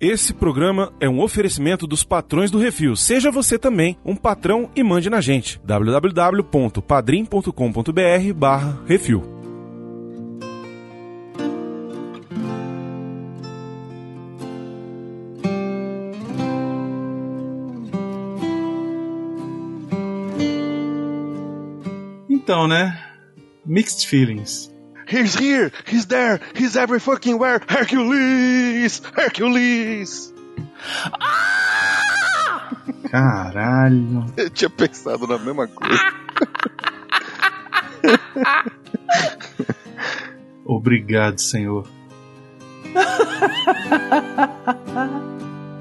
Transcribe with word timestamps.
Esse 0.00 0.32
programa 0.32 0.94
é 0.98 1.06
um 1.06 1.20
oferecimento 1.20 1.86
dos 1.86 2.02
patrões 2.02 2.50
do 2.50 2.56
Refil. 2.56 2.96
Seja 2.96 3.30
você 3.30 3.58
também 3.58 3.98
um 4.02 4.16
patrão 4.16 4.70
e 4.74 4.82
mande 4.82 5.10
na 5.10 5.20
gente. 5.20 5.60
www.padrim.com.br 5.62 8.32
barra 8.34 8.82
Refil. 8.86 9.22
Então, 22.26 22.66
né? 22.66 22.98
Mixed 23.66 24.08
feelings. 24.08 24.72
He's 25.10 25.34
here, 25.34 25.72
he's 25.86 26.06
there, 26.06 26.40
he's 26.54 26.76
every 26.76 27.00
fucking 27.00 27.36
where. 27.36 27.60
Hercules! 27.68 29.02
Hercules! 29.16 30.32
Caralho. 33.10 34.26
Eu 34.36 34.50
tinha 34.50 34.70
pensado 34.70 35.26
na 35.26 35.36
mesma 35.36 35.66
coisa. 35.66 36.00
Obrigado, 40.64 41.40
Senhor. 41.40 41.88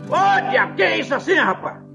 Olha, 0.09 0.73
que 0.73 0.82
é 0.82 0.99
isso 0.99 1.13
assim, 1.13 1.35
rapaz? 1.35 1.88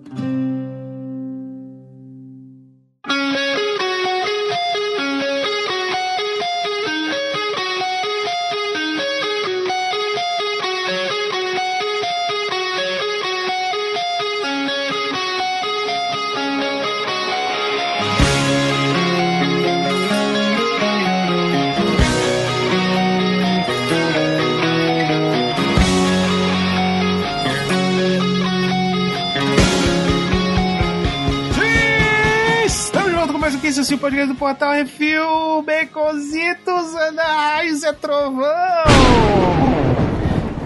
Assim, 33.84 33.94
o 33.96 33.98
podcast 33.98 34.32
do 34.32 34.38
Portal 34.38 34.72
Refil, 34.72 35.60
Baconzitos, 35.60 36.94
Anais 36.94 37.82
é 37.82 37.92
Trovão. 37.92 38.46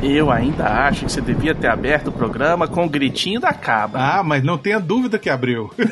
Eu 0.01 0.31
ainda 0.31 0.87
acho 0.87 1.05
que 1.05 1.11
você 1.11 1.21
devia 1.21 1.53
ter 1.53 1.67
aberto 1.67 2.07
o 2.09 2.13
programa 2.13 2.69
com 2.69 2.85
o 2.87 2.89
gritinho 2.89 3.41
da 3.41 3.53
cabra. 3.53 4.01
Ah, 4.01 4.23
mas 4.23 4.45
não 4.45 4.57
tenha 4.57 4.79
dúvida 4.79 5.19
que 5.19 5.29
abriu. 5.29 5.69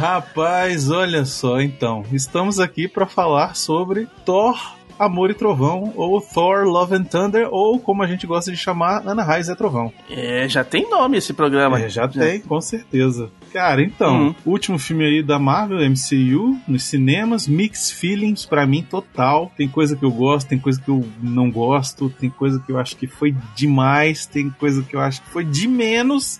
Rapaz, 0.00 0.90
olha 0.90 1.26
só, 1.26 1.60
então, 1.60 2.02
estamos 2.10 2.58
aqui 2.58 2.88
para 2.88 3.04
falar 3.04 3.54
sobre 3.54 4.08
Thor 4.24 4.56
Amor 4.98 5.30
e 5.30 5.34
Trovão, 5.34 5.92
ou 5.94 6.20
Thor 6.22 6.64
Love 6.64 6.94
and 6.94 7.04
Thunder, 7.04 7.48
ou 7.50 7.78
como 7.78 8.02
a 8.02 8.06
gente 8.06 8.26
gosta 8.26 8.50
de 8.50 8.56
chamar, 8.56 9.06
Ana 9.06 9.22
Raiz 9.22 9.48
é 9.48 9.54
Trovão. 9.54 9.92
É, 10.10 10.48
já 10.48 10.64
tem 10.64 10.88
nome 10.88 11.18
esse 11.18 11.34
programa. 11.34 11.78
É, 11.78 11.88
já 11.88 12.08
tem, 12.08 12.40
com 12.40 12.60
certeza. 12.60 13.30
Cara, 13.56 13.80
então, 13.82 14.26
Uhum. 14.26 14.34
último 14.44 14.78
filme 14.78 15.02
aí 15.02 15.22
da 15.22 15.38
Marvel, 15.38 15.78
MCU, 15.78 16.60
nos 16.68 16.84
cinemas, 16.84 17.48
Mixed 17.48 17.94
Feelings 17.96 18.44
pra 18.44 18.66
mim 18.66 18.82
total. 18.82 19.50
Tem 19.56 19.66
coisa 19.66 19.96
que 19.96 20.04
eu 20.04 20.10
gosto, 20.10 20.46
tem 20.46 20.58
coisa 20.58 20.78
que 20.78 20.90
eu 20.90 21.08
não 21.22 21.50
gosto, 21.50 22.10
tem 22.10 22.28
coisa 22.28 22.60
que 22.60 22.70
eu 22.70 22.78
acho 22.78 22.94
que 22.96 23.06
foi 23.06 23.34
demais, 23.54 24.26
tem 24.26 24.50
coisa 24.50 24.82
que 24.82 24.94
eu 24.94 25.00
acho 25.00 25.22
que 25.22 25.30
foi 25.30 25.42
de 25.42 25.66
menos. 25.66 26.38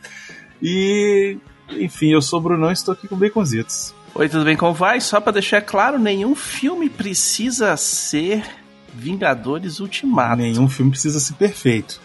E, 0.62 1.38
enfim, 1.70 2.12
eu 2.12 2.20
sou 2.20 2.38
o 2.38 2.42
Brunão 2.42 2.68
e 2.68 2.74
estou 2.74 2.92
aqui 2.92 3.08
com 3.08 3.16
Baconzitos. 3.16 3.94
Oi, 4.14 4.28
tudo 4.28 4.44
bem? 4.44 4.54
Como 4.54 4.74
vai? 4.74 5.00
Só 5.00 5.18
pra 5.18 5.32
deixar 5.32 5.62
claro, 5.62 5.98
nenhum 5.98 6.34
filme 6.34 6.90
precisa 6.90 7.74
ser 7.78 8.44
Vingadores 8.92 9.80
Ultimato. 9.80 10.36
Nenhum 10.42 10.68
filme 10.68 10.90
precisa 10.90 11.18
ser 11.18 11.32
perfeito. 11.32 11.98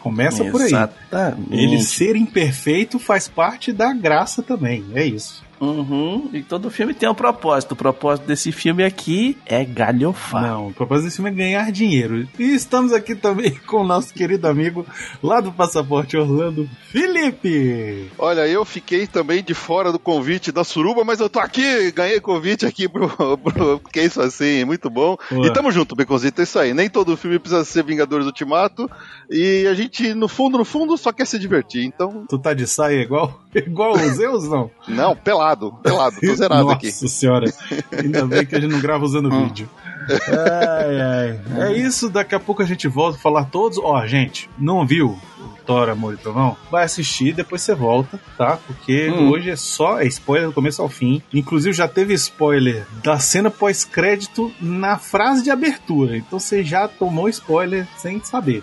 Começa 0.00 0.44
por 0.44 0.60
aí. 0.60 0.68
Exatamente. 0.68 1.52
Ele 1.52 1.82
ser 1.82 2.16
imperfeito 2.16 2.98
faz 2.98 3.28
parte 3.28 3.72
da 3.72 3.92
graça 3.92 4.42
também, 4.42 4.84
é 4.94 5.04
isso. 5.04 5.47
Uhum. 5.60 6.28
E 6.32 6.42
todo 6.42 6.70
filme 6.70 6.94
tem 6.94 7.08
um 7.08 7.14
propósito. 7.14 7.72
O 7.72 7.76
propósito 7.76 8.26
desse 8.26 8.52
filme 8.52 8.84
aqui 8.84 9.36
é 9.44 9.64
galhofar. 9.64 10.42
Não, 10.42 10.68
o 10.68 10.72
propósito 10.72 11.04
desse 11.06 11.16
filme 11.16 11.30
é 11.30 11.34
ganhar 11.34 11.72
dinheiro. 11.72 12.28
E 12.38 12.54
estamos 12.54 12.92
aqui 12.92 13.14
também 13.14 13.50
com 13.66 13.78
o 13.78 13.86
nosso 13.86 14.12
querido 14.14 14.46
amigo 14.46 14.86
lá 15.22 15.40
do 15.40 15.52
Passaporte 15.52 16.16
Orlando, 16.16 16.68
Felipe. 16.90 18.10
Olha, 18.18 18.46
eu 18.46 18.64
fiquei 18.64 19.06
também 19.06 19.42
de 19.42 19.54
fora 19.54 19.92
do 19.92 19.98
convite 19.98 20.52
da 20.52 20.64
Suruba, 20.64 21.04
mas 21.04 21.20
eu 21.20 21.28
tô 21.28 21.40
aqui, 21.40 21.90
ganhei 21.92 22.20
convite 22.20 22.66
aqui 22.66 22.88
pro, 22.88 23.08
pro 23.38 23.80
que 23.92 24.00
é 24.00 24.04
isso 24.04 24.20
assim, 24.20 24.64
muito 24.64 24.88
bom. 24.88 25.16
Boa. 25.30 25.46
E 25.46 25.52
tamo 25.52 25.70
junto, 25.70 25.96
Beconzito, 25.96 26.40
é 26.40 26.44
isso 26.44 26.58
aí. 26.58 26.72
Nem 26.72 26.88
todo 26.88 27.16
filme 27.16 27.38
precisa 27.38 27.64
ser 27.64 27.84
Vingadores 27.84 28.26
Ultimato. 28.26 28.90
E 29.30 29.66
a 29.66 29.74
gente, 29.74 30.14
no 30.14 30.28
fundo, 30.28 30.58
no 30.58 30.64
fundo, 30.64 30.96
só 30.96 31.12
quer 31.12 31.26
se 31.26 31.38
divertir. 31.38 31.84
Então, 31.84 32.24
Tu 32.28 32.38
tá 32.38 32.54
de 32.54 32.66
saia 32.66 33.00
igual, 33.00 33.40
igual 33.54 33.92
os 33.92 34.16
Zeus, 34.16 34.48
não? 34.48 34.70
não, 34.86 35.14
pelado, 35.14 35.47
pelado, 35.56 36.16
tô 36.20 36.34
zerado 36.34 36.62
Nossa 36.64 36.76
aqui. 36.76 36.90
senhora. 36.92 37.52
Ainda 37.92 38.26
bem 38.26 38.44
que 38.46 38.54
a 38.56 38.60
gente 38.60 38.70
não 38.72 38.80
grava 38.80 39.04
usando 39.04 39.28
Hum. 39.32 39.44
vídeo. 39.44 39.68
Ai, 40.10 41.00
ai. 41.00 41.40
É 41.68 41.72
isso, 41.76 42.08
daqui 42.08 42.34
a 42.34 42.40
pouco 42.40 42.62
a 42.62 42.66
gente 42.66 42.88
volta 42.88 43.18
a 43.18 43.20
falar 43.20 43.44
todos. 43.44 43.78
Ó, 43.78 44.06
gente, 44.06 44.48
não 44.58 44.86
viu 44.86 45.10
o 45.38 45.48
Thor, 45.66 45.88
Amor 45.90 46.14
e 46.14 46.16
Trovão? 46.16 46.56
Vai 46.70 46.84
assistir, 46.84 47.34
depois 47.34 47.60
você 47.62 47.74
volta, 47.74 48.18
tá? 48.36 48.58
Porque 48.66 49.10
Hum. 49.10 49.30
hoje 49.30 49.50
é 49.50 49.56
só 49.56 50.00
é 50.00 50.06
spoiler 50.06 50.48
do 50.48 50.54
começo 50.54 50.80
ao 50.80 50.88
fim. 50.88 51.22
Inclusive 51.32 51.74
já 51.76 51.86
teve 51.86 52.14
spoiler 52.14 52.86
da 53.02 53.18
cena 53.18 53.50
pós-crédito 53.50 54.50
na 54.60 54.96
frase 54.96 55.42
de 55.42 55.50
abertura. 55.50 56.16
Então 56.16 56.38
você 56.38 56.64
já 56.64 56.88
tomou 56.88 57.28
spoiler 57.28 57.86
sem 57.98 58.18
saber. 58.24 58.62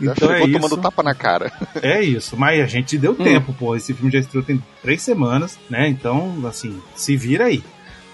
Já 0.00 0.12
Então 0.12 0.30
é 0.30 0.34
chegou 0.40 0.48
isso. 0.48 0.60
tomando 0.60 0.76
tapa 0.82 1.02
na 1.02 1.14
cara. 1.14 1.52
É 1.82 2.02
isso, 2.02 2.36
mas 2.36 2.60
a 2.62 2.66
gente 2.66 2.98
deu 2.98 3.12
Hum. 3.12 3.24
tempo, 3.24 3.52
pô. 3.54 3.74
Esse 3.76 3.94
filme 3.94 4.10
já 4.12 4.18
estreou 4.18 4.44
tem 4.44 4.62
três 4.82 5.02
semanas, 5.02 5.58
né? 5.70 5.88
Então, 5.88 6.34
assim, 6.46 6.80
se 6.94 7.16
vira 7.16 7.44
aí. 7.46 7.62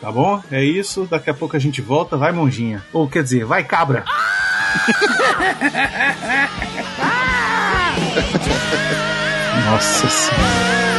Tá 0.00 0.10
bom? 0.10 0.42
É 0.50 0.64
isso. 0.64 1.06
Daqui 1.10 1.30
a 1.30 1.34
pouco 1.34 1.56
a 1.56 1.60
gente 1.60 1.80
volta. 1.80 2.16
Vai, 2.16 2.32
monjinha. 2.32 2.82
Ou 2.92 3.08
quer 3.08 3.22
dizer, 3.22 3.44
vai, 3.44 3.62
cabra. 3.64 4.04
Nossa 9.66 10.08
senhora. 10.08 10.91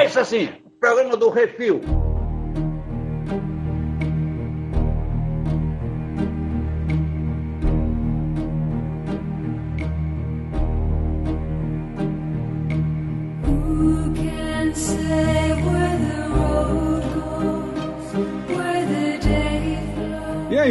É 0.00 0.06
isso 0.06 0.18
assim, 0.18 0.48
programa 0.80 1.14
do 1.14 1.28
Refil. 1.28 1.78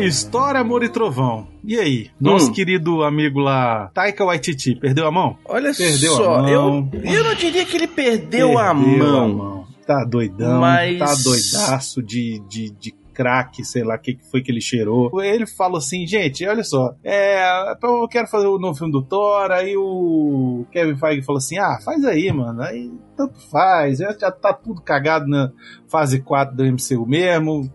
História, 0.05 0.59
amor 0.61 0.83
e 0.83 0.89
trovão. 0.89 1.47
E 1.63 1.77
aí, 1.77 2.09
nosso 2.19 2.49
Hum. 2.49 2.53
querido 2.53 3.03
amigo 3.03 3.39
lá, 3.39 3.89
Taika 3.93 4.23
Waititi, 4.25 4.75
perdeu 4.75 5.07
a 5.07 5.11
mão? 5.11 5.37
Olha 5.45 5.73
Perdeu 5.73 6.13
só, 6.15 6.35
a 6.35 6.41
mão. 6.43 6.49
eu, 6.49 7.13
eu 7.13 7.23
não 7.23 7.35
diria 7.35 7.65
que 7.65 7.75
ele 7.77 7.87
perdeu, 7.87 8.57
a 8.57 8.73
mão. 8.73 9.65
Tá 9.85 10.03
doidão, 10.05 10.61
Mas- 10.61 10.99
tá 10.99 11.13
doidaço 11.23 12.01
de, 12.03 12.39
de, 12.47 12.69
de 12.71 12.93
crack, 13.13 13.65
sei 13.65 13.83
lá 13.83 13.95
o 13.95 13.99
que 13.99 14.17
foi 14.31 14.41
que 14.41 14.49
ele 14.51 14.61
cheirou. 14.61 15.11
Ele 15.21 15.45
falou 15.45 15.77
assim, 15.79 16.07
gente, 16.07 16.45
olha 16.47 16.63
só, 16.63 16.93
é, 17.03 17.73
eu 17.83 18.07
quero 18.07 18.27
fazer 18.27 18.47
o 18.47 18.57
novo 18.59 18.77
filme 18.77 18.93
do 18.93 19.01
Thor, 19.01 19.51
aí 19.51 19.75
o 19.75 20.65
Kevin 20.71 20.95
Feige 20.95 21.21
falou 21.25 21.39
assim, 21.39 21.57
ah, 21.57 21.79
faz 21.83 22.05
aí, 22.05 22.31
mano, 22.31 22.61
aí 22.61 22.89
tanto 23.17 23.33
faz, 23.51 23.97
já, 23.97 24.15
já 24.17 24.31
tá 24.31 24.53
tudo 24.53 24.79
cagado 24.81 25.27
na 25.27 25.51
fase 25.89 26.21
4 26.21 26.55
do 26.55 26.63
MCU 26.63 27.05
mesmo, 27.05 27.69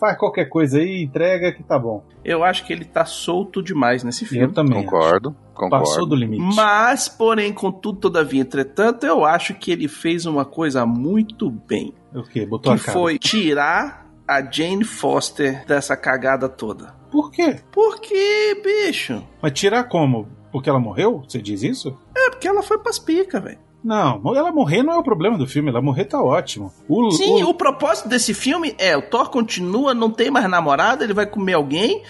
faz 0.00 0.18
qualquer 0.18 0.46
coisa 0.46 0.78
aí, 0.78 1.02
entrega 1.04 1.52
que 1.52 1.62
tá 1.62 1.78
bom. 1.78 2.02
Eu 2.24 2.42
acho 2.42 2.66
que 2.66 2.72
ele 2.72 2.84
tá 2.84 3.04
solto 3.04 3.62
demais 3.62 4.02
nesse 4.02 4.24
Eu 4.24 4.28
filme. 4.28 4.52
também. 4.54 4.82
Concordo, 4.84 5.36
concordo. 5.54 5.84
Passou 5.84 6.06
do 6.06 6.16
limite. 6.16 6.56
Mas, 6.56 7.06
porém, 7.08 7.52
contudo, 7.52 8.00
todavia, 8.00 8.40
entretanto, 8.40 9.04
eu 9.04 9.24
acho 9.24 9.54
que 9.54 9.70
ele 9.70 9.86
fez 9.86 10.24
uma 10.26 10.44
coisa 10.44 10.84
muito 10.86 11.50
bem. 11.50 11.94
O 12.14 12.22
quê? 12.22 12.44
Botou 12.46 12.74
que 12.74 12.80
a 12.80 12.84
cara. 12.84 12.98
foi 12.98 13.18
tirar 13.18 14.10
a 14.26 14.40
Jane 14.42 14.84
Foster 14.84 15.64
dessa 15.66 15.96
cagada 15.96 16.48
toda. 16.48 16.94
Por 17.10 17.30
quê? 17.30 17.56
Por 17.70 18.00
quê, 18.00 18.60
bicho? 18.64 19.22
Mas 19.42 19.52
tirar 19.52 19.84
como? 19.84 20.28
Porque 20.52 20.70
ela 20.70 20.78
morreu? 20.80 21.22
Você 21.28 21.40
diz 21.40 21.62
isso? 21.62 21.96
É, 22.16 22.30
porque 22.30 22.48
ela 22.48 22.62
foi 22.62 22.78
pras 22.78 22.98
pica, 22.98 23.38
velho. 23.40 23.58
Não, 23.82 24.20
ela 24.36 24.52
morrer 24.52 24.82
não 24.82 24.92
é 24.92 24.96
o 24.98 25.02
problema 25.02 25.38
do 25.38 25.46
filme, 25.46 25.70
ela 25.70 25.80
morrer 25.80 26.04
tá 26.04 26.22
ótimo. 26.22 26.72
O, 26.88 27.10
Sim, 27.12 27.42
o- 27.42 27.48
o 27.50 27.54
propósito 27.54 28.08
desse 28.08 28.34
filme 28.34 28.74
é: 28.78 28.96
o 28.96 29.02
Thor 29.02 29.30
continua, 29.30 29.94
não 29.94 30.10
tem 30.10 30.30
mais 30.30 30.48
namorada, 30.48 31.02
ele 31.02 31.14
vai 31.14 31.26
comer 31.26 31.54
alguém 31.54 32.02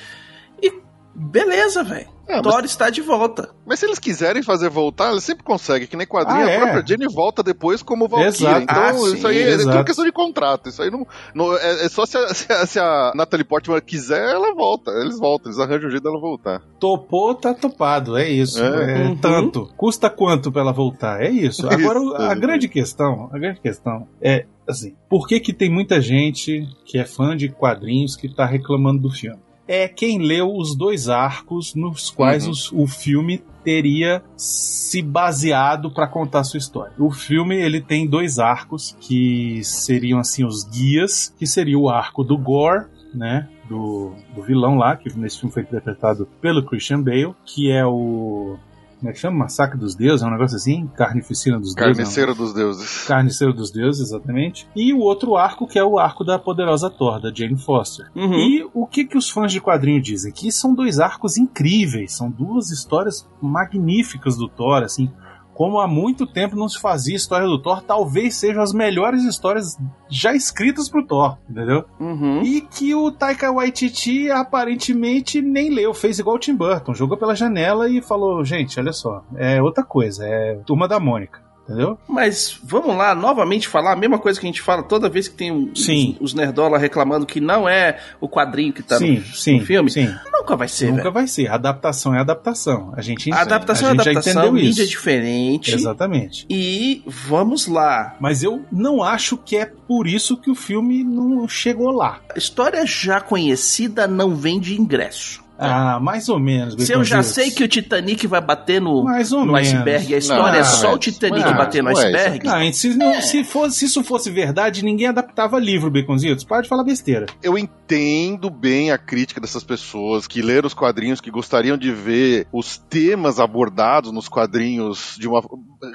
beleza, 1.20 1.82
velho. 1.84 2.08
É, 2.28 2.34
mas- 2.36 2.42
Thor 2.42 2.64
está 2.64 2.90
de 2.90 3.00
volta. 3.00 3.50
Mas 3.66 3.80
se 3.80 3.86
eles 3.86 3.98
quiserem 3.98 4.40
fazer 4.40 4.68
voltar, 4.68 5.10
eles 5.10 5.24
sempre 5.24 5.42
conseguem, 5.42 5.88
que 5.88 5.96
nem 5.96 6.06
quadrinho. 6.06 6.42
Ah, 6.46 6.46
a 6.46 6.50
é? 6.50 6.58
própria 6.60 6.84
Jenny 6.86 7.12
volta 7.12 7.42
depois 7.42 7.82
como 7.82 8.06
Valkyrie. 8.06 8.62
Então, 8.62 8.76
Ah, 8.76 8.92
isso 8.92 9.16
sim, 9.16 9.26
aí 9.26 9.38
é 9.38 9.48
exato. 9.50 9.70
tudo 9.78 9.84
questão 9.84 10.04
de 10.04 10.12
contrato. 10.12 10.68
Isso 10.68 10.80
aí 10.80 10.90
não. 10.92 11.04
não- 11.34 11.56
é, 11.56 11.86
é 11.86 11.88
só 11.88 12.06
se 12.06 12.16
a, 12.16 12.28
se, 12.32 12.52
a, 12.52 12.66
se 12.66 12.78
a 12.78 13.10
Natalie 13.16 13.44
Portman 13.44 13.80
quiser, 13.80 14.30
ela 14.30 14.54
volta. 14.54 14.92
Eles 14.92 15.18
voltam, 15.18 15.50
eles 15.50 15.58
arranjam 15.60 15.88
um 15.88 15.90
jeito 15.90 16.04
dela 16.04 16.20
voltar. 16.20 16.60
topou, 16.78 17.34
tá 17.34 17.52
topado, 17.52 18.16
é 18.16 18.28
isso. 18.30 18.62
É. 18.62 19.00
É, 19.00 19.04
Uhum. 19.08 19.16
Tanto. 19.16 19.68
Custa 19.76 20.08
quanto 20.08 20.52
pra 20.52 20.62
ela 20.62 20.72
voltar? 20.72 21.20
É 21.20 21.28
isso. 21.30 21.66
Agora, 21.68 21.98
Isso, 21.98 22.14
a 22.16 22.30
é. 22.32 22.34
grande 22.36 22.68
questão, 22.68 23.28
a 23.32 23.38
grande 23.38 23.60
questão 23.60 24.06
é 24.22 24.46
assim, 24.68 24.94
por 25.08 25.26
que 25.26 25.40
que 25.40 25.52
tem 25.52 25.68
muita 25.68 26.00
gente 26.00 26.64
que 26.86 26.96
é 26.96 27.04
fã 27.04 27.36
de 27.36 27.48
quadrinhos 27.48 28.14
que 28.14 28.32
tá 28.32 28.46
reclamando 28.46 29.02
do 29.02 29.10
filme? 29.10 29.40
É 29.72 29.86
quem 29.86 30.18
leu 30.18 30.52
os 30.56 30.76
dois 30.76 31.08
arcos 31.08 31.76
nos 31.76 32.10
quais 32.10 32.44
Uhum. 32.44 32.50
os- 32.50 32.72
o 32.72 32.86
filme 32.88 33.40
teria 33.62 34.20
se 34.36 35.00
baseado 35.00 35.90
pra 35.92 36.08
contar 36.08 36.42
sua 36.42 36.58
história. 36.58 36.92
O 36.98 37.10
filme 37.12 37.54
ele 37.54 37.80
tem 37.80 38.04
dois 38.08 38.40
arcos 38.40 38.96
que 39.00 39.62
seriam 39.62 40.18
assim 40.18 40.44
os 40.44 40.64
guias, 40.64 41.32
que 41.38 41.46
seria 41.46 41.78
o 41.78 41.88
arco 41.88 42.24
do 42.24 42.36
Gore, 42.36 42.86
né, 43.14 43.48
do, 43.68 44.12
do 44.34 44.42
vilão 44.42 44.74
lá, 44.76 44.96
que 44.96 45.16
nesse 45.16 45.38
filme 45.38 45.52
foi 45.52 45.62
interpretado 45.62 46.26
pelo 46.40 46.64
Christian 46.64 47.00
Bale, 47.02 47.34
que 47.44 47.70
é 47.70 47.86
o 47.86 48.56
como 49.00 49.10
é 49.10 49.12
que 49.14 49.18
chama? 49.18 49.38
Massacre 49.38 49.78
dos 49.78 49.94
Deuses, 49.94 50.22
é 50.22 50.26
um 50.28 50.30
negócio 50.30 50.56
assim? 50.56 50.86
Carnificina 50.94 51.58
dos 51.58 51.74
Deuses. 51.74 51.96
Carniceiro 51.96 52.34
dos 52.34 52.52
deuses. 52.52 53.04
Carniceiro 53.06 53.54
dos 53.54 53.70
Deuses, 53.70 54.08
exatamente. 54.08 54.68
E 54.76 54.92
o 54.92 54.98
outro 54.98 55.36
arco, 55.36 55.66
que 55.66 55.78
é 55.78 55.84
o 55.84 55.98
arco 55.98 56.22
da 56.22 56.38
poderosa 56.38 56.90
Thor, 56.90 57.18
da 57.18 57.32
Jane 57.32 57.58
Foster. 57.58 58.10
Uhum. 58.14 58.34
E 58.34 58.70
o 58.74 58.86
que, 58.86 59.06
que 59.06 59.16
os 59.16 59.30
fãs 59.30 59.50
de 59.50 59.60
quadrinho 59.60 60.02
dizem? 60.02 60.30
Que 60.30 60.52
são 60.52 60.74
dois 60.74 61.00
arcos 61.00 61.38
incríveis, 61.38 62.12
são 62.12 62.30
duas 62.30 62.70
histórias 62.70 63.26
magníficas 63.40 64.36
do 64.36 64.48
Thor, 64.48 64.82
assim. 64.82 65.10
Como 65.54 65.78
há 65.78 65.86
muito 65.86 66.26
tempo 66.26 66.56
não 66.56 66.68
se 66.68 66.80
fazia 66.80 67.16
história 67.16 67.46
do 67.46 67.60
Thor, 67.60 67.82
talvez 67.82 68.36
sejam 68.36 68.62
as 68.62 68.72
melhores 68.72 69.24
histórias 69.24 69.76
já 70.08 70.34
escritas 70.34 70.88
pro 70.88 71.06
Thor, 71.06 71.36
entendeu? 71.48 71.84
Uhum. 71.98 72.42
E 72.42 72.60
que 72.60 72.94
o 72.94 73.10
Taika 73.10 73.52
Waititi 73.52 74.30
aparentemente 74.30 75.42
nem 75.42 75.70
leu, 75.70 75.92
fez 75.92 76.18
igual 76.18 76.36
o 76.36 76.38
Tim 76.38 76.56
Burton, 76.56 76.94
jogou 76.94 77.18
pela 77.18 77.34
janela 77.34 77.88
e 77.88 78.00
falou: 78.00 78.44
gente, 78.44 78.78
olha 78.80 78.92
só, 78.92 79.22
é 79.36 79.62
outra 79.62 79.84
coisa, 79.84 80.26
é 80.26 80.54
Turma 80.64 80.88
da 80.88 80.98
Mônica, 80.98 81.42
entendeu? 81.70 81.98
Mas 82.08 82.58
vamos 82.62 82.96
lá, 82.96 83.14
novamente 83.14 83.68
falar 83.68 83.92
a 83.92 83.96
mesma 83.96 84.18
coisa 84.18 84.38
que 84.40 84.46
a 84.46 84.48
gente 84.48 84.60
fala 84.60 84.82
toda 84.82 85.08
vez 85.08 85.28
que 85.28 85.34
tem 85.36 85.50
um- 85.52 85.74
Sim. 85.74 86.16
os, 86.20 86.30
os 86.30 86.34
nerdola 86.34 86.78
reclamando 86.78 87.24
que 87.26 87.40
não 87.40 87.68
é 87.68 87.98
o 88.20 88.28
quadrinho 88.28 88.72
que 88.72 88.82
tá 88.82 88.98
sim, 88.98 89.16
no, 89.18 89.24
sim, 89.24 89.58
no 89.60 89.66
filme. 89.66 89.90
sim. 89.90 90.08
Nunca 90.32 90.56
vai 90.56 90.68
ser, 90.68 90.86
Nunca 90.90 91.02
velho. 91.02 91.14
vai 91.14 91.26
ser. 91.26 91.48
Adaptação 91.50 92.14
é 92.14 92.20
adaptação. 92.20 92.92
A 92.96 93.02
gente 93.02 93.30
A 93.32 93.40
adaptação 93.42 93.88
a 93.88 93.92
é 93.92 93.94
gente 93.94 94.04
já 94.04 94.10
adaptação, 94.10 94.42
entendeu 94.42 94.52
mídia 94.52 94.82
é 94.82 94.84
isso. 94.84 94.90
diferente. 94.90 95.74
Exatamente. 95.74 96.46
E 96.50 97.02
vamos 97.06 97.66
lá. 97.66 98.16
Mas 98.20 98.42
eu 98.42 98.64
não 98.72 99.02
acho 99.02 99.36
que 99.36 99.56
é 99.56 99.66
por 99.66 100.06
isso 100.06 100.36
que 100.36 100.50
o 100.50 100.54
filme 100.54 101.04
não 101.04 101.46
chegou 101.46 101.90
lá. 101.90 102.20
História 102.36 102.84
já 102.86 103.20
conhecida 103.20 104.06
não 104.06 104.34
vende 104.34 104.80
ingresso. 104.80 105.42
Ah, 105.62 106.00
mais 106.00 106.28
ou 106.28 106.38
menos. 106.40 106.74
Se 106.82 106.92
eu 106.92 107.04
já 107.04 107.16
Baconzitos. 107.16 107.34
sei 107.44 107.50
que 107.50 107.62
o 107.64 107.68
Titanic 107.68 108.26
vai 108.26 108.40
bater 108.40 108.80
no, 108.80 109.04
Mais 109.04 109.30
ou 109.30 109.44
no 109.44 109.52
menos. 109.52 109.68
iceberg, 109.68 110.14
a 110.14 110.18
história 110.18 110.52
Não, 110.52 110.58
é 110.60 110.64
só 110.64 110.94
o 110.94 110.98
Titanic 110.98 111.44
mas- 111.44 111.56
bater 111.56 111.82
no 111.82 111.90
é 111.90 111.92
iceberg. 111.92 112.46
Não, 112.46 112.72
se, 112.72 112.94
não- 112.96 113.20
se, 113.20 113.44
fosse, 113.44 113.78
se 113.80 113.84
isso 113.84 114.02
fosse 114.02 114.30
verdade, 114.30 114.82
ninguém 114.84 115.08
adaptava 115.08 115.58
livro, 115.58 115.90
Baconzitos. 115.90 116.44
Pode 116.44 116.66
falar 116.68 116.82
besteira. 116.84 117.26
Eu 117.42 117.58
entendo 117.58 118.48
bem 118.48 118.90
a 118.90 118.96
crítica 118.98 119.40
dessas 119.40 119.62
pessoas 119.62 120.26
que 120.26 120.40
leram 120.40 120.66
os 120.66 120.74
quadrinhos, 120.74 121.20
que 121.20 121.30
gostariam 121.30 121.76
de 121.76 121.92
ver 121.92 122.46
os 122.52 122.78
temas 122.78 123.38
abordados 123.38 124.12
nos 124.12 124.28
quadrinhos 124.28 125.16
de 125.18 125.28
uma 125.28 125.42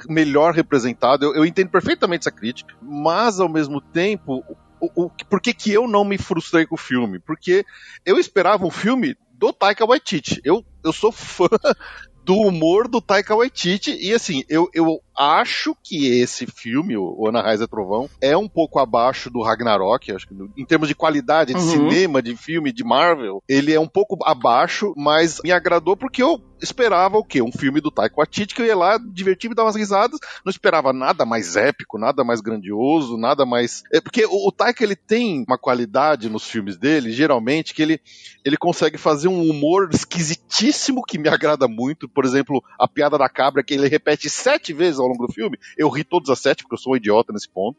melhor 0.08 0.54
representado. 0.54 1.24
Eu, 1.24 1.34
eu 1.34 1.44
entendo 1.44 1.70
perfeitamente 1.70 2.22
essa 2.28 2.30
crítica, 2.30 2.74
mas 2.80 3.40
ao 3.40 3.48
mesmo 3.48 3.80
tempo, 3.80 4.44
o, 4.80 5.04
o, 5.06 5.10
por 5.28 5.40
que, 5.40 5.54
que 5.54 5.72
eu 5.72 5.88
não 5.88 6.04
me 6.04 6.18
frustrei 6.18 6.66
com 6.66 6.74
o 6.74 6.78
filme? 6.78 7.18
Porque 7.18 7.64
eu 8.04 8.18
esperava 8.18 8.66
um 8.66 8.70
filme 8.70 9.16
do 9.38 9.52
Taika 9.52 9.84
Waititi. 9.84 10.40
Eu, 10.44 10.64
eu 10.84 10.92
sou 10.92 11.12
fã 11.12 11.48
do 12.24 12.34
humor 12.34 12.88
do 12.88 13.00
Taika 13.00 13.36
Waititi 13.36 13.92
e 13.92 14.12
assim, 14.12 14.42
eu, 14.48 14.68
eu 14.74 15.00
acho 15.16 15.76
que 15.82 16.20
esse 16.20 16.46
filme, 16.46 16.96
o 16.96 17.26
Ana 17.26 17.42
Raiz 17.42 17.60
é 17.60 17.66
Trovão, 17.66 18.08
é 18.20 18.36
um 18.36 18.48
pouco 18.48 18.78
abaixo 18.78 19.30
do 19.30 19.42
Ragnarok, 19.42 20.12
acho 20.12 20.28
que 20.28 20.34
em 20.56 20.64
termos 20.64 20.88
de 20.88 20.94
qualidade 20.94 21.54
de 21.54 21.60
Uhum. 21.60 21.90
cinema, 21.90 22.22
de 22.22 22.36
filme, 22.36 22.72
de 22.72 22.84
Marvel, 22.84 23.42
ele 23.48 23.72
é 23.72 23.80
um 23.80 23.88
pouco 23.88 24.16
abaixo, 24.24 24.92
mas 24.96 25.40
me 25.42 25.52
agradou 25.52 25.96
porque 25.96 26.22
eu 26.22 26.40
esperava 26.60 27.18
o 27.18 27.24
quê? 27.24 27.42
Um 27.42 27.52
filme 27.52 27.80
do 27.80 27.90
Taika 27.90 28.16
Waititi 28.16 28.54
que 28.54 28.62
eu 28.62 28.66
ia 28.66 28.76
lá 28.76 28.98
divertir, 28.98 29.48
me 29.48 29.54
dar 29.54 29.64
umas 29.64 29.76
risadas, 29.76 30.18
não 30.44 30.50
esperava 30.50 30.92
nada 30.92 31.24
mais 31.26 31.54
épico, 31.56 31.98
nada 31.98 32.24
mais 32.24 32.40
grandioso, 32.40 33.16
nada 33.18 33.44
mais... 33.44 33.82
É 33.92 34.00
porque 34.00 34.24
o, 34.24 34.48
o 34.48 34.52
Taika, 34.52 34.82
ele 34.82 34.96
tem 34.96 35.44
uma 35.46 35.58
qualidade 35.58 36.28
nos 36.30 36.48
filmes 36.48 36.76
dele, 36.78 37.10
geralmente, 37.12 37.74
que 37.74 37.82
ele, 37.82 38.00
ele 38.44 38.56
consegue 38.56 38.96
fazer 38.96 39.28
um 39.28 39.48
humor 39.48 39.90
esquisitíssimo 39.92 41.02
que 41.02 41.18
me 41.18 41.28
agrada 41.28 41.68
muito, 41.68 42.08
por 42.08 42.24
exemplo, 42.24 42.62
a 42.78 42.88
piada 42.88 43.18
da 43.18 43.28
cabra 43.28 43.62
que 43.62 43.74
ele 43.74 43.88
repete 43.88 44.30
sete 44.30 44.72
vezes 44.72 44.98
ao 44.98 45.05
longo 45.08 45.26
do 45.26 45.32
filme, 45.32 45.58
eu 45.76 45.88
ri 45.88 46.04
todas 46.04 46.28
as 46.30 46.38
sete, 46.38 46.62
porque 46.62 46.74
eu 46.74 46.78
sou 46.78 46.92
um 46.92 46.96
idiota 46.96 47.32
nesse 47.32 47.48
ponto, 47.48 47.78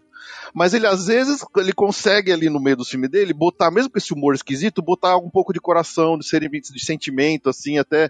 mas 0.53 0.73
ele 0.73 0.87
às 0.87 1.07
vezes 1.07 1.45
ele 1.57 1.73
consegue 1.73 2.31
ali 2.31 2.49
no 2.49 2.59
meio 2.59 2.77
do 2.77 2.85
filme 2.85 3.07
dele 3.07 3.33
botar, 3.33 3.69
mesmo 3.71 3.89
com 3.91 3.97
esse 3.97 4.13
humor 4.13 4.33
esquisito, 4.35 4.81
botar 4.81 5.17
um 5.17 5.29
pouco 5.29 5.53
de 5.53 5.59
coração, 5.59 6.17
de, 6.17 6.27
ser- 6.27 6.47
de 6.49 6.85
sentimento, 6.85 7.49
assim, 7.49 7.77
até 7.77 8.09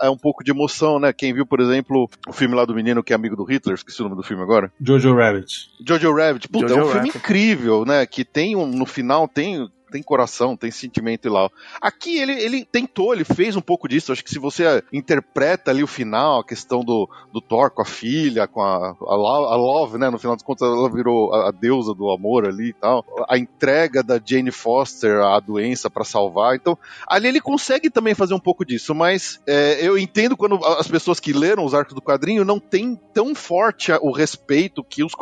é 0.00 0.08
um 0.08 0.16
pouco 0.16 0.42
de 0.42 0.50
emoção, 0.50 0.98
né? 0.98 1.12
Quem 1.12 1.32
viu, 1.34 1.44
por 1.46 1.60
exemplo, 1.60 2.08
o 2.26 2.32
filme 2.32 2.54
lá 2.54 2.64
do 2.64 2.74
menino 2.74 3.02
que 3.02 3.12
é 3.12 3.16
amigo 3.16 3.36
do 3.36 3.44
Hitler, 3.44 3.74
esqueci 3.74 4.00
o 4.00 4.04
nome 4.04 4.16
do 4.16 4.22
filme 4.22 4.42
agora. 4.42 4.72
Jojo 4.80 5.14
Rabbit. 5.14 5.70
Jojo 5.86 6.14
Rabbit, 6.14 6.48
puta, 6.48 6.68
Jojo 6.68 6.80
é 6.80 6.82
um 6.84 6.86
filme 6.86 7.08
Rabbit. 7.08 7.18
incrível, 7.18 7.84
né? 7.84 8.06
Que 8.06 8.24
tem 8.24 8.56
um, 8.56 8.66
no 8.66 8.86
final 8.86 9.28
tem 9.28 9.68
tem 9.94 10.02
coração, 10.02 10.56
tem 10.56 10.72
sentimento 10.72 11.28
e 11.28 11.30
lá. 11.30 11.48
Aqui 11.80 12.18
ele, 12.18 12.32
ele 12.32 12.64
tentou, 12.64 13.14
ele 13.14 13.22
fez 13.22 13.54
um 13.54 13.60
pouco 13.60 13.88
disso. 13.88 14.10
Acho 14.10 14.24
que 14.24 14.30
se 14.30 14.40
você 14.40 14.82
interpreta 14.92 15.70
ali 15.70 15.84
o 15.84 15.86
final, 15.86 16.40
a 16.40 16.44
questão 16.44 16.84
do, 16.84 17.08
do 17.32 17.40
Thor 17.40 17.70
com 17.70 17.80
a 17.80 17.84
filha, 17.84 18.48
com 18.48 18.60
a, 18.60 18.88
a, 18.88 19.14
a 19.14 19.56
Love, 19.56 19.96
né? 19.96 20.10
No 20.10 20.18
final 20.18 20.34
das 20.34 20.42
contas, 20.42 20.66
ela 20.66 20.90
virou 20.90 21.32
a, 21.32 21.50
a 21.50 21.52
deusa 21.52 21.94
do 21.94 22.10
amor 22.10 22.44
ali 22.44 22.70
e 22.70 22.72
tal. 22.72 23.04
A 23.28 23.38
entrega 23.38 24.02
da 24.02 24.20
Jane 24.22 24.50
Foster 24.50 25.20
à 25.20 25.38
doença 25.38 25.88
pra 25.88 26.02
salvar. 26.02 26.56
Então, 26.56 26.76
ali 27.06 27.28
ele 27.28 27.40
consegue 27.40 27.88
também 27.88 28.16
fazer 28.16 28.34
um 28.34 28.40
pouco 28.40 28.64
disso, 28.64 28.96
mas 28.96 29.40
é, 29.46 29.78
eu 29.80 29.96
entendo 29.96 30.36
quando 30.36 30.56
as 30.64 30.88
pessoas 30.88 31.20
que 31.20 31.32
leram 31.32 31.64
os 31.64 31.72
arcos 31.72 31.94
do 31.94 32.02
quadrinho 32.02 32.44
não 32.44 32.58
têm 32.58 32.98
tão 33.12 33.32
forte 33.32 33.92
o 34.02 34.10
respeito 34.10 34.82
que, 34.82 35.04
os, 35.04 35.12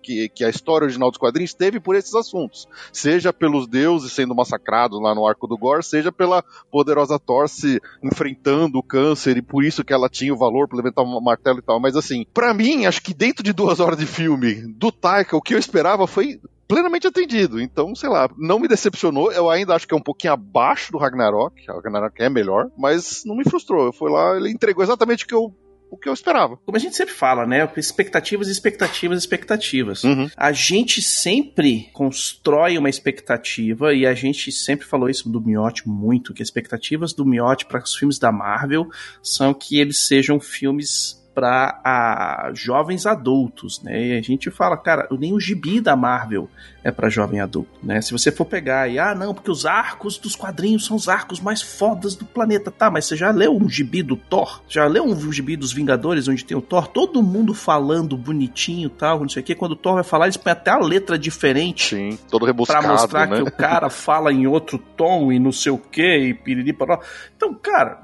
que, 0.00 0.28
que 0.28 0.44
a 0.44 0.48
história 0.48 0.84
original 0.84 1.10
dos 1.10 1.18
quadrinhos 1.18 1.52
teve 1.52 1.80
por 1.80 1.96
esses 1.96 2.14
assuntos. 2.14 2.68
Seja 2.92 3.32
pelos 3.32 3.66
deuses 3.66 4.19
sendo 4.20 4.34
massacrados 4.34 5.00
lá 5.00 5.14
no 5.14 5.26
arco 5.26 5.46
do 5.46 5.56
Gore, 5.56 5.82
seja 5.82 6.12
pela 6.12 6.44
poderosa 6.70 7.18
Thor 7.18 7.48
se 7.48 7.80
enfrentando 8.02 8.78
o 8.78 8.82
câncer 8.82 9.36
e 9.36 9.42
por 9.42 9.64
isso 9.64 9.82
que 9.82 9.92
ela 9.92 10.08
tinha 10.08 10.32
o 10.32 10.38
valor 10.38 10.68
para 10.68 10.76
levantar 10.76 11.02
um 11.02 11.20
martelo 11.20 11.58
e 11.58 11.62
tal. 11.62 11.80
Mas 11.80 11.96
assim, 11.96 12.26
pra 12.34 12.52
mim, 12.52 12.84
acho 12.84 13.02
que 13.02 13.14
dentro 13.14 13.42
de 13.42 13.52
duas 13.52 13.80
horas 13.80 13.98
de 13.98 14.06
filme 14.06 14.54
do 14.74 14.92
Taika, 14.92 15.36
o 15.36 15.40
que 15.40 15.54
eu 15.54 15.58
esperava 15.58 16.06
foi 16.06 16.38
plenamente 16.68 17.06
atendido. 17.06 17.60
Então, 17.60 17.94
sei 17.94 18.08
lá, 18.08 18.28
não 18.36 18.60
me 18.60 18.68
decepcionou. 18.68 19.32
Eu 19.32 19.48
ainda 19.48 19.74
acho 19.74 19.88
que 19.88 19.94
é 19.94 19.96
um 19.96 20.02
pouquinho 20.02 20.34
abaixo 20.34 20.92
do 20.92 20.98
Ragnarok. 20.98 21.68
O 21.68 21.74
Ragnarok 21.74 22.22
é 22.22 22.28
melhor, 22.28 22.70
mas 22.78 23.22
não 23.24 23.36
me 23.36 23.44
frustrou. 23.44 23.86
Eu 23.86 23.92
fui 23.92 24.10
lá, 24.10 24.36
ele 24.36 24.50
entregou 24.50 24.84
exatamente 24.84 25.24
o 25.24 25.26
que 25.26 25.34
eu, 25.34 25.52
o 25.90 25.96
que 25.96 26.08
eu 26.08 26.12
esperava. 26.14 26.56
Como 26.58 26.76
a 26.76 26.80
gente 26.80 26.96
sempre 26.96 27.12
fala, 27.12 27.46
né? 27.46 27.70
Expectativas, 27.76 28.48
expectativas, 28.48 29.18
expectativas. 29.18 30.04
Uhum. 30.04 30.30
A 30.36 30.52
gente 30.52 31.02
sempre 31.02 31.90
constrói 31.92 32.78
uma 32.78 32.88
expectativa 32.88 33.92
e 33.92 34.06
a 34.06 34.14
gente 34.14 34.52
sempre 34.52 34.86
falou 34.86 35.10
isso 35.10 35.28
do 35.28 35.40
Miotti 35.40 35.88
muito, 35.88 36.32
que 36.32 36.42
as 36.42 36.48
expectativas 36.48 37.12
do 37.12 37.26
Miotti 37.26 37.66
para 37.66 37.82
os 37.82 37.96
filmes 37.96 38.18
da 38.18 38.30
Marvel 38.30 38.88
são 39.22 39.52
que 39.52 39.78
eles 39.78 40.06
sejam 40.06 40.38
filmes 40.38 41.19
para 41.34 42.50
jovens 42.54 43.06
adultos, 43.06 43.82
né? 43.82 44.08
E 44.08 44.18
a 44.18 44.22
gente 44.22 44.50
fala, 44.50 44.76
cara, 44.76 45.08
nem 45.10 45.32
o 45.32 45.40
gibi 45.40 45.80
da 45.80 45.94
Marvel 45.94 46.48
é 46.82 46.90
para 46.90 47.08
jovem 47.08 47.40
adulto, 47.40 47.78
né? 47.82 48.00
Se 48.00 48.12
você 48.12 48.32
for 48.32 48.44
pegar 48.44 48.88
e 48.88 48.98
ah, 48.98 49.14
não, 49.14 49.34
porque 49.34 49.50
os 49.50 49.66
arcos 49.66 50.18
dos 50.18 50.34
quadrinhos 50.34 50.86
são 50.86 50.96
os 50.96 51.08
arcos 51.08 51.40
mais 51.40 51.62
fodas 51.62 52.14
do 52.14 52.24
planeta, 52.24 52.70
tá? 52.70 52.90
Mas 52.90 53.04
você 53.04 53.16
já 53.16 53.30
leu 53.30 53.56
um 53.56 53.68
gibi 53.68 54.02
do 54.02 54.16
Thor? 54.16 54.60
Já 54.68 54.86
leu 54.86 55.04
um 55.04 55.32
gibi 55.32 55.56
dos 55.56 55.72
Vingadores 55.72 56.26
onde 56.26 56.44
tem 56.44 56.56
o 56.56 56.62
Thor? 56.62 56.88
Todo 56.88 57.22
mundo 57.22 57.54
falando 57.54 58.16
bonitinho, 58.16 58.88
tal, 58.88 59.20
não 59.20 59.28
sei 59.28 59.42
o 59.42 59.44
quê. 59.44 59.54
Quando 59.54 59.72
o 59.72 59.76
Thor 59.76 59.94
vai 59.94 60.04
falar, 60.04 60.26
eles 60.26 60.36
põem 60.36 60.52
até 60.52 60.70
a 60.70 60.78
letra 60.78 61.18
diferente 61.18 61.96
Sim, 61.96 62.18
todo 62.30 62.40
Pra 62.40 62.48
rebuscado, 62.48 62.88
mostrar 62.88 63.26
né? 63.26 63.36
que 63.36 63.42
o 63.42 63.52
cara 63.52 63.88
fala 63.88 64.32
em 64.32 64.46
outro 64.46 64.78
tom 64.78 65.30
e 65.30 65.38
não 65.38 65.52
sei 65.52 65.72
o 65.72 65.78
que, 65.78 66.02
e 66.02 66.34
piriri 66.34 66.72
paró. 66.72 67.00
Então, 67.36 67.54
cara, 67.54 68.00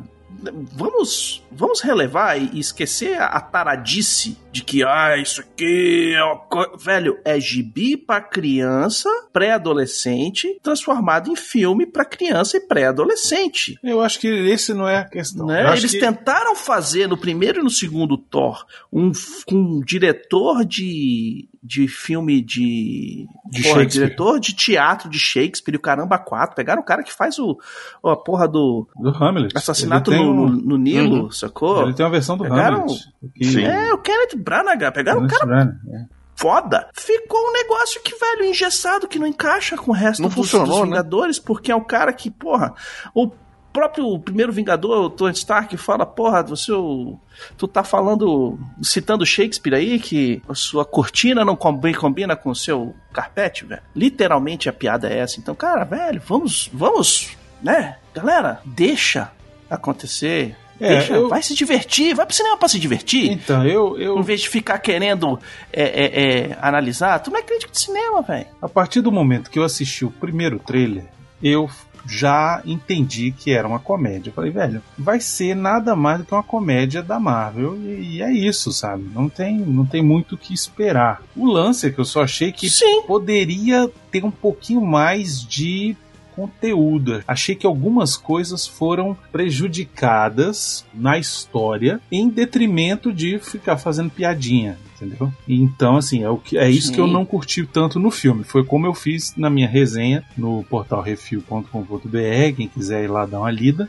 vamos, 0.72 1.42
vamos 1.50 1.80
relevar 1.80 2.38
e 2.38 2.58
esquecer 2.58 3.20
a, 3.20 3.40
taradice 3.40 4.36
de 4.56 4.64
que, 4.64 4.82
ah, 4.82 5.16
isso 5.18 5.40
aqui 5.42 6.14
é 6.16 6.24
uma 6.24 6.36
co... 6.38 6.76
Velho, 6.78 7.18
é 7.24 7.38
gibi 7.38 7.96
pra 7.96 8.20
criança, 8.20 9.08
pré-adolescente, 9.32 10.58
transformado 10.62 11.30
em 11.30 11.36
filme 11.36 11.84
pra 11.86 12.04
criança 12.04 12.56
e 12.56 12.60
pré-adolescente. 12.60 13.78
Eu 13.82 14.00
acho 14.00 14.18
que 14.20 14.26
esse 14.28 14.72
não 14.72 14.88
é 14.88 14.98
a 14.98 15.04
questão. 15.04 15.46
Né? 15.46 15.66
Eles 15.76 15.90
que- 15.92 15.98
tentaram 16.00 16.54
fazer 16.56 17.06
no 17.08 17.16
primeiro 17.16 17.60
e 17.60 17.62
no 17.62 17.70
segundo 17.70 18.16
Thor 18.16 18.64
um, 18.92 19.12
um 19.52 19.80
diretor 19.80 20.64
de, 20.64 21.48
de 21.62 21.86
filme 21.88 22.40
de. 22.40 23.26
De 23.48 23.62
porra, 23.62 23.74
Shakespeare. 23.80 23.88
diretor 24.06 24.40
de 24.40 24.54
teatro 24.54 25.08
de 25.08 25.18
Shakespeare 25.18 25.76
o 25.76 25.80
caramba 25.80 26.18
4. 26.18 26.56
Pegaram 26.56 26.82
o 26.82 26.84
cara 26.84 27.02
que 27.02 27.12
faz 27.12 27.38
o, 27.38 27.56
o- 28.02 28.08
a 28.08 28.16
porra 28.16 28.48
do 28.48 28.88
do 28.98 29.10
Hamlet. 29.10 29.56
assassinato 29.56 30.10
no, 30.10 30.22
um- 30.22 30.34
no- 30.34 30.48
no 30.62 30.76
Nilo, 30.78 31.30
sacou? 31.32 31.82
Ele 31.82 31.94
tem 31.94 32.04
uma 32.04 32.10
versão 32.10 32.36
do 32.36 32.42
Pegaram- 32.44 32.82
Hamlet. 32.82 33.04
que-. 33.34 33.64
É, 33.64 33.92
o 33.92 33.98
Kenneth 33.98 34.36
Branagh. 34.46 34.92
Pegaram 34.92 35.18
um 35.20 35.26
Kenneth 35.26 35.38
cara 35.40 35.46
Branagh, 35.46 35.76
é. 35.92 36.04
foda. 36.34 36.88
Ficou 36.94 37.40
um 37.50 37.52
negócio 37.52 38.00
que, 38.02 38.14
velho, 38.18 38.44
engessado, 38.44 39.06
que 39.08 39.18
não 39.18 39.26
encaixa 39.26 39.76
com 39.76 39.90
o 39.90 39.94
resto 39.94 40.22
Não 40.22 40.28
dos, 40.28 40.36
funcionou, 40.36 40.66
dos 40.68 40.78
né? 40.78 40.84
Vingadores, 40.86 41.38
porque 41.38 41.70
é 41.72 41.76
um 41.76 41.84
cara 41.84 42.12
que, 42.12 42.30
porra, 42.30 42.72
o 43.14 43.30
próprio 43.72 44.18
primeiro 44.18 44.50
Vingador, 44.52 45.04
o 45.04 45.10
Tony 45.10 45.34
Stark, 45.34 45.76
fala, 45.76 46.06
porra, 46.06 46.42
você, 46.42 46.72
o- 46.72 47.18
tu 47.58 47.68
tá 47.68 47.84
falando, 47.84 48.58
citando 48.82 49.26
Shakespeare 49.26 49.74
aí, 49.74 49.98
que 49.98 50.40
a 50.48 50.54
sua 50.54 50.82
cortina 50.82 51.44
não 51.44 51.54
combi- 51.54 51.92
combina 51.92 52.34
com 52.34 52.48
o 52.48 52.54
seu 52.54 52.94
carpete, 53.12 53.66
velho. 53.66 53.82
Literalmente 53.94 54.66
a 54.70 54.72
piada 54.72 55.08
é 55.10 55.18
essa. 55.18 55.38
Então, 55.38 55.54
cara, 55.54 55.84
velho, 55.84 56.22
vamos, 56.26 56.70
vamos, 56.72 57.36
né, 57.62 57.96
galera, 58.14 58.60
deixa 58.64 59.30
acontecer. 59.68 60.56
É, 60.80 60.88
deixa, 60.98 61.14
eu- 61.14 61.28
vai 61.28 61.42
se 61.42 61.54
divertir, 61.54 62.14
vai 62.14 62.26
pro 62.26 62.34
cinema 62.34 62.56
pra 62.56 62.68
se 62.68 62.78
divertir. 62.78 63.30
Então, 63.32 63.66
eu, 63.66 63.98
eu 63.98 64.18
Em 64.18 64.22
vez 64.22 64.40
de 64.42 64.48
ficar 64.48 64.78
querendo 64.78 65.38
é, 65.72 65.82
é, 65.82 66.22
é, 66.50 66.58
analisar, 66.60 67.18
tu 67.20 67.30
não 67.30 67.38
é 67.38 67.42
crítico 67.42 67.72
de 67.72 67.80
cinema, 67.80 68.20
velho. 68.22 68.46
a 68.60 68.68
partir 68.68 69.00
do 69.00 69.10
momento 69.12 69.50
que 69.50 69.58
eu 69.58 69.64
assisti 69.64 70.04
o 70.04 70.10
primeiro 70.10 70.58
trailer, 70.58 71.04
eu 71.42 71.68
já 72.08 72.62
entendi 72.64 73.32
que 73.36 73.50
era 73.50 73.66
uma 73.66 73.80
comédia. 73.80 74.30
Eu 74.30 74.32
falei, 74.34 74.52
velho, 74.52 74.80
vai 74.96 75.18
ser 75.18 75.56
nada 75.56 75.96
mais 75.96 76.18
do 76.18 76.24
que 76.24 76.32
uma 76.32 76.42
comédia 76.42 77.02
da 77.02 77.18
Marvel 77.18 77.76
e, 77.82 78.18
e 78.18 78.22
é 78.22 78.30
isso, 78.32 78.70
sabe? 78.70 79.10
Não 79.12 79.28
tem, 79.28 79.56
não 79.58 79.84
tem 79.84 80.02
muito 80.04 80.36
o 80.36 80.38
que 80.38 80.54
esperar. 80.54 81.20
O 81.34 81.46
lance 81.46 81.86
é 81.86 81.90
que 81.90 81.98
eu 81.98 82.04
só 82.04 82.22
achei 82.22 82.52
que 82.52 82.70
Sim. 82.70 83.02
poderia 83.08 83.90
ter 84.10 84.24
um 84.24 84.30
pouquinho 84.30 84.82
mais 84.82 85.42
de 85.42 85.96
conteúdo. 86.36 87.24
Achei 87.26 87.54
que 87.54 87.66
algumas 87.66 88.16
coisas 88.16 88.66
foram 88.66 89.16
prejudicadas 89.32 90.84
na 90.92 91.18
história 91.18 91.98
em 92.12 92.28
detrimento 92.28 93.12
de 93.12 93.38
ficar 93.38 93.78
fazendo 93.78 94.10
piadinha, 94.10 94.78
entendeu? 94.94 95.32
Então, 95.48 95.96
assim, 95.96 96.22
é, 96.22 96.28
o 96.28 96.36
que, 96.36 96.58
é 96.58 96.68
isso 96.68 96.88
Sim. 96.88 96.92
que 96.92 97.00
eu 97.00 97.06
não 97.06 97.24
curti 97.24 97.64
tanto 97.64 97.98
no 97.98 98.10
filme. 98.10 98.44
Foi 98.44 98.62
como 98.62 98.86
eu 98.86 98.92
fiz 98.92 99.34
na 99.36 99.48
minha 99.48 99.66
resenha 99.66 100.22
no 100.36 100.62
portal 100.64 101.00
refil.com.br, 101.00 102.56
quem 102.56 102.68
quiser 102.68 103.04
ir 103.04 103.08
lá 103.08 103.24
dar 103.24 103.40
uma 103.40 103.50
lida. 103.50 103.88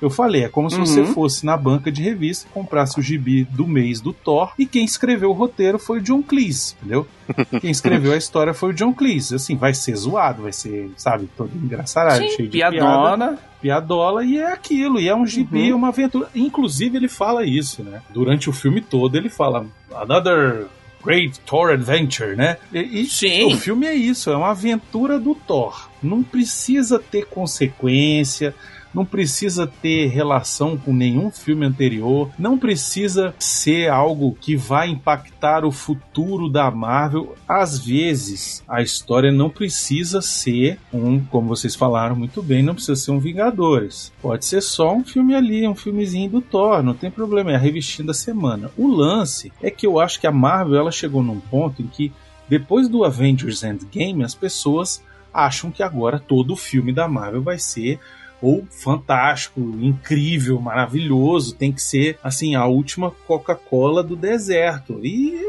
Eu 0.00 0.10
falei, 0.10 0.44
é 0.44 0.48
como 0.48 0.70
se 0.70 0.78
você 0.78 1.00
Uhum. 1.00 1.06
fosse 1.14 1.46
na 1.46 1.56
banca 1.56 1.90
de 1.90 2.02
revista, 2.02 2.46
comprasse 2.52 2.98
o 3.00 3.02
gibi 3.02 3.44
do 3.44 3.66
mês 3.66 4.00
do 4.00 4.12
Thor, 4.12 4.52
e 4.58 4.66
quem 4.66 4.84
escreveu 4.84 5.30
o 5.30 5.32
roteiro 5.32 5.78
foi 5.78 5.98
o 5.98 6.02
John 6.02 6.22
Cleese, 6.22 6.74
entendeu? 6.80 7.06
Quem 7.60 7.70
escreveu 7.70 8.12
a 8.12 8.16
história 8.16 8.52
foi 8.54 8.70
o 8.70 8.72
John 8.74 8.92
Cleese. 8.92 9.34
Assim, 9.34 9.56
vai 9.56 9.72
ser 9.74 9.96
zoado, 9.96 10.42
vai 10.42 10.52
ser, 10.52 10.90
sabe, 10.96 11.28
todo 11.36 11.50
engraçado, 11.56 12.18
Sim, 12.22 12.28
cheio 12.28 12.48
de 12.48 12.58
piada, 12.58 12.76
piadona. 12.76 13.38
piadola, 13.60 14.24
e 14.24 14.36
é 14.38 14.52
aquilo, 14.52 15.00
e 15.00 15.08
é 15.08 15.14
um 15.16 15.26
gibi, 15.26 15.72
Uhum. 15.72 15.78
uma 15.78 15.88
aventura. 15.88 16.28
Inclusive, 16.34 16.96
ele 16.98 17.08
fala 17.08 17.44
isso, 17.44 17.82
né? 17.82 18.02
Durante 18.10 18.48
o 18.50 18.52
filme 18.52 18.80
todo, 18.80 19.16
ele 19.16 19.28
fala, 19.30 19.66
another 19.94 20.66
great 21.04 21.38
Thor 21.40 21.70
adventure, 21.70 22.36
né? 22.36 22.58
E, 22.72 23.00
e 23.02 23.06
Sim. 23.06 23.46
o 23.54 23.56
filme 23.56 23.86
é 23.86 23.94
isso, 23.94 24.28
é 24.30 24.36
uma 24.36 24.50
aventura 24.50 25.18
do 25.18 25.34
Thor. 25.34 25.88
Não 26.02 26.22
precisa 26.22 26.98
ter 26.98 27.26
consequência, 27.26 28.54
não 28.96 29.04
precisa 29.04 29.66
ter 29.66 30.06
relação 30.06 30.74
com 30.78 30.90
nenhum 30.90 31.30
filme 31.30 31.66
anterior, 31.66 32.30
não 32.38 32.56
precisa 32.56 33.34
ser 33.38 33.90
algo 33.90 34.34
que 34.40 34.56
vai 34.56 34.88
impactar 34.88 35.66
o 35.66 35.70
futuro 35.70 36.48
da 36.48 36.70
Marvel. 36.70 37.36
Às 37.46 37.78
vezes, 37.78 38.64
a 38.66 38.80
história 38.80 39.30
não 39.30 39.50
precisa 39.50 40.22
ser 40.22 40.78
um, 40.90 41.20
como 41.20 41.48
vocês 41.48 41.74
falaram 41.74 42.16
muito 42.16 42.42
bem, 42.42 42.62
não 42.62 42.74
precisa 42.74 42.96
ser 42.96 43.10
um 43.10 43.26
Vingadores. 43.26 44.10
Pode 44.22 44.46
ser 44.46 44.62
só 44.62 44.94
um 44.94 45.04
filme 45.04 45.34
ali, 45.34 45.68
um 45.68 45.74
filmezinho 45.74 46.30
do 46.30 46.40
Thor, 46.40 46.82
não 46.82 46.94
tem 46.94 47.10
problema, 47.10 47.52
é 47.52 47.54
a 47.54 47.58
revistinha 47.58 48.06
da 48.06 48.14
semana. 48.14 48.70
O 48.78 48.86
lance 48.86 49.52
é 49.60 49.70
que 49.70 49.86
eu 49.86 50.00
acho 50.00 50.18
que 50.18 50.26
a 50.26 50.32
Marvel 50.32 50.78
ela 50.78 50.90
chegou 50.90 51.22
num 51.22 51.38
ponto 51.38 51.82
em 51.82 51.86
que 51.86 52.10
depois 52.48 52.88
do 52.88 53.04
Avengers 53.04 53.62
Endgame, 53.62 54.24
as 54.24 54.34
pessoas 54.34 55.02
acham 55.34 55.70
que 55.70 55.82
agora 55.82 56.18
todo 56.18 56.54
o 56.54 56.56
filme 56.56 56.94
da 56.94 57.06
Marvel 57.06 57.42
vai 57.42 57.58
ser 57.58 58.00
ou 58.40 58.66
fantástico, 58.70 59.60
incrível, 59.80 60.60
maravilhoso, 60.60 61.54
tem 61.54 61.72
que 61.72 61.82
ser 61.82 62.18
assim 62.22 62.54
a 62.54 62.66
última 62.66 63.10
Coca-Cola 63.26 64.02
do 64.02 64.16
deserto. 64.16 65.00
E 65.04 65.40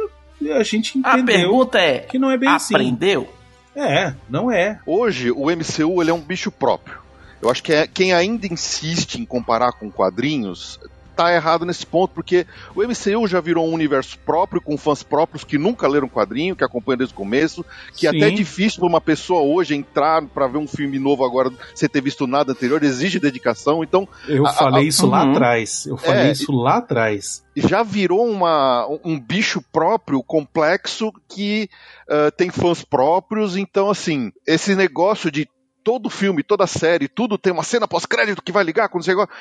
a 0.51 0.63
gente 0.63 0.99
A 1.03 1.17
entendeu 1.17 1.25
pergunta 1.25 1.79
é: 1.79 1.99
que 1.99 2.19
não 2.19 2.31
é 2.31 2.37
bem 2.37 2.49
assim. 2.49 2.75
aprendeu? 2.75 3.27
É, 3.75 4.13
não 4.29 4.51
é. 4.51 4.79
Hoje, 4.85 5.31
o 5.31 5.45
MCU 5.51 6.01
ele 6.01 6.09
é 6.09 6.13
um 6.13 6.21
bicho 6.21 6.51
próprio. 6.51 6.97
Eu 7.41 7.51
acho 7.51 7.61
que 7.61 7.71
é, 7.71 7.85
quem 7.85 8.13
ainda 8.13 8.47
insiste 8.47 9.15
em 9.15 9.25
comparar 9.25 9.73
com 9.73 9.91
quadrinhos 9.91 10.79
tá 11.17 11.33
errado 11.33 11.65
nesse 11.65 11.85
ponto, 11.85 12.13
porque 12.13 12.45
o 12.75 12.81
MCU 12.83 13.27
já 13.27 13.41
virou 13.41 13.67
um 13.67 13.73
universo 13.73 14.17
próprio, 14.19 14.61
com 14.61 14.77
fãs 14.77 15.01
próprios 15.03 15.43
que 15.43 15.57
nunca 15.57 15.87
leram 15.87 16.07
quadrinho, 16.07 16.55
que 16.55 16.63
acompanham 16.63 16.99
desde 16.99 17.13
o 17.13 17.17
começo, 17.17 17.65
que 17.93 18.01
Sim. 18.01 18.07
até 18.09 18.27
é 18.27 18.31
difícil 18.31 18.79
para 18.79 18.87
uma 18.89 19.01
pessoa 19.01 19.41
hoje 19.41 19.75
entrar 19.75 20.21
para 20.27 20.47
ver 20.47 20.59
um 20.59 20.67
filme 20.67 20.99
novo 20.99 21.25
agora, 21.25 21.51
sem 21.73 21.89
ter 21.89 22.01
visto 22.01 22.27
nada 22.27 22.51
anterior, 22.51 22.81
exige 22.83 23.19
dedicação. 23.19 23.83
Então, 23.83 24.07
Eu 24.27 24.45
A- 24.45 24.49
a- 24.51 24.53
falei 24.53 24.87
isso 24.87 25.07
lá 25.07 25.23
Uhum. 25.23 25.31
atrás. 25.31 25.85
Eu 25.87 25.97
falei 25.97 26.27
É, 26.27 26.31
isso 26.31 26.51
lá 26.51 26.77
atrás. 26.77 27.43
já 27.55 27.81
virou 27.81 28.25
uma, 28.29 28.87
um 29.03 29.19
bicho 29.19 29.61
próprio, 29.71 30.21
complexo, 30.23 31.11
que 31.27 31.69
ah, 32.09 32.31
tem 32.31 32.49
fãs 32.49 32.83
próprios. 32.83 33.57
Então, 33.57 33.89
assim, 33.89 34.31
esse 34.45 34.75
negócio 34.75 35.31
de 35.31 35.47
todo 35.87 36.09
filme, 36.09 36.43
toda 36.43 36.67
série, 36.67 37.07
tudo 37.07 37.37
tem 37.37 37.53
uma 37.53 37.63
cena 37.63 37.87
pós-crédito 37.87 38.43
que 38.43 38.51
vai 38.51 38.61
ligar 38.61 38.89
com 38.89 38.97
não 38.97 39.03
sei 39.03 39.15
o 39.15 39.25
que, 39.25 39.33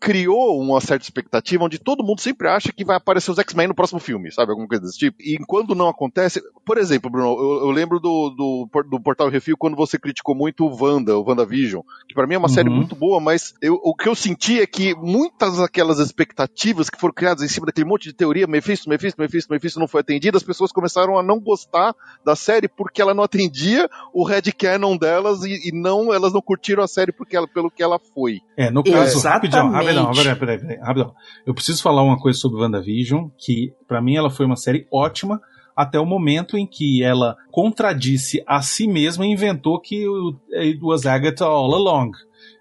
criou 0.00 0.58
uma 0.58 0.80
certa 0.80 1.04
expectativa 1.04 1.62
onde 1.62 1.78
todo 1.78 2.02
mundo 2.02 2.22
sempre 2.22 2.48
acha 2.48 2.72
que 2.72 2.86
vai 2.86 2.96
aparecer 2.96 3.30
os 3.30 3.38
X-Men 3.38 3.68
no 3.68 3.74
próximo 3.74 4.00
filme, 4.00 4.32
sabe? 4.32 4.50
Alguma 4.50 4.66
coisa 4.66 4.82
desse 4.82 4.96
tipo. 4.98 5.20
E 5.20 5.36
quando 5.46 5.74
não 5.74 5.88
acontece. 5.88 6.40
Por 6.64 6.78
exemplo, 6.78 7.10
Bruno, 7.10 7.28
eu, 7.38 7.66
eu 7.66 7.70
lembro 7.70 8.00
do, 8.00 8.30
do, 8.30 8.82
do 8.88 8.98
Portal 9.00 9.28
Refil 9.28 9.58
quando 9.58 9.76
você 9.76 9.98
criticou 9.98 10.34
muito 10.34 10.64
o 10.64 10.74
Wanda, 10.82 11.18
o 11.18 11.22
WandaVision, 11.28 11.82
que 12.08 12.14
pra 12.14 12.26
mim 12.26 12.34
é 12.36 12.38
uma 12.38 12.48
Uhum. 12.48 12.54
série 12.54 12.70
muito 12.70 12.96
boa, 12.96 13.20
mas 13.20 13.52
eu- 13.60 13.78
o 13.84 13.94
que 13.94 14.08
eu 14.08 14.14
senti 14.14 14.58
é 14.58 14.66
que 14.66 14.94
muitas 14.94 15.58
daquelas 15.58 15.98
expectativas 15.98 16.88
que 16.88 16.98
foram 16.98 17.12
criadas 17.12 17.42
em 17.44 17.48
cima 17.48 17.66
daquele 17.66 17.86
monte 17.86 18.04
de 18.04 18.14
teoria, 18.14 18.46
Mephisto, 18.46 18.88
Mephisto, 18.88 19.20
Mephisto, 19.20 19.52
Mephisto 19.52 19.78
não 19.80 19.86
foi 19.88 20.00
atendida, 20.00 20.38
as 20.38 20.42
pessoas 20.42 20.72
começaram 20.72 21.18
a 21.18 21.22
não 21.22 21.38
gostar 21.38 21.94
da 22.24 22.34
série 22.34 22.68
porque 22.68 23.02
ela 23.02 23.12
não 23.12 23.22
atendia 23.24 23.86
o 24.14 24.24
headcanon 24.24 24.96
delas 24.96 25.42
e, 25.44 25.68
e 25.68 25.72
não, 25.72 25.89
elas 26.12 26.32
não 26.32 26.40
curtiram 26.40 26.82
a 26.82 26.88
série 26.88 27.12
porque 27.12 27.36
ela, 27.36 27.46
pelo 27.48 27.70
que 27.70 27.82
ela 27.82 27.98
foi. 28.14 28.40
É, 28.56 28.70
no 28.70 28.82
caso, 28.84 29.18
Exatamente. 29.18 29.52
rapidão, 29.56 29.70
rapidão, 29.70 30.12
peraí, 30.12 30.36
peraí, 30.36 30.58
peraí, 30.58 30.78
rapidão. 30.78 31.14
Eu 31.46 31.54
preciso 31.54 31.82
falar 31.82 32.02
uma 32.02 32.18
coisa 32.18 32.38
sobre 32.38 32.60
WandaVision, 32.62 33.28
que 33.38 33.72
pra 33.88 34.00
mim 34.00 34.16
ela 34.16 34.30
foi 34.30 34.46
uma 34.46 34.56
série 34.56 34.86
ótima 34.92 35.40
até 35.76 35.98
o 35.98 36.04
momento 36.06 36.56
em 36.58 36.66
que 36.66 37.02
ela 37.02 37.36
contradisse 37.50 38.42
a 38.46 38.60
si 38.60 38.86
mesma 38.86 39.24
e 39.26 39.30
inventou 39.32 39.80
que 39.80 40.06
o 40.08 40.34
it 40.54 40.78
was 40.82 41.06
Agatha 41.06 41.44
all 41.46 41.72
along. 41.74 42.10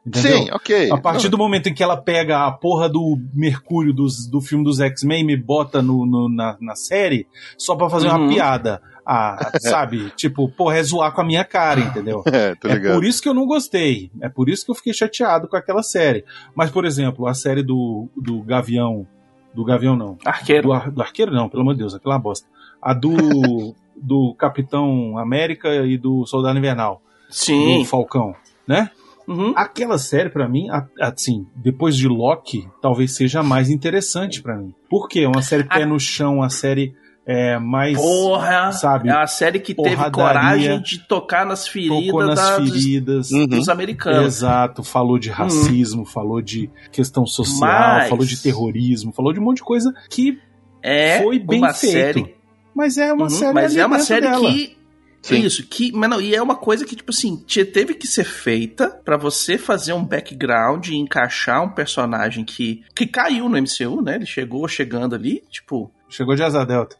Entendeu? 0.06 0.38
Sim, 0.44 0.52
ok. 0.52 0.92
A 0.92 0.98
partir 0.98 1.26
Não, 1.26 1.32
do 1.32 1.38
momento 1.38 1.68
em 1.68 1.74
que 1.74 1.84
ela 1.84 1.98
pega 1.98 2.46
a 2.46 2.52
porra 2.52 2.88
do 2.90 3.18
Mercúrio 3.34 3.94
dos, 3.94 4.26
do 4.28 4.40
filme 4.42 4.64
dos 4.64 4.80
X-Men 4.80 5.22
e 5.22 5.24
me 5.26 5.38
bota 5.38 5.82
no, 5.82 6.06
no- 6.06 6.30
na, 6.30 6.58
na 6.60 6.76
série 6.76 7.28
só 7.58 7.76
pra 7.76 7.90
fazer 7.90 8.08
uma 8.08 8.20
Uhum. 8.20 8.30
piada. 8.30 8.82
Ah, 9.12 9.52
sabe? 9.60 10.12
tipo, 10.16 10.48
porra, 10.50 10.78
é 10.78 10.84
zoar 10.84 11.12
com 11.14 11.22
a 11.22 11.26
minha 11.26 11.44
cara, 11.44 11.80
entendeu? 11.80 12.22
É, 12.32 12.54
tô 12.56 12.68
É 12.68 12.74
ligado. 12.76 12.94
por 12.96 13.04
isso 13.04 13.22
que 13.22 13.28
eu 13.28 13.34
não 13.34 13.46
gostei. 13.48 14.12
É 14.22 14.30
por 14.30 14.48
isso 14.50 14.64
que 14.66 14.72
eu 14.72 14.76
fiquei 14.76 14.94
chateado 14.94 15.48
com 15.48 15.58
aquela 15.58 15.82
série. 15.82 16.24
Mas, 16.56 16.70
por 16.70 16.86
exemplo, 16.86 17.28
a 17.28 17.34
série 17.34 17.64
do, 17.64 18.08
do 18.16 18.42
Gavião. 18.44 19.08
Do 19.54 19.66
Gavião, 19.66 19.96
não. 19.98 20.18
Arqueiro. 20.24 20.68
Do, 20.68 20.74
Ar- 20.74 20.92
do 20.92 21.02
Arqueiro, 21.02 21.32
não, 21.34 21.50
pelo 21.50 21.62
amor 21.64 21.74
de 21.74 21.80
Deus, 21.80 21.96
aquela 21.96 22.16
é 22.16 22.20
bosta. 22.20 22.48
A 22.82 22.94
do, 22.94 23.74
do 24.00 24.36
Capitão 24.38 25.18
América 25.18 25.70
e 25.86 25.98
do 25.98 26.26
Soldado 26.28 26.60
Invernal. 26.60 27.02
Sim. 27.30 27.80
Do 27.80 27.86
Falcão, 27.86 28.36
né? 28.68 28.92
Uhum. 29.28 29.54
Aquela 29.56 29.98
série, 30.00 30.30
pra 30.30 30.48
mim, 30.50 30.68
assim, 31.00 31.46
depois 31.56 31.96
de 31.96 32.08
Loki, 32.08 32.68
talvez 32.82 33.16
seja 33.16 33.42
a 33.42 33.44
mais 33.44 33.70
interessante 33.70 34.42
pra 34.42 34.56
mim. 34.58 34.74
Por 34.90 35.08
quê? 35.08 35.20
É 35.22 35.28
uma 35.28 35.42
série 35.44 35.64
pé 35.64 35.86
no 35.86 36.00
chão, 36.00 36.38
uma 36.38 36.50
série 36.50 36.94
é, 37.32 37.60
mais. 37.60 37.96
Porra! 37.98 38.72
sabe, 38.72 39.10
é 39.10 39.12
a 39.12 39.28
série 39.28 39.60
que 39.60 39.74
teve 39.76 40.10
coragem 40.12 40.82
de 40.82 41.00
tocar 41.00 41.46
nas 41.46 41.68
feridas, 41.68 42.06
tocou 42.08 42.26
nas 42.26 42.36
da- 42.40 42.58
dos- 42.58 42.72
feridas. 42.72 43.32
Uhum. 43.32 43.46
dos 43.48 43.70
americanos. 43.70 44.26
Exato, 44.26 44.84
falou 44.84 45.20
de 45.20 45.30
racismo, 45.30 46.06
falou 46.06 46.42
de 46.42 46.70
questão 46.92 47.26
social, 47.26 47.70
Mas- 47.70 48.10
falou 48.10 48.26
de 48.26 48.42
terrorismo, 48.42 49.12
falou 49.12 49.32
de 49.32 49.40
um 49.40 49.44
monte 49.44 49.58
de 49.58 49.64
coisa 49.64 49.94
que 50.10 50.40
É 50.82 51.22
foi 51.22 51.38
bem 51.40 51.60
uma 51.60 51.74
feito. 51.74 51.92
série. 51.94 52.36
Mas 52.76 52.98
é 52.98 53.12
uma 53.14 53.24
Uhum, 53.24 53.30
série 53.30 53.54
mas 53.54 53.72
ali 53.74 53.80
é 53.82 53.86
uma 53.86 54.00
série 54.00 54.22
dela. 54.22 54.50
que. 54.52 54.80
Sim. 55.22 55.42
Isso, 55.42 55.68
que. 55.68 55.92
Mas 55.92 56.10
não, 56.10 56.22
e 56.22 56.34
é 56.34 56.42
uma 56.42 56.56
coisa 56.56 56.86
que, 56.86 56.96
tipo 56.96 57.12
assim, 57.12 57.36
te- 57.46 57.66
teve 57.66 57.94
que 57.94 58.08
ser 58.08 58.24
feita 58.24 58.88
pra 59.04 59.18
você 59.18 59.58
fazer 59.58 59.92
um 59.92 60.02
background 60.02 60.88
e 60.88 60.96
encaixar 60.96 61.62
um 61.62 61.68
personagem 61.70 62.46
que, 62.46 62.84
que 62.96 63.06
caiu 63.06 63.50
no 63.50 63.58
MCU, 63.58 64.02
né? 64.02 64.16
Ele 64.16 64.26
chegou 64.26 64.66
chegando 64.70 65.16
ali, 65.16 65.44
tipo. 65.52 65.92
Chegou 66.08 66.36
de 66.36 66.42
Asa 66.44 66.66
Delta. 66.66 66.96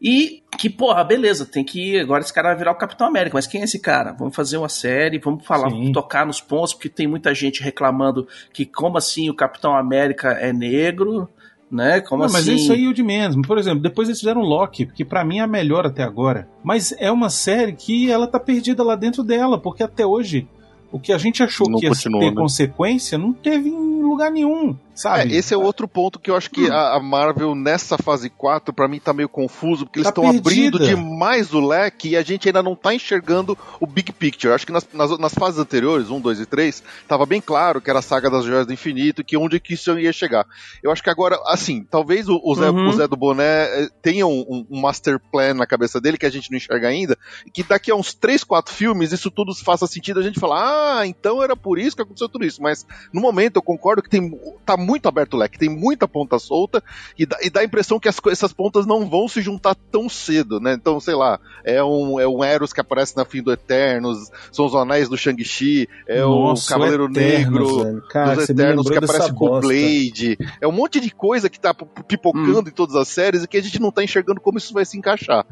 E 0.00 0.42
que, 0.58 0.68
porra, 0.68 1.02
beleza, 1.02 1.46
tem 1.46 1.64
que. 1.64 1.98
Agora 1.98 2.20
esse 2.22 2.32
cara 2.32 2.48
vai 2.48 2.58
virar 2.58 2.72
o 2.72 2.76
Capitão 2.76 3.06
América. 3.06 3.36
Mas 3.36 3.46
quem 3.46 3.62
é 3.62 3.64
esse 3.64 3.78
cara? 3.78 4.12
Vamos 4.12 4.36
fazer 4.36 4.58
uma 4.58 4.68
série, 4.68 5.18
vamos 5.18 5.44
falar, 5.46 5.70
Sim. 5.70 5.92
tocar 5.92 6.26
nos 6.26 6.40
pontos, 6.40 6.74
porque 6.74 6.88
tem 6.88 7.06
muita 7.06 7.34
gente 7.34 7.62
reclamando 7.62 8.26
que, 8.52 8.66
como 8.66 8.98
assim, 8.98 9.30
o 9.30 9.34
Capitão 9.34 9.74
América 9.74 10.32
é 10.32 10.52
negro, 10.52 11.28
né? 11.70 12.00
Como 12.00 12.20
Não, 12.20 12.26
assim. 12.26 12.34
mas 12.34 12.46
isso 12.46 12.72
aí 12.72 12.84
é 12.84 12.88
o 12.88 12.92
de 12.94 13.02
menos. 13.02 13.36
Por 13.46 13.56
exemplo, 13.58 13.80
depois 13.80 14.08
eles 14.08 14.20
fizeram 14.20 14.42
Loki, 14.42 14.86
que 14.86 15.04
pra 15.04 15.24
mim 15.24 15.38
é 15.38 15.42
a 15.42 15.46
melhor 15.46 15.86
até 15.86 16.02
agora. 16.02 16.46
Mas 16.62 16.92
é 16.98 17.10
uma 17.10 17.30
série 17.30 17.72
que 17.72 18.10
ela 18.10 18.26
tá 18.26 18.38
perdida 18.38 18.82
lá 18.82 18.96
dentro 18.96 19.22
dela, 19.22 19.58
porque 19.58 19.82
até 19.82 20.04
hoje 20.04 20.46
o 20.92 21.00
que 21.00 21.12
a 21.12 21.18
gente 21.18 21.42
achou 21.42 21.68
Não 21.68 21.78
que 21.78 21.86
ia 21.86 21.92
ter 21.92 22.10
né? 22.10 22.32
consequência 22.32 23.18
não 23.18 23.32
teve 23.32 23.68
em 23.68 24.02
lugar 24.02 24.30
nenhum, 24.30 24.76
sabe? 24.96 25.32
É, 25.32 25.36
esse 25.36 25.54
é 25.54 25.56
outro 25.56 25.86
ponto 25.86 26.18
que 26.18 26.30
eu 26.30 26.36
acho 26.36 26.50
que 26.50 26.68
a, 26.70 26.94
a 26.94 27.00
Marvel, 27.00 27.54
nessa 27.54 27.96
fase 27.98 28.28
4, 28.30 28.74
pra 28.74 28.88
mim 28.88 28.98
tá 28.98 29.12
meio 29.12 29.28
confuso, 29.28 29.84
porque 29.86 29.98
eles 30.00 30.06
Tá 30.06 30.10
estão 30.10 30.28
abrindo 30.28 30.78
perdida. 30.78 30.96
demais 30.96 31.52
o 31.54 31.60
leque 31.64 32.08
e 32.10 32.16
a 32.16 32.22
gente 32.22 32.48
ainda 32.48 32.62
não 32.62 32.74
tá 32.74 32.94
enxergando 32.94 33.56
o 33.80 33.86
big 33.86 34.12
picture. 34.12 34.52
Acho 34.52 34.66
que 34.66 34.72
nas, 34.72 34.86
nas, 34.92 35.18
nas 35.18 35.34
fases 35.34 35.60
anteriores, 35.60 36.10
1, 36.10 36.20
2 36.20 36.40
e 36.40 36.46
3, 36.46 36.82
tava 37.06 37.24
bem 37.26 37.40
claro 37.40 37.80
que 37.80 37.90
era 37.90 37.98
a 38.00 38.02
saga 38.02 38.30
das 38.30 38.44
joias 38.44 38.66
do 38.66 38.72
infinito, 38.72 39.22
que 39.22 39.36
onde 39.36 39.60
que 39.60 39.74
isso 39.74 39.96
ia 39.98 40.12
chegar. 40.12 40.46
Eu 40.82 40.90
acho 40.90 41.02
que 41.02 41.10
agora, 41.10 41.38
assim, 41.46 41.84
talvez 41.84 42.28
o, 42.28 42.40
o 42.42 42.54
Zé, 42.54 42.70
Uhum. 42.70 42.88
o 42.88 42.92
Zé 42.92 43.06
do 43.06 43.16
Boné 43.16 43.64
eh, 43.84 43.88
tenha 44.02 44.26
um, 44.26 44.64
um- 44.70 44.80
master 44.80 45.20
plan 45.30 45.54
na 45.54 45.66
cabeça 45.66 46.00
dele 46.00 46.16
que 46.18 46.26
a 46.26 46.30
gente 46.30 46.50
não 46.50 46.56
enxerga 46.56 46.88
ainda, 46.88 47.16
e 47.46 47.50
que 47.50 47.62
daqui 47.62 47.90
a 47.90 47.94
uns 47.94 48.14
3, 48.14 48.42
4 48.44 48.72
filmes 48.74 49.12
isso 49.12 49.30
tudo 49.30 49.54
faça 49.54 49.86
sentido, 49.86 50.20
a 50.20 50.22
gente 50.22 50.38
fala, 50.40 51.00
ah, 51.00 51.06
então 51.06 51.42
era 51.42 51.56
por 51.56 51.78
isso 51.78 51.96
que 51.96 52.02
aconteceu 52.02 52.28
tudo 52.28 52.44
isso. 52.44 52.62
Mas 52.62 52.86
no 53.12 53.20
momento 53.20 53.56
eu 53.56 53.62
concordo 53.62 54.02
que 54.02 54.08
tem, 54.10 54.30
tá 54.64 54.76
muito 54.86 55.08
aberto 55.08 55.34
o 55.34 55.36
leque, 55.36 55.58
tem 55.58 55.68
muita 55.68 56.06
ponta 56.06 56.38
solta 56.38 56.82
e 57.18 57.26
dá, 57.26 57.38
e 57.42 57.50
dá 57.50 57.60
a 57.60 57.64
impressão 57.64 57.98
que 57.98 58.08
as 58.08 58.16
essas 58.30 58.52
pontas 58.52 58.86
não 58.86 59.08
vão 59.08 59.28
se 59.28 59.40
juntar 59.40 59.74
tão 59.74 60.08
cedo, 60.08 60.60
né? 60.60 60.74
Então, 60.74 61.00
sei 61.00 61.14
lá, 61.14 61.38
é 61.64 61.82
um, 61.82 62.20
é 62.20 62.26
um 62.26 62.42
Eros 62.42 62.72
que 62.72 62.80
aparece 62.80 63.16
na 63.16 63.24
fim 63.24 63.42
do 63.42 63.52
Eternos, 63.52 64.30
são 64.52 64.66
os 64.66 64.74
anéis 64.74 65.08
do 65.08 65.16
Shang-Chi, 65.16 65.88
é 66.06 66.20
Nossa, 66.20 66.64
o 66.64 66.68
Cavaleiro 66.68 67.04
Eternos, 67.10 67.84
Negro. 67.84 68.02
Cara, 68.08 68.36
dos 68.36 68.48
Eternos 68.48 68.88
que 68.88 68.96
aparece 68.96 69.32
com 69.32 69.46
o. 69.46 69.60
Blade. 69.60 70.38
É 70.60 70.66
um 70.66 70.72
monte 70.72 71.00
de 71.00 71.10
coisa 71.10 71.48
que 71.48 71.58
tá 71.58 71.74
pipocando 71.74 72.68
em 72.68 72.72
todas 72.72 72.94
as 72.94 73.08
séries 73.08 73.42
e 73.42 73.48
que 73.48 73.56
a 73.56 73.62
gente 73.62 73.80
não 73.80 73.90
tá 73.90 74.04
enxergando 74.04 74.40
como 74.40 74.58
isso 74.58 74.72
vai 74.72 74.84
se 74.84 74.96
encaixar. 74.96 75.44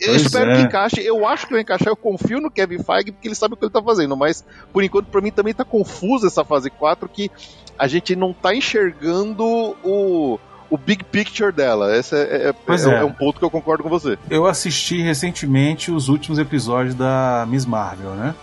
Eu 0.00 0.08
Pois 0.08 0.22
espero 0.22 0.50
é. 0.50 0.56
que 0.56 0.62
encaixe, 0.62 1.00
eu 1.00 1.26
acho 1.26 1.46
que 1.46 1.52
vai 1.52 1.62
encaixar, 1.62 1.88
eu 1.88 1.96
confio 1.96 2.40
no 2.40 2.50
Kevin 2.50 2.82
Feige 2.82 3.12
porque 3.12 3.28
ele 3.28 3.34
sabe 3.34 3.54
o 3.54 3.56
que 3.56 3.64
ele 3.64 3.72
tá 3.72 3.82
fazendo, 3.82 4.16
mas 4.16 4.44
por 4.72 4.82
enquanto 4.82 5.06
pra 5.06 5.20
mim 5.20 5.30
também 5.30 5.54
tá 5.54 5.64
confusa 5.64 6.26
essa 6.26 6.44
fase 6.44 6.68
4 6.68 7.08
que 7.08 7.30
a 7.78 7.86
gente 7.86 8.14
não 8.16 8.32
tá 8.32 8.54
enxergando 8.54 9.44
o, 9.82 10.38
o 10.70 10.78
big 10.78 11.04
picture 11.04 11.52
dela. 11.52 11.96
Esse 11.96 12.14
é, 12.14 12.20
é- 12.20 12.48
é- 12.48 12.90
é. 12.90 12.94
é 13.00 13.04
um 13.04 13.12
ponto 13.12 13.38
que 13.38 13.44
eu 13.44 13.50
concordo 13.50 13.82
com 13.82 13.88
você. 13.88 14.18
Eu 14.30 14.46
assisti 14.46 15.00
recentemente 15.02 15.90
os 15.90 16.08
últimos 16.08 16.38
episódios 16.38 16.94
da 16.94 17.46
Miss 17.48 17.66
Marvel, 17.66 18.10
né? 18.12 18.34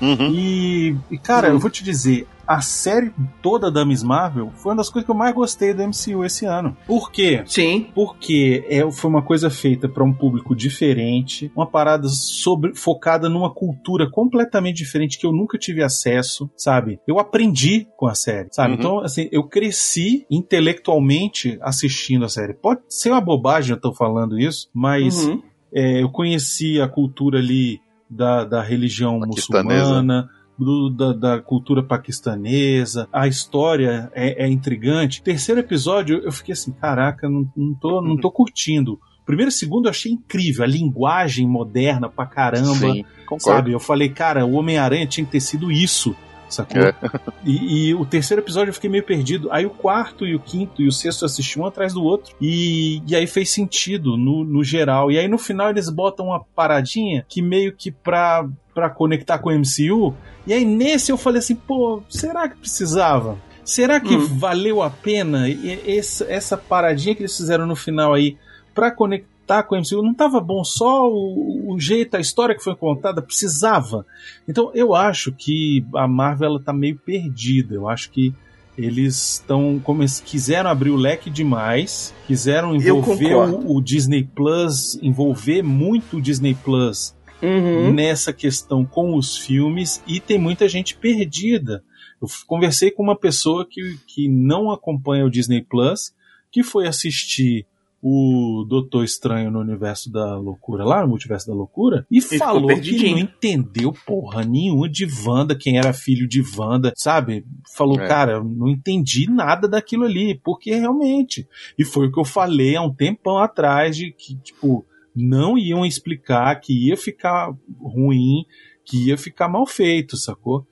Uhum. 0.00 0.30
E, 0.32 0.96
e, 1.10 1.18
cara, 1.18 1.48
eu 1.48 1.58
vou 1.58 1.70
te 1.70 1.82
dizer, 1.82 2.26
a 2.46 2.60
série 2.60 3.12
toda 3.42 3.70
da 3.70 3.84
Miss 3.84 4.02
Marvel 4.02 4.50
foi 4.56 4.72
uma 4.72 4.76
das 4.78 4.88
coisas 4.90 5.04
que 5.06 5.10
eu 5.10 5.14
mais 5.16 5.34
gostei 5.34 5.72
do 5.74 5.82
MCU 5.82 6.24
esse 6.24 6.44
ano. 6.46 6.76
Por 6.86 7.10
quê? 7.10 7.42
Sim. 7.46 7.88
Porque 7.94 8.64
é, 8.68 8.90
foi 8.90 9.10
uma 9.10 9.22
coisa 9.22 9.48
feita 9.50 9.88
para 9.88 10.04
um 10.04 10.12
público 10.12 10.54
diferente, 10.54 11.50
uma 11.56 11.66
parada 11.66 12.08
sobre, 12.08 12.74
focada 12.74 13.28
numa 13.28 13.52
cultura 13.52 14.10
completamente 14.10 14.76
diferente 14.76 15.18
que 15.18 15.26
eu 15.26 15.32
nunca 15.32 15.58
tive 15.58 15.82
acesso, 15.82 16.50
sabe? 16.56 16.98
Eu 17.06 17.18
aprendi 17.18 17.86
com 17.96 18.06
a 18.06 18.14
série, 18.14 18.48
sabe? 18.52 18.74
Uhum. 18.74 18.78
Então, 18.78 18.98
assim, 19.00 19.28
eu 19.32 19.44
cresci 19.44 20.26
intelectualmente 20.30 21.58
assistindo 21.62 22.24
a 22.24 22.28
série. 22.28 22.54
Pode 22.54 22.80
ser 22.88 23.10
uma 23.10 23.20
bobagem 23.20 23.72
eu 23.74 23.80
tô 23.80 23.92
falando 23.92 24.38
isso, 24.38 24.68
mas 24.74 25.24
Uhum. 25.24 25.42
é, 25.72 26.02
eu 26.02 26.08
conheci 26.10 26.80
a 26.80 26.88
cultura 26.88 27.38
ali 27.38 27.80
da, 28.08 28.44
da 28.44 28.62
religião 28.62 29.18
Paquistanesa. 29.20 29.80
muçulmana, 29.80 30.28
do- 30.58 30.90
da, 30.90 31.12
da 31.12 31.40
cultura 31.42 31.82
paquistanesa, 31.82 33.08
a 33.12 33.26
história 33.26 34.10
é, 34.14 34.44
é 34.44 34.48
intrigante. 34.48 35.22
Terceiro 35.22 35.60
episódio, 35.60 36.20
eu 36.24 36.32
fiquei 36.32 36.52
assim, 36.52 36.72
caraca, 36.72 37.28
não, 37.28 37.46
não, 37.56 37.74
tô, 37.74 38.00
não 38.00 38.16
tô 38.16 38.30
curtindo. 38.30 38.98
Primeiro 39.26 39.48
e 39.48 39.52
segundo 39.52 39.86
eu 39.86 39.90
achei 39.90 40.12
incrível, 40.12 40.64
a 40.64 40.66
linguagem 40.66 41.48
moderna 41.48 42.08
pra 42.10 42.26
caramba, 42.26 42.74
Sim, 42.92 43.04
sabe? 43.38 43.72
Eu 43.72 43.80
falei, 43.80 44.08
cara, 44.10 44.44
o 44.44 44.52
Homem-Aranha 44.54 45.06
tinha 45.06 45.24
que 45.24 45.32
ter 45.32 45.40
sido 45.40 45.72
isso, 45.72 46.14
sacou? 46.48 46.82
É. 46.82 46.94
E, 47.46 47.88
e 47.88 47.94
o 47.94 48.06
terceiro 48.06 48.42
episódio 48.42 48.70
eu 48.70 48.74
fiquei 48.74 48.88
meio 48.88 49.04
perdido. 49.04 49.52
Aí 49.52 49.66
o 49.66 49.70
quarto 49.70 50.26
e 50.26 50.34
o 50.34 50.40
quinto 50.40 50.80
e 50.80 50.88
o 50.88 50.92
sexto 50.92 51.20
eu 51.22 51.26
assisti 51.26 51.60
um 51.60 51.66
atrás 51.66 51.92
do 51.92 52.02
outro. 52.02 52.34
E, 52.40 53.02
e 53.06 53.14
aí 53.14 53.26
fez 53.26 53.50
sentido 53.50 54.16
no, 54.16 54.42
no 54.44 54.64
geral. 54.64 55.10
E 55.12 55.18
aí 55.18 55.28
no 55.28 55.36
final 55.36 55.68
eles 55.68 55.90
botam 55.90 56.28
uma 56.28 56.40
paradinha 56.42 57.22
que 57.28 57.42
meio 57.42 57.74
que 57.76 57.90
pra, 57.92 58.48
pra 58.74 58.90
conectar 58.90 59.38
com 59.38 59.50
o 59.50 59.52
MCU. 59.58 60.14
E 60.46 60.52
aí 60.52 60.64
nesse 60.64 61.12
eu 61.12 61.16
falei 61.16 61.38
assim, 61.38 61.54
pô, 61.54 62.02
será 62.08 62.48
que 62.48 62.56
precisava? 62.56 63.38
Será 63.64 63.98
que 63.98 64.14
Hum. 64.14 64.26
valeu 64.38 64.82
a 64.82 64.90
pena 64.90 65.46
essa, 65.86 66.24
essa 66.30 66.56
paradinha 66.56 67.14
que 67.14 67.22
eles 67.22 67.36
fizeram 67.36 67.66
no 67.66 67.74
final 67.76 68.12
aí 68.12 68.36
pra 68.74 68.90
conectar 68.90 69.62
com 69.62 69.74
o 69.74 69.78
MCU? 69.78 70.02
Não 70.02 70.12
tava 70.12 70.38
bom 70.40 70.62
só 70.64 71.08
o, 71.08 71.72
o 71.72 71.80
jeito, 71.80 72.16
a 72.16 72.20
história 72.20 72.54
que 72.54 72.62
foi 72.62 72.74
contada? 72.74 73.22
Precisava. 73.22 74.04
Então 74.46 74.70
eu 74.74 74.94
acho 74.94 75.32
que 75.32 75.84
a 75.94 76.06
Marvel 76.06 76.50
ela 76.50 76.60
tá 76.60 76.72
meio 76.74 76.96
perdida. 76.98 77.74
Eu 77.74 77.88
acho 77.88 78.10
que 78.10 78.34
eles 78.76 79.34
estão 79.34 79.80
quiseram 80.26 80.68
abrir 80.68 80.90
o 80.90 80.96
leque 80.96 81.30
demais, 81.30 82.12
quiseram 82.26 82.74
envolver 82.74 83.34
o, 83.34 83.76
o 83.76 83.80
Disney 83.80 84.24
Plus, 84.24 84.98
envolver 85.00 85.62
muito 85.62 86.16
o 86.18 86.20
Disney 86.20 86.54
Plus 86.54 87.14
Uhum. 87.42 87.92
nessa 87.92 88.32
questão 88.32 88.84
com 88.84 89.16
os 89.16 89.36
filmes 89.36 90.02
e 90.06 90.18
tem 90.20 90.38
muita 90.38 90.68
gente 90.68 90.96
perdida. 90.96 91.82
Eu 92.22 92.28
conversei 92.46 92.90
com 92.90 93.02
uma 93.02 93.16
pessoa 93.16 93.66
que, 93.68 93.98
que 94.06 94.28
não 94.28 94.70
acompanha 94.70 95.26
o 95.26 95.30
Disney 95.30 95.62
Plus, 95.62 96.14
que 96.50 96.62
foi 96.62 96.86
assistir 96.86 97.66
o 98.06 98.66
Doutor 98.68 99.02
Estranho 99.02 99.50
no 99.50 99.60
Universo 99.60 100.12
da 100.12 100.36
Loucura, 100.36 100.84
lá 100.84 101.00
no 101.00 101.08
Multiverso 101.08 101.46
da 101.46 101.54
Loucura, 101.54 102.06
e 102.10 102.20
ficou 102.20 102.46
falou 102.46 102.78
que 102.78 103.10
não 103.10 103.18
entendeu 103.18 103.94
porra 104.06 104.44
nenhuma 104.44 104.86
de 104.90 105.08
Wanda, 105.26 105.56
quem 105.56 105.78
era 105.78 105.90
filho 105.94 106.28
de 106.28 106.42
Wanda, 106.56 106.92
sabe? 106.96 107.46
Falou, 107.74 107.98
É. 107.98 108.06
cara, 108.06 108.44
não 108.44 108.68
entendi 108.68 109.26
nada 109.30 109.66
daquilo 109.66 110.04
ali, 110.04 110.38
porque 110.44 110.74
realmente. 110.74 111.48
E 111.78 111.84
foi 111.84 112.08
o 112.08 112.12
que 112.12 112.20
eu 112.20 112.26
falei 112.26 112.76
há 112.76 112.82
um 112.82 112.92
tempão 112.92 113.38
atrás, 113.38 113.96
de 113.96 114.12
que, 114.12 114.36
tipo, 114.36 114.84
não 115.14 115.56
iam 115.56 115.84
explicar, 115.86 116.54
que 116.60 116.88
ia 116.88 116.96
ficar 116.96 117.52
ruim, 117.80 118.44
que 118.84 119.08
ia 119.08 119.16
ficar 119.18 119.48
mal 119.48 119.66
feito, 119.66 120.16
sacou? 120.16 120.66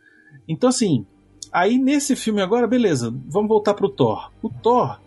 Então, 0.48 0.68
assim, 0.68 1.06
aí 1.52 1.78
nesse 1.78 2.16
filme 2.16 2.40
agora, 2.42 2.66
beleza, 2.66 3.14
vamos 3.28 3.48
voltar 3.48 3.74
pro 3.74 3.88
Thor. 3.88 4.30
O 4.42 4.48
Thor, 4.48 4.98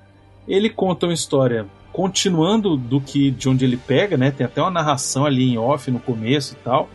ele 0.48 0.70
conta 0.70 1.06
uma 1.06 1.14
história 1.14 1.68
continuando 1.92 2.76
do 2.76 3.00
que 3.00 3.32
de 3.32 3.48
onde 3.48 3.64
ele 3.64 3.78
pega, 3.78 4.18
né? 4.18 4.30
Tem 4.32 4.46
até 4.46 4.62
uma 4.62 4.72
narração 4.72 5.26
ali 5.26 5.44
em 5.52 5.58
off 5.58 5.90
no 5.92 6.00
começo 6.00 6.54
e 6.54 6.58
tal. 6.64 6.90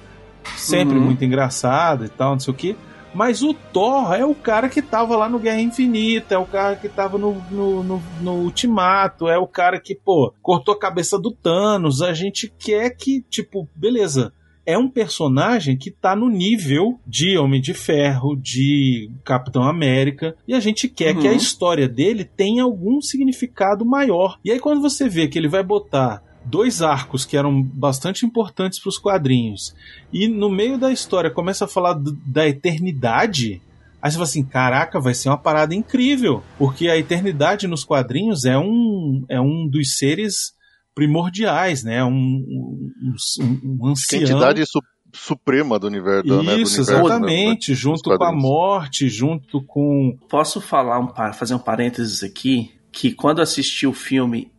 Sempre 0.57 0.97
Uhum. 0.99 1.05
muito 1.05 1.25
engraçado 1.25 2.05
e 2.05 2.09
tal, 2.09 2.33
não 2.33 2.41
sei 2.41 2.53
o 2.53 2.57
que. 2.57 2.77
Mas 3.13 3.43
o 3.43 3.53
Thor 3.53 4.15
é 4.15 4.25
o 4.25 4.35
cara 4.35 4.69
que 4.69 4.81
tava 4.81 5.17
lá 5.17 5.29
no 5.29 5.39
Guerra 5.39 5.61
Infinita, 5.61 6.35
é 6.35 6.39
o 6.39 6.47
cara 6.47 6.77
que 6.77 6.89
tava 6.89 7.19
no, 7.19 7.35
no, 7.51 7.83
no, 7.83 8.03
no 8.21 8.33
Ultimato, 8.43 9.29
é 9.29 9.37
o 9.39 9.47
cara 9.47 9.81
que, 9.81 9.95
pô, 9.95 10.33
cortou 10.41 10.75
a 10.75 10.79
cabeça 10.79 11.19
do 11.19 11.33
Thanos. 11.33 12.03
A 12.03 12.13
gente 12.13 12.53
quer 12.59 12.91
que, 12.91 13.23
tipo, 13.29 13.69
beleza. 13.75 14.33
É 14.67 14.79
um 14.79 14.89
personagem 14.89 15.77
que 15.77 15.91
tá 15.91 16.15
no 16.15 16.29
nível 16.29 17.01
de 17.05 17.37
Homem 17.37 17.61
de 17.61 17.75
Ferro, 17.75 18.37
de 18.37 19.11
Capitão 19.25 19.65
América, 19.65 20.37
e 20.47 20.55
a 20.55 20.61
gente 20.61 20.87
quer 20.87 21.17
Uhum. 21.17 21.23
que 21.23 21.27
a 21.29 21.33
história 21.33 21.89
dele 21.89 22.25
tenha 22.25 22.63
algum 22.63 23.01
significado 23.01 23.85
maior. 23.85 24.39
E 24.45 24.53
aí, 24.53 24.61
quando 24.61 24.81
você 24.81 25.09
vê 25.09 25.27
que 25.27 25.37
ele 25.39 25.49
vai 25.49 25.65
botar 25.65 26.23
dois 26.45 26.83
arcos 26.83 27.25
que 27.25 27.37
eram 27.37 27.63
bastante 27.63 28.25
importantes 28.27 28.81
para 28.81 28.89
os 28.89 28.99
quadrinhos, 28.99 29.75
e 30.13 30.27
no 30.29 30.49
meio 30.51 30.79
da 30.79 30.91
história 30.93 31.31
começa 31.31 31.65
a 31.65 31.69
falar 31.69 31.93
do- 31.95 32.17
da 32.27 32.47
eternidade, 32.49 33.61
aí 34.03 34.11
você 34.11 34.17
fala 34.17 34.25
assim: 34.29 34.45
caraca, 34.45 34.99
vai 35.01 35.15
ser 35.15 35.29
uma 35.29 35.39
parada 35.39 35.75
incrível, 35.75 36.43
porque 36.59 36.89
a 36.89 36.97
eternidade 36.97 37.67
nos 37.67 37.85
quadrinhos 37.85 38.45
é 38.45 38.59
um, 38.59 39.25
é 39.29 39.41
um 39.41 39.69
dos 39.69 39.97
seres 39.97 40.55
primordiais, 40.95 41.83
né? 41.85 42.05
Um, 42.05 42.09
um, 42.11 43.15
um, 43.41 43.79
um 43.81 43.87
ancião. 43.89 44.23
entidade 44.23 44.65
su- 44.67 44.81
suprema 45.13 45.79
do 45.79 45.87
universo. 45.87 46.27
do- 46.27 46.43
né, 46.43 46.55
do 46.55 46.61
Isso, 46.61 46.77
universo, 46.81 46.93
né, 46.93 47.01
exatamente. 47.07 47.75
junto 47.75 48.17
com 48.17 48.25
a 48.25 48.33
morte, 48.33 49.09
junto 49.09 49.63
com. 49.63 50.17
Posso 50.29 50.61
falar 50.61 50.99
um 50.99 51.07
par- 51.07 51.35
fazer 51.35 51.55
um 51.55 51.59
parênteses 51.59 52.23
aqui 52.23 52.71
que 52.93 53.13
quando 53.13 53.41
assisti 53.41 53.87
o 53.87 53.93
filme 53.93 54.51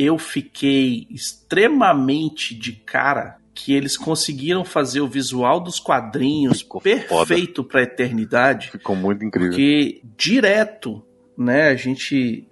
eu 0.00 0.16
fiquei 0.18 1.06
extremamente 1.10 2.54
de 2.54 2.72
cara 2.72 3.36
que 3.54 3.74
eles 3.74 3.98
conseguiram 3.98 4.64
fazer 4.64 5.02
o 5.02 5.06
visual 5.06 5.60
dos 5.60 5.78
quadrinhos 5.78 6.60
Ficou 6.62 6.80
perfeito 6.80 7.62
para 7.62 7.80
a 7.80 7.82
eternidade, 7.82 8.70
Ficou 8.70 8.96
muito 8.96 9.22
incrível. 9.22 9.50
porque 9.50 10.00
direto, 10.16 11.02
né, 11.36 11.68
a 11.68 11.76
gente 11.76 12.46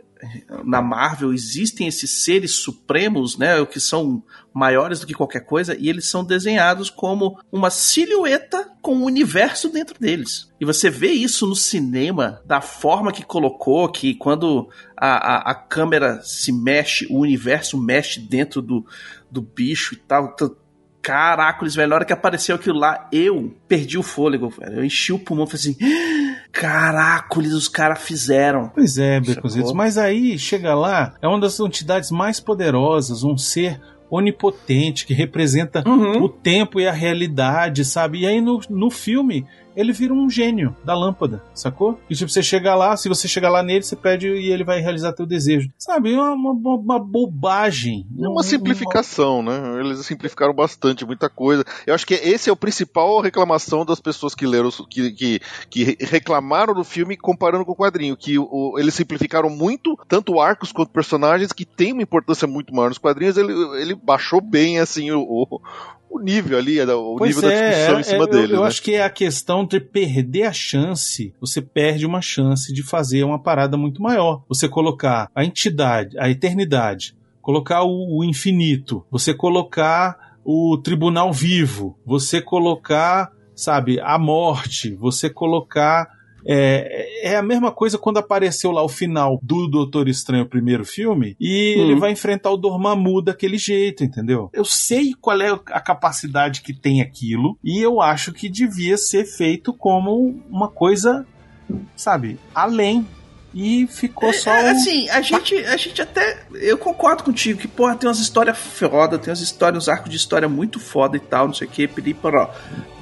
na 0.65 0.83
Marvel 0.83 1.33
existem 1.33 1.87
esses 1.87 2.25
seres 2.25 2.57
supremos, 2.57 3.39
né, 3.39 3.65
que 3.65 3.81
são 3.81 4.23
maiores 4.59 4.99
do 5.01 5.07
que 5.07 5.14
qualquer 5.14 5.44
coisa 5.47 5.77
e 5.79 5.88
eles 5.88 6.11
são 6.11 6.25
desenhados 6.25 6.90
como 6.90 7.38
uma 7.53 7.71
silhueta 7.71 8.68
com 8.83 8.97
um 8.97 9.05
universo 9.05 9.68
dentro 9.68 9.99
deles. 10.01 10.53
E 10.61 10.64
você 10.64 10.90
vê 10.90 11.12
isso 11.12 11.47
no 11.47 11.55
cinema 11.55 12.42
da 12.44 12.61
forma 12.61 13.12
que 13.12 13.23
colocou 13.25 13.88
que 13.88 14.14
quando 14.16 14.68
a, 14.97 15.51
a, 15.51 15.51
a 15.53 15.55
câmera 15.55 16.21
se 16.23 16.51
mexe, 16.53 17.07
o 17.09 17.21
universo 17.21 17.79
mexe 17.81 18.18
dentro 18.18 18.61
do, 18.61 18.85
do 19.31 19.40
bicho 19.40 19.94
e 19.94 19.99
tal. 19.99 20.35
T- 20.35 20.51
Caracoles, 21.01 21.75
velho, 21.75 21.88
na 21.88 21.94
hora 21.94 22.05
que 22.05 22.12
apareceu 22.12 22.57
aquilo 22.57 22.79
lá, 22.79 23.09
eu 23.12 23.57
perdi 23.66 23.97
o 23.97 24.03
fôlego, 24.03 24.51
velho. 24.51 24.79
Eu 24.81 24.85
enchi 24.85 25.11
o 25.12 25.18
pulmão 25.18 25.47
e 25.47 25.49
falei 25.49 25.61
assim: 25.61 25.77
Caracoles, 26.53 27.53
os 27.53 27.68
caras 27.68 28.03
fizeram. 28.03 28.68
Pois 29.40 29.59
é? 29.59 29.73
Mas 29.75 29.97
aí, 29.97 30.38
chega 30.38 30.75
lá, 30.75 31.14
é 31.23 31.29
uma 31.29 31.40
das 31.40 31.59
entidades 31.61 32.11
mais 32.11 32.40
poderosas, 32.40 33.23
um 33.23 33.38
ser 33.38 33.81
onipotente 34.11 35.07
que 35.07 35.14
representa 35.14 35.83
Uhum. 35.87 36.23
o 36.25 36.29
tempo 36.29 36.81
e 36.81 36.87
a 36.87 36.92
realidade, 36.92 37.85
sabe? 37.85 38.21
E 38.21 38.27
aí 38.27 38.40
no, 38.40 38.61
no 38.71 38.90
filme 38.90 39.44
ele 39.79 39.93
vira 39.93 40.12
um 40.12 40.29
gênio 40.29 40.75
da 40.85 40.95
lâmpada, 40.95 41.43
sacou? 41.55 41.99
E 42.11 42.14
tipo, 42.14 42.31
você 42.31 42.43
chega 42.43 42.75
lá, 42.75 42.97
se 42.97 43.09
você 43.09 43.29
chegar 43.29 43.49
lá 43.49 43.62
nele, 43.62 43.83
você 43.85 43.95
pede 43.97 44.27
e 44.29 44.51
ele 44.51 44.64
vai 44.64 44.81
realizar 44.81 45.12
teu 45.12 45.25
desejo. 45.25 45.71
Sabe? 45.79 46.12
É 46.12 46.21
uma, 46.21 46.51
uma, 46.53 46.75
uma 46.75 46.99
bobagem. 46.99 48.07
É 48.21 48.29
uma 48.29 48.43
simplificação, 48.43 49.43
né? 49.43 49.81
Eles 49.81 50.05
simplificaram 50.05 50.53
bastante, 50.55 51.05
muita 51.07 51.29
coisa. 51.29 51.64
Eu 51.87 51.95
acho 51.95 52.07
que 52.07 52.14
esse 52.14 52.51
é 52.51 52.53
o 52.53 52.57
principal 52.57 53.21
reclamação 53.21 53.85
das 53.85 54.01
pessoas 54.01 54.35
que 54.35 54.47
leram, 54.47 54.71
que, 54.91 55.12
que, 55.12 55.41
que 55.71 55.97
reclamaram 56.05 56.75
do 56.75 56.85
filme 56.85 57.17
comparando 57.17 57.64
com 57.64 57.73
o 57.73 57.77
quadrinho, 57.77 58.17
que 58.17 58.38
o- 58.38 58.75
eles 58.79 58.95
simplificaram 58.95 59.49
muito, 59.49 59.97
tanto 60.09 60.41
arcos 60.41 60.73
quanto 60.73 60.91
personagens, 60.91 61.53
que 61.53 61.64
tem 61.64 61.93
uma 61.93 62.03
importância 62.03 62.47
muito 62.49 62.75
maior 62.75 62.88
nos 62.88 62.99
quadrinhos. 62.99 63.37
Ele, 63.37 63.53
ele 63.81 63.95
baixou 63.95 64.41
bem, 64.41 64.79
assim, 64.81 65.11
o, 65.11 65.21
o, 65.23 65.61
o 66.11 66.18
nível 66.18 66.59
ali, 66.59 66.81
o 66.81 67.16
Pois 67.16 67.37
nível 67.37 67.51
da 67.51 67.57
discussão 67.57 67.97
é, 67.97 68.01
em 68.01 68.03
cima 68.03 68.25
é, 68.25 68.27
dele. 68.27 68.53
Eu, 68.53 68.57
eu 68.57 68.62
né? 68.62 68.68
acho 68.68 68.83
que 68.83 68.94
é 68.94 69.03
a 69.03 69.11
questão 69.11 69.64
de 69.64 69.81
perder 69.81 70.44
a 70.44 70.53
chance. 70.53 71.33
Você 71.40 71.61
perde 71.61 72.07
uma 72.07 72.21
chance 72.21 72.73
de 72.73 72.83
fazer 72.83 73.25
uma 73.25 73.38
parada 73.38 73.77
muito 73.77 74.03
maior. 74.03 74.42
Você 74.49 74.68
colocar 74.68 75.31
a 75.35 75.44
entidade, 75.44 76.18
a 76.18 76.29
eternidade, 76.29 77.14
colocar 77.40 77.83
o, 77.83 78.18
o 78.18 78.25
infinito, 78.25 79.05
você 79.11 79.35
colocar 79.35 80.37
o 80.44 80.79
tribunal 80.79 81.33
vivo, 81.33 81.99
você 82.07 82.40
colocar, 82.40 83.31
sabe, 83.55 84.01
a 84.01 84.18
morte, 84.18 84.94
você 84.94 85.29
colocar. 85.29 86.18
É, 86.46 87.31
é 87.33 87.37
a 87.37 87.42
mesma 87.42 87.70
coisa 87.72 87.98
quando 87.98 88.18
apareceu 88.18 88.70
lá 88.70 88.83
o 88.83 88.88
final 88.88 89.38
do 89.42 89.66
Doutor 89.68 90.09
Estranho, 90.09 90.44
o 90.44 90.48
primeiro 90.48 90.85
filme, 90.85 91.37
e 91.40 91.74
Uhum. 91.77 91.83
ele 91.83 91.94
vai 91.96 92.12
enfrentar 92.12 92.51
o 92.51 92.57
Dormammu 92.57 93.20
daquele 93.22 93.59
jeito, 93.59 94.05
entendeu? 94.05 94.48
Eu 94.53 94.64
sei 94.64 95.14
qual 95.20 95.40
é 95.40 95.51
a 95.51 95.81
capacidade 95.81 96.62
que 96.62 96.72
tem 96.72 97.01
aquilo, 97.03 97.59
e 97.62 97.79
eu 97.79 98.01
acho 98.01 98.33
que 98.33 98.48
devia 98.48 98.96
ser 98.96 99.24
feito 99.24 99.72
como 99.72 100.40
uma 100.48 100.68
coisa, 100.68 101.27
sabe, 101.96 102.38
além. 102.55 103.07
E 103.55 103.87
ficou 103.87 104.31
só 104.33 104.51
É, 104.53 104.64
um- 104.64 104.70
assim, 104.77 105.09
a 105.09 105.22
gente, 105.22 105.55
a 105.57 105.77
gente 105.77 106.03
até. 106.03 106.44
Eu 106.53 106.77
concordo 106.77 107.24
contigo 107.24 107.59
que, 107.59 107.66
porra, 107.66 107.96
tem 107.96 108.07
umas 108.07 108.18
histórias 108.20 108.59
foda, 108.59 109.18
tem 109.18 109.31
umas 109.31 109.40
histórias, 109.40 109.85
uns 109.85 109.88
arcos 109.88 110.11
de 110.11 110.16
história 110.16 110.46
muito 110.48 110.79
foda 110.79 111.16
e 111.16 111.20
tal, 111.20 111.46
não 111.46 111.55
sei 111.55 111.66
o 111.66 111.70
que, 111.70 111.88
piriparó. 111.88 112.55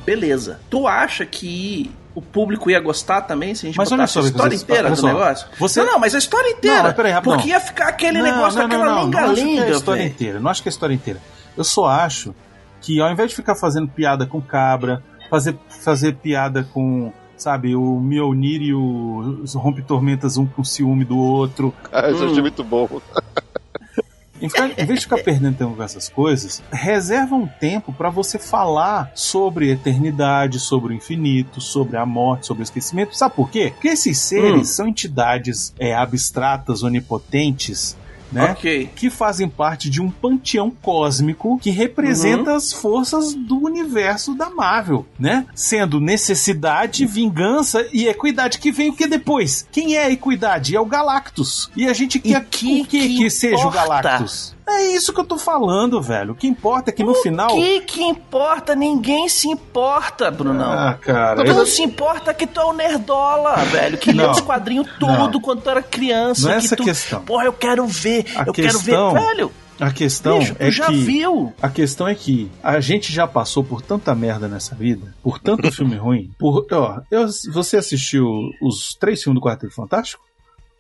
Beleza. 0.05 0.61
Tu 0.71 0.87
acha 0.87 1.27
que 1.27 1.91
o 2.17 2.23
público 2.23 2.69
ia 2.71 2.81
gostar 2.81 3.21
também 3.21 3.55
se 3.55 3.67
a 3.67 3.69
gente 3.69 3.77
Mas 3.77 3.93
olha 3.93 4.07
só, 4.07 4.21
a 4.21 4.23
história 4.25 4.33
Beconzitos, 4.51 4.63
inteira 4.65 4.91
do 4.91 4.97
só, 4.97 5.07
negócio? 5.07 5.47
você- 5.59 5.81
Não, 5.85 5.93
não, 5.93 5.99
mas 6.01 6.15
a 6.15 6.19
história 6.19 6.49
inteira. 6.51 6.83
Não, 6.85 6.93
peraí, 6.95 7.13
rapidão. 7.13 7.37
porque 7.37 7.51
ia 7.51 7.61
ficar 7.61 7.89
aquele 7.89 8.19
Não, 8.19 8.25
negócio, 8.25 8.59
não, 8.61 8.67
não, 8.69 8.77
aquela 8.77 8.85
não, 9.03 9.07
não 9.09 9.19
é 9.19 9.23
a 9.23 9.27
lenga-lenga, 9.29 9.71
história 9.77 10.03
velho. 10.03 10.13
inteira. 10.15 10.41
Não 10.41 10.51
acho 10.51 10.63
que 10.63 10.69
é 10.69 10.71
a 10.71 10.73
história 10.73 10.95
inteira. 10.95 11.21
Eu 11.57 11.63
só 11.65 11.87
acho 11.87 12.35
que 12.81 13.01
ao 13.01 13.11
invés 13.13 13.31
de 13.31 13.37
ficar 13.37 13.55
fazendo 13.55 13.87
piada 13.89 14.27
com 14.27 14.41
cabra, 14.41 15.03
fazer, 15.31 15.57
fazer 15.69 16.15
piada 16.17 16.67
com, 16.73 17.13
sabe, 17.37 17.77
o 17.77 18.01
Mjolnir 18.01 18.63
e 18.63 18.73
o 18.75 19.41
os 19.43 19.55
Rompe-Tormentas 19.55 20.37
um 20.39 20.47
com 20.47 20.65
ciúme 20.65 21.05
do 21.05 21.19
outro, 21.19 21.73
Ah, 21.93 22.09
isso 22.11 22.25
Hum. 22.25 22.31
achei 22.31 22.41
muito 22.43 22.65
bom. 22.65 22.89
Em, 24.41 24.49
ficar- 24.49 24.71
em 24.71 24.85
vez 24.87 25.01
de 25.01 25.07
ficar 25.07 25.19
perdendo 25.23 25.57
tempo 25.57 25.75
com 25.77 25.83
essas 25.83 26.09
coisas, 26.09 26.63
reserva 26.73 27.35
um 27.35 27.47
tempo 27.47 27.93
pra 27.93 28.11
você 28.11 28.39
falar 28.39 29.11
sobre 29.15 29.71
eternidade, 29.71 30.59
sobre 30.61 30.93
o 30.93 30.97
infinito, 30.97 31.61
sobre 31.61 31.97
a 31.97 32.05
morte, 32.07 32.47
sobre 32.47 32.63
o 32.63 32.65
esquecimento. 32.65 33.17
Sabe 33.17 33.35
por 33.35 33.51
quê? 33.51 33.71
Porque 33.75 33.89
esses 33.89 34.19
seres 34.19 34.61
Hum. 34.61 34.65
são 34.65 34.89
entidades 34.89 35.73
é, 35.79 35.95
abstratas, 35.95 36.83
onipotentes, 36.83 37.97
né? 38.33 38.51
Ok. 38.51 38.91
que 38.97 39.09
fazem 39.11 39.49
parte 39.49 39.89
de 39.89 40.01
um 40.03 40.11
panteão 40.11 40.71
cósmico 40.71 41.59
que 41.61 41.71
representa 41.71 42.51
Uhum. 42.51 42.57
as 42.57 42.73
forças 42.73 43.35
do 43.35 43.57
universo 43.65 44.35
da 44.35 44.51
Marvel, 44.51 45.07
né? 45.19 45.47
Sendo 45.55 46.01
necessidade, 46.01 47.07
vingança 47.07 47.87
e 47.93 48.07
equidade 48.09 48.59
que 48.59 48.73
vem 48.73 48.91
o 48.91 48.93
que 48.97 49.07
depois? 49.07 49.67
Quem 49.71 49.97
é 49.97 50.05
a 50.07 50.11
equidade? 50.11 50.75
É 50.75 50.81
o 50.81 50.87
Galactus. 50.87 51.71
E 51.77 51.87
a 51.87 51.93
gente 51.93 52.19
quer 52.19 52.45
que 52.45 52.83
o 52.83 52.85
que, 52.87 53.09
que 53.09 53.17
que 53.19 53.31
seja 53.31 53.67
o? 53.67 53.71
Galactus. 53.71 54.56
É 54.69 54.83
isso 54.93 55.13
que 55.13 55.21
eu 55.21 55.25
tô 55.25 55.39
falando, 55.39 56.03
velho. 56.03 56.33
O 56.33 56.35
que 56.35 56.47
importa 56.49 56.91
é 56.91 56.93
que 56.93 57.05
no 57.05 57.15
final. 57.15 57.53
O 57.57 57.61
que 57.61 57.81
que 57.83 58.03
importa? 58.03 58.75
Ninguém 58.75 59.29
se 59.29 59.47
importa, 59.49 60.29
Brunão. 60.31 60.73
Ah, 60.73 60.95
cara. 60.95 61.45
Tu 61.45 61.51
eu- 61.51 61.55
não 61.55 61.65
se 61.67 61.83
importa 61.83 62.35
que 62.35 62.47
tu 62.49 62.59
é 62.61 62.65
o 62.65 62.73
nerdola, 62.73 63.55
velho, 63.65 63.97
que 63.97 64.11
lê 64.13 64.25
Não. 64.25 64.33
os 64.33 64.41
quadrinhos 64.41 64.89
tudo 64.99 65.13
Não. 65.13 65.41
quando 65.41 65.63
tu 65.63 65.71
era 65.71 65.83
criança. 65.83 66.43
Não 66.49 66.51
é 66.51 66.59
que 66.59 66.65
essa 66.67 66.77
tu, 66.77 66.83
questão. 66.83 67.23
Porra, 67.23 67.45
eu 67.45 67.53
quero 67.53 67.87
ver, 67.87 68.27
A 68.35 68.43
eu 68.45 68.53
questão 68.53 69.13
quero 69.13 69.21
ver. 69.21 69.27
Velho, 69.37 69.53
A 69.79 69.93
questão 69.93 70.39
bicho, 70.41 70.55
tu 70.57 70.63
é 70.63 70.71
já 70.71 70.87
que. 70.87 70.95
viu. 70.97 71.53
A 71.63 71.69
questão 71.69 72.09
é 72.09 72.15
que 72.17 72.51
a 72.61 72.81
gente 72.81 73.13
já 73.13 73.27
passou 73.29 73.63
por 73.63 73.81
tanta 73.83 74.15
merda 74.17 74.49
nessa 74.49 74.75
vida, 74.75 75.15
por 75.23 75.39
tanto 75.39 75.71
filme 75.71 75.95
ruim. 75.97 76.31
Por, 76.39 76.67
ó, 76.73 77.01
eu- 77.11 77.29
você 77.53 77.77
assistiu 77.77 78.27
os 78.61 78.95
três 78.99 79.23
filmes 79.23 79.41
do 79.41 79.47
Quarteto 79.47 79.73
Fantástico? 79.73 80.25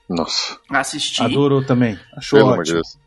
Nossa, 0.08 0.56
Assisti. 0.70 1.22
Adorou 1.22 1.64
também. 1.64 1.98
Achou 2.16 2.38
pelo 2.38 2.50
amor 2.52 2.64
de 2.64 2.70
ótimo. 2.72 2.82
Deus. 2.82 3.05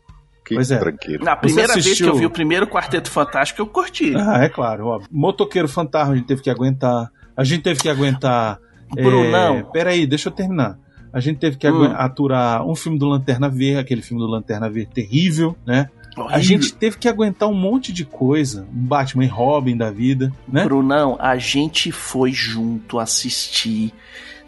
Que 0.50 0.56
Pois 0.56 0.68
é. 0.72 0.78
tranqueiro. 0.78 1.24
Na 1.24 1.36
primeira 1.36 1.74
vez 1.74 1.84
que 1.84 1.90
assistiu- 1.92 2.08
eu 2.08 2.16
vi 2.16 2.26
o 2.26 2.30
primeiro 2.30 2.66
Quarteto 2.66 3.08
Fantástico, 3.08 3.62
eu 3.62 3.66
curti. 3.68 4.12
Ah, 4.16 4.42
é 4.42 4.48
claro, 4.48 4.86
óbvio. 4.88 5.08
Motoqueiro 5.12 5.68
Fantasma 5.68 6.12
a 6.12 6.16
gente 6.16 6.26
teve 6.26 6.42
que 6.42 6.50
aguentar. 6.50 7.08
A 7.36 7.44
gente 7.44 7.62
teve 7.62 7.78
que 7.80 7.88
aguentar. 7.88 8.58
Brunão. 8.92 9.58
É, 9.58 9.62
peraí, 9.62 10.04
deixa 10.08 10.28
eu 10.28 10.32
terminar. 10.32 10.76
A 11.12 11.20
gente 11.20 11.38
teve 11.38 11.56
que 11.56 11.68
Hum. 11.70 11.84
aturar 11.96 12.66
um 12.66 12.74
filme 12.74 12.98
do 12.98 13.06
Lanterna 13.06 13.48
Verde, 13.48 13.78
aquele 13.78 14.02
filme 14.02 14.20
do 14.20 14.28
Lanterna 14.28 14.68
Verde 14.68 14.90
terrível, 14.92 15.56
né? 15.64 15.88
A 16.16 16.22
Horrível. 16.22 16.42
gente 16.42 16.74
teve 16.74 16.98
que 16.98 17.06
aguentar 17.08 17.48
um 17.48 17.54
monte 17.54 17.92
de 17.92 18.04
coisa. 18.04 18.62
Um 18.74 18.84
Batman 18.86 19.24
e 19.24 19.28
Robin 19.28 19.76
da 19.76 19.88
vida, 19.92 20.32
né? 20.48 20.64
Brunão, 20.64 21.16
a 21.20 21.36
gente 21.36 21.92
foi 21.92 22.32
junto 22.32 22.98
assistir 22.98 23.92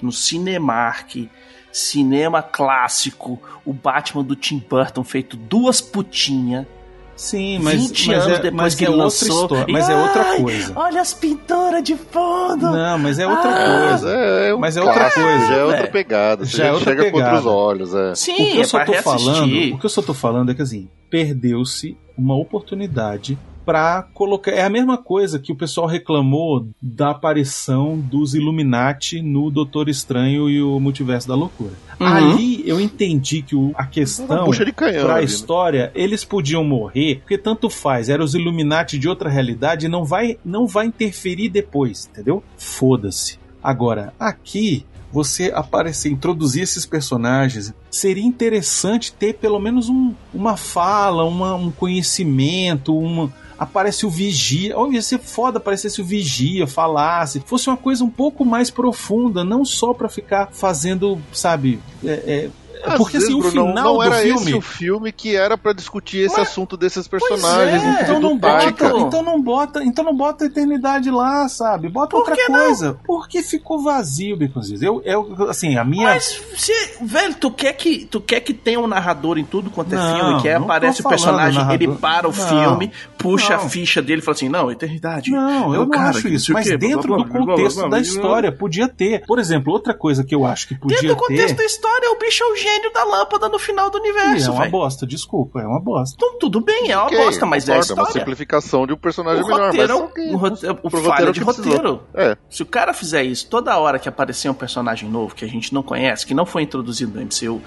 no 0.02 0.10
Cinemark, 0.10 1.28
cinema 1.72 2.42
clássico, 2.42 3.40
o 3.64 3.72
Batman 3.72 4.22
do 4.22 4.36
Tim 4.36 4.62
Burton 4.68 5.02
feito 5.02 5.36
duas 5.36 5.80
putinhas. 5.80 6.66
Sim, 7.14 7.58
mas, 7.60 7.74
20 7.88 8.08
mas 8.08 8.16
anos 8.24 8.38
é, 8.38 8.42
depois 8.42 8.54
mas 8.54 8.74
que 8.74 8.84
é 8.84 8.88
ele 8.88 8.92
outra 8.94 9.04
lançou. 9.04 9.42
história. 9.44 9.66
Mas 9.72 9.88
é 9.88 9.94
outra 9.94 10.22
ai, 10.22 10.40
coisa. 10.42 10.72
Olha 10.74 11.00
as 11.00 11.14
pinturas 11.14 11.82
de 11.84 11.94
fundo. 11.94 12.70
Não, 12.72 12.98
mas 12.98 13.18
é 13.18 13.26
outra 13.26 13.50
Ah, 13.50 13.88
coisa. 13.90 14.10
é, 14.12 14.48
é 14.48 14.54
um 14.54 14.58
Mas 14.58 14.76
é 14.76 14.80
outra 14.80 14.98
clássico, 14.98 15.20
coisa, 15.22 15.46
Já 15.46 15.54
é 15.54 15.62
outra 15.62 15.76
velho. 15.80 15.92
pegada. 15.92 16.44
Já 16.44 16.64
é 16.64 16.72
outra 16.72 16.90
chega 16.90 17.04
com 17.10 17.18
pegada. 17.18 17.34
outros 17.36 17.46
olhos. 17.52 17.94
É. 17.94 18.14
Sim, 18.16 18.32
o 18.32 18.36
que 18.36 18.56
eu 18.56 18.60
é 18.62 18.64
só 18.64 18.76
pra 18.78 18.86
tô 18.86 18.92
reassistir. 18.92 19.24
falando, 19.34 19.74
o 19.74 19.78
que 19.78 19.86
eu 19.86 19.90
só 19.90 20.02
tô 20.02 20.14
falando 20.14 20.50
é 20.50 20.54
que 20.54 20.62
assim, 20.62 20.88
perdeu-se 21.10 21.96
uma 22.18 22.34
oportunidade 22.36 23.38
pra 23.64 24.02
colocar. 24.14 24.50
É 24.52 24.62
a 24.64 24.70
mesma 24.70 24.98
coisa 24.98 25.38
que 25.38 25.52
o 25.52 25.56
pessoal 25.56 25.86
reclamou 25.86 26.66
da 26.80 27.10
aparição 27.10 27.98
dos 27.98 28.34
Illuminati 28.34 29.20
no 29.22 29.50
Doutor 29.50 29.88
Estranho 29.88 30.48
e 30.50 30.62
o 30.62 30.78
Multiverso 30.80 31.28
da 31.28 31.34
Loucura. 31.34 31.72
Uhum. 32.00 32.06
Ali 32.06 32.62
eu 32.68 32.80
entendi 32.80 33.42
que 33.42 33.54
o- 33.54 33.72
a 33.74 33.86
questão 33.86 34.44
bucha 34.46 34.64
de 34.64 34.72
canhão. 34.72 35.04
pra 35.04 35.14
ali, 35.14 35.20
né? 35.20 35.26
história, 35.26 35.92
eles 35.94 36.24
podiam 36.24 36.64
morrer, 36.64 37.16
porque 37.20 37.38
tanto 37.38 37.70
faz, 37.70 38.08
eram 38.08 38.24
os 38.24 38.34
Illuminati 38.34 38.98
de 38.98 39.08
outra 39.08 39.28
realidade 39.30 39.86
e 39.86 39.88
não 39.88 40.04
vai, 40.04 40.36
não 40.44 40.66
vai 40.66 40.86
interferir 40.86 41.48
depois, 41.48 42.08
entendeu? 42.10 42.42
Foda-se. 42.56 43.38
Agora, 43.62 44.12
aqui, 44.18 44.84
você 45.12 45.52
aparecer, 45.54 46.10
introduzir 46.10 46.62
esses 46.62 46.86
personagens, 46.86 47.72
seria 47.90 48.24
interessante 48.24 49.12
ter 49.12 49.34
pelo 49.34 49.60
menos 49.60 49.88
um- 49.88 50.14
uma 50.32 50.56
fala, 50.56 51.24
uma- 51.24 51.54
um 51.54 51.70
conhecimento, 51.70 52.96
uma. 52.96 53.32
Aparece 53.62 54.04
o 54.04 54.10
Vigia. 54.10 54.76
Oh, 54.78 54.90
ia 54.92 55.00
ser 55.02 55.18
foda 55.20 55.58
aparecesse 55.58 56.00
o 56.00 56.04
Vigia, 56.04 56.66
falasse. 56.66 57.40
Fosse 57.46 57.68
uma 57.68 57.76
coisa 57.76 58.02
um 58.04 58.10
pouco 58.10 58.44
mais 58.44 58.70
profunda, 58.70 59.44
não 59.44 59.64
só 59.64 59.94
pra 59.94 60.08
ficar 60.08 60.48
fazendo, 60.52 61.20
sabe. 61.32 61.78
é- 62.04 62.10
é- 62.48 62.50
Às 62.84 62.96
porque 62.98 63.12
vezes, 63.18 63.28
assim, 63.28 63.34
o 63.36 63.40
Bruno, 63.40 63.50
final 63.52 63.74
não 63.74 63.94
do 63.96 64.02
era 64.02 64.16
filme. 64.16 64.40
esse 64.42 64.54
o 64.54 64.60
filme 64.60 65.12
que 65.12 65.36
era 65.36 65.56
pra 65.56 65.72
discutir 65.72 66.18
esse 66.18 66.36
Mas- 66.38 66.48
assunto 66.48 66.76
desses 66.76 67.06
Pois 67.08 67.22
personagens. 67.22 67.82
é, 67.82 68.02
então 68.02 68.20
não 68.20 68.36
bota, 68.36 68.66
então 68.98 69.22
não 69.22 69.40
bota, 69.42 69.84
então 69.84 70.04
não 70.04 70.14
bota 70.16 70.44
a 70.44 70.46
eternidade 70.46 71.10
lá, 71.10 71.48
sabe? 71.48 71.88
Bota 71.88 72.10
Por 72.10 72.18
outra 72.18 72.34
que 72.34 72.48
não? 72.50 72.58
coisa. 72.60 72.98
Porque 73.06 73.42
ficou 73.42 73.82
vazio, 73.82 74.36
Baconzitos. 74.36 74.82
Eu, 74.82 75.00
eu, 75.04 75.48
assim, 75.48 75.76
a 75.76 75.84
minha 75.84 76.08
Mas, 76.08 76.42
se, 76.56 76.72
velho, 77.02 77.34
tu 77.34 77.50
quer, 77.50 77.72
que, 77.74 78.04
tu 78.06 78.20
quer 78.20 78.40
que 78.40 78.52
tenha 78.54 78.80
um 78.80 78.86
narrador 78.86 79.38
em 79.38 79.44
tudo 79.44 79.70
quanto 79.70 79.92
é 79.94 79.96
Não, 79.96 80.16
filme, 80.16 80.42
que 80.42 80.48
aí 80.48 80.54
não 80.54 80.60
tô 80.62 80.72
aparece 80.72 81.00
o 81.00 81.08
personagem, 81.08 81.72
ele 81.72 81.88
para 81.88 82.28
o 82.28 82.32
Não, 82.36 82.48
filme, 82.48 82.92
puxa 83.18 83.56
não. 83.56 83.64
a 83.64 83.68
ficha 83.68 84.02
dele 84.02 84.20
e 84.20 84.24
fala 84.24 84.34
assim, 84.34 84.48
não, 84.48 84.70
eternidade. 84.70 85.30
Não, 85.30 85.72
É 85.74 85.76
eu 85.76 85.82
o 85.82 85.84
não 85.84 85.90
cara 85.90 86.10
acho 86.10 86.22
que 86.22 86.28
não 86.28 86.34
isso, 86.36 86.50
o 86.52 86.54
mas 86.54 86.66
dentro 86.68 86.88
blá, 86.88 87.16
do 87.18 87.24
blá, 87.24 87.24
blá, 87.24 87.44
blá, 87.44 87.54
contexto 87.54 87.74
blá, 87.76 87.82
da 87.84 87.88
blá, 87.90 88.00
história 88.00 88.52
podia 88.52 88.88
ter. 88.88 89.24
Por 89.26 89.38
exemplo, 89.38 89.72
outra 89.72 89.94
coisa 89.94 90.24
que 90.24 90.34
eu 90.34 90.44
acho 90.44 90.66
que 90.68 90.74
podia 90.74 90.96
Dentro 91.00 91.14
do 91.14 91.20
contexto 91.20 91.48
ter. 91.56 91.62
da 91.62 91.64
história, 91.64 92.10
o 92.10 92.18
bicho 92.18 92.42
é 92.42 92.46
o 92.52 92.56
gênio 92.56 92.71
da 92.92 93.04
lâmpada 93.04 93.48
no 93.48 93.58
final 93.58 93.90
do 93.90 93.98
E 93.98 94.00
universo, 94.00 94.48
é 94.48 94.52
uma 94.52 94.60
velho. 94.60 94.70
bosta, 94.72 95.06
desculpa, 95.06 95.60
é 95.60 95.66
uma 95.66 95.80
bosta. 95.80 96.14
Então, 96.16 96.38
tudo 96.38 96.60
bem, 96.60 96.90
é 96.90 96.96
uma 96.96 97.06
Ok, 97.06 97.18
bosta, 97.18 97.46
mas 97.46 97.68
é 97.68 97.72
a 97.72 97.76
concordo, 97.76 97.92
uma 97.94 98.02
história. 98.02 98.20
simplificação 98.20 98.86
de 98.86 98.92
um 98.92 98.96
personagem 98.96 99.42
O 99.42 99.46
melhor. 99.46 99.66
roteiro, 99.66 99.92
é 99.92 99.96
mas 99.96 100.32
o 100.34 100.36
roteiro, 100.36 100.78
o 100.82 100.90
falha 100.90 101.02
roteiro 101.08 101.32
de 101.32 101.40
roteiro. 101.40 102.02
É. 102.14 102.36
Se 102.48 102.62
o 102.62 102.66
cara 102.66 102.92
fizer 102.94 103.22
isso 103.24 103.48
toda 103.48 103.76
hora 103.78 103.98
que 103.98 104.08
aparecer 104.08 104.48
um 104.48 104.54
personagem 104.54 105.08
novo 105.08 105.34
que 105.34 105.44
a 105.44 105.48
gente 105.48 105.72
não 105.74 105.82
conhece, 105.82 106.26
que 106.26 106.34
não 106.34 106.46
foi 106.46 106.62
introduzido 106.62 107.12
no 107.18 107.20
MCU, 107.24 107.60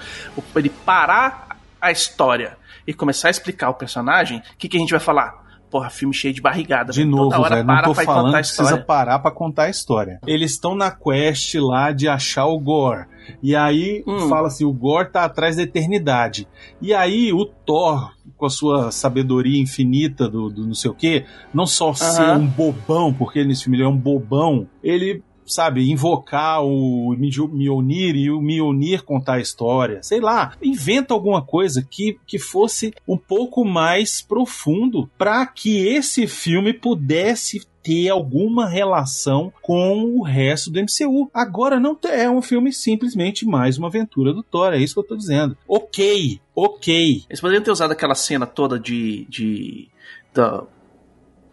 ele 0.54 0.70
parar 0.70 1.56
a 1.80 1.90
história 1.90 2.56
e 2.86 2.94
começar 2.94 3.28
a 3.28 3.30
explicar 3.30 3.70
o 3.70 3.74
personagem, 3.74 4.38
o 4.38 4.56
que, 4.56 4.68
que 4.68 4.76
a 4.76 4.80
gente 4.80 4.90
vai 4.90 5.00
falar? 5.00 5.44
Porra, 5.68 5.90
filme 5.90 6.14
cheio 6.14 6.32
de 6.32 6.40
barrigada. 6.40 6.92
De 6.92 7.04
novo, 7.04 7.24
toda 7.30 7.40
hora 7.40 7.54
velho, 7.56 7.66
não 7.66 7.74
para 7.74 7.84
tô 7.88 7.94
falando 7.94 8.26
que 8.26 8.32
precisa 8.38 8.62
história. 8.62 8.84
parar 8.84 9.18
pra 9.18 9.32
contar 9.32 9.64
a 9.64 9.68
história. 9.68 10.20
Eles 10.24 10.52
estão 10.52 10.76
na 10.76 10.92
quest 10.92 11.54
lá 11.56 11.90
de 11.90 12.08
achar 12.08 12.46
o 12.46 12.56
Gore. 12.58 13.06
E 13.42 13.54
aí 13.56 14.02
Hum. 14.06 14.28
fala 14.28 14.48
assim, 14.48 14.64
o 14.64 14.72
Gore 14.72 15.10
tá 15.10 15.24
atrás 15.24 15.56
da 15.56 15.62
eternidade. 15.62 16.46
E 16.80 16.92
aí 16.94 17.32
o 17.32 17.44
Thor, 17.44 18.12
com 18.36 18.46
a 18.46 18.50
sua 18.50 18.90
sabedoria 18.90 19.60
infinita 19.60 20.28
do, 20.28 20.48
do 20.50 20.66
não 20.66 20.74
sei 20.74 20.90
o 20.90 20.94
que, 20.94 21.24
não 21.52 21.66
só 21.66 21.92
ser 21.94 22.22
um 22.38 22.46
bobão, 22.46 23.12
porque 23.12 23.44
nesse 23.44 23.64
filme 23.64 23.76
ele 23.78 23.84
é 23.84 23.88
um 23.88 23.96
bobão, 23.96 24.66
ele 24.82 25.22
sabe, 25.48 25.88
invocar 25.88 26.60
o 26.64 27.14
Mjo- 27.16 27.46
Mjolnir 27.46 28.16
e 28.16 28.30
o 28.32 28.40
Mjolnir 28.40 29.04
contar 29.04 29.34
a 29.34 29.40
história, 29.40 30.02
sei 30.02 30.20
lá, 30.20 30.54
inventa 30.60 31.14
alguma 31.14 31.40
coisa 31.40 31.86
que, 31.88 32.18
que 32.26 32.36
fosse 32.36 32.92
um 33.06 33.16
pouco 33.16 33.64
mais 33.64 34.20
profundo 34.20 35.08
para 35.16 35.46
que 35.46 35.86
esse 35.86 36.26
filme 36.26 36.72
pudesse 36.72 37.64
ter 37.86 38.08
alguma 38.08 38.66
relação 38.68 39.52
com 39.62 40.18
o 40.18 40.22
resto 40.24 40.70
do 40.72 40.80
MCU. 40.80 41.30
Agora 41.32 41.78
não 41.78 41.96
é 42.10 42.28
um 42.28 42.42
filme 42.42 42.72
simplesmente 42.72 43.46
mais 43.46 43.78
uma 43.78 43.86
aventura 43.86 44.32
do 44.32 44.42
Thor, 44.42 44.72
é 44.72 44.78
isso 44.78 44.94
que 44.94 45.00
eu 45.00 45.04
tô 45.06 45.16
dizendo. 45.16 45.56
Ok, 45.68 46.40
ok. 46.54 47.22
Eles 47.28 47.40
poderiam 47.40 47.62
ter 47.62 47.70
usado 47.70 47.92
aquela 47.92 48.14
cena 48.16 48.44
toda 48.46 48.78
de. 48.78 49.24
de 49.30 49.88
da 50.34 50.64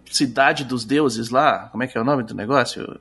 Cidade 0.09 0.63
dos 0.63 0.85
Deuses 0.85 1.29
lá. 1.29 1.69
Como 1.71 1.83
é 1.83 1.87
que 1.87 1.97
é 1.97 2.01
o 2.01 2.03
nome 2.03 2.23
do 2.23 2.35
negócio? 2.35 2.99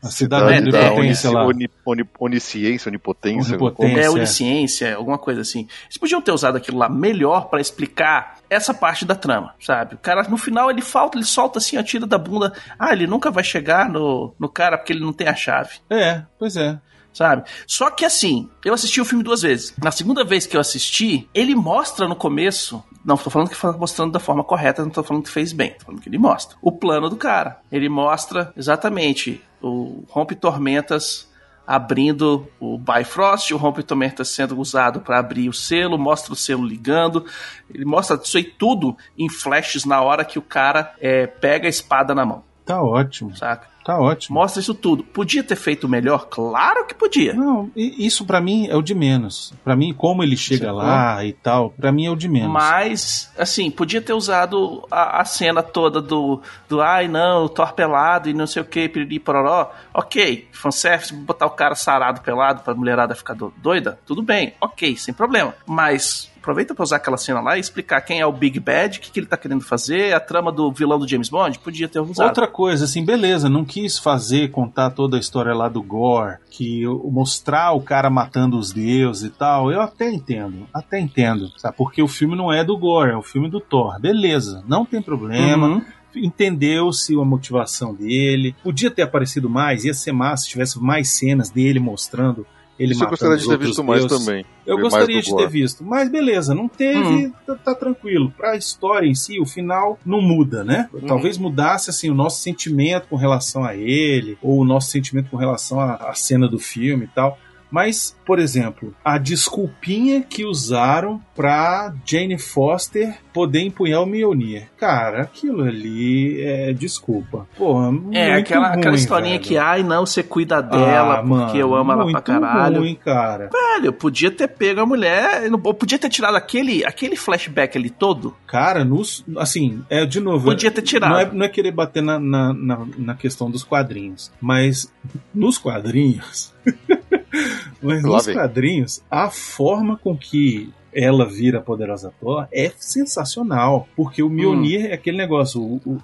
A 0.00 0.06
cidade 0.10 0.52
É, 0.54 0.60
de 0.62 0.70
da 0.70 0.90
potência 0.92 1.30
lá. 1.30 1.44
Oni- 1.44 1.68
oni- 1.84 2.08
onisciência, 2.20 2.88
onipotência. 2.88 3.50
Onipotência. 3.50 4.00
É, 4.00 4.04
é. 4.04 4.10
onisciência, 4.10 4.94
alguma 4.96 5.18
coisa 5.18 5.40
assim. 5.40 5.66
Eles 5.84 5.98
podiam 5.98 6.22
ter 6.22 6.30
usado 6.32 6.56
aquilo 6.56 6.78
lá 6.78 6.88
melhor 6.88 7.48
pra 7.50 7.60
explicar 7.60 8.37
essa 8.50 8.72
parte 8.72 9.04
da 9.04 9.14
trama, 9.14 9.54
sabe? 9.60 9.94
O 9.94 9.98
cara, 9.98 10.22
no 10.24 10.36
final, 10.36 10.70
ele 10.70 10.82
falta, 10.82 11.18
ele 11.18 11.24
solta 11.24 11.58
assim, 11.58 11.76
a 11.76 11.82
tira 11.82 12.06
da 12.06 12.18
bunda. 12.18 12.52
Ah, 12.78 12.92
ele 12.92 13.06
nunca 13.06 13.30
vai 13.30 13.44
chegar 13.44 13.88
no, 13.88 14.34
no 14.38 14.48
cara 14.48 14.78
porque 14.78 14.92
ele 14.92 15.04
não 15.04 15.12
tem 15.12 15.28
a 15.28 15.34
chave. 15.34 15.78
É, 15.90 16.22
pois 16.38 16.56
é. 16.56 16.78
sabe? 17.12 17.44
Só 17.66 17.90
que 17.90 18.04
assim, 18.04 18.48
eu 18.64 18.74
assisti 18.74 19.00
o 19.00 19.04
filme 19.04 19.24
duas 19.24 19.42
vezes. 19.42 19.74
Na 19.82 19.90
segunda 19.90 20.24
vez 20.24 20.46
que 20.46 20.56
eu 20.56 20.60
assisti, 20.60 21.28
ele 21.34 21.54
mostra 21.54 22.06
no 22.06 22.16
começo. 22.16 22.82
Não 23.04 23.16
tô 23.16 23.30
falando 23.30 23.48
que 23.48 23.56
foi 23.56 23.72
mostrando 23.76 24.12
da 24.12 24.20
forma 24.20 24.44
correta, 24.44 24.82
não 24.82 24.90
tô 24.90 25.02
falando 25.02 25.24
que 25.24 25.30
fez 25.30 25.52
bem, 25.52 25.72
tô 25.72 25.86
falando 25.86 26.00
que 26.00 26.08
ele 26.08 26.18
mostra. 26.18 26.56
O 26.62 26.72
plano 26.72 27.08
do 27.08 27.16
cara. 27.16 27.60
Ele 27.70 27.88
mostra 27.88 28.52
exatamente 28.56 29.42
o 29.60 30.04
Rompe 30.08 30.34
Tormentas 30.34 31.27
abrindo 31.68 32.48
o 32.58 32.78
Bifrost, 32.78 33.52
o 33.52 33.58
Rompe 33.58 33.82
Tormentas 33.82 34.30
sendo 34.30 34.58
usado 34.58 35.00
para 35.00 35.18
abrir 35.18 35.50
o 35.50 35.52
selo, 35.52 35.98
mostra 35.98 36.32
o 36.32 36.36
selo 36.36 36.66
ligando. 36.66 37.26
Ele 37.68 37.84
mostra 37.84 38.16
isso 38.16 38.38
aí 38.38 38.44
tudo 38.44 38.96
em 39.18 39.28
flashes 39.28 39.84
na 39.84 40.00
hora 40.00 40.24
que 40.24 40.38
o 40.38 40.42
cara 40.42 40.94
é, 40.98 41.26
pega 41.26 41.66
a 41.66 41.68
espada 41.68 42.14
na 42.14 42.24
mão, 42.24 42.42
Tá 42.64 42.82
ótimo, 42.82 43.36
saca? 43.36 43.68
Tá 43.88 43.98
ótimo. 43.98 44.38
Mostra 44.38 44.60
isso 44.60 44.74
tudo. 44.74 45.02
Podia 45.02 45.42
ter 45.42 45.56
feito 45.56 45.88
melhor? 45.88 46.26
Claro 46.28 46.86
que 46.86 46.94
podia. 46.94 47.32
Não, 47.32 47.70
isso 47.74 48.24
pra 48.26 48.38
mim 48.40 48.66
é 48.68 48.76
o 48.76 48.82
de 48.82 48.94
menos. 48.94 49.54
Pra 49.64 49.74
mim, 49.74 49.94
como 49.94 50.22
ele 50.22 50.36
chega 50.36 50.70
lá 50.70 51.24
e 51.24 51.32
tal, 51.32 51.70
pra 51.70 51.90
mim 51.90 52.04
é 52.04 52.10
o 52.10 52.16
de 52.16 52.28
menos. 52.28 52.50
Mas, 52.52 53.32
assim, 53.38 53.70
podia 53.70 54.02
ter 54.02 54.12
usado 54.12 54.86
a, 54.90 55.22
a 55.22 55.24
cena 55.24 55.62
toda 55.62 56.02
do, 56.02 56.42
do 56.68 56.82
ai 56.82 57.08
não, 57.08 57.48
Thor 57.48 57.72
pelado 57.72 58.28
e 58.28 58.34
não 58.34 58.46
sei 58.46 58.60
o 58.60 58.64
que, 58.66 58.88
piriri 58.90 59.18
pororó. 59.18 59.70
Ok, 59.94 60.46
fanservice, 60.52 61.14
botar 61.14 61.46
o 61.46 61.50
cara 61.50 61.74
sarado 61.74 62.20
pelado 62.20 62.62
pra 62.62 62.74
mulherada 62.74 63.14
ficar 63.14 63.34
do- 63.34 63.52
doida, 63.56 63.98
tudo 64.04 64.22
bem, 64.22 64.52
ok, 64.60 64.96
sem 64.96 65.14
problema. 65.14 65.54
Mas 65.66 66.30
aproveita 66.38 66.74
pra 66.74 66.82
usar 66.82 66.96
aquela 66.96 67.16
cena 67.16 67.40
lá 67.40 67.56
e 67.56 67.60
explicar 67.60 68.00
quem 68.00 68.20
é 68.20 68.26
o 68.26 68.32
Big 68.32 68.58
Bad, 68.58 68.98
o 68.98 69.00
que, 69.00 69.10
que 69.10 69.20
ele 69.20 69.26
tá 69.26 69.36
querendo 69.36 69.60
fazer, 69.60 70.14
a 70.14 70.20
trama 70.20 70.50
do 70.50 70.70
vilão 70.72 70.98
do 70.98 71.08
James 71.08 71.28
Bond, 71.28 71.58
podia 71.58 71.88
ter 71.88 72.00
usado. 72.00 72.26
Outra 72.26 72.46
coisa, 72.46 72.84
assim, 72.84 73.04
beleza, 73.04 73.48
não 73.48 73.64
quis 73.64 73.98
fazer, 73.98 74.50
contar 74.50 74.90
toda 74.90 75.16
a 75.16 75.20
história 75.20 75.54
lá 75.54 75.68
do 75.68 75.82
Gore, 75.82 76.38
que 76.50 76.84
mostrar 77.04 77.72
o 77.72 77.80
cara 77.80 78.08
matando 78.08 78.58
os 78.58 78.72
deuses 78.72 79.24
e 79.24 79.30
tal, 79.30 79.70
eu 79.70 79.80
até 79.80 80.10
entendo, 80.10 80.66
até 80.72 80.98
entendo, 80.98 81.50
sabe? 81.56 81.76
Porque 81.76 82.02
o 82.02 82.08
filme 82.08 82.36
não 82.36 82.52
é 82.52 82.64
do 82.64 82.76
Gore, 82.76 83.12
é 83.12 83.16
o 83.16 83.22
filme 83.22 83.50
do 83.50 83.60
Thor, 83.60 84.00
beleza, 84.00 84.64
não 84.66 84.84
tem 84.84 85.02
problema. 85.02 85.68
Uhum. 85.68 85.82
Entendeu-se 86.16 87.14
a 87.14 87.24
motivação 87.24 87.94
dele. 87.94 88.56
Podia 88.62 88.90
ter 88.90 89.02
aparecido 89.02 89.48
mais, 89.48 89.84
ia 89.84 89.92
ser 89.92 90.10
massa 90.10 90.44
se 90.44 90.48
tivesse 90.48 90.80
mais 90.80 91.10
cenas 91.10 91.50
dele 91.50 91.78
mostrando 91.78 92.46
ele 92.78 92.92
Isso 92.92 93.04
eu 93.04 93.08
gostaria 93.08 93.36
os 93.36 93.42
de 93.42 93.48
ter 93.48 93.58
visto 93.58 93.84
mais 93.84 94.04
deuses. 94.06 94.26
também. 94.26 94.44
Eu 94.66 94.76
Ver 94.76 94.82
gostaria 94.82 95.20
de 95.20 95.26
ter 95.30 95.32
Gore. 95.32 95.48
visto, 95.48 95.84
mas 95.84 96.08
beleza, 96.08 96.54
não 96.54 96.68
teve, 96.68 97.32
tá, 97.46 97.54
tá 97.56 97.74
tranquilo. 97.74 98.32
Pra 98.36 98.56
história 98.56 99.06
em 99.06 99.14
si, 99.14 99.40
o 99.40 99.46
final 99.46 99.98
não 100.04 100.20
muda, 100.20 100.62
né? 100.62 100.88
Talvez 101.06 101.38
mudasse 101.38 101.90
assim 101.90 102.10
o 102.10 102.14
nosso 102.14 102.40
sentimento 102.42 103.08
com 103.08 103.16
relação 103.16 103.64
a 103.64 103.74
ele, 103.74 104.38
ou 104.42 104.60
o 104.60 104.64
nosso 104.64 104.90
sentimento 104.90 105.30
com 105.30 105.36
relação 105.36 105.80
à, 105.80 105.94
à 105.94 106.14
cena 106.14 106.46
do 106.48 106.58
filme 106.58 107.04
e 107.04 107.08
tal. 107.08 107.38
Mas, 107.70 108.16
por 108.24 108.38
exemplo, 108.38 108.94
a 109.04 109.18
desculpinha 109.18 110.22
que 110.22 110.44
usaram 110.44 111.20
pra 111.34 111.92
Jane 112.04 112.38
Foster 112.38 113.18
poder 113.32 113.60
empunhar 113.60 114.02
o 114.02 114.06
Mjolnir. 114.06 114.68
Cara, 114.76 115.22
aquilo 115.22 115.62
ali 115.64 116.40
é 116.42 116.72
desculpa. 116.72 117.46
Porra, 117.56 117.88
É, 117.88 117.90
muito 117.90 118.38
aquela, 118.38 118.68
aquela 118.68 118.90
ruim, 118.90 118.94
historinha 118.94 119.34
velho. 119.34 119.44
que, 119.44 119.56
ai 119.58 119.82
não, 119.82 120.04
você 120.06 120.22
cuida 120.22 120.60
dela 120.62 121.18
Ah, 121.20 121.22
porque 121.22 121.58
eu 121.58 121.68
mano, 121.70 121.80
amo 121.80 121.92
ela 121.92 122.10
pra 122.10 122.20
caralho. 122.20 122.80
ruim, 122.80 122.94
cara. 122.94 123.50
Velho, 123.52 123.86
eu 123.86 123.92
podia 123.92 124.30
ter 124.30 124.48
pego 124.48 124.80
a 124.80 124.86
mulher, 124.86 125.44
eu 125.44 125.60
eu 125.68 125.74
podia 125.74 125.98
ter 125.98 126.08
tirado 126.08 126.36
aquele, 126.36 126.84
aquele 126.84 127.16
flashback 127.16 127.76
ali 127.76 127.90
todo. 127.90 128.34
Cara, 128.46 128.84
nos, 128.84 129.24
assim, 129.36 129.82
é 129.90 130.04
de 130.06 130.18
novo. 130.20 130.46
Podia 130.46 130.70
ter 130.70 130.82
tirado. 130.82 131.10
Não 131.12 131.18
é, 131.20 131.30
não 131.32 131.44
é 131.46 131.48
querer 131.48 131.70
bater 131.72 132.02
na, 132.02 132.18
na, 132.18 132.52
na, 132.54 132.86
na 132.96 133.14
questão 133.14 133.50
dos 133.50 133.62
quadrinhos, 133.62 134.32
mas 134.40 134.90
nos 135.34 135.58
quadrinhos. 135.58 136.52
mas 137.82 138.02
Lá 138.02 138.10
nos 138.10 138.26
vem. 138.26 138.34
quadrinhos, 138.34 139.02
a 139.10 139.30
forma 139.30 139.96
com 139.96 140.16
que 140.16 140.72
ela 140.92 141.26
vira 141.28 141.58
a 141.58 141.62
poderosa 141.62 142.12
Thor 142.20 142.46
é 142.52 142.72
sensacional. 142.76 143.88
Porque 143.96 144.22
o 144.22 144.28
Mjolnir 144.30 144.86
é 144.86 144.94
aquele 144.94 145.16
negócio. 145.18 145.60
o- 145.60 145.80
o- 145.86 146.02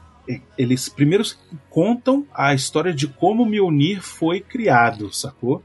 eles 0.57 0.89
primeiro 0.89 1.23
contam 1.69 2.25
a 2.33 2.55
história 2.55 2.95
de 2.95 3.07
como 3.07 3.43
o 3.43 3.47
Mjolnir 3.47 4.01
foi 4.01 4.41
criado, 4.41 5.13
sacou? 5.13 5.63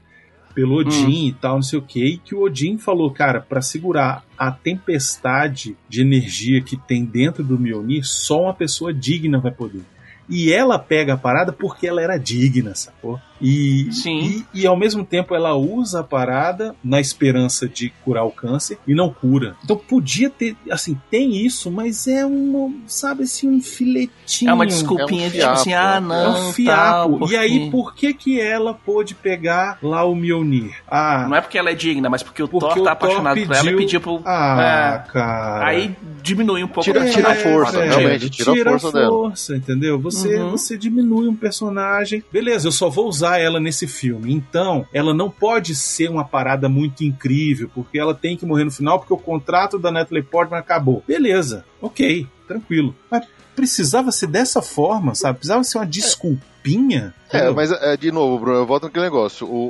Pelo 0.54 0.74
Odin 0.74 1.28
e 1.28 1.32
tal, 1.32 1.54
não 1.54 1.62
sei 1.62 1.78
o 1.78 1.82
que, 1.82 2.04
e 2.04 2.18
que 2.18 2.34
o 2.34 2.42
Odin 2.42 2.76
falou, 2.76 3.10
cara, 3.12 3.40
pra 3.40 3.62
segurar 3.62 4.24
a 4.36 4.50
tempestade 4.50 5.76
de 5.88 6.00
energia 6.02 6.60
que 6.60 6.76
tem 6.76 7.04
dentro 7.04 7.42
do 7.44 7.58
Mjolnir, 7.58 8.04
só 8.04 8.42
uma 8.42 8.52
pessoa 8.54 8.92
digna 8.92 9.38
vai 9.38 9.52
poder. 9.52 9.82
E 10.28 10.52
ela 10.52 10.78
pega 10.78 11.14
a 11.14 11.16
parada 11.16 11.52
porque 11.52 11.86
ela 11.86 12.02
era 12.02 12.18
digna, 12.18 12.74
sacou? 12.74 13.18
E, 13.40 13.88
Sim. 13.92 14.44
e, 14.54 14.60
e 14.62 14.66
ao 14.66 14.76
mesmo 14.76 15.04
tempo 15.04 15.34
ela 15.34 15.54
usa 15.54 16.00
a 16.00 16.04
parada 16.04 16.74
na 16.84 17.00
esperança 17.00 17.68
de 17.68 17.90
curar 18.04 18.24
o 18.24 18.30
câncer 18.30 18.78
e 18.86 18.94
não 18.94 19.10
cura. 19.10 19.56
Então 19.64 19.76
podia 19.76 20.28
ter, 20.30 20.56
assim, 20.70 20.96
tem 21.10 21.36
isso, 21.44 21.70
mas 21.70 22.06
é 22.06 22.24
um, 22.26 22.80
sabe 22.86 23.22
assim, 23.24 23.48
um 23.48 23.60
filetinho. 23.60 24.50
É 24.50 24.54
uma 24.54 24.66
desculpinha 24.66 25.24
É 25.24 25.28
um 25.28 25.30
de 25.30 25.38
tipo 25.38 25.50
assim, 25.50 25.72
ah, 25.74 25.94
é 25.96 26.00
não. 26.00 26.14
É 26.16 26.28
um 26.28 26.32
tal, 26.32 26.52
fiapo. 26.52 27.18
porque- 27.18 27.34
E 27.34 27.36
aí, 27.36 27.70
por 27.70 27.94
que 27.94 28.12
que 28.14 28.40
ela 28.40 28.74
pôde 28.74 29.14
pegar 29.14 29.78
lá 29.82 30.04
o 30.04 30.14
Mjolnir? 30.14 30.74
Ah, 30.88 31.26
Não 31.28 31.36
é 31.36 31.40
porque 31.40 31.56
ela 31.58 31.70
é 31.70 31.74
digna, 31.74 32.08
mas 32.10 32.22
porque 32.22 32.42
o 32.42 32.48
Porque 32.48 32.66
Thor 32.74 32.78
o 32.82 32.84
tá 32.84 32.94
Thor 32.96 33.08
apaixonado 33.08 33.36
por 33.46 33.54
ela 33.56 33.60
e 33.60 33.64
pediu- 33.64 33.78
pediu 33.78 34.00
pro. 34.00 34.22
ah 34.24 35.04
É. 35.06 35.10
cara. 35.12 35.66
Aí 35.66 35.96
diminui 36.22 36.62
um 36.64 36.68
pouco 36.68 36.82
Tira- 36.82 37.08
tira 37.10 37.28
a 37.30 37.32
É, 37.32 37.34
força, 37.36 37.78
velho, 37.78 37.90
realmente, 37.98 38.30
tira 38.30 38.52
a 38.74 38.78
força 38.78 38.92
dela. 38.98 39.08
força, 39.08 39.56
entendeu? 39.56 39.98
Você, 40.00 40.36
Uhum. 40.36 40.50
você 40.50 40.76
diminui 40.76 41.28
um 41.28 41.34
personagem. 41.36 42.22
Beleza, 42.32 42.68
eu 42.68 42.72
só 42.72 42.88
vou 42.90 43.08
usar 43.08 43.29
ela 43.38 43.60
nesse 43.60 43.86
filme. 43.86 44.32
Então, 44.32 44.86
ela 44.92 45.12
não 45.14 45.30
pode 45.30 45.74
ser 45.74 46.08
uma 46.10 46.24
parada 46.24 46.68
muito 46.68 47.04
incrível, 47.04 47.70
porque 47.74 47.98
ela 47.98 48.14
tem 48.14 48.36
que 48.36 48.46
morrer 48.46 48.64
no 48.64 48.70
final, 48.70 48.98
porque 48.98 49.12
o 49.14 49.18
contrato 49.18 49.78
da 49.78 49.90
Natalie 49.90 50.22
Portman 50.22 50.58
acabou. 50.58 51.02
Beleza, 51.06 51.64
ok, 51.80 52.26
tranquilo. 52.48 52.94
Mas 53.10 53.26
precisava 53.54 54.10
ser 54.12 54.26
dessa 54.28 54.62
forma, 54.62 55.14
sabe? 55.14 55.38
Precisava 55.38 55.62
ser 55.64 55.78
uma 55.78 55.86
desculpinha. 55.86 57.14
É, 57.32 57.50
mas 57.50 57.70
é, 57.70 57.96
de 57.96 58.10
novo, 58.10 58.38
Bruno, 58.38 58.58
eu 58.58 58.66
volto 58.66 58.84
naquele 58.84 59.04
negócio. 59.04 59.46
O, 59.46 59.68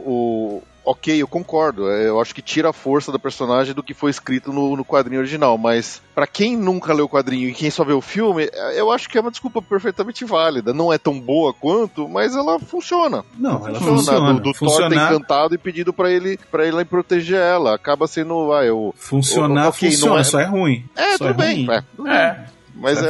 o- 0.58 0.62
ok, 0.84 1.20
eu 1.22 1.28
concordo. 1.28 1.90
é, 1.90 2.08
Eu 2.08 2.20
acho 2.20 2.34
que 2.34 2.42
tira 2.42 2.70
a 2.70 2.72
força 2.72 3.10
da 3.12 3.18
personagem 3.18 3.74
do 3.74 3.82
que 3.82 3.94
foi 3.94 4.10
escrito 4.10 4.52
no, 4.52 4.76
no 4.76 4.84
quadrinho 4.84 5.20
original. 5.20 5.56
Mas 5.58 6.00
pra 6.14 6.26
quem 6.26 6.56
nunca 6.56 6.92
leu 6.92 7.04
o 7.06 7.08
quadrinho 7.08 7.48
e 7.48 7.52
quem 7.54 7.70
só 7.70 7.84
vê 7.84 7.92
o 7.92 8.00
filme, 8.00 8.48
é, 8.52 8.80
eu 8.80 8.90
acho 8.90 9.08
que 9.08 9.16
é 9.18 9.20
uma 9.20 9.30
desculpa 9.30 9.60
perfeitamente 9.62 10.24
válida. 10.24 10.72
Não 10.72 10.92
é 10.92 10.98
tão 10.98 11.18
boa 11.18 11.52
quanto, 11.52 12.08
mas 12.08 12.34
ela 12.34 12.58
funciona. 12.58 13.24
Não, 13.38 13.66
ela 13.66 13.80
funciona. 13.80 14.34
Do, 14.34 14.40
do 14.40 14.42
Thor 14.42 14.52
ter 14.52 14.58
funcionar, 14.58 15.12
encantado 15.12 15.54
e 15.54 15.58
pedido 15.58 15.92
pra 15.92 16.10
ele 16.10 16.38
para 16.50 16.66
ele 16.66 16.84
proteger 16.84 17.38
ela. 17.38 17.74
Acaba 17.74 18.06
sendo, 18.06 18.48
vai, 18.48 18.68
eu. 18.68 18.94
funcionar 18.96 19.68
ok, 19.68 19.88
não 19.88 19.92
funciona, 19.96 20.20
é- 20.20 20.24
só 20.24 20.40
é 20.40 20.44
ruim. 20.44 20.84
É, 20.96 21.16
Só 21.16 21.26
tudo 21.28 21.36
bem. 21.36 21.66
ruim. 21.66 21.74
é, 21.76 21.82
tudo 21.96 22.02
bem. 22.04 22.14
É. 22.14 22.16
Isso 22.16 22.38
é 22.38 22.40
é, 22.40 22.44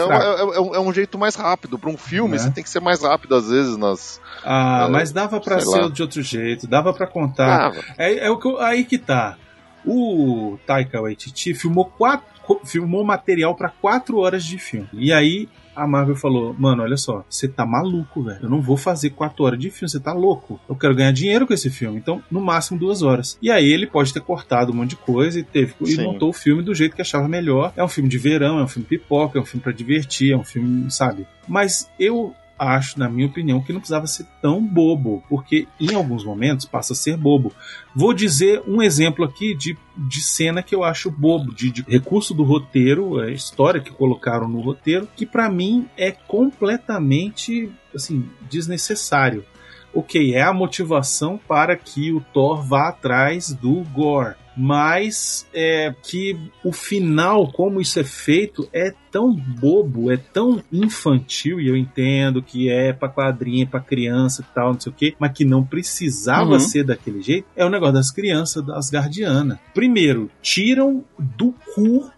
um- 0.04 0.06
fraco. 0.06 0.24
é- 0.24 0.56
é 0.56 0.60
um, 0.60 0.74
é 0.74 0.80
um 0.80 0.92
jeito 0.92 1.18
mais 1.18 1.34
rápido. 1.34 1.78
Pra 1.78 1.90
um 1.90 1.96
filme, 1.96 2.32
Né? 2.32 2.38
você 2.38 2.50
tem 2.50 2.62
que 2.64 2.70
ser 2.70 2.80
mais 2.80 3.02
rápido 3.02 3.34
às 3.34 3.48
vezes 3.48 3.76
nas. 3.76 4.20
Ah, 4.44 4.86
É, 4.88 4.90
mas 4.90 5.12
dava 5.12 5.40
sei 5.60 5.72
ser 5.72 5.80
lá. 5.82 5.88
de 5.88 6.02
outro 6.02 6.22
jeito, 6.22 6.66
dava 6.66 6.92
pra 6.92 7.06
contar. 7.06 7.72
Ah, 7.76 7.80
É, 7.98 8.26
é 8.26 8.30
o 8.30 8.38
que 8.38 8.48
eu- 8.48 8.58
aí 8.60 8.84
que 8.84 8.98
tá. 8.98 9.36
O 9.84 10.58
Taika 10.66 11.00
Waititi 11.00 11.54
filmou 11.54 11.84
quatro, 11.86 12.26
filmou 12.64 13.04
material 13.04 13.54
pra 13.54 13.68
quatro 13.70 14.18
horas 14.18 14.44
de 14.44 14.58
filme. 14.58 14.88
E 14.92 15.12
aí 15.12 15.48
a 15.74 15.86
Marvel 15.86 16.16
falou: 16.16 16.54
Mano, 16.58 16.82
olha 16.82 16.96
só, 16.96 17.24
você 17.28 17.48
tá 17.48 17.64
maluco, 17.64 18.22
velho. 18.22 18.40
Eu 18.42 18.50
não 18.50 18.60
vou 18.60 18.76
fazer 18.76 19.10
quatro 19.10 19.44
horas 19.44 19.58
de 19.58 19.70
filme, 19.70 19.90
você 19.90 20.00
tá 20.00 20.12
louco. 20.12 20.60
Eu 20.68 20.76
quero 20.76 20.94
ganhar 20.94 21.12
dinheiro 21.12 21.46
com 21.46 21.54
esse 21.54 21.70
filme. 21.70 21.98
Então, 21.98 22.22
no 22.30 22.40
máximo 22.40 22.78
duas 22.78 23.02
horas. 23.02 23.38
E 23.40 23.50
aí 23.50 23.70
ele 23.70 23.86
pode 23.86 24.12
ter 24.12 24.20
cortado 24.20 24.72
um 24.72 24.74
monte 24.74 24.90
de 24.90 24.96
coisa 24.96 25.38
e 25.38 25.42
teve 25.42 25.74
e 25.80 25.92
Sim. 25.92 26.04
montou 26.04 26.30
o 26.30 26.32
filme 26.32 26.62
do 26.62 26.74
jeito 26.74 26.94
que 26.94 27.02
achava 27.02 27.28
melhor. 27.28 27.72
É 27.76 27.84
um 27.84 27.88
filme 27.88 28.08
de 28.08 28.18
verão, 28.18 28.58
é 28.58 28.62
um 28.62 28.68
filme 28.68 28.86
pipoca, 28.86 29.38
é 29.38 29.42
um 29.42 29.44
filme 29.44 29.62
pra 29.62 29.72
divertir, 29.72 30.32
é 30.32 30.36
um 30.36 30.44
filme, 30.44 30.90
sabe? 30.90 31.26
Mas 31.48 31.90
eu 31.98 32.34
acho, 32.60 32.98
na 32.98 33.08
minha 33.08 33.26
opinião, 33.26 33.62
que 33.62 33.72
não 33.72 33.80
precisava 33.80 34.06
ser 34.06 34.26
tão 34.42 34.62
bobo, 34.62 35.24
porque 35.30 35.66
em 35.80 35.94
alguns 35.94 36.22
momentos 36.24 36.66
passa 36.66 36.92
a 36.92 36.96
ser 36.96 37.16
bobo. 37.16 37.52
Vou 37.94 38.12
dizer 38.12 38.62
um 38.68 38.82
exemplo 38.82 39.24
aqui 39.24 39.54
de, 39.54 39.78
de 39.96 40.20
cena 40.20 40.62
que 40.62 40.74
eu 40.74 40.84
acho 40.84 41.10
bobo, 41.10 41.54
de, 41.54 41.70
de 41.70 41.82
recurso 41.82 42.34
do 42.34 42.42
roteiro, 42.42 43.18
é, 43.22 43.32
história 43.32 43.80
que 43.80 43.90
colocaram 43.90 44.46
no 44.46 44.60
roteiro, 44.60 45.08
que 45.16 45.24
pra 45.24 45.48
mim 45.48 45.88
é 45.96 46.10
completamente 46.10 47.72
assim 47.94 48.28
desnecessário. 48.50 49.44
Ok, 49.92 50.34
é 50.34 50.42
a 50.42 50.52
motivação 50.52 51.40
para 51.48 51.74
que 51.76 52.12
o 52.12 52.20
Thor 52.20 52.62
vá 52.62 52.90
atrás 52.90 53.52
do 53.52 53.82
Gore, 53.92 54.36
mas 54.62 55.46
é 55.54 55.94
que 56.02 56.38
o 56.62 56.70
final, 56.70 57.50
como 57.50 57.80
isso 57.80 57.98
é 57.98 58.04
feito, 58.04 58.68
é 58.74 58.92
tão 59.10 59.32
bobo, 59.34 60.10
é 60.10 60.18
tão 60.18 60.62
infantil, 60.70 61.58
e 61.58 61.66
eu 61.66 61.74
entendo 61.76 62.42
que 62.42 62.68
é 62.68 62.92
pra 62.92 63.08
quadrinha, 63.08 63.66
pra 63.66 63.80
criança 63.80 64.42
e 64.42 64.54
tal, 64.54 64.74
não 64.74 64.80
sei 64.80 64.92
o 64.92 64.94
quê, 64.94 65.14
mas 65.18 65.32
que 65.32 65.44
não 65.46 65.64
precisava 65.64 66.52
Uhum. 66.52 66.60
ser 66.60 66.84
daquele 66.84 67.22
jeito, 67.22 67.46
é 67.56 67.64
o 67.64 67.70
negócio 67.70 67.94
das 67.94 68.10
crianças, 68.10 68.62
das 68.64 68.92
guardianas. 68.92 69.58
Primeiro, 69.72 70.30
tiram 70.42 71.02
do 71.18 71.54
cu, 71.74 72.10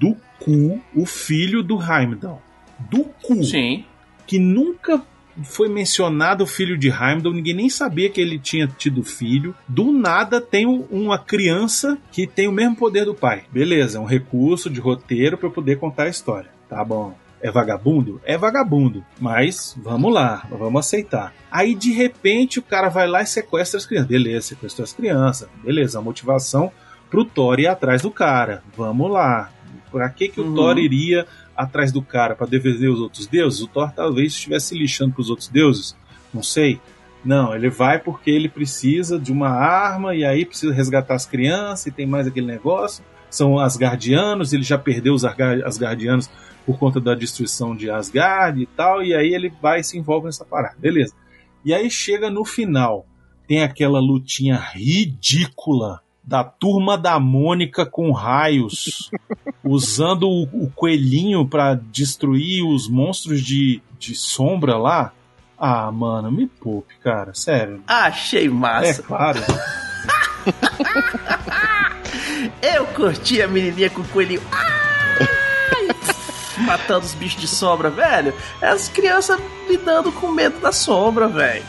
do 0.00 0.16
cu, 0.40 0.80
o 0.96 1.04
filho 1.04 1.62
do 1.62 1.78
Heimdall. 1.78 2.40
Do 2.90 3.04
cu 3.22 3.44
Sim. 3.44 3.84
que 4.26 4.38
nunca 4.38 5.02
foi 5.42 5.68
mencionado 5.68 6.44
o 6.44 6.46
filho 6.46 6.76
de 6.76 6.88
Heimdall, 6.88 7.32
ninguém 7.32 7.54
nem 7.54 7.68
sabia 7.70 8.10
que 8.10 8.20
ele 8.20 8.38
tinha 8.38 8.66
tido 8.66 9.02
filho. 9.02 9.54
Do 9.66 9.92
nada 9.92 10.40
tem 10.40 10.66
um- 10.66 10.86
uma 10.90 11.18
criança 11.18 11.96
que 12.10 12.26
tem 12.26 12.46
o 12.48 12.52
mesmo 12.52 12.76
poder 12.76 13.04
do 13.04 13.14
pai. 13.14 13.44
Beleza, 13.50 13.98
é 13.98 14.00
um 14.00 14.04
recurso 14.04 14.68
de 14.68 14.80
roteiro 14.80 15.38
para 15.38 15.48
poder 15.50 15.78
contar 15.78 16.04
a 16.04 16.08
história. 16.08 16.50
Tá 16.68 16.84
bom. 16.84 17.14
É 17.40 17.50
vagabundo? 17.50 18.20
É 18.24 18.38
vagabundo. 18.38 19.04
Mas 19.18 19.76
vamos 19.82 20.12
lá, 20.14 20.46
vamos 20.48 20.78
aceitar. 20.86 21.34
Aí 21.50 21.74
de 21.74 21.90
repente 21.92 22.58
o 22.60 22.62
cara 22.62 22.88
vai 22.88 23.08
lá 23.08 23.20
e 23.22 23.26
sequestra 23.26 23.78
as 23.78 23.84
crianças. 23.86 24.08
Beleza, 24.08 24.46
sequestrou 24.48 24.84
as 24.84 24.92
crianças. 24.92 25.48
Beleza, 25.64 25.98
a 25.98 26.02
motivação 26.02 26.70
pro 27.10 27.24
Thor 27.24 27.58
ir 27.58 27.66
atrás 27.66 28.02
do 28.02 28.10
cara. 28.12 28.62
Vamos 28.76 29.10
lá. 29.10 29.50
Pra 29.90 30.08
que, 30.08 30.28
que 30.28 30.40
o 30.40 30.44
Uhum. 30.46 30.54
Thor 30.54 30.78
iria 30.78 31.26
atrás 31.56 31.92
do 31.92 32.02
cara 32.02 32.34
para 32.34 32.46
defender 32.46 32.88
os 32.88 33.00
outros 33.00 33.26
deuses? 33.26 33.60
O 33.60 33.66
Thor 33.66 33.92
talvez 33.92 34.32
estivesse 34.32 34.68
se 34.68 34.78
lixando 34.78 35.14
pros 35.14 35.30
outros 35.30 35.48
deuses. 35.48 35.96
Não 36.32 36.42
sei. 36.42 36.80
Não, 37.24 37.54
ele 37.54 37.70
vai 37.70 37.98
porque 37.98 38.30
ele 38.30 38.48
precisa 38.48 39.18
de 39.18 39.30
uma 39.30 39.48
arma 39.48 40.14
e 40.14 40.24
aí 40.24 40.44
precisa 40.44 40.72
resgatar 40.74 41.14
as 41.14 41.24
crianças 41.24 41.86
e 41.86 41.90
tem 41.92 42.06
mais 42.06 42.26
aquele 42.26 42.46
negócio. 42.46 43.04
São 43.30 43.58
Asgardianos, 43.58 44.52
ele 44.52 44.62
já 44.62 44.76
perdeu 44.76 45.14
os 45.14 45.24
Asgar- 45.24 45.64
Asgardianos 45.64 46.28
por 46.66 46.78
conta 46.78 47.00
da 47.00 47.14
destruição 47.14 47.74
de 47.74 47.90
Asgard 47.90 48.60
e 48.60 48.66
tal, 48.66 49.02
e 49.02 49.14
aí 49.14 49.34
ele 49.34 49.52
vai 49.60 49.80
e 49.80 49.84
se 49.84 49.96
envolve 49.98 50.26
nessa 50.26 50.44
parada. 50.44 50.76
Beleza. 50.78 51.14
E 51.64 51.72
aí 51.72 51.90
chega 51.90 52.28
no 52.28 52.44
final, 52.44 53.06
tem 53.46 53.62
aquela 53.62 54.00
lutinha 54.00 54.56
ridícula 54.56 56.00
da 56.24 56.44
turma 56.44 56.96
da 56.96 57.18
Mônica 57.18 57.84
com 57.84 58.12
raios, 58.12 59.10
usando 59.64 60.28
o, 60.28 60.42
o 60.64 60.70
coelhinho 60.74 61.46
pra 61.46 61.74
destruir 61.74 62.64
os 62.64 62.88
monstros 62.88 63.42
de, 63.42 63.80
de 63.98 64.14
sombra 64.14 64.76
lá. 64.76 65.12
Ah, 65.58 65.90
mano, 65.92 66.30
me 66.32 66.46
poupe, 66.46 66.94
cara, 67.02 67.34
sério. 67.34 67.82
Achei 67.86 68.46
É 68.46 68.50
massa. 68.50 69.02
claro. 69.02 69.40
Eu 72.60 72.84
curti 72.86 73.40
a 73.40 73.46
menininha 73.48 73.88
com 73.90 74.02
o 74.02 74.08
coelhinho. 74.08 74.42
Ai! 74.50 74.91
Matando 76.64 77.04
os 77.06 77.14
bichos 77.14 77.40
de 77.40 77.48
sombra, 77.48 77.90
velho. 77.90 78.34
É 78.60 78.68
as 78.68 78.88
crianças 78.88 79.38
lidando 79.68 80.10
com 80.12 80.30
medo 80.30 80.58
da 80.60 80.72
sombra, 80.72 81.28
velho. 81.28 81.64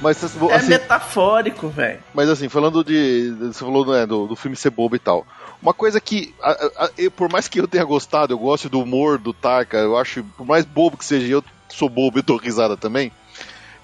Mas, 0.00 0.22
assim, 0.24 0.38
É 0.50 0.62
metafórico, 0.62 1.68
velho. 1.68 2.00
mas 2.14 2.28
assim, 2.28 2.48
falando 2.48 2.82
de. 2.84 3.30
Você 3.40 3.60
falou 3.60 3.86
né, 3.86 4.06
do, 4.06 4.26
do 4.26 4.36
filme 4.36 4.56
ser 4.56 4.70
bobo 4.70 4.96
e 4.96 4.98
tal. 4.98 5.26
Uma 5.60 5.72
coisa 5.72 6.00
que, 6.00 6.34
a- 6.42 6.70
a- 6.76 6.90
eu- 6.98 7.10
por 7.10 7.30
mais 7.30 7.46
que 7.46 7.60
eu 7.60 7.68
tenha 7.68 7.84
gostado, 7.84 8.32
eu 8.32 8.38
gosto 8.38 8.68
do 8.68 8.80
humor 8.80 9.18
do 9.18 9.32
Taika, 9.32 9.76
eu 9.76 9.96
acho, 9.96 10.24
por 10.36 10.44
mais 10.44 10.64
bobo 10.64 10.96
que 10.96 11.04
seja, 11.04 11.26
eu 11.32 11.44
sou 11.68 11.88
bobo 11.88 12.18
e 12.18 12.22
dou 12.22 12.36
risada 12.36 12.76
também. 12.76 13.12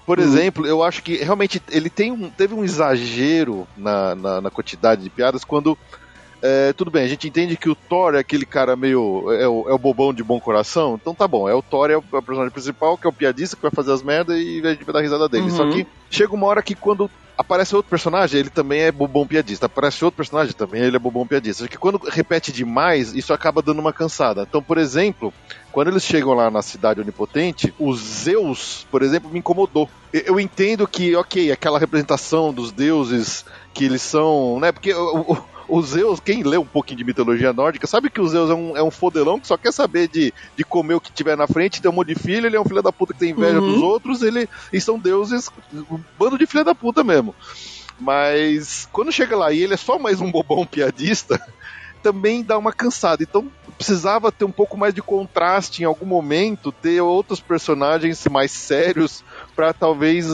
Por 0.05 0.17
exemplo, 0.19 0.65
eu 0.65 0.83
acho 0.83 1.03
que 1.03 1.17
realmente 1.17 1.61
ele 1.69 1.89
tem 1.89 2.11
um, 2.11 2.29
teve 2.31 2.53
um 2.55 2.63
exagero 2.63 3.67
na, 3.77 4.15
na, 4.15 4.41
na 4.41 4.49
quantidade 4.49 5.03
de 5.03 5.09
piadas 5.09 5.43
quando. 5.45 5.77
É, 6.41 6.73
tudo 6.73 6.89
bem, 6.91 7.03
a 7.03 7.07
gente 7.07 7.27
entende 7.27 7.57
que 7.57 7.69
o 7.69 7.75
Thor 7.75 8.15
é 8.15 8.19
aquele 8.19 8.45
cara 8.45 8.75
meio. 8.75 9.31
É 9.33 9.47
o, 9.47 9.69
é 9.69 9.73
o 9.73 9.77
bobão 9.79 10.13
de 10.13 10.23
bom 10.23 10.39
coração, 10.39 10.97
então 10.99 11.13
tá 11.13 11.27
bom. 11.27 11.47
É 11.49 11.53
o 11.53 11.61
Thor, 11.61 11.89
é 11.89 11.97
o, 11.97 12.03
é 12.13 12.21
personagem 12.21 12.51
principal, 12.51 12.97
que 12.97 13.05
é 13.05 13.09
o 13.09 13.13
piadista 13.13 13.55
que 13.55 13.61
vai 13.61 13.71
fazer 13.71 13.91
as 13.91 14.01
merdas 14.03 14.37
e 14.39 14.61
a 14.65 14.69
gente 14.71 14.83
vai 14.85 14.93
dar 14.93 15.01
risada 15.01 15.27
dele. 15.27 15.49
Uhum. 15.49 15.55
Só 15.57 15.69
que 15.69 15.85
chega 16.09 16.33
uma 16.33 16.47
hora 16.47 16.61
que 16.63 16.75
quando 16.75 17.09
aparece 17.37 17.73
outro 17.73 17.89
personagem, 17.89 18.37
ele 18.39 18.49
também 18.49 18.81
é 18.81 18.91
bobão 18.91 19.25
piadista. 19.25 19.65
Aparece 19.67 20.03
outro 20.03 20.17
personagem, 20.17 20.53
também 20.53 20.81
ele 20.81 20.95
é 20.97 20.99
bobão 20.99 21.25
piadista. 21.25 21.63
Só 21.63 21.69
que 21.69 21.77
quando 21.77 21.97
repete 22.09 22.51
demais, 22.51 23.13
isso 23.15 23.33
acaba 23.33 23.61
dando 23.61 23.79
uma 23.79 23.93
cansada. 23.93 24.45
Então, 24.47 24.61
por 24.61 24.77
exemplo, 24.77 25.33
quando 25.71 25.87
eles 25.87 26.03
chegam 26.03 26.33
lá 26.33 26.51
na 26.51 26.61
cidade 26.61 26.99
onipotente, 26.99 27.73
o 27.79 27.93
Zeus, 27.95 28.85
por 28.91 29.01
exemplo, 29.01 29.29
me 29.29 29.39
incomodou. 29.39 29.89
Eu- 30.11 30.23
Eu 30.25 30.39
entendo 30.39 30.85
que, 30.87 31.15
ok, 31.15 31.49
aquela 31.51 31.79
representação 31.79 32.53
dos 32.53 32.71
deuses 32.73 33.45
que 33.73 33.85
eles 33.85 34.01
são, 34.01 34.59
né? 34.59 34.71
Porque 34.73 34.93
o, 34.93 35.21
o- 35.33 35.58
o 35.69 35.81
Zeus, 35.81 36.19
quem 36.19 36.43
lê 36.43 36.57
um 36.57 36.65
pouquinho 36.65 36.97
de 36.97 37.05
mitologia 37.05 37.53
nórdica, 37.53 37.87
sabe 37.87 38.09
que 38.09 38.19
o 38.19 38.27
Zeus 38.27 38.49
é 38.49 38.53
um, 38.53 38.75
é 38.77 38.83
um 38.83 38.91
fodelão 38.91 39.39
que 39.39 39.47
só 39.47 39.57
quer 39.57 39.71
saber 39.71 40.07
de, 40.07 40.33
de 40.57 40.63
comer 40.63 40.95
o 40.95 41.01
que 41.01 41.13
tiver 41.13 41.37
na 41.37 41.47
frente, 41.47 41.81
tem 41.81 41.91
um 41.91 41.93
monte 41.93 42.13
de 42.13 42.15
filho, 42.19 42.47
ele 42.47 42.55
é 42.57 42.61
um 42.61 42.65
filho 42.65 42.81
da 42.81 42.91
puta 42.91 43.13
que 43.13 43.19
tem 43.19 43.31
inveja 43.31 43.59
Uhum. 43.59 43.73
dos 43.73 43.81
outros, 43.81 44.21
ele, 44.21 44.47
e 44.73 44.81
são 44.81 44.99
deuses, 44.99 45.45
um 45.71 46.03
bando 46.17 46.37
de 46.37 46.45
filha 46.47 46.63
da 46.63 46.73
puta 46.75 47.03
mesmo. 47.03 47.35
Mas 47.99 48.87
quando 48.91 49.11
chega 49.11 49.35
lá 49.37 49.51
e 49.51 49.61
ele 49.61 49.73
é 49.73 49.77
só 49.77 49.99
mais 49.99 50.21
um 50.21 50.31
bobão 50.31 50.65
piadista, 50.65 51.39
também 52.01 52.43
dá 52.43 52.57
uma 52.57 52.71
cansada. 52.73 53.21
Então 53.23 53.51
precisava 53.77 54.31
ter 54.31 54.45
um 54.45 54.51
pouco 54.51 54.77
mais 54.77 54.93
de 54.93 55.01
contraste 55.01 55.81
em 55.81 55.85
algum 55.85 56.05
momento, 56.05 56.71
ter 56.71 57.01
outros 57.01 57.41
personagens 57.41 58.23
mais 58.31 58.51
sérios 58.51 59.23
para 59.55 59.73
talvez 59.73 60.27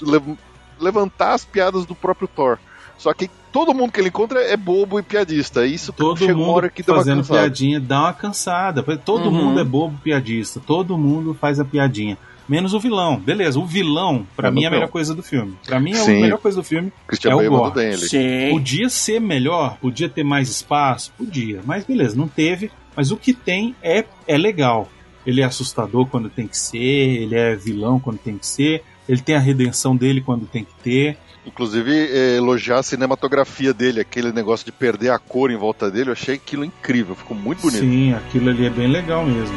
le- 0.00 0.38
levantar 0.78 1.34
as 1.34 1.44
piadas 1.44 1.84
do 1.86 1.94
próprio 1.96 2.28
Thor. 2.28 2.58
Só 2.98 3.12
que 3.12 3.28
todo 3.52 3.74
mundo 3.74 3.92
que 3.92 4.00
ele 4.00 4.08
encontra 4.08 4.40
é 4.40 4.56
bobo 4.56 4.98
e 4.98 5.02
piadista. 5.02 5.66
Isso 5.66 5.92
Todo 5.92 6.18
chega 6.18 6.32
uma 6.34 6.46
mundo 6.46 6.56
hora 6.56 6.70
que 6.70 6.82
dá 6.82 6.92
uma 6.92 6.98
fazendo 6.98 7.16
cansada. 7.18 7.40
piadinha 7.40 7.80
dá 7.80 8.00
uma 8.00 8.12
cansada. 8.12 8.82
Todo 8.98 9.26
Uhum. 9.26 9.30
mundo 9.32 9.60
é 9.60 9.64
bobo 9.64 9.98
piadista. 10.02 10.60
Todo 10.66 10.96
mundo 10.98 11.34
faz 11.38 11.60
a 11.60 11.64
piadinha. 11.64 12.16
Menos 12.48 12.74
o 12.74 12.80
vilão. 12.80 13.18
Beleza, 13.20 13.58
o 13.58 13.64
vilão, 13.64 14.26
pra 14.36 14.48
É 14.48 14.50
mim, 14.50 14.64
é 14.64 14.66
a 14.66 14.70
melhor 14.70 14.88
coisa 14.88 15.14
do 15.14 15.22
filme. 15.22 15.54
Pra 15.64 15.78
mim, 15.78 15.92
é 15.92 16.00
a 16.00 16.04
Sim. 16.04 16.20
melhor 16.22 16.38
coisa 16.38 16.56
do 16.60 16.64
filme. 16.64 16.92
Christian 17.06 17.30
é 17.30 17.34
o 17.34 17.36
Bale 17.36 17.50
mandou 17.50 17.70
Gore. 17.70 17.86
bem. 17.86 17.96
Sim. 17.96 18.50
Podia 18.50 18.88
ser 18.88 19.20
melhor, 19.20 19.76
podia 19.80 20.08
ter 20.08 20.24
mais 20.24 20.48
espaço, 20.50 21.12
podia. 21.16 21.60
Mas 21.64 21.84
beleza, 21.84 22.16
não 22.16 22.26
teve. 22.26 22.70
Mas 22.96 23.10
o 23.12 23.16
que 23.16 23.32
tem 23.32 23.74
é, 23.82 24.04
é 24.26 24.36
legal. 24.36 24.88
Ele 25.24 25.40
é 25.40 25.44
assustador 25.44 26.06
quando 26.06 26.28
tem 26.28 26.48
que 26.48 26.58
ser, 26.58 26.78
ele 26.78 27.36
é 27.36 27.54
vilão 27.54 28.00
quando 28.00 28.18
tem 28.18 28.36
que 28.36 28.46
ser, 28.46 28.82
ele 29.08 29.20
tem 29.20 29.36
a 29.36 29.38
redenção 29.38 29.94
dele 29.96 30.20
quando 30.20 30.44
tem 30.46 30.64
que 30.64 30.74
ter. 30.82 31.16
Inclusive, 31.44 31.92
eh, 31.92 32.36
elogiar 32.36 32.78
a 32.78 32.82
cinematografia 32.82 33.74
dele, 33.74 34.00
aquele 34.00 34.32
negócio 34.32 34.64
de 34.64 34.70
perder 34.70 35.10
a 35.10 35.18
cor 35.18 35.50
em 35.50 35.56
volta 35.56 35.90
dele, 35.90 36.10
eu 36.10 36.12
achei 36.12 36.36
aquilo 36.36 36.64
incrível, 36.64 37.16
ficou 37.16 37.36
muito 37.36 37.62
bonito. 37.62 37.80
Sim, 37.80 38.14
aquilo 38.14 38.48
ali 38.48 38.66
é 38.66 38.70
bem 38.70 38.86
legal 38.86 39.26
mesmo. 39.26 39.56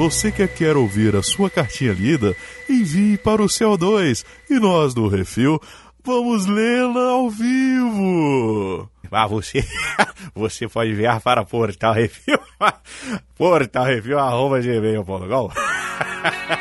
Você 0.00 0.32
que 0.32 0.48
quer 0.48 0.78
ouvir 0.78 1.14
a 1.14 1.22
sua 1.22 1.50
cartinha 1.50 1.92
lida, 1.92 2.34
envie 2.66 3.18
para 3.18 3.42
o 3.42 3.46
CO2 3.46 4.24
e 4.48 4.58
nós 4.58 4.94
do 4.94 5.06
Refil 5.06 5.60
vamos 6.04 6.46
lê-la 6.46 7.10
ao 7.12 7.30
vivo. 7.30 8.88
Ah, 9.10 9.26
você, 9.26 9.64
você 10.34 10.68
pode 10.68 10.90
enviar 10.90 11.20
para 11.20 11.44
Portal 11.44 11.94
Review, 11.94 12.38
Portal 13.36 13.84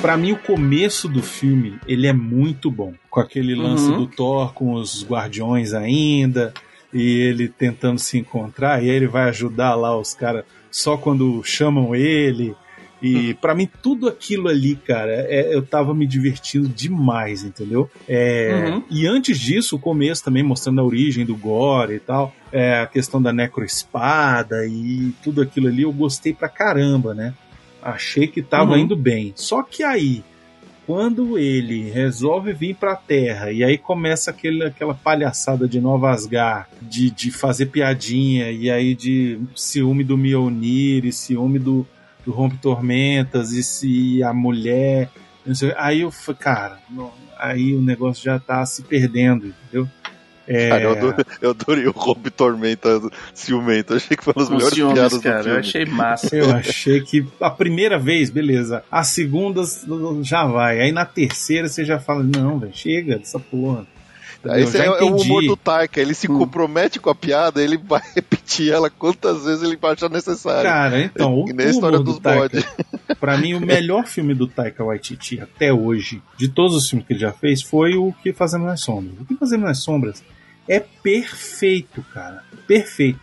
Pra 0.00 0.16
mim, 0.16 0.32
o 0.32 0.38
começo 0.38 1.08
do 1.08 1.22
filme, 1.22 1.78
ele 1.86 2.06
é 2.06 2.12
muito 2.12 2.70
bom. 2.70 2.94
Com 3.10 3.20
aquele 3.20 3.54
lance 3.54 3.90
Uhum. 3.90 3.98
do 3.98 4.06
Thor 4.06 4.52
com 4.54 4.74
os 4.74 5.04
guardiões 5.04 5.74
ainda, 5.74 6.54
e 6.94 7.02
ele 7.20 7.48
tentando 7.48 7.98
se 7.98 8.16
encontrar, 8.16 8.82
e 8.82 8.88
aí 8.90 8.96
ele 8.96 9.08
vai 9.08 9.28
ajudar 9.28 9.74
lá 9.74 9.98
os 9.98 10.14
caras 10.14 10.44
só 10.70 10.96
quando 10.96 11.42
chamam 11.44 11.94
ele. 11.96 12.54
E 13.02 13.34
pra 13.34 13.54
mim, 13.54 13.68
tudo 13.82 14.08
aquilo 14.08 14.48
ali, 14.48 14.74
cara, 14.76 15.10
é- 15.12 15.54
eu 15.54 15.62
tava 15.62 15.92
me 15.94 16.06
divertindo 16.06 16.68
demais, 16.68 17.42
entendeu? 17.44 17.90
É, 18.08 18.70
Uhum. 18.72 18.82
E 18.90 19.06
antes 19.06 19.38
disso, 19.38 19.76
o 19.76 19.78
começo 19.80 20.24
também 20.24 20.42
mostrando 20.42 20.80
a 20.80 20.84
origem 20.84 21.24
do 21.24 21.36
Gore 21.36 21.94
e 21.94 22.00
tal, 22.00 22.34
é, 22.52 22.80
a 22.80 22.86
questão 22.86 23.20
da 23.20 23.32
necroespada 23.32 24.64
e 24.66 25.12
tudo 25.22 25.42
aquilo 25.42 25.68
ali, 25.68 25.82
eu 25.82 25.92
gostei 25.92 26.32
pra 26.32 26.48
caramba, 26.48 27.14
né? 27.14 27.34
Achei 27.90 28.26
que 28.26 28.42
tava 28.42 28.72
Uhum. 28.72 28.78
indo 28.78 28.96
bem. 28.96 29.32
Só 29.36 29.62
que 29.62 29.82
aí, 29.82 30.22
quando 30.86 31.38
ele 31.38 31.90
resolve 31.90 32.52
vir 32.52 32.74
pra 32.74 32.96
Terra 32.96 33.52
e 33.52 33.62
aí 33.62 33.76
começa 33.76 34.30
aquele, 34.30 34.64
aquela 34.64 34.94
palhaçada 34.94 35.68
de 35.68 35.80
Nova 35.80 36.10
Asgard, 36.10 36.66
de, 36.80 37.10
de 37.10 37.30
fazer 37.30 37.66
piadinha 37.66 38.50
e 38.50 38.70
aí 38.70 38.94
de 38.94 39.38
ciúme 39.54 40.02
do 40.02 40.16
Mjolnir 40.16 41.04
e 41.04 41.12
ciúme 41.12 41.58
do, 41.58 41.86
do 42.24 42.30
Rompe 42.32 42.56
Tormentas 42.56 43.52
e 43.52 43.62
se 43.62 44.22
a 44.22 44.32
mulher. 44.32 45.10
não 45.44 45.54
sei, 45.54 45.74
aí 45.76 46.00
eu 46.00 46.10
falei, 46.10 46.38
cara, 46.40 46.78
não, 46.90 47.12
aí 47.38 47.74
o 47.74 47.82
negócio 47.82 48.24
já 48.24 48.38
tá 48.38 48.64
se 48.64 48.82
perdendo, 48.82 49.48
entendeu? 49.48 49.88
É, 50.50 50.68
Cara, 50.70 50.82
eu, 50.82 50.90
adorei, 50.92 51.24
eu 51.42 51.50
adorei 51.50 51.86
o 51.86 51.90
Rompe 51.90 52.30
Tormenta 52.30 53.00
ciumento. 53.34 53.94
Achei 53.94 54.16
que 54.16 54.24
foi 54.24 54.32
uma 54.34 54.42
das 54.42 54.50
melhores 54.50 54.74
ciúmes, 54.74 54.94
piadas 54.94 55.18
cara. 55.18 55.34
do 55.34 55.38
Eu 55.40 55.42
filme. 55.44 55.58
achei 55.60 55.84
massa. 55.84 56.36
Eu 56.36 56.50
achei 56.52 57.00
que 57.02 57.26
a 57.40 57.50
primeira 57.50 57.98
vez, 57.98 58.30
beleza. 58.30 58.82
A 58.90 59.04
segunda 59.04 59.62
já 60.22 60.46
vai. 60.46 60.80
Aí 60.80 60.90
na 60.90 61.04
terceira 61.04 61.68
você 61.68 61.84
já 61.84 61.98
fala: 61.98 62.22
não, 62.22 62.58
velho, 62.58 62.72
chega 62.74 63.18
dessa 63.18 63.38
porra. 63.38 63.86
Aí 64.44 64.62
Eu 64.62 64.68
Esse 64.68 64.78
é, 64.78 64.86
é 64.86 64.90
o 64.90 64.94
entendi. 65.08 65.22
humor 65.28 65.42
do 65.42 65.56
Taika. 65.56 66.00
Ele 66.00 66.14
se 66.14 66.30
Hum. 66.30 66.38
compromete 66.38 66.98
com 67.00 67.10
a 67.10 67.14
piada, 67.14 67.60
ele 67.60 67.76
vai 67.76 68.00
repetir 68.14 68.72
ela 68.72 68.88
quantas 68.88 69.44
vezes 69.44 69.62
ele 69.64 69.76
achar 69.82 70.08
necessário. 70.08 70.62
Cara, 70.62 71.00
então, 71.02 71.40
o 71.40 71.44
Que 71.44 71.52
nem 71.52 71.66
a 71.66 71.70
história 71.70 71.98
dos 71.98 72.14
do 72.14 72.20
bodes. 72.20 72.64
pra 73.20 73.36
mim, 73.36 73.54
o 73.54 73.60
melhor 73.60 74.06
filme 74.06 74.32
do 74.34 74.46
Taika 74.46 74.84
Waititi 74.84 75.40
até 75.40 75.72
hoje, 75.72 76.22
de 76.38 76.48
todos 76.48 76.74
os 76.76 76.88
filmes 76.88 77.06
que 77.06 77.12
ele 77.14 77.20
já 77.20 77.32
fez, 77.32 77.60
foi 77.62 77.96
o 77.96 78.14
Que 78.22 78.32
Fazendo 78.32 78.64
nas 78.64 78.80
Sombras. 78.80 79.20
O 79.20 79.24
Que 79.26 79.34
Fazendo 79.34 79.62
nas 79.64 79.82
Sombras 79.82 80.22
é 80.68 80.78
perfeito, 80.78 82.04
cara. 82.12 82.42
Perfeito. 82.66 83.18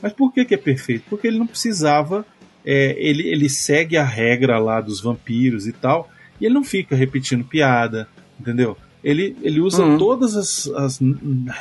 Mas 0.00 0.12
por 0.12 0.32
que, 0.32 0.44
que 0.44 0.54
é 0.54 0.58
perfeito? 0.58 1.04
Porque 1.10 1.26
ele 1.26 1.38
não 1.38 1.46
precisava. 1.46 2.24
é, 2.64 2.94
ele, 2.98 3.26
ele 3.28 3.48
segue 3.48 3.96
a 3.96 4.04
regra 4.04 4.58
lá 4.58 4.80
dos 4.80 5.00
vampiros 5.00 5.66
e 5.66 5.72
tal, 5.72 6.10
e 6.40 6.44
ele 6.46 6.54
não 6.54 6.64
fica 6.64 6.94
repetindo 6.96 7.44
piada, 7.44 8.08
entendeu? 8.38 8.76
Ele, 9.02 9.36
ele 9.42 9.60
usa 9.60 9.84
Uhum. 9.84 9.96
todas 9.98 10.36
as, 10.36 10.66
as 10.68 11.00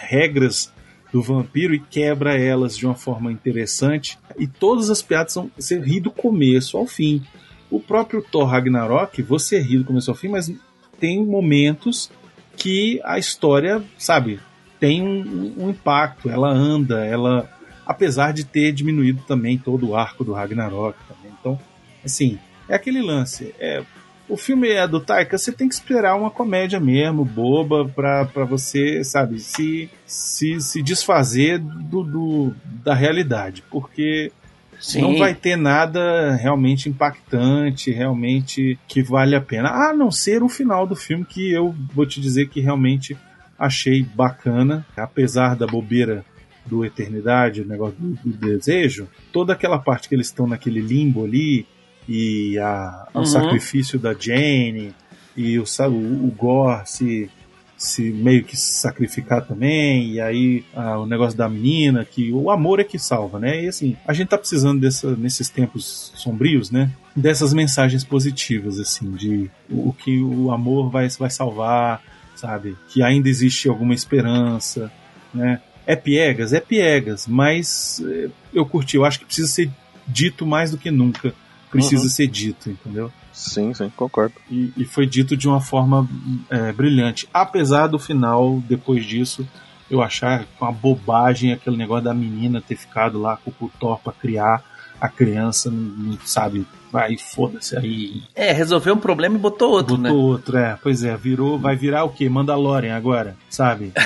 regras 0.01 0.71
do 1.13 1.21
vampiro 1.21 1.73
e 1.73 1.79
quebra 1.79 2.37
elas 2.37 2.75
de 2.75 2.85
uma 2.85 2.95
forma 2.95 3.31
interessante. 3.31 4.17
E 4.37 4.45
todas 4.47 4.89
as 4.89 5.01
piadas 5.01 5.33
são. 5.33 5.49
Você 5.57 5.79
ri 5.79 5.99
do 5.99 6.11
começo 6.11 6.77
ao 6.77 6.85
fim. 6.85 7.23
O 7.69 7.79
próprio 7.79 8.21
Thor 8.21 8.45
Ragnarok, 8.47 9.21
você 9.21 9.59
ri 9.59 9.77
do 9.77 9.85
começo 9.85 10.09
ao 10.11 10.17
fim, 10.17 10.27
mas 10.29 10.51
tem 10.99 11.23
momentos 11.25 12.09
que 12.55 12.99
a 13.05 13.17
história, 13.19 13.83
sabe, 13.97 14.39
tem 14.79 15.01
um, 15.01 15.53
um 15.57 15.69
impacto, 15.69 16.29
ela 16.29 16.49
anda, 16.49 17.05
ela. 17.05 17.49
Apesar 17.85 18.33
de 18.33 18.43
ter 18.43 18.71
diminuído 18.73 19.21
também 19.25 19.57
todo 19.57 19.89
o 19.89 19.95
arco 19.95 20.23
do 20.23 20.33
Ragnarok 20.33 20.97
também. 21.07 21.31
Então, 21.39 21.57
assim, 22.03 22.37
é 22.67 22.75
aquele 22.75 23.01
lance. 23.01 23.55
É, 23.59 23.81
o 24.27 24.35
filme 24.35 24.67
é 24.69 24.85
do 24.85 24.99
Taika, 24.99 25.37
você 25.37 25.53
tem 25.53 25.69
que 25.69 25.75
esperar 25.75 26.15
uma 26.17 26.29
comédia 26.29 26.81
mesmo, 26.81 27.23
boba, 27.23 27.87
pra, 27.87 28.25
pra 28.25 28.43
você, 28.43 29.05
sabe, 29.05 29.39
se, 29.39 29.89
se, 30.05 30.59
se 30.59 30.81
desfazer 30.81 31.59
do, 31.59 32.03
do- 32.03 32.55
da 32.83 32.93
realidade. 32.93 33.63
Porque 33.71 34.33
Sim. 34.81 34.99
não 35.01 35.17
vai 35.17 35.33
ter 35.33 35.55
nada 35.55 36.35
realmente 36.35 36.89
impactante, 36.89 37.89
realmente 37.89 38.77
que 38.85 39.01
vale 39.01 39.33
a 39.33 39.39
pena. 39.41 39.69
A 39.69 39.93
não 39.93 40.11
ser 40.11 40.43
o 40.43 40.49
final 40.49 40.85
do 40.85 40.95
filme, 40.95 41.23
que 41.23 41.49
eu 41.53 41.73
vou 41.95 42.05
te 42.05 42.19
dizer 42.19 42.49
que 42.49 42.59
realmente 42.59 43.15
achei 43.57 44.03
bacana, 44.03 44.85
apesar 44.95 45.55
da 45.55 45.65
bobeira 45.67 46.23
do 46.65 46.83
Eternidade, 46.83 47.61
o 47.61 47.65
negócio 47.65 47.95
do, 47.97 48.15
do 48.31 48.37
desejo, 48.37 49.07
toda 49.31 49.53
aquela 49.53 49.79
parte 49.79 50.09
que 50.09 50.15
eles 50.15 50.27
estão 50.27 50.45
naquele 50.45 50.81
limbo 50.81 51.23
ali, 51.23 51.65
e 52.07 52.57
a, 52.59 53.07
o 53.13 53.19
Uhum. 53.19 53.25
sacrifício 53.25 53.97
da 53.99 54.13
Jane, 54.13 54.93
e 55.35 55.57
o, 55.59 55.63
o, 55.63 56.27
o 56.27 56.31
Gore 56.37 56.81
se, 56.85 57.29
se 57.77 58.09
meio 58.11 58.43
que 58.43 58.57
sacrificar 58.57 59.45
também, 59.45 60.11
e 60.13 60.21
aí 60.21 60.63
ah, 60.75 60.99
o 60.99 61.05
negócio 61.05 61.37
da 61.37 61.47
menina, 61.47 62.03
que 62.05 62.31
o 62.33 62.49
amor 62.49 62.79
é 62.79 62.83
que 62.83 62.97
salva, 62.97 63.39
né? 63.39 63.63
E 63.63 63.67
assim, 63.67 63.95
a 64.05 64.13
gente 64.13 64.29
tá 64.29 64.37
precisando 64.37 64.79
dessa, 64.81 65.15
nesses 65.15 65.49
tempos 65.49 66.11
sombrios, 66.15 66.71
né? 66.71 66.91
Dessas 67.15 67.53
mensagens 67.53 68.03
positivas, 68.03 68.79
assim, 68.79 69.11
de 69.11 69.49
o, 69.69 69.89
o 69.89 69.93
que 69.93 70.21
o 70.21 70.51
amor 70.51 70.89
vai, 70.89 71.07
vai 71.09 71.29
salvar, 71.29 72.01
sabe? 72.37 72.77
Que 72.89 73.03
ainda 73.03 73.27
existe 73.27 73.67
alguma 73.67 73.93
esperança, 73.93 74.91
né? 75.33 75.61
É 75.85 75.95
piegas, 75.95 76.51
é 76.53 76.59
piegas, 76.59 77.27
mas 77.27 78.01
eh, 78.05 78.29
eu 78.53 78.65
curti, 78.65 78.95
eu 78.97 79.05
acho 79.05 79.19
que 79.19 79.25
precisa 79.25 79.47
ser 79.47 79.69
dito 80.07 80.45
mais 80.45 80.71
do 80.71 80.77
que 80.77 80.91
nunca. 80.91 81.33
Precisa 81.71 82.03
Uhum. 82.03 82.09
ser 82.09 82.27
dito, 82.27 82.69
entendeu? 82.69 83.11
Sim, 83.33 83.73
sim, 83.73 83.91
concordo. 83.95 84.33
e, 84.49 84.71
e 84.77 84.83
foi 84.85 85.05
dito 85.05 85.35
de 85.37 85.47
uma 85.47 85.61
forma 85.61 86.07
é, 86.49 86.71
brilhante. 86.71 87.27
Apesar 87.33 87.87
do 87.87 87.99
final, 87.99 88.61
depois 88.67 89.05
disso, 89.05 89.47
eu 89.91 90.01
achar 90.01 90.45
uma 90.59 90.71
bobagem 90.71 91.53
aquele 91.53 91.77
negócio 91.77 92.03
da 92.05 92.13
menina 92.13 92.61
ter 92.61 92.75
ficado 92.75 93.19
lá 93.21 93.37
com 93.37 93.51
o 93.65 93.69
Thor 93.79 93.99
pra 93.99 94.11
criar 94.11 94.63
a 94.99 95.07
criança 95.09 95.69
não, 95.69 95.81
não 96.11 96.17
sabe, 96.25 96.65
vai, 96.91 97.17
foda-se, 97.17 97.77
aí 97.77 98.21
É, 98.35 98.51
resolveu 98.51 98.93
um 98.95 98.99
problema 98.99 99.35
e 99.35 99.39
botou 99.39 99.69
outro, 99.71 99.97
botou 99.97 100.01
né? 100.03 100.11
outro, 100.11 100.57
é, 100.57 100.77
pois 100.81 101.03
é, 101.03 101.15
virou, 101.15 101.59
vai 101.59 101.75
virar 101.75 102.03
o 102.03 102.09
quê? 102.09 102.27
Mandalorian 102.29 102.95
agora, 102.95 103.35
sabe? 103.49 103.91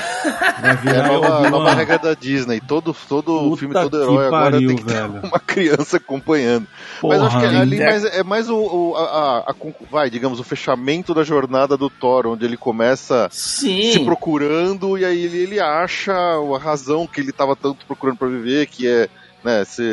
Vai 0.61 0.73
É 0.73 0.75
virar 0.75 1.05
a 1.05 1.07
nova, 1.07 1.49
nova 1.49 1.73
regra 1.73 1.97
da 1.97 2.13
Disney. 2.13 2.61
Todo, 2.61 2.95
todo 3.09 3.39
Puta 3.39 3.57
filme, 3.57 3.73
todo 3.73 3.99
herói 3.99 4.27
agora 4.27 4.51
pariu, 4.51 4.67
tem 4.67 4.75
que 4.77 4.83
ter 4.85 4.93
velho. 4.93 5.19
uma 5.23 5.39
criança 5.39 5.97
acompanhando. 5.97 6.67
Mas 7.01 7.17
eu 7.19 7.25
acho 7.25 7.39
que 7.39 7.45
Porra, 7.47 7.61
ali 7.61 7.77
né? 7.79 7.85
mais- 7.85 8.05
é 8.05 8.23
mais 8.23 8.47
o, 8.49 8.55
o- 8.57 8.95
a, 8.95 9.01
a- 9.03 9.39
a 9.51 9.55
vai, 9.89 10.11
digamos, 10.11 10.39
o 10.39 10.43
fechamento 10.43 11.15
da 11.15 11.23
jornada 11.23 11.75
do 11.75 11.89
Thor, 11.89 12.27
onde 12.27 12.45
ele 12.45 12.55
começa 12.57 13.27
Sim. 13.31 13.93
se 13.93 13.99
procurando 14.05 14.95
e 14.95 15.03
aí 15.03 15.25
ele, 15.25 15.37
ele 15.39 15.59
acha 15.59 16.13
a 16.13 16.59
razão 16.59 17.07
que 17.07 17.19
ele 17.19 17.31
estava 17.31 17.55
tanto 17.55 17.83
procurando 17.87 18.17
para 18.17 18.27
viver, 18.27 18.67
que 18.67 18.87
é 18.87 19.09
né, 19.43 19.63
se, 19.65 19.83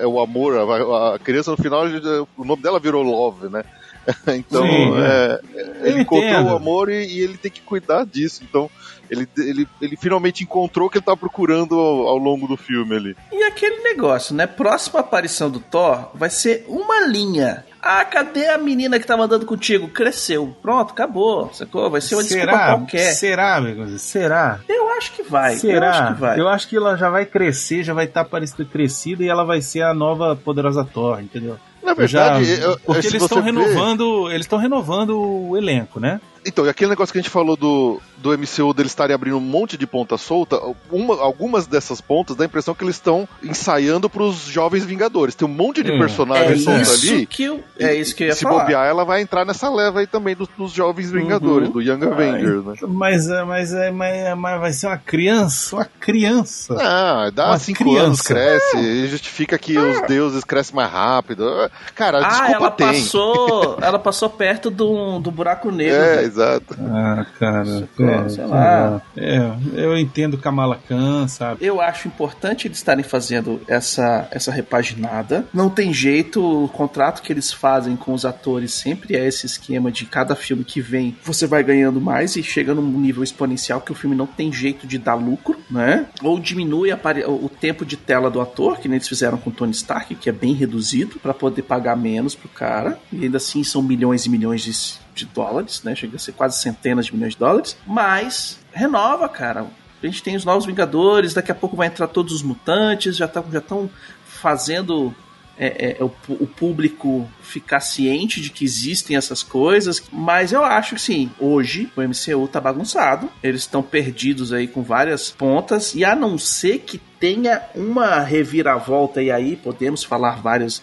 é 0.00 0.06
o 0.06 0.20
amor. 0.20 0.56
A, 0.56 1.14
a 1.14 1.18
criança 1.18 1.50
no 1.50 1.56
final, 1.56 1.86
ele- 1.86 2.00
o 2.36 2.44
nome 2.44 2.62
dela 2.62 2.78
virou 2.80 3.02
Love, 3.02 3.48
né? 3.48 3.62
Então, 4.28 4.62
Sim, 4.62 4.94
é, 5.02 5.40
ele 5.82 5.98
Eu 5.98 6.00
encontrou 6.00 6.30
entendo. 6.30 6.46
o 6.52 6.56
amor 6.56 6.88
e, 6.90 7.04
e 7.06 7.20
ele 7.20 7.36
tem 7.36 7.50
que 7.50 7.60
cuidar 7.60 8.06
disso. 8.06 8.42
Então, 8.42 8.70
ele, 9.10 9.28
ele, 9.36 9.68
ele 9.82 9.96
finalmente 9.98 10.42
encontrou 10.44 10.86
o 10.86 10.90
que 10.90 10.96
ele 10.96 11.02
estava 11.02 11.16
procurando 11.18 11.78
ao, 11.78 12.06
ao 12.08 12.16
longo 12.16 12.46
do 12.48 12.56
filme 12.56 12.96
ali. 12.96 13.16
E 13.30 13.42
aquele 13.44 13.82
negócio, 13.82 14.34
né? 14.34 14.46
Próxima 14.46 15.00
aparição 15.00 15.50
do 15.50 15.60
Thor 15.60 16.10
vai 16.14 16.30
ser 16.30 16.64
uma 16.68 17.06
linha. 17.06 17.66
Ah, 17.80 18.04
cadê 18.04 18.48
a 18.48 18.58
menina 18.58 18.98
que 18.98 19.06
tava 19.06 19.24
andando 19.24 19.46
contigo? 19.46 19.88
Cresceu. 19.88 20.56
Pronto, 20.60 20.90
acabou. 20.90 21.52
Sacou? 21.52 21.90
Vai 21.90 22.00
ser 22.00 22.16
uma 22.16 22.22
desculpa 22.22 22.50
será? 22.50 22.66
qualquer. 22.66 23.12
Será, 23.14 23.60
meu? 23.60 23.98
Será? 23.98 24.60
Eu 24.68 24.90
acho 24.90 25.12
que 25.12 25.22
vai. 25.22 25.56
Será? 25.56 25.86
Eu 25.86 25.90
acho 25.90 26.06
que 26.14 26.20
vai. 26.20 26.40
Eu 26.40 26.48
acho 26.48 26.68
que 26.68 26.76
ela 26.76 26.96
já 26.96 27.08
vai 27.08 27.24
crescer, 27.24 27.82
já 27.82 27.94
vai 27.94 28.06
estar 28.06 28.24
parecida 28.24 28.64
crescida 28.64 29.22
e 29.22 29.28
ela 29.28 29.44
vai 29.44 29.62
ser 29.62 29.82
a 29.82 29.94
nova 29.94 30.34
poderosa 30.36 30.84
Thor, 30.84 31.20
entendeu? 31.20 31.58
Na 31.96 32.02
Eu 32.02 32.06
já- 32.06 32.38
verdade, 32.38 32.60
eu- 32.62 32.78
porque 32.84 33.02
se 33.02 33.08
eles 33.08 33.22
estão 33.22 33.38
vê- 33.42 33.50
renovando, 33.50 34.30
eles 34.30 34.42
estão 34.46 34.58
renovando 34.58 35.18
o 35.18 35.56
elenco, 35.56 35.98
né? 35.98 36.20
Então, 36.46 36.64
e 36.64 36.68
aquele 36.70 36.90
negócio 36.90 37.12
que 37.12 37.18
a 37.18 37.20
gente 37.22 37.30
falou 37.30 37.56
do, 37.56 38.00
do 38.16 38.32
MCU 38.32 38.72
deles 38.72 38.92
estarem 38.92 39.12
abrindo 39.14 39.36
um 39.36 39.40
monte 39.40 39.76
de 39.76 39.86
ponta 39.86 40.16
solta, 40.16 40.58
uma- 40.90 41.20
algumas 41.20 41.66
dessas 41.66 42.00
pontas 42.00 42.36
dá 42.36 42.44
a 42.44 42.46
impressão 42.46 42.74
que 42.74 42.82
eles 42.84 42.94
estão 42.94 43.28
ensaiando 43.42 44.08
pros 44.08 44.44
jovens 44.46 44.84
Vingadores. 44.84 45.34
Tem 45.34 45.46
um 45.46 45.50
monte 45.50 45.82
de 45.82 45.90
É. 45.90 45.94
É 45.94 45.98
personagens 45.98 46.62
soltos 46.64 47.02
isso 47.04 47.12
ali. 47.14 47.26
que 47.26 47.42
eu, 47.42 47.62
é 47.78 47.94
isso 47.94 48.14
que 48.14 48.22
eu 48.22 48.28
ia 48.28 48.34
se 48.34 48.44
falar. 48.44 48.60
bobear, 48.60 48.86
ela 48.86 49.04
vai 49.04 49.20
entrar 49.20 49.44
nessa 49.44 49.68
leva 49.68 50.00
aí 50.00 50.06
também 50.06 50.34
dos, 50.36 50.48
dos 50.56 50.72
jovens 50.72 51.10
Vingadores, 51.10 51.66
Uhum. 51.68 51.74
do 51.74 51.82
Young 51.82 52.04
Avengers, 52.04 52.64
né? 52.64 52.74
Mas, 52.88 53.28
é, 53.28 53.44
mas, 53.44 53.72
é, 53.74 53.90
mas, 53.90 54.14
é, 54.16 54.34
mas 54.34 54.60
vai 54.60 54.72
ser 54.72 54.86
uma 54.86 54.96
criança, 54.98 55.76
uma 55.76 55.84
criança. 56.00 56.76
Ah, 56.80 57.30
dá 57.34 57.48
Uma 57.48 57.58
cinco 57.58 57.84
criança. 57.84 58.04
anos, 58.06 58.22
cresce, 58.22 58.76
e 58.78 59.06
justifica 59.08 59.58
que 59.58 59.76
os 59.76 60.00
deuses 60.06 60.44
crescem 60.44 60.74
mais 60.76 60.90
rápido. 60.90 61.44
Cara, 61.94 62.18
Ah, 62.18 62.28
desculpa 62.28 62.52
ela 62.54 62.70
tem. 62.70 62.86
passou, 62.86 63.78
ela 63.82 63.98
passou 63.98 64.30
perto 64.30 64.70
do, 64.70 65.18
do 65.18 65.30
buraco 65.30 65.70
negro. 65.70 65.94
É, 65.96 66.14
velho. 66.16 66.26
exato. 66.26 66.76
Ah, 66.80 67.26
cara. 67.38 67.88
É, 67.98 68.28
sei 68.28 68.46
lá. 68.46 69.02
É, 69.16 69.50
eu 69.74 69.96
entendo 69.98 70.38
Kamala 70.38 70.78
Khan, 70.88 71.26
sabe? 71.28 71.64
Eu 71.64 71.80
acho 71.80 72.06
importante 72.08 72.66
eles 72.68 72.78
estarem 72.78 73.02
fazendo 73.04 73.60
essa, 73.66 74.28
essa 74.30 74.52
repaginada. 74.52 75.44
Não 75.52 75.68
tem 75.68 75.92
jeito, 75.92 76.64
o 76.64 76.68
contrato 76.68 77.22
que 77.22 77.32
eles 77.32 77.52
fazem 77.52 77.96
com 77.96 78.12
os 78.12 78.24
atores 78.24 78.72
sempre 78.72 79.16
é 79.16 79.26
esse 79.26 79.46
esquema 79.46 79.90
de 79.90 80.04
cada 80.06 80.34
filme 80.36 80.64
que 80.64 80.80
vem, 80.80 81.16
você 81.24 81.46
vai 81.46 81.62
ganhando 81.62 82.00
mais 82.00 82.36
e 82.36 82.42
chega 82.42 82.74
num 82.74 82.82
nível 83.00 83.22
exponencial 83.22 83.80
que 83.80 83.92
o 83.92 83.94
filme 83.94 84.14
não 84.14 84.26
tem 84.26 84.52
jeito 84.52 84.86
de 84.86 84.98
dar 84.98 85.14
lucro, 85.14 85.58
né? 85.70 86.06
Ou 86.22 86.38
diminui 86.38 86.90
a 86.92 86.98
o 87.26 87.48
tempo 87.48 87.86
de 87.86 87.96
tela 87.96 88.30
do 88.30 88.38
ator, 88.40 88.78
que 88.78 88.86
nem 88.86 88.96
eles 88.96 89.08
fizeram 89.08 89.38
com 89.38 89.50
Tony 89.50 89.72
Stark, 89.72 90.14
que 90.14 90.28
é 90.28 90.32
bem 90.32 90.52
reduzido, 90.52 91.18
pra 91.20 91.32
poder 91.32 91.62
pagar 91.68 91.94
menos 91.94 92.34
pro 92.34 92.48
cara. 92.48 92.98
E 93.12 93.24
ainda 93.24 93.36
assim 93.36 93.62
são 93.62 93.82
milhões 93.82 94.26
e 94.26 94.30
milhões 94.30 94.62
de, 94.62 94.72
de 95.14 95.26
dólares, 95.26 95.82
né? 95.84 95.94
Chega 95.94 96.16
a 96.16 96.18
ser 96.18 96.32
quase 96.32 96.60
centenas 96.60 97.06
de 97.06 97.14
milhões 97.14 97.34
de 97.34 97.38
dólares. 97.38 97.76
Mas 97.86 98.58
renova, 98.72 99.28
cara. 99.28 99.66
A 100.02 100.06
gente 100.06 100.22
tem 100.22 100.36
os 100.36 100.44
novos 100.44 100.64
Vingadores, 100.64 101.34
daqui 101.34 101.52
a 101.52 101.54
pouco 101.54 101.76
vai 101.76 101.88
entrar 101.88 102.06
todos 102.06 102.32
os 102.32 102.42
mutantes, 102.42 103.16
já 103.16 103.26
estão 103.26 103.44
já 103.52 103.60
tão 103.60 103.90
fazendo 104.24 105.14
é, 105.58 105.96
é, 105.98 106.04
o, 106.04 106.08
pu- 106.08 106.36
o 106.40 106.46
público 106.46 107.28
ficar 107.42 107.80
ciente 107.80 108.40
de 108.40 108.50
que 108.50 108.64
existem 108.64 109.16
essas 109.16 109.42
coisas, 109.42 110.02
mas 110.12 110.52
eu 110.52 110.64
acho 110.64 110.94
que 110.94 111.00
sim, 111.00 111.30
hoje 111.38 111.90
o 111.96 112.00
MCU 112.02 112.46
tá 112.46 112.60
bagunçado, 112.60 113.28
eles 113.42 113.62
estão 113.62 113.82
perdidos 113.82 114.52
aí 114.52 114.68
com 114.68 114.82
várias 114.82 115.30
pontas, 115.30 115.94
e 115.94 116.04
a 116.04 116.14
não 116.14 116.38
ser 116.38 116.78
que 116.80 116.98
tenha 117.18 117.62
uma 117.74 118.20
reviravolta, 118.20 119.20
e 119.20 119.30
aí 119.30 119.56
podemos 119.56 120.04
falar 120.04 120.40
várias 120.40 120.80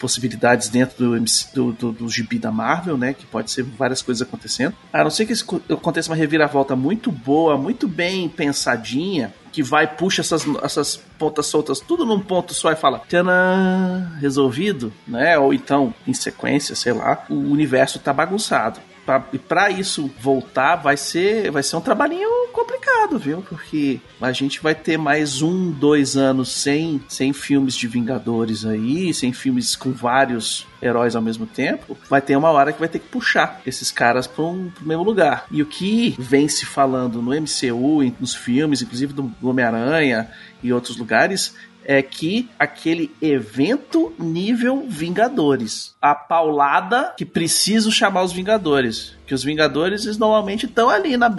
possibilidades 0.00 0.68
dentro 0.68 0.96
do, 0.98 1.16
MC 1.16 1.54
do, 1.54 1.72
do, 1.72 1.92
do 1.92 2.08
gibi 2.08 2.38
da 2.38 2.50
Marvel, 2.50 2.96
né? 2.98 3.14
Que 3.14 3.24
pode 3.24 3.50
ser 3.52 3.62
várias 3.62 4.02
coisas 4.02 4.26
acontecendo. 4.26 4.74
A 4.92 5.04
não 5.04 5.10
ser 5.10 5.26
que 5.26 5.32
aconteça 5.72 6.10
uma 6.10 6.16
reviravolta 6.16 6.74
muito 6.74 7.12
boa, 7.12 7.56
muito 7.56 7.86
bem 7.86 8.28
pensadinha, 8.28 9.32
que 9.56 9.62
vai, 9.62 9.86
puxa 9.86 10.20
essas, 10.20 10.46
essas 10.62 10.98
pontas 11.18 11.46
soltas 11.46 11.80
tudo 11.80 12.04
num 12.04 12.20
ponto 12.20 12.52
só 12.52 12.70
e 12.70 12.76
fala, 12.76 12.98
tchanã, 12.98 14.12
resolvido, 14.20 14.92
né? 15.08 15.38
Ou 15.38 15.54
então, 15.54 15.94
em 16.06 16.12
sequência, 16.12 16.76
sei 16.76 16.92
lá, 16.92 17.24
o 17.30 17.34
universo 17.34 17.98
tá 17.98 18.12
bagunçado. 18.12 18.80
Pra, 19.06 19.24
e 19.32 19.38
pra 19.38 19.70
isso 19.70 20.10
voltar, 20.20 20.76
vai 20.76 20.98
ser, 20.98 21.50
vai 21.50 21.62
ser 21.62 21.74
um 21.76 21.80
trabalhinho 21.80 22.28
complicado, 22.56 23.18
viu? 23.18 23.42
Porque 23.42 24.00
a 24.18 24.32
gente 24.32 24.62
vai 24.62 24.74
ter 24.74 24.96
mais 24.96 25.42
um, 25.42 25.70
dois 25.70 26.16
anos 26.16 26.50
sem, 26.50 27.02
sem 27.06 27.34
filmes 27.34 27.76
de 27.76 27.86
Vingadores 27.86 28.64
aí, 28.64 29.12
sem 29.12 29.30
filmes 29.30 29.76
com 29.76 29.92
vários 29.92 30.66
heróis 30.80 31.14
ao 31.14 31.20
mesmo 31.20 31.46
tempo. 31.46 31.96
Vai 32.08 32.22
ter 32.22 32.34
uma 32.34 32.50
hora 32.50 32.72
que 32.72 32.80
vai 32.80 32.88
ter 32.88 32.98
que 32.98 33.08
puxar 33.08 33.60
esses 33.66 33.90
caras 33.90 34.26
para 34.26 34.44
um 34.44 34.70
pro 34.70 34.86
mesmo 34.86 35.02
lugar. 35.02 35.44
E 35.50 35.60
o 35.60 35.66
que 35.66 36.16
vem 36.18 36.48
se 36.48 36.64
falando 36.64 37.20
no 37.20 37.30
MCU, 37.30 38.02
nos 38.18 38.34
filmes, 38.34 38.80
inclusive 38.80 39.12
do 39.12 39.30
Homem-Aranha 39.42 40.30
e 40.62 40.72
outros 40.72 40.96
lugares, 40.96 41.54
é 41.88 42.02
que 42.02 42.50
aquele 42.58 43.14
evento 43.22 44.12
nível 44.18 44.84
Vingadores. 44.88 45.94
A 46.02 46.14
paulada 46.14 47.14
que 47.16 47.24
preciso 47.24 47.92
chamar 47.92 48.24
os 48.24 48.32
Vingadores. 48.32 49.14
Que 49.24 49.32
os 49.32 49.44
Vingadores 49.44 50.04
eles 50.04 50.18
normalmente 50.18 50.66
estão 50.66 50.90
ali 50.90 51.16
na. 51.16 51.32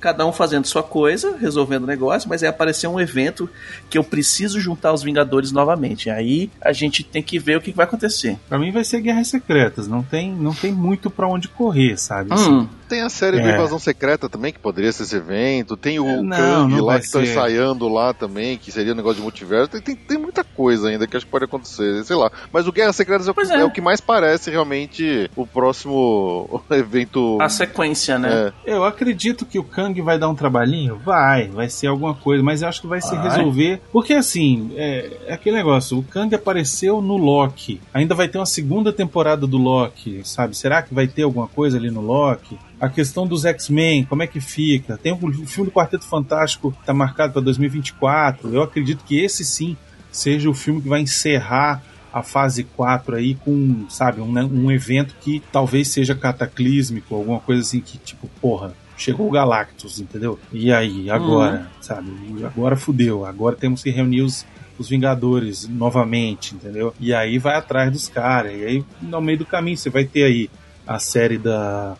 Cada 0.00 0.24
um 0.26 0.32
fazendo 0.32 0.66
sua 0.66 0.82
coisa, 0.82 1.36
resolvendo 1.36 1.84
o 1.84 1.86
negócio, 1.86 2.28
mas 2.28 2.42
aí 2.42 2.48
apareceu 2.48 2.90
um 2.90 3.00
evento 3.00 3.48
que 3.90 3.98
eu 3.98 4.04
preciso 4.04 4.60
juntar 4.60 4.92
os 4.92 5.02
Vingadores 5.02 5.52
novamente. 5.52 6.08
Aí 6.10 6.50
a 6.60 6.72
gente 6.72 7.02
tem 7.02 7.22
que 7.22 7.38
ver 7.38 7.56
o 7.56 7.60
que 7.60 7.72
vai 7.72 7.84
acontecer. 7.84 8.38
Pra 8.48 8.58
mim 8.58 8.70
vai 8.70 8.84
ser 8.84 9.00
Guerras 9.00 9.28
Secretas, 9.28 9.88
não 9.88 10.02
tem, 10.02 10.32
não 10.32 10.54
tem 10.54 10.72
muito 10.72 11.10
pra 11.10 11.26
onde 11.26 11.48
correr, 11.48 11.98
sabe? 11.98 12.32
Hum, 12.32 12.68
Tem 12.88 13.02
a 13.02 13.08
série 13.08 13.40
do 13.40 13.46
É. 13.48 13.54
Invasão 13.54 13.78
Secreta 13.78 14.28
também, 14.28 14.52
que 14.52 14.58
poderia 14.58 14.90
ser 14.92 15.02
esse 15.04 15.16
evento. 15.16 15.76
Tem 15.76 15.98
o 15.98 16.22
Não, 16.22 16.36
Kang 16.36 16.74
não 16.76 16.84
lá 16.84 16.98
que 16.98 17.04
estão 17.06 17.22
ensaiando 17.22 17.88
lá 17.88 18.12
também, 18.14 18.56
que 18.56 18.72
seria 18.72 18.92
um 18.92 18.96
negócio 18.96 19.16
de 19.16 19.22
multiverso. 19.22 19.68
Tem, 19.70 19.80
tem, 19.80 19.96
tem 19.96 20.18
muita 20.18 20.42
coisa 20.42 20.88
ainda 20.88 21.06
que 21.06 21.16
acho 21.16 21.26
que 21.26 21.30
pode 21.32 21.44
acontecer, 21.44 22.04
sei 22.04 22.16
lá. 22.16 22.30
Mas 22.52 22.66
o 22.66 22.72
Guerra 22.72 22.92
Secretas 22.92 23.28
é 23.28 23.30
o, 23.30 23.34
que, 23.34 23.40
Pois 23.40 23.50
é. 23.50 23.60
é 23.60 23.64
o 23.64 23.70
que 23.70 23.80
mais 23.80 24.00
parece 24.00 24.50
realmente 24.50 25.30
o 25.36 25.46
próximo 25.46 26.62
evento. 26.70 27.38
a 27.40 27.48
sequência, 27.48 28.18
né? 28.18 28.52
É. 28.66 28.74
Eu 28.74 28.84
acredito 28.84 29.44
que 29.44 29.58
o 29.58 29.64
Kang 29.64 30.00
vai 30.00 30.18
dar 30.18 30.28
um 30.28 30.34
trabalhinho? 30.34 30.96
Vai, 31.04 31.48
vai 31.48 31.68
ser 31.68 31.86
alguma 31.88 32.14
coisa, 32.14 32.42
mas 32.42 32.62
eu 32.62 32.68
acho 32.68 32.80
que 32.80 32.86
vai 32.86 33.00
se 33.00 33.14
Vai. 33.14 33.28
resolver. 33.30 33.80
Porque 33.92 34.14
assim, 34.14 34.70
é, 34.76 35.10
é 35.26 35.32
aquele 35.34 35.56
negócio: 35.56 35.98
o 35.98 36.02
Kang 36.02 36.34
apareceu 36.34 37.00
no 37.00 37.16
Loki. 37.16 37.80
Ainda 37.92 38.14
vai 38.14 38.28
ter 38.28 38.38
uma 38.38 38.46
segunda 38.46 38.92
temporada 38.92 39.46
do 39.46 39.58
Loki, 39.58 40.22
sabe? 40.24 40.56
Será 40.56 40.82
que 40.82 40.94
vai 40.94 41.06
ter 41.06 41.22
alguma 41.22 41.46
coisa 41.48 41.76
ali 41.76 41.90
no 41.90 42.00
Loki? 42.00 42.58
A 42.80 42.88
questão 42.88 43.26
dos 43.26 43.44
X-Men, 43.44 44.04
como 44.04 44.22
é 44.22 44.26
que 44.26 44.40
fica? 44.40 44.96
Tem 44.96 45.12
o 45.12 45.46
filme 45.46 45.68
do 45.68 45.74
Quarteto 45.74 46.04
Fantástico 46.04 46.70
que 46.70 46.86
tá 46.86 46.94
marcado 46.94 47.32
para 47.32 47.42
2024. 47.42 48.54
Eu 48.54 48.62
acredito 48.62 49.02
que 49.04 49.18
esse 49.18 49.44
sim 49.44 49.76
seja 50.12 50.48
o 50.48 50.54
filme 50.54 50.80
que 50.80 50.88
vai 50.88 51.00
encerrar 51.00 51.82
a 52.12 52.22
fase 52.22 52.64
4 52.64 53.16
aí 53.16 53.34
com, 53.34 53.86
sabe, 53.88 54.20
um, 54.20 54.32
um 54.32 54.70
evento 54.70 55.14
que 55.20 55.42
talvez 55.52 55.88
seja 55.88 56.14
cataclísmico, 56.14 57.14
alguma 57.14 57.40
coisa 57.40 57.62
assim 57.62 57.80
que, 57.80 57.98
tipo, 57.98 58.28
porra, 58.40 58.72
chegou 58.96 59.28
o 59.28 59.30
Galactus, 59.30 60.00
entendeu? 60.00 60.38
E 60.52 60.72
aí, 60.72 61.10
agora, 61.10 61.70
sabe? 61.80 62.10
E 62.36 62.44
Agora 62.44 62.76
fudeu, 62.76 63.24
agora 63.24 63.56
temos 63.56 63.82
que 63.82 63.90
reunir 63.90 64.22
os, 64.22 64.46
os 64.78 64.88
Vingadores 64.88 65.68
novamente, 65.68 66.54
entendeu? 66.54 66.94
E 66.98 67.12
aí 67.12 67.38
vai 67.38 67.56
atrás 67.56 67.92
dos 67.92 68.08
caras, 68.08 68.52
e 68.52 68.64
aí 68.64 68.84
no 69.02 69.20
meio 69.20 69.38
do 69.38 69.46
caminho 69.46 69.76
você 69.76 69.90
vai 69.90 70.04
ter 70.04 70.24
aí 70.24 70.50
a 70.86 70.98
série 70.98 71.38
da 71.38 71.96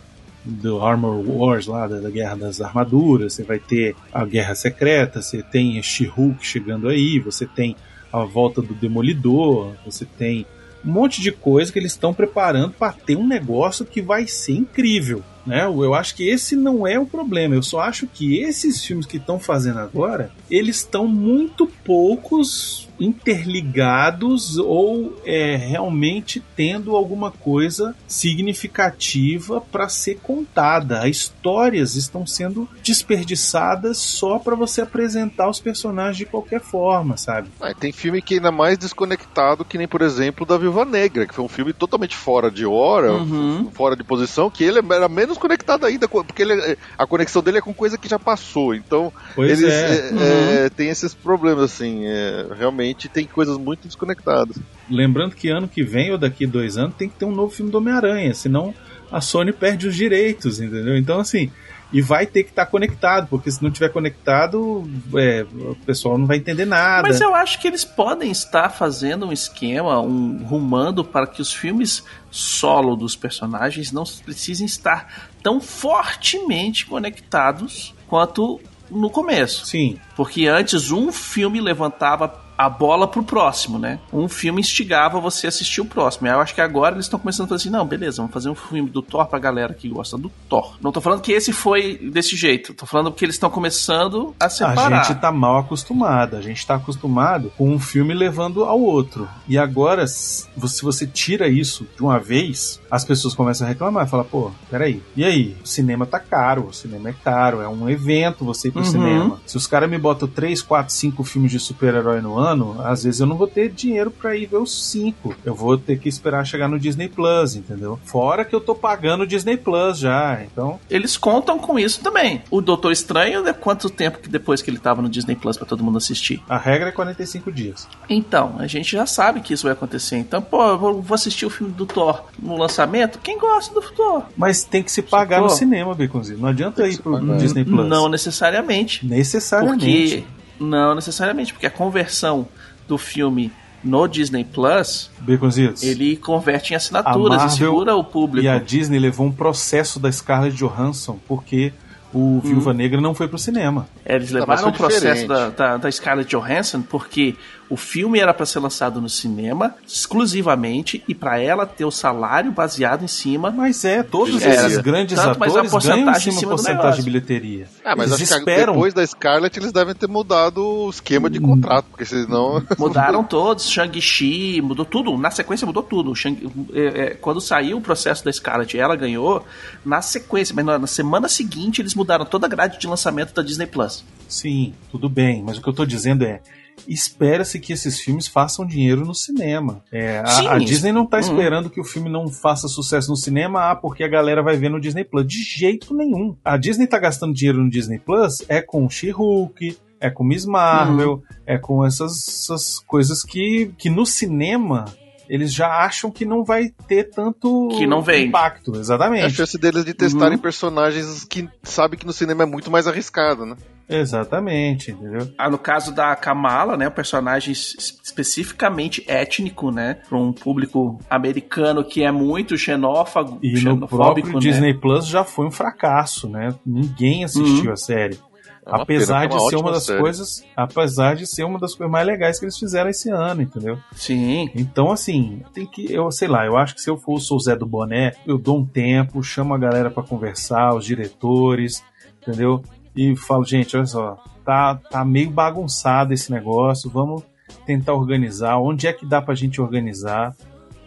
do 0.49 0.80
Armor 0.82 1.22
Wars 1.28 1.66
lá, 1.66 1.86
da, 1.86 2.01
da 2.01 2.11
Guerra 2.11 2.36
das 2.36 2.61
Armaduras, 2.61 3.34
você 3.34 3.42
vai 3.42 3.59
ter 3.59 3.94
a 4.12 4.24
Guerra 4.24 4.55
Secreta, 4.55 5.22
você 5.22 5.42
tem 5.42 5.80
She-Hulk 5.82 6.44
chegando 6.44 6.88
aí, 6.88 7.18
você 7.18 7.46
tem 7.46 7.76
a 8.12 8.24
volta 8.24 8.62
do 8.62 8.74
Demolidor, 8.74 9.74
você 9.84 10.05
tem 10.05 10.46
um 10.84 10.90
monte 10.90 11.20
de 11.20 11.30
coisa 11.30 11.72
que 11.72 11.78
eles 11.78 11.92
estão 11.92 12.14
preparando 12.14 12.72
para 12.72 12.92
ter 12.92 13.16
um 13.16 13.26
negócio 13.26 13.84
que 13.84 14.01
vai 14.01 14.26
ser 14.26 14.53
incrível. 14.53 15.22
né? 15.44 15.64
Eu 15.64 15.94
acho 15.94 16.14
que 16.14 16.28
esse 16.28 16.57
não 16.57 16.86
é 16.86 16.99
o 16.99 17.07
problema. 17.07 17.55
Eu 17.55 17.62
só 17.62 17.80
acho 17.80 18.07
que 18.07 18.38
esses 18.38 18.84
filmes 18.84 19.07
que 19.07 19.16
estão 19.16 19.38
fazendo 19.38 19.80
agora, 19.80 20.30
eles 20.51 20.76
estão 20.76 21.07
muito 21.07 21.66
poucos 21.84 22.86
interligados 23.01 24.59
ou 24.59 25.16
é, 25.24 25.55
realmente 25.57 26.42
tendo 26.57 26.96
alguma 26.96 27.30
coisa 27.30 27.94
significativa 28.07 29.61
para 29.61 29.88
ser 29.88 30.18
contada. 30.20 31.01
As 31.01 31.11
histórias 31.11 31.94
estão 31.94 32.26
sendo 32.26 32.68
desperdiçadas 32.82 33.99
só 33.99 34.38
para 34.38 34.57
você 34.57 34.80
apresentar 34.80 35.49
os 35.49 35.61
personagens 35.61 36.16
de 36.16 36.24
qualquer 36.26 36.61
forma, 36.61 37.16
sabe? 37.16 37.49
Ah, 37.61 37.72
tem 37.72 37.92
filme 37.92 38.20
que 38.20 38.34
é 38.34 38.36
ainda 38.38 38.51
mais 38.51 38.76
desconectado 38.78 39.64
que 39.64 39.78
nem, 39.78 39.86
por 39.88 40.03
exemplo, 40.03 40.44
da 40.44 40.57
Viúva 40.59 40.84
Negra, 40.84 41.26
que 41.26 41.34
foi 41.34 41.44
um 41.44 41.49
filme 41.49 41.72
totalmente 41.72 42.16
fora 42.16 42.51
de 42.51 42.66
hora, 42.66 43.12
Uhum. 43.12 43.70
fora 43.72 43.94
de 43.96 44.03
posição, 44.05 44.51
que 44.51 44.64
ele 44.64 44.80
era 44.90 45.09
menos 45.09 45.38
conectado 45.38 45.86
ainda, 45.86 46.09
porque 46.09 46.42
ele- 46.42 46.76
a 46.96 47.07
conexão 47.07 47.42
dele 47.42 47.59
é 47.59 47.61
com 47.61 47.72
coisa 47.72 47.96
que 47.96 48.09
já 48.09 48.18
passou. 48.18 48.74
Então, 48.74 49.12
Pois 49.34 49.51
eles 49.61 49.72
é. 49.72 50.09
é, 50.09 50.12
é, 50.39 50.70
tem 50.70 50.89
esses 50.89 51.14
problemas, 51.14 51.64
assim. 51.64 52.07
é, 52.07 52.47
realmente 52.57 53.09
tem 53.09 53.26
coisas 53.26 53.57
muito 53.57 53.86
desconectadas. 53.86 54.57
Lembrando 54.91 55.34
que 55.34 55.49
ano 55.49 55.68
que 55.68 55.82
vem 55.82 56.11
ou 56.11 56.18
daqui 56.18 56.47
dois 56.47 56.76
anos 56.76 56.95
tem 56.97 57.09
que 57.09 57.16
ter 57.16 57.24
um 57.24 57.34
novo 57.34 57.53
filme 57.53 57.70
do 57.70 57.78
Homem-Aranha, 57.78 58.34
senão 58.34 58.74
a 59.11 59.20
Sony 59.20 59.53
perde 59.53 59.89
os 59.89 59.97
direitos, 59.97 60.61
entendeu? 60.61 60.97
Então, 60.97 61.18
assim, 61.20 61.51
e 61.93 62.03
vai 62.03 62.26
ter 62.26 62.43
que 62.43 62.51
estar 62.51 62.66
conectado, 62.66 63.26
porque 63.28 63.51
se 63.51 63.62
não 63.62 63.70
tiver 63.70 63.89
conectado, 63.89 64.89
é, 65.14 65.47
o 65.55 65.74
pessoal 65.86 66.18
não 66.18 66.26
vai 66.26 66.36
entender 66.36 66.66
nada. 66.66 67.09
Mas 67.09 67.20
eu 67.20 67.34
acho 67.34 67.59
que 67.59 67.66
eles 67.66 67.84
podem 67.84 68.30
estar 68.30 68.68
fazendo 68.68 69.26
um 69.26 69.32
esquema, 69.32 70.01
um 70.01 70.45
rumando 70.45 71.03
para 71.03 71.26
que 71.26 71.41
os 71.41 71.53
filmes 71.53 72.05
solo 72.30 72.95
dos 72.95 73.16
personagens 73.16 73.91
não 73.91 74.05
precisem 74.24 74.66
estar 74.66 75.30
tão 75.43 75.61
fortemente 75.61 76.84
conectados 76.84 77.95
quanto 78.07 78.61
no 78.91 79.11
começo. 79.11 79.66
Sim, 79.66 79.99
Porque 80.16 80.47
antes 80.47 80.91
um 80.91 81.12
filme 81.12 81.61
levantava 81.61 82.47
a 82.59 82.69
bola 82.69 83.07
pro 83.07 83.23
próximo, 83.23 83.79
né? 83.79 84.01
Um 84.13 84.29
filme 84.29 84.61
instigava 84.61 85.21
você 85.21 85.47
a 85.47 85.49
assistir 85.49 85.81
o 85.81 85.85
próximo. 85.85 86.27
E 86.27 86.31
eu 86.31 86.41
acho 86.41 86.55
que 86.55 86.61
agora 86.61 86.97
eles 86.97 87.07
estão 87.07 87.19
começando 87.21 87.47
a 87.47 87.49
fazer 87.51 87.63
assim, 87.63 87.71
não, 87.71 87.87
beleza, 87.87 88.17
vamos 88.17 88.33
fazer 88.33 88.51
um 88.51 88.55
filme 88.57 88.91
do 88.91 89.01
Thor 89.01 89.27
pra 89.27 89.39
galera 89.39 89.73
que 89.73 89.89
gosta 89.89 90.19
do 90.19 90.29
Thor. 90.49 90.77
Não 90.81 90.91
tô 90.91 91.01
falando 91.01 91.21
que 91.23 91.31
esse 91.31 91.53
foi 91.53 91.97
desse 92.13 92.37
jeito, 92.37 92.75
tô 92.75 92.85
falando 92.85 93.13
que 93.13 93.25
eles 93.25 93.37
estão 93.37 93.49
começando 93.49 94.35
a 94.41 94.49
separar. 94.49 95.01
a 95.01 95.03
gente 95.05 95.21
tá 95.21 95.31
mal 95.31 95.59
acostumado. 95.59 96.37
A 96.37 96.41
gente 96.41 96.67
tá 96.67 96.75
acostumado 96.75 97.53
com 97.57 97.71
um 97.71 97.79
filme 97.79 98.13
levando 98.13 98.65
ao 98.65 98.81
outro. 98.81 99.29
E 99.47 99.57
agora, 99.57 100.07
se 100.09 100.47
você, 100.57 100.83
você 100.83 101.07
tira 101.07 101.49
isso 101.49 101.87
de 101.97 102.03
uma 102.03 102.19
vez, 102.19 102.81
as 102.91 103.05
pessoas 103.05 103.35
começam 103.35 103.67
a 103.67 103.69
reclamar. 103.71 104.09
Fala, 104.09 104.25
pô, 104.25 104.51
peraí. 104.69 105.01
E 105.17 105.25
aí? 105.25 105.57
O 105.63 105.69
cinema 105.69 106.07
tá 106.07 106.19
caro. 106.19 106.67
O 106.69 106.73
cinema 106.73 107.11
é 107.11 107.13
caro. 107.13 107.61
É 107.61 107.69
um 107.69 107.89
evento 107.89 108.45
você 108.45 108.69
ir 108.69 108.71
pro 108.73 108.81
Uhum. 108.83 108.87
cinema. 108.91 109.41
Se 109.47 109.57
os 109.57 109.67
caras 109.67 109.89
me 109.89 109.99
botam 109.99 110.27
3, 110.27 110.61
4, 110.63 110.93
5 110.93 111.23
filmes 111.25 111.53
de 111.53 111.61
super-herói 111.61 112.21
no 112.21 112.37
ano, 112.39 112.47
às 112.82 113.05
vezes 113.05 113.20
eu 113.20 113.26
não 113.26 113.36
vou 113.36 113.46
ter 113.46 113.70
dinheiro 113.70 114.11
pra 114.11 114.36
ir 114.36 114.46
ver 114.46 114.57
os 114.57 114.90
5. 114.90 115.34
Eu 115.44 115.55
vou 115.55 115.76
ter 115.76 115.99
que 115.99 116.09
esperar 116.09 116.44
chegar 116.46 116.68
no 116.68 116.78
Disney 116.78 117.09
Plus, 117.09 117.55
entendeu? 117.57 117.99
Fora 118.05 118.44
que 118.44 118.55
eu 118.55 118.61
tô 118.61 118.74
pagando 118.74 119.22
o 119.22 119.26
Disney 119.26 119.57
Plus 119.57 119.99
já. 119.99 120.40
Então, 120.42 120.78
Eles 120.88 121.16
contam 121.16 121.59
com 121.59 121.78
isso 121.78 122.01
também. 122.01 122.42
O 122.51 122.61
Doutor 122.61 122.92
Estranho, 122.92 123.42
né, 123.42 123.53
quanto 123.53 123.90
tempo 123.90 124.18
que 124.18 124.28
depois 124.28 124.62
que 124.62 124.70
ele 124.70 124.78
tava 124.78 125.03
no 125.03 125.09
Disney 125.09 125.36
Plus 125.36 125.57
pra 125.57 125.66
todo 125.66 125.82
mundo 125.82 125.99
assistir? 125.99 126.42
a 126.49 126.57
regra 126.59 126.88
é 126.88 126.92
45 126.92 127.51
dias. 127.53 127.86
Então, 128.09 128.57
a 128.59 128.66
gente 128.66 128.92
já 128.92 129.07
sabe 129.07 129.40
que 129.40 129.53
isso 129.53 129.64
vai 129.64 129.72
acontecer. 129.72 130.16
Então, 130.16 130.40
pô, 130.42 130.62
eu 130.68 130.78
vou 131.03 131.14
assistir 131.14 131.46
o 131.46 131.51
filme 131.51 131.72
do 131.72 131.86
Thor 131.86 132.24
no 132.38 132.57
lançamento. 132.57 133.18
Quem 133.18 133.38
gosta 133.38 133.72
do 133.74 133.80
Thor? 133.80 134.24
Mas 134.36 134.64
tem 134.64 134.82
que 134.82 134.90
se 134.90 135.03
pagar 135.03 135.40
no 135.40 135.51
cinema, 135.51 135.94
Baconzinho. 135.94 136.38
Não 136.38 136.49
adianta 136.49 136.86
ir 136.86 136.99
pro 137.01 137.12
pagar. 137.12 137.38
Disney 137.38 137.64
Plus. 137.64 137.88
Não 137.88 138.09
necessariamente. 138.09 139.07
Necessariamente. 139.07 140.16
Porque. 140.18 140.38
Não 140.59 140.95
necessariamente, 140.95 141.53
porque 141.53 141.67
a 141.67 141.71
conversão 141.71 142.49
do 142.87 142.99
filme 142.99 143.53
no 143.83 144.07
Disney 144.09 144.45
Plus, 144.45 145.11
Baconzitos. 145.21 145.83
ele 145.83 146.17
converte 146.17 146.73
em 146.73 146.77
assinaturas 146.77 147.55
e 147.55 147.57
segura 147.59 147.95
o 147.95 148.03
público. 148.03 148.45
E 148.45 148.49
a 148.49 148.59
Disney 148.59 148.99
levou 148.99 149.27
um 149.27 149.33
processo 149.33 150.01
da 150.01 150.11
Scarlett 150.11 150.57
Johansson 150.57 151.19
porque 151.29 151.73
o 152.13 152.41
Viúva 152.43 152.73
Negra 152.73 153.01
não 153.01 153.15
foi 153.15 153.29
pro 153.29 153.39
cinema. 153.39 153.87
É, 154.05 154.17
Eles 154.17 154.33
Não, 154.33 154.41
levaram 154.41 154.63
o 154.71 154.75
foi 154.75 154.89
processo 154.89 155.27
da, 155.29 155.51
da, 155.51 155.77
da 155.77 155.93
Scarlett 155.93 156.29
Johansson 156.31 156.83
porque 156.83 157.37
o 157.71 157.77
filme 157.77 158.19
era 158.19 158.33
para 158.33 158.47
ser 158.47 158.59
lançado 158.61 159.01
no 159.01 159.09
cinema 159.09 159.75
exclusivamente 159.87 161.03
e 161.07 161.14
para 161.14 161.39
ela 161.39 161.66
ter 161.66 161.85
o 161.85 161.91
salário 161.91 162.51
baseado 162.51 163.05
em 163.05 163.09
cima. 163.09 163.51
Mas 163.51 163.85
é, 163.85 164.03
todos 164.03 164.41
Era. 164.43 164.66
esses 164.66 164.79
grandes 164.79 165.16
Tanto, 165.19 165.39
mas 165.39 165.55
a 165.55 165.61
atores 165.61 165.85
ganham 165.85 165.99
em 166.01 166.05
porcentagem 166.05 166.29
em 166.33 166.37
cima 166.37 166.39
cima 166.41 166.53
do 166.53 166.57
porcentagem 166.57 166.99
de 167.01 167.11
bilheteria. 167.11 167.69
Ah, 167.85 167.95
mas 167.97 168.09
Eles 168.11 168.23
acho 168.23 168.33
que 168.33 168.39
esperam. 168.39 168.73
depois 168.75 168.95
da 168.95 169.07
Scarlett 169.07 169.59
eles 169.59 169.73
devem 169.73 169.95
ter 169.95 170.09
mudado 170.09 170.59
o 170.64 170.91
esquema 170.91 171.29
de 171.29 171.41
contrato, 171.41 171.87
porque 171.91 172.05
senão. 172.05 172.62
Mudaram 172.79 173.23
todos, 173.23 173.69
Shang-Chi, 173.69 174.61
mudou 174.62 174.85
tudo. 174.85 175.16
Na 175.19 175.31
sequência 175.31 175.66
mudou 175.66 175.83
tudo. 175.83 176.14
Shang- 176.14 176.51
é, 176.73 176.81
é, 176.87 177.11
quando 177.11 177.41
saiu 177.41 177.79
o 177.79 177.81
processo 177.81 178.25
da 178.25 178.33
Scarlett 178.33 178.79
ela 178.79 178.97
ganhou, 178.97 179.45
na 179.85 180.01
sequência, 180.03 180.55
mas 180.55 180.64
na, 180.64 180.79
na 180.79 180.87
semana 180.87 181.29
seguinte 181.29 181.81
eles 181.83 181.95
mudaram 181.95 182.25
toda 182.25 182.47
a 182.47 182.49
grade 182.49 182.79
de 182.79 182.87
lançamento 182.87 183.35
da 183.35 183.43
Disney 183.43 183.66
Plus. 183.66 184.05
Sim, 184.29 184.75
tudo 184.91 185.09
bem, 185.09 185.43
mas 185.43 185.59
o 185.59 185.62
que 185.62 185.69
eu 185.69 185.73
tô 185.73 185.85
dizendo 185.87 186.25
é. 186.25 186.41
Espera-se 186.87 187.59
que 187.59 187.72
esses 187.72 187.99
filmes 188.01 188.26
façam 188.26 188.66
dinheiro 188.66 189.05
no 189.05 189.14
cinema. 189.14 189.83
É, 189.91 190.18
a, 190.18 190.53
a 190.55 190.59
Disney 190.59 190.93
não 190.93 191.07
tá 191.07 191.16
Uhum. 191.18 191.22
esperando 191.22 191.70
que 191.70 191.81
o 191.81 191.85
filme 191.85 192.09
não 192.09 192.29
faça 192.29 192.68
sucesso 192.68 193.11
no 193.11 193.16
cinema, 193.16 193.70
ah, 193.70 193.76
porque 193.76 194.05
a 194.05 194.09
galera 194.09 194.43
vai 194.43 194.57
ver 194.57 194.68
no 194.68 194.81
Disney 194.81 195.05
Plus. 195.05 195.26
De 195.26 195.43
jeito 195.43 195.95
nenhum. 195.95 196.37
A 196.45 196.57
Disney 196.57 196.87
tá 196.87 196.99
gastando 196.99 197.35
dinheiro 197.35 197.62
no 197.62 197.70
Disney 197.70 197.99
Plus 197.99 198.45
é 198.49 198.61
com 198.62 198.89
She-Hulk, 198.89 199.76
é 200.01 200.11
com 200.11 200.22
Miss 200.24 200.45
Marvel, 200.47 201.14
Uhum. 201.14 201.22
é 201.47 201.59
com 201.59 201.85
essas, 201.85 202.12
essas 202.29 202.79
coisas 202.81 203.22
que, 203.22 203.72
que 203.76 203.91
no 203.91 204.07
cinema 204.07 204.85
eles 205.29 205.53
já 205.53 205.68
acham 205.85 206.11
que 206.11 206.24
não 206.24 206.43
vai 206.43 206.70
ter 206.87 207.11
tanto 207.11 207.68
Que 207.76 207.87
não 207.87 208.01
vende. 208.01 208.29
impacto. 208.29 208.72
É 208.74 208.79
a 208.79 208.81
Exatamente. 208.81 209.35
chance 209.35 209.59
deles 209.59 209.85
de 209.85 209.93
testarem 209.93 210.37
Uhum. 210.37 210.43
personagens 210.43 211.22
que 211.24 211.47
sabe 211.62 211.99
que 211.99 212.07
no 212.07 212.12
cinema 212.14 212.45
é 212.45 212.47
muito 212.47 212.70
mais 212.70 212.87
arriscado, 212.87 213.45
né? 213.45 213.55
Exatamente, 213.89 214.91
entendeu? 214.91 215.28
Ah, 215.39 215.49
no 215.49 215.59
caso 215.59 215.95
da 215.95 216.14
Kamala, 216.14 216.76
né, 216.76 216.89
o 216.89 216.91
personagem 216.91 217.53
es- 217.53 217.99
especificamente 218.03 219.03
étnico, 219.07 219.70
né, 219.70 219.99
para 220.09 220.18
um 220.18 220.32
público 220.32 220.99
americano 221.09 221.84
que 221.84 222.03
é 222.03 222.12
muito 222.12 222.57
xenófago, 222.59 223.39
E 223.43 223.53
no 223.53 223.59
xenofóbico, 223.61 223.97
próprio 223.97 224.32
né? 224.34 224.41
Disney 224.41 224.74
Plus 224.74 225.07
já 225.07 225.24
foi 225.24 225.47
um 225.47 225.51
fracasso, 225.51 226.28
né? 226.28 226.55
Ninguém 226.64 227.24
assistiu 227.24 227.66
Uhum. 227.66 227.72
a 227.72 227.76
série. 227.76 228.18
É 228.66 228.70
apesar 228.70 229.22
pena, 229.22 229.34
é 229.34 229.39
de 229.39 229.49
ser 229.49 229.57
uma 229.57 229.72
das 229.72 229.84
série. 229.86 229.99
coisas, 229.99 230.45
apesar 230.55 231.16
de 231.16 231.26
ser 231.26 231.45
uma 231.45 231.59
das 231.59 231.74
coisas 231.74 231.91
mais 231.91 232.07
legais 232.07 232.39
que 232.39 232.45
eles 232.45 232.59
fizeram 232.59 232.91
esse 232.91 233.09
ano, 233.09 233.41
entendeu? 233.41 233.78
Sim. 233.95 234.51
Então 234.55 234.93
assim, 234.93 235.43
tem 235.55 235.64
que, 235.64 235.91
eu 235.91 236.11
sei 236.12 236.28
lá, 236.28 236.45
eu 236.45 236.55
acho 236.55 236.74
que 236.74 236.82
se 236.82 236.91
eu 236.91 236.99
fosse 236.99 237.32
o 237.32 237.39
Zé 237.41 237.57
do 237.57 237.64
Boné, 237.64 238.12
eu 238.26 238.36
dou 238.36 238.59
um 238.59 238.66
tempo, 238.66 239.22
chamo 239.22 239.55
a 239.55 239.59
galera 239.59 239.91
pra 239.91 240.03
conversar, 240.03 240.74
os 240.74 240.84
diretores, 240.84 241.82
entendeu? 242.20 242.62
E 242.97 243.16
falo, 243.16 243.45
gente, 243.45 243.76
olha 243.76 243.86
só, 243.86 244.22
tá 244.45 244.76
tá 244.91 245.05
meio 245.05 245.30
bagunçado 245.30 246.12
esse 246.12 246.30
negócio, 246.30 246.91
vamos 246.91 247.22
tentar 247.64 247.95
organizar, 247.95 248.59
onde 248.59 248.86
é 248.86 248.93
que 248.93 249.07
dá 249.07 249.20
pra 249.20 249.34
gente 249.34 249.61
organizar? 249.61 250.34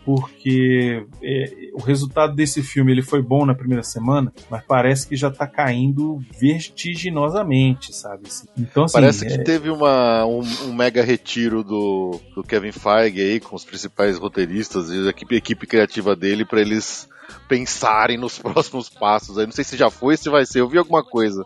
porque 0.05 1.05
é, 1.21 1.69
o 1.73 1.81
resultado 1.81 2.35
desse 2.35 2.63
filme 2.63 2.91
ele 2.91 3.01
foi 3.01 3.21
bom 3.21 3.45
na 3.45 3.53
primeira 3.53 3.83
semana, 3.83 4.33
mas 4.49 4.63
parece 4.65 5.07
que 5.07 5.15
já 5.15 5.29
tá 5.29 5.45
caindo 5.45 6.19
vertiginosamente, 6.39 7.95
sabe? 7.95 8.23
assim. 8.27 8.47
Então, 8.57 8.85
assim, 8.85 8.93
Parece 8.93 9.25
é, 9.25 9.29
que 9.29 9.43
teve 9.43 9.69
uma, 9.69 10.25
um, 10.25 10.41
um 10.65 10.73
mega 10.73 11.03
retiro 11.03 11.63
do, 11.63 12.19
do 12.35 12.43
Kevin 12.43 12.71
Feige 12.71 13.21
aí 13.21 13.39
com 13.39 13.55
os 13.55 13.63
principais 13.63 14.17
roteiristas 14.17 14.89
e 14.89 15.07
a 15.07 15.09
equipe, 15.09 15.35
a 15.35 15.37
equipe 15.37 15.67
criativa 15.67 16.15
dele 16.15 16.45
pra 16.45 16.61
eles 16.61 17.07
pensarem 17.47 18.17
nos 18.17 18.37
próximos 18.39 18.89
passos. 18.89 19.37
Aí 19.37 19.45
não 19.45 19.53
sei 19.53 19.63
se 19.63 19.77
já 19.77 19.89
foi, 19.89 20.17
se 20.17 20.29
vai 20.29 20.45
ser. 20.45 20.61
Eu 20.61 20.69
vi 20.69 20.77
alguma 20.77 21.03
coisa. 21.03 21.45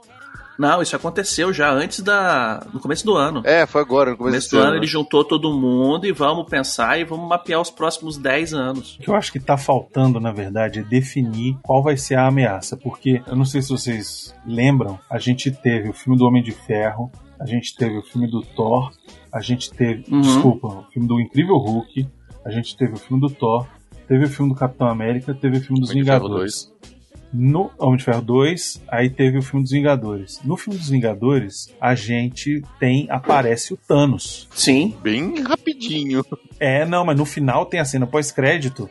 Não, 0.58 0.82
isso 0.82 0.96
aconteceu 0.96 1.52
já 1.54 1.72
antes 1.72 2.00
da. 2.00 2.66
no 2.74 2.80
começo 2.80 3.06
do 3.06 3.16
ano. 3.16 3.42
É, 3.44 3.66
foi 3.66 3.82
agora, 3.82 4.12
no 4.12 4.12
No 4.12 4.18
começo 4.18 4.36
começo 4.36 4.46
desse 4.48 4.56
do 4.56 4.60
ano 4.60 4.68
ano. 4.70 4.78
ele 4.78 4.88
juntou 4.88 5.24
todo 5.24 5.52
mundo 5.54 6.06
e 6.06 6.12
vamos 6.12 6.46
pensar 6.50 7.00
e 7.00 7.04
vamos 7.04 7.28
mapear 7.28 7.60
os 7.62 7.70
próximos 7.70 8.18
10 8.18 8.54
anos. 8.54 8.96
O 8.96 9.00
que 9.00 9.10
eu 9.10 9.16
acho 9.16 9.32
que 9.32 9.40
tá 9.40 9.58
faltando, 9.58 10.20
na 10.20 10.32
verdade, 10.32 10.80
é 10.80 10.84
definir 10.84 11.58
qual 11.62 11.84
vai 11.84 11.98
ser 11.98 12.16
a 12.16 12.28
ameaça. 12.28 12.78
Porque, 12.78 13.22
eu 13.28 13.36
não 13.36 13.46
sei 13.46 13.62
se 13.62 13.70
vocês 13.70 14.36
lembram, 14.46 15.00
a 15.10 15.18
gente 15.18 15.52
teve 15.52 15.90
o 15.90 15.94
filme 15.94 16.18
do 16.18 16.26
Homem 16.26 16.44
de 16.44 16.52
Ferro, 16.52 17.12
a 17.40 17.46
gente 17.46 17.76
teve 17.76 17.98
o 17.98 18.02
filme 18.02 18.30
do 18.30 18.42
Thor, 18.42 18.92
a 19.32 19.42
gente 19.42 19.72
teve. 19.72 20.06
Uhum. 20.12 20.22
Desculpa, 20.22 20.68
o 20.68 20.84
filme 20.92 21.08
do 21.08 21.20
Incrível 21.20 21.58
Hulk, 21.58 22.08
a 22.46 22.52
gente 22.52 22.78
teve 22.78 22.94
o 22.94 22.98
filme 22.98 23.20
do 23.20 23.30
Thor, 23.30 23.68
teve 24.08 24.26
o 24.26 24.30
filme 24.30 24.54
do 24.54 24.58
Capitão 24.58 24.88
América, 24.88 25.34
teve 25.34 25.58
o 25.58 25.62
filme 25.62 25.82
dos 25.82 25.92
Vingadores. 25.92 26.72
No 27.34 27.72
Homem 27.78 27.98
de 27.98 28.04
Ferro 28.04 28.22
2, 28.22 28.82
aí 28.88 29.10
teve 29.10 29.38
o 29.38 29.42
filme 29.42 29.64
dos 29.64 29.72
Vingadores. 29.72 30.40
No 30.44 30.56
filme 30.56 30.80
dos 30.80 30.90
Vingadores, 30.90 31.74
a 31.82 31.94
gente 31.96 32.62
tem. 32.80 33.08
aparece 33.10 33.74
o 33.74 33.78
Thanos. 33.78 34.48
Sim. 34.54 34.96
Bem 35.02 35.42
rapidinho. 35.42 36.24
É, 36.60 36.86
não, 36.86 37.04
mas 37.06 37.18
no 37.18 37.26
final 37.26 37.66
tem 37.66 37.80
a 37.80 37.86
cena 37.86 38.08
pós-crédito 38.08 38.90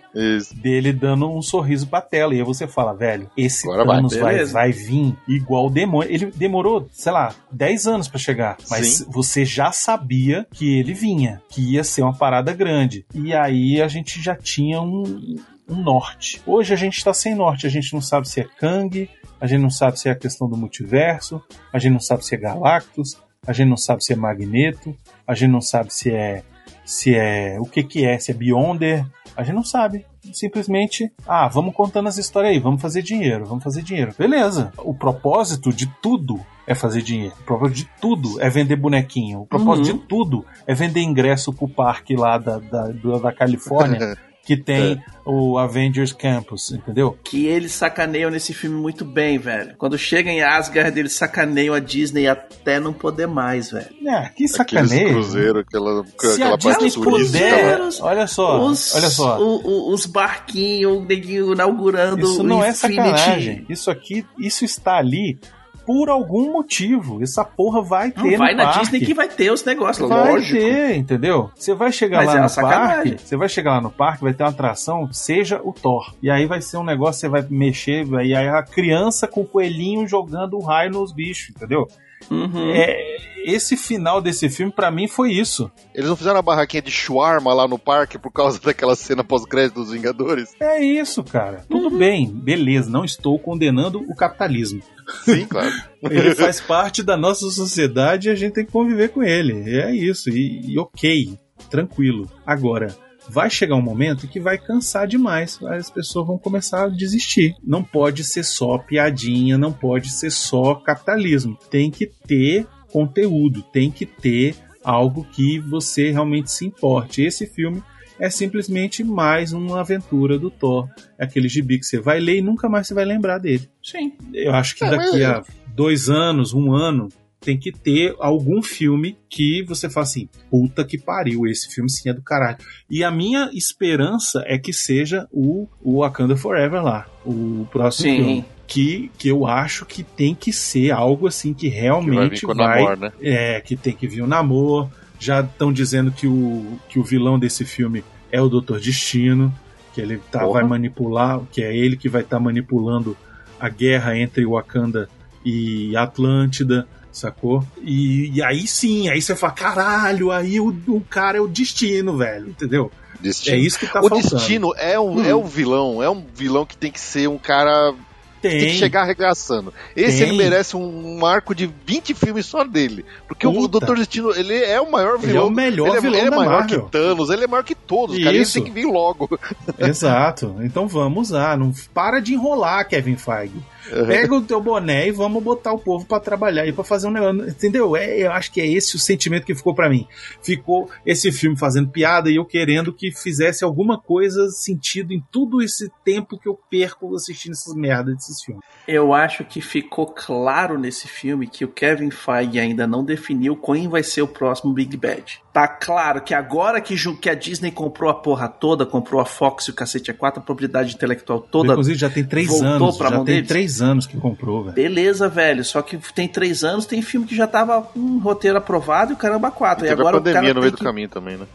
dele 0.55 0.93
dando 0.93 1.31
um 1.31 1.41
sorriso 1.41 1.87
pra 1.87 2.01
tela. 2.01 2.35
E 2.35 2.39
aí 2.39 2.43
você 2.45 2.67
fala, 2.67 2.93
velho, 2.93 3.31
esse 3.37 3.67
Agora 3.67 3.85
vai, 3.85 3.97
Thanos 3.97 4.17
vai, 4.17 4.33
beleza. 4.35 4.53
vai 4.53 4.73
vir 4.73 5.17
igual 5.27 5.67
o 5.67 5.71
demônio. 5.71 6.13
Ele 6.13 6.27
demorou, 6.27 6.87
sei 6.93 7.13
lá, 7.13 7.35
10 7.51 7.87
anos 7.87 8.09
pra 8.09 8.19
chegar. 8.19 8.57
Mas 8.71 8.87
Sim. 8.87 9.07
você 9.09 9.45
já 9.45 9.73
sabia 9.73 10.47
que 10.53 10.79
ele 10.79 10.93
vinha, 10.93 11.41
que 11.49 11.73
ia 11.73 11.83
ser 11.85 12.03
uma 12.03 12.15
parada 12.17 12.53
grande. 12.53 13.07
E 13.15 13.33
aí 13.33 13.81
a 13.81 13.89
gente 13.89 14.21
já 14.23 14.37
tinha 14.37 14.81
um, 14.81 15.37
um 15.69 15.77
norte. 15.83 16.41
Hoje 16.47 16.73
a 16.73 16.77
gente 16.77 17.03
tá 17.03 17.13
sem 17.15 17.35
norte. 17.35 17.67
A 17.67 17.71
gente 17.71 17.93
não 17.95 18.01
sabe 18.01 18.29
se 18.29 18.41
é 18.41 18.45
Kang, 18.59 19.09
a 19.41 19.47
gente 19.47 19.61
não 19.61 19.71
sabe 19.71 19.99
se 19.99 20.09
é 20.09 20.13
a 20.13 20.17
questão 20.17 20.49
do 20.49 20.57
multiverso, 20.57 21.43
a 21.73 21.79
gente 21.79 21.93
não 21.93 22.01
sabe 22.01 22.25
se 22.25 22.35
é 22.35 22.39
Galactus, 22.39 23.17
a 23.47 23.53
gente 23.53 23.69
não 23.69 23.77
sabe 23.77 24.05
se 24.05 24.13
é 24.13 24.17
Magneto, 24.17 24.97
a 25.27 25.35
gente 25.35 25.51
não 25.51 25.61
sabe 25.61 25.93
se 25.93 26.11
é 26.13 26.43
se 26.85 27.15
é 27.15 27.57
o 27.59 27.65
que 27.65 27.83
que 27.83 28.05
é, 28.05 28.19
se 28.19 28.31
é 28.31 28.35
Beyonder, 28.35 29.07
a 29.37 29.43
gente 29.43 29.55
não 29.55 29.65
sabe. 29.65 30.05
Simplesmente, 30.33 31.11
ah, 31.27 31.49
vamos 31.49 31.75
contando 31.75 32.09
as 32.09 32.19
histórias 32.19 32.53
aí, 32.53 32.59
vamos 32.59 32.81
fazer 32.83 33.03
dinheiro, 33.03 33.45
vamos 33.47 33.65
fazer 33.65 33.83
dinheiro. 33.83 34.15
Beleza. 34.19 34.71
O 34.79 34.95
propósito 34.95 35.73
de 35.73 35.87
tudo 36.03 36.41
é 36.67 36.75
fazer 36.75 37.03
dinheiro. 37.03 37.35
O 37.41 37.45
propósito 37.45 37.77
de 37.77 37.91
tudo 38.01 38.41
é 38.41 38.49
vender 38.51 38.77
bonequinho. 38.77 39.43
O 39.43 39.47
propósito 39.47 39.93
Uhum. 39.93 39.99
de 39.99 40.05
tudo 40.07 40.47
é 40.67 40.75
vender 40.75 41.01
ingresso 41.01 41.53
pro 41.53 41.69
parque 41.69 42.17
lá 42.17 42.37
da, 42.39 42.59
da, 42.59 42.89
da 43.19 43.33
Califórnia 43.33 44.17
que 44.45 44.57
tem 44.57 45.03
o 45.25 45.57
Avengers 45.59 46.13
Campus, 46.13 46.71
entendeu? 46.71 47.17
Que 47.25 47.47
eles 47.47 47.73
sacaneiam 47.73 48.31
nesse 48.31 48.53
filme 48.53 48.77
muito 48.77 49.05
bem, 49.05 49.39
velho. 49.39 49.75
Quando 49.79 49.97
chega 49.97 50.31
em 50.31 50.43
Asgard, 50.43 50.99
eles 50.99 51.15
sacaneiam 51.15 51.75
a 51.75 51.79
Disney 51.81 52.27
até 52.29 52.79
não 52.79 52.93
poder 52.93 53.27
mais, 53.27 53.71
velho. 53.71 53.87
É, 54.07 54.21
que 54.29 54.45
Aqueles 54.45 54.51
sacaneio. 54.53 55.09
cruzeiros, 55.11 55.63
aquela, 55.67 56.05
Se 56.19 56.27
a 56.27 56.33
aquela 56.35 56.59
parte 56.59 56.85
Disney 56.85 57.03
turística 57.05 57.39
puder. 57.39 57.81
Os- 57.81 58.01
olha 58.01 58.27
só, 58.27 58.61
os, 58.67 58.95
olha 58.95 59.09
só. 59.11 59.39
o- 59.41 59.67
o- 59.67 59.93
os 59.95 60.05
barquinhos, 60.07 60.93
o 60.99 61.01
neguinho 61.05 61.53
inaugurando 61.55 62.23
Isso 62.25 62.41
o 62.41 62.43
não 62.43 62.63
é 62.63 62.71
Infinity. 62.71 62.97
sacanagem. 63.03 63.67
Isso 63.69 63.91
aqui, 63.91 64.27
isso 64.39 64.65
está 64.65 64.99
ali 64.99 65.39
por 65.87 66.09
algum 66.09 66.53
motivo. 66.53 67.23
Essa 67.23 67.45
porra 67.45 67.83
vai 67.83 68.11
ter 68.11 68.21
Não 68.23 68.31
no 68.31 68.39
vai 68.39 68.55
na 68.55 68.65
parque. 68.65 68.81
Disney 68.81 69.01
que 69.01 69.15
vai 69.15 69.29
ter 69.29 69.51
os 69.53 69.65
negócios, 69.65 70.09
Vai 70.09 70.33
lógico. 70.33 70.59
ter, 70.59 70.97
entendeu? 70.97 71.51
Você 71.55 71.75
vai 71.75 71.93
chegar 71.93 72.19
Mas 72.19 72.27
lá 72.29 72.39
é 72.39 72.43
no 72.43 72.49
sacanagem. 72.49 73.13
parque, 73.13 73.29
você 73.29 73.37
vai 73.37 73.49
chegar 73.49 73.73
lá 73.73 73.81
no 73.81 73.91
parque, 73.91 74.23
vai 74.25 74.33
ter 74.35 74.43
uma 74.43 74.51
atração, 74.51 75.09
seja 75.13 75.61
o 75.63 75.73
Thor. 75.73 76.15
E 76.23 76.31
aí 76.31 76.47
vai 76.47 76.61
ser 76.61 76.77
um 76.79 76.85
negócio, 76.85 77.21
você 77.21 77.29
vai 77.29 77.45
mexer, 77.49 78.07
e 78.25 78.35
aí 78.35 78.49
a 78.49 78.63
criança 78.63 79.27
com 79.29 79.43
o 79.43 79.47
coelhinho 79.47 80.07
jogando 80.07 80.57
um 80.59 80.63
raio 80.63 80.91
nos 80.91 81.13
bichos, 81.13 81.51
entendeu? 81.55 81.87
Uhum. 82.31 82.71
É, 82.71 83.17
esse 83.45 83.77
final 83.77 84.21
desse 84.23 84.49
filme, 84.49 84.73
pra 84.73 84.91
mim, 84.91 85.07
foi 85.07 85.33
isso. 85.33 85.71
Eles 85.95 86.09
não 86.09 86.17
fizeram 86.17 86.39
a 86.39 86.43
barraquinha 86.43 86.81
de 86.83 86.91
shawarma 86.91 87.53
lá 87.53 87.69
no 87.69 87.79
parque 87.79 88.19
por 88.19 88.31
causa 88.33 88.59
daquela 88.65 88.97
cena 88.97 89.23
pós-crédito 89.23 89.75
dos 89.77 89.91
Vingadores? 89.93 90.55
É 90.61 90.83
isso, 90.83 91.23
cara. 91.23 91.65
Tudo 91.69 91.89
Uhum. 91.91 91.99
bem, 91.99 92.27
beleza. 92.31 92.91
Não 92.91 93.05
estou 93.05 93.39
condenando 93.39 93.99
o 94.01 94.15
capitalismo. 94.15 94.81
Sim, 95.25 95.45
claro. 95.47 95.71
Ele 96.03 96.35
faz 96.35 96.61
parte 96.61 97.03
da 97.03 97.17
nossa 97.17 97.51
sociedade 97.51 98.29
e 98.29 98.33
a 98.33 98.35
gente 98.35 98.55
tem 98.55 98.65
que 98.65 98.73
conviver 98.73 99.09
com 99.11 99.23
ele. 99.23 99.53
É 99.79 99.95
isso. 99.95 100.31
E, 100.31 100.73
e 100.73 100.79
ok, 100.79 101.39
tranquilo. 101.69 102.31
Agora, 102.47 102.97
vai 103.29 103.51
chegar 103.51 103.77
um 103.77 103.83
momento 103.83 104.29
que 104.29 104.41
vai 104.41 104.59
cansar 104.59 105.07
demais. 105.07 105.59
As 105.63 105.91
pessoas 105.91 106.27
vão 106.27 106.39
começar 106.39 106.85
a 106.85 106.89
desistir. 106.89 107.57
Não 107.63 107.83
pode 107.83 108.25
ser 108.25 108.45
só 108.45 108.79
piadinha, 108.79 109.59
não 109.59 109.73
pode 109.73 110.11
ser 110.11 110.31
só 110.31 110.75
capitalismo. 110.75 111.59
Tem 111.71 111.91
que 111.91 112.07
ter 112.07 112.67
conteúdo, 112.93 113.63
tem 113.63 113.91
que 113.91 114.07
ter 114.07 114.55
algo 114.83 115.27
que 115.33 115.59
você 115.59 116.11
realmente 116.11 116.51
se 116.51 116.67
importe. 116.67 117.23
Esse 117.23 117.47
filme 117.47 117.83
é 118.19 118.31
simplesmente 118.31 119.03
mais 119.03 119.53
uma 119.53 119.81
aventura 119.81 120.39
do 120.39 120.51
Thor. 120.51 120.89
É 121.19 121.25
aquele 121.25 121.49
gibi 121.49 121.79
que 121.79 121.87
você 121.87 121.99
vai 121.99 122.21
ler 122.21 122.39
e 122.39 122.43
nunca 122.43 122.69
mais 122.69 122.87
você 122.87 122.95
vai 122.95 123.05
lembrar 123.05 123.39
dele. 123.39 123.69
Sim. 123.83 124.13
Eu 124.33 124.55
acho 124.55 124.77
que 124.77 124.85
É, 124.85 124.91
daqui 124.91 125.25
a 125.25 125.43
dois 125.75 126.09
anos, 126.09 126.55
um 126.55 126.73
ano, 126.73 127.09
tem 127.45 127.59
que 127.59 127.71
ter 127.71 128.15
algum 128.19 128.63
filme 128.63 129.17
que 129.29 129.63
você 129.63 129.91
fala 129.91 130.05
assim: 130.05 130.29
puta 130.51 130.85
que 130.85 130.99
pariu, 130.99 131.47
esse 131.47 131.73
filme 131.73 131.91
sim 131.91 132.09
é 132.09 132.13
do 132.13 132.23
caralho. 132.23 132.59
E 132.89 133.05
a 133.05 133.11
minha 133.11 133.51
esperança 133.53 134.43
é 134.47 134.59
que 134.59 134.73
seja 134.73 135.29
o, 135.31 135.69
o 135.83 136.01
Wakanda 136.01 136.37
Forever 136.37 136.83
lá, 136.83 137.07
o 137.25 137.67
próximo 137.71 138.09
Sim. 138.11 138.17
filme. 138.17 138.45
Que, 138.67 139.11
que 139.19 139.29
eu 139.29 139.47
acho 139.47 139.85
que 139.85 140.03
tem 140.03 140.35
que 140.35 140.51
ser 140.51 140.91
algo 140.91 141.27
assim 141.27 141.53
que 141.53 141.69
Que 141.69 141.75
vai 141.75 141.83
realmente 141.83 142.47
com 142.47 142.53
o 142.53 142.55
vai. 142.55 142.83
Namor, 142.83 142.99
né? 142.99 143.13
É, 143.21 143.61
que 143.61 143.77
tem 143.77 143.93
que 143.93 144.09
vir 144.09 144.23
o 144.23 144.27
Namor. 144.27 144.89
Já 145.21 145.41
estão 145.43 145.71
dizendo 145.71 146.11
que 146.11 146.27
o, 146.27 146.79
que 146.89 146.99
o 146.99 147.05
vilão 147.05 147.39
desse 147.39 147.65
filme 147.65 148.03
é 148.33 148.41
o 148.41 148.49
Doutor 148.49 148.81
Destino, 148.81 149.55
que 149.95 150.01
ele 150.01 150.19
tá, 150.31 150.41
Porra. 150.41 150.61
vai 150.61 150.65
manipular, 150.65 151.41
que 151.53 151.63
é 151.63 151.77
ele 151.77 151.97
que 151.97 152.09
vai 152.09 152.23
estar 152.23 152.41
manipulando 152.41 153.17
a 153.61 153.69
guerra 153.69 154.19
entre 154.19 154.45
Wakanda 154.45 155.09
e 155.45 155.97
Atlântida, 155.97 156.89
sacou? 157.19 157.65
E, 157.83 158.31
e 158.35 158.43
aí 158.43 158.67
sim, 158.67 159.09
aí 159.09 159.21
você 159.23 159.35
fala, 159.37 159.53
caralho, 159.53 160.31
aí 160.31 160.61
o, 160.61 160.75
o 160.89 161.01
cara 161.01 161.39
é 161.39 161.41
o 161.41 161.49
destino, 161.49 162.17
velho, 162.17 162.49
entendeu? 162.49 162.91
Destino. 163.21 163.57
É 163.57 163.59
isso 163.59 163.79
que 163.79 163.87
tá 163.87 164.01
o 164.01 164.09
faltando. 164.09 164.37
Destino 164.37 164.75
é 164.77 164.99
um, 165.01 165.25
é 165.25 165.35
um 165.35 165.45
vilão, 165.45 166.03
é 166.03 166.11
um 166.11 166.25
vilão 166.35 166.67
que 166.67 166.77
tem 166.77 166.91
que 166.91 167.01
ser 167.01 167.27
um 167.29 167.39
cara. 167.39 167.95
tem, 168.43 168.59
Tem 168.59 168.69
que 168.71 168.75
chegar 168.77 169.03
arregaçando. 169.03 169.73
Esse 169.97 170.19
Tem. 170.19 170.29
ele 170.29 170.37
merece 170.37 170.77
um, 170.77 171.19
um 171.21 171.25
arco 171.25 171.55
de 171.55 171.73
20 171.87 172.13
filmes 172.13 172.45
só 172.45 172.65
dele. 172.65 173.03
Porque 173.27 173.47
o 173.47 173.53
Puta. 173.53 173.69
Doutor 173.69 173.97
Destino, 173.97 174.31
ele 174.35 174.55
é 174.63 174.79
o 174.79 174.91
maior 174.91 175.15
Ele 175.15 175.25
é 175.25 175.29
vilão. 175.29 175.47
o 175.47 175.51
melhor 175.51 175.89
ele 175.89 175.97
é, 175.97 176.01
vilão 176.03 176.19
ele 176.19 176.27
é 176.27 176.31
maior 176.31 176.61
Marvel. 176.61 176.83
que 176.85 176.91
Thanos, 176.91 177.31
ele 177.31 177.45
é 177.45 177.47
maior 177.47 177.63
que 177.65 177.75
todos, 177.75 178.19
cara. 178.19 178.31
e 178.31 178.35
Ele 178.35 178.43
Isso. 178.43 178.55
tem 178.55 178.65
que 178.65 178.71
vir 178.71 178.85
logo. 178.87 179.39
Exato. 179.79 180.57
Então 180.61 180.87
vamos 180.87 181.31
lá, 181.31 181.57
não 181.57 181.73
para 181.95 182.21
de 182.21 182.35
enrolar, 182.35 182.87
Kevin 182.87 183.17
Feige. 183.17 183.55
Pega 183.91 184.35
o 184.35 184.43
teu 184.43 184.61
boné 184.61 185.09
e 185.09 185.13
vamos 185.13 185.43
botar 185.43 185.73
o 185.73 185.79
povo 185.79 186.05
pra 186.05 186.21
trabalhar 186.21 186.63
aí, 186.63 186.73
pra 186.73 186.85
fazer 186.85 187.07
um 187.07 187.11
negócio. 187.11 187.49
Entendeu? 187.49 187.97
É, 187.97 188.19
eu 188.19 188.33
acho 188.33 188.53
que 188.53 188.61
é 188.61 188.67
esse 188.67 188.97
o 188.97 188.99
sentimento 188.99 189.45
que 189.45 189.55
ficou 189.55 189.75
pra 189.75 189.89
mim. 189.89 190.07
Ficou 190.43 190.91
esse 191.05 191.31
filme 191.33 191.59
fazendo 191.59 191.91
piada 191.91 192.31
e 192.31 192.37
eu 192.37 192.45
querendo 192.45 192.93
que 192.93 193.11
fizesse 193.11 193.65
alguma 193.65 194.01
coisa 194.01 194.49
sentido 194.51 195.13
em 195.13 195.23
tudo 195.31 195.63
esse 195.63 195.91
tempo 196.05 196.39
que 196.39 196.49
eu 196.49 196.59
perco 196.71 197.15
assistindo 197.15 197.53
essas 197.53 197.75
merdas 197.75 198.15
desses 198.17 198.43
filmes. 198.43 198.65
Eu 198.87 199.13
acho 199.13 199.45
que 199.45 199.61
ficou 199.61 200.07
claro 200.07 200.79
nesse 200.79 201.09
filme 201.09 201.47
que 201.47 201.65
o 201.65 201.69
Kevin 201.69 202.11
Feige 202.11 202.59
ainda 202.59 202.87
não 202.87 203.05
definiu 203.05 203.57
quem 203.57 203.89
vai 203.89 204.03
ser 204.03 204.23
o 204.23 204.29
próximo 204.29 204.73
Big 204.73 204.97
Bad. 204.97 205.44
Tá 205.55 205.69
claro 205.69 206.21
que 206.21 206.35
agora 206.35 206.81
que, 206.81 206.97
que 207.15 207.31
a 207.31 207.35
Disney 207.35 207.71
comprou 207.71 208.11
a 208.11 208.15
porra 208.15 208.49
toda, 208.49 208.85
comprou 208.85 209.21
a 209.21 209.25
Fox 209.25 209.67
e 209.67 209.71
o 209.71 209.73
cacete 209.73 210.11
a 210.11 210.15
quatro, 210.15 210.41
a 210.41 210.43
propriedade 210.45 210.93
intelectual 210.93 211.39
toda, 211.39 211.71
Inclusive 211.75 211.97
já 211.97 212.11
tem 212.11 212.25
três 212.25 212.49
voltou 212.49 212.67
anos. 212.67 212.99
pra 212.99 213.09
Já 213.09 213.15
mão 213.15 213.25
tem 213.25 213.37
deles? 213.37 213.49
três 213.49 213.81
anos 213.81 214.05
que 214.05 214.17
comprou, 214.17 214.65
velho. 214.65 214.75
beleza, 214.75 215.29
velho. 215.29 215.65
Só 215.65 215.81
que 215.81 215.97
tem 216.13 216.27
três 216.27 216.65
anos, 216.65 216.87
tem 216.87 217.01
filme 217.01 217.25
que 217.25 217.37
já 217.37 217.47
tava 217.47 217.83
com 217.83 218.01
um 218.01 218.19
roteiro 218.19 218.59
aprovado 218.59 219.13
e 219.13 219.15
o 219.15 219.17
caramba 219.17 219.49
quatro. 219.53 219.85
E, 219.87 219.89
Teve 219.89 220.01
agora 220.01 220.17
a 220.17 220.21
pandemia 220.21 220.41
o 220.41 220.43
cara 220.43 220.49
no 220.49 220.55
tem 220.55 220.61
meio 220.63 220.73
do 220.73 220.79
que 220.79 220.85
caminho 220.85 221.09
também, 221.09 221.37
né? 221.37 221.47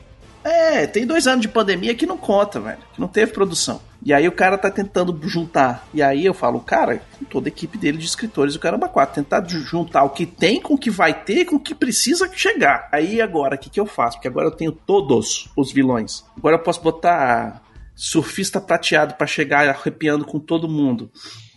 É, 0.45 0.88
tem 0.88 1.06
dois 1.06 1.28
anos 1.28 1.41
de 1.41 1.50
pandemia 1.50 1.93
que 1.93 2.06
não 2.06 2.18
conta, 2.18 2.58
velho. 2.62 2.78
Que 2.93 3.02
não 3.02 3.08
teve 3.10 3.34
produção. 3.34 3.82
E 4.02 4.14
aí 4.14 4.26
o 4.30 4.32
cara 4.32 4.58
tá 4.58 4.72
tentando 4.72 5.20
juntar. 5.28 5.86
E 5.93 6.02
aí 6.02 6.26
eu 6.26 6.34
falo, 6.34 6.62
cara, 6.62 7.02
toda 7.30 7.48
a 7.48 7.52
equipe 7.52 7.78
dele 7.78 7.98
de 7.98 8.06
escritores, 8.06 8.56
o 8.56 8.60
caramba, 8.60 8.90
quatro, 8.90 9.16
tentar 9.16 9.48
ju- 9.48 9.60
juntar 9.62 10.04
o 10.04 10.10
que 10.10 10.26
tem 10.26 10.60
com 10.62 10.74
o 10.74 10.78
que 10.78 10.90
vai 10.90 11.14
ter 11.24 11.46
com 11.46 11.56
o 11.58 11.60
que 11.60 11.74
precisa 11.76 12.30
chegar. 12.34 12.90
Aí 12.92 13.22
agora, 13.22 13.56
o 13.56 13.58
que, 13.58 13.70
que 13.70 13.80
eu 13.80 13.86
faço? 13.86 14.18
Porque 14.18 14.28
agora 14.28 14.48
eu 14.48 14.52
tenho 14.56 14.72
todos 14.72 15.50
os 15.56 15.72
vilões. 15.72 16.24
Agora 16.38 16.56
eu 16.56 16.64
posso 16.64 16.82
botar 16.82 17.62
surfista 17.96 18.60
prateado 18.62 19.14
pra 19.16 19.28
chegar 19.28 19.68
arrepiando 19.70 20.26
com 20.26 20.40
todo 20.40 20.68
mundo. 20.70 21.12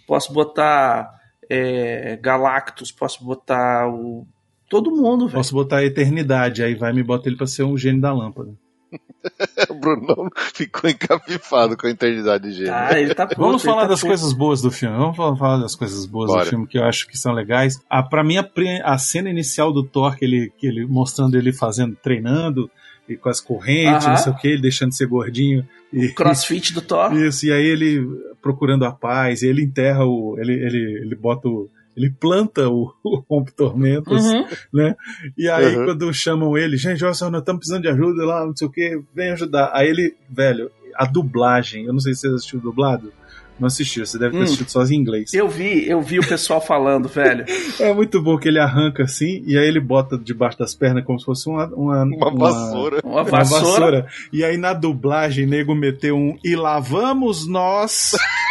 Posso 0.06 0.32
botar 0.32 1.08
é, 1.48 2.16
Galactus, 2.20 2.90
posso 2.92 3.24
botar 3.24 3.88
o. 3.88 4.26
Todo 4.68 4.90
mundo, 4.90 5.26
velho. 5.26 5.36
Posso 5.36 5.54
botar 5.54 5.78
a 5.78 5.84
eternidade, 5.84 6.62
aí 6.62 6.74
vai 6.74 6.92
me 6.92 7.02
bota 7.02 7.28
ele 7.28 7.36
pra 7.36 7.46
ser 7.46 7.62
um 7.62 7.76
gênio 7.76 8.00
da 8.00 8.12
lâmpada. 8.12 8.54
O 9.70 9.74
Brunão 9.74 10.28
ficou 10.54 10.90
encapifado 10.90 11.76
com 11.76 11.86
a 11.86 11.90
eternidade 11.90 12.44
de 12.50 12.52
gênio. 12.56 12.74
Ah, 12.74 12.98
ele 12.98 13.14
tá 13.14 13.26
pronto, 13.26 13.40
Vamos 13.40 13.62
ele 13.64 13.70
falar 13.72 13.82
tá 13.82 13.88
das 13.88 14.00
pronto. 14.00 14.10
coisas 14.10 14.32
boas 14.32 14.60
do 14.60 14.70
filme. 14.70 14.96
Vamos 14.96 15.16
falar- 15.16 15.58
das 15.58 15.74
coisas 15.74 16.04
boas 16.06 16.28
Bora. 16.30 16.44
do 16.44 16.50
filme 16.50 16.66
que 16.66 16.76
eu 16.78 16.84
acho 16.84 17.06
que 17.06 17.16
são 17.16 17.32
legais. 17.32 17.80
Ah, 17.88 18.02
para 18.02 18.22
mim, 18.24 18.36
a, 18.36 18.48
a 18.84 18.98
cena 18.98 19.30
inicial 19.30 19.72
do 19.72 19.82
Thor, 19.84 20.16
que 20.16 20.24
ele, 20.24 20.52
que 20.58 20.66
ele 20.66 20.84
mostrando 20.86 21.36
ele 21.36 21.52
fazendo, 21.52 21.96
treinando, 22.02 22.70
e 23.08 23.16
com 23.16 23.28
as 23.28 23.40
correntes, 23.40 24.04
Aham. 24.06 24.10
não 24.14 24.16
sei 24.16 24.32
o 24.32 24.36
que, 24.36 24.48
ele 24.48 24.62
deixando 24.62 24.90
de 24.90 24.96
ser 24.96 25.06
gordinho. 25.06 25.66
E, 25.92 26.08
Crossfit 26.08 26.72
do 26.72 26.80
Thor. 26.82 27.12
Isso, 27.16 27.46
e 27.46 27.52
aí 27.52 27.64
ele 27.64 28.06
procurando 28.42 28.84
a 28.84 28.92
paz, 28.92 29.42
e 29.42 29.46
ele 29.46 29.62
enterra 29.62 30.04
o. 30.04 30.36
Ele, 30.38 30.52
ele, 30.52 31.00
ele 31.02 31.14
bota 31.14 31.48
o. 31.48 31.70
Ele 31.96 32.10
planta 32.10 32.68
o, 32.68 32.92
o 33.04 33.22
Rompe 33.28 33.52
Tormentos, 33.52 34.24
Uhum. 34.24 34.44
né? 34.72 34.94
E 35.36 35.48
aí, 35.48 35.76
Uhum. 35.76 35.84
quando 35.86 36.12
chamam 36.14 36.56
ele, 36.56 36.76
gente, 36.76 37.04
olha 37.04 37.14
só, 37.14 37.30
nós 37.30 37.40
estamos 37.40 37.60
precisando 37.60 37.82
de 37.82 37.88
ajuda 37.88 38.24
lá, 38.24 38.46
não 38.46 38.56
sei 38.56 38.66
o 38.66 38.70
que, 38.70 39.00
vem 39.14 39.30
ajudar. 39.32 39.70
Aí 39.74 39.88
ele, 39.88 40.14
velho, 40.30 40.70
a 40.96 41.04
dublagem, 41.06 41.84
eu 41.86 41.92
não 41.92 42.00
sei 42.00 42.14
se 42.14 42.20
você 42.22 42.28
assistiu 42.28 42.60
dublado, 42.60 43.12
Não 43.60 43.66
assistiu, 43.66 44.04
você 44.04 44.18
deve 44.18 44.32
ter 44.32 44.38
Hum. 44.40 44.42
assistido 44.44 44.68
só 44.70 44.82
em 44.82 44.94
inglês. 44.94 45.32
Eu 45.34 45.46
vi, 45.46 45.86
eu 45.86 46.00
vi 46.00 46.18
o 46.18 46.26
pessoal 46.26 46.60
falando, 46.60 47.06
velho. 47.06 47.44
É 47.78 47.92
muito 47.92 48.20
bom 48.20 48.36
que 48.38 48.48
ele 48.48 48.58
arranca 48.58 49.04
assim 49.04 49.42
e 49.46 49.56
aí 49.58 49.68
ele 49.68 49.78
bota 49.78 50.16
debaixo 50.18 50.58
das 50.58 50.74
pernas 50.74 51.04
como 51.04 51.18
se 51.20 51.26
fosse 51.26 51.48
uma, 51.48 51.66
uma, 51.66 52.02
Uma 52.02 52.34
vassoura. 52.34 53.00
Uma 53.04 53.12
Uma 53.20 53.24
vassoura. 53.24 53.62
vassoura. 53.62 54.06
E 54.32 54.42
aí 54.42 54.56
na 54.56 54.72
dublagem, 54.72 55.46
nego 55.46 55.74
meteu 55.74 56.16
um 56.16 56.36
e 56.42 56.56
lá 56.56 56.80
vamos 56.80 57.46
nós. 57.46 58.12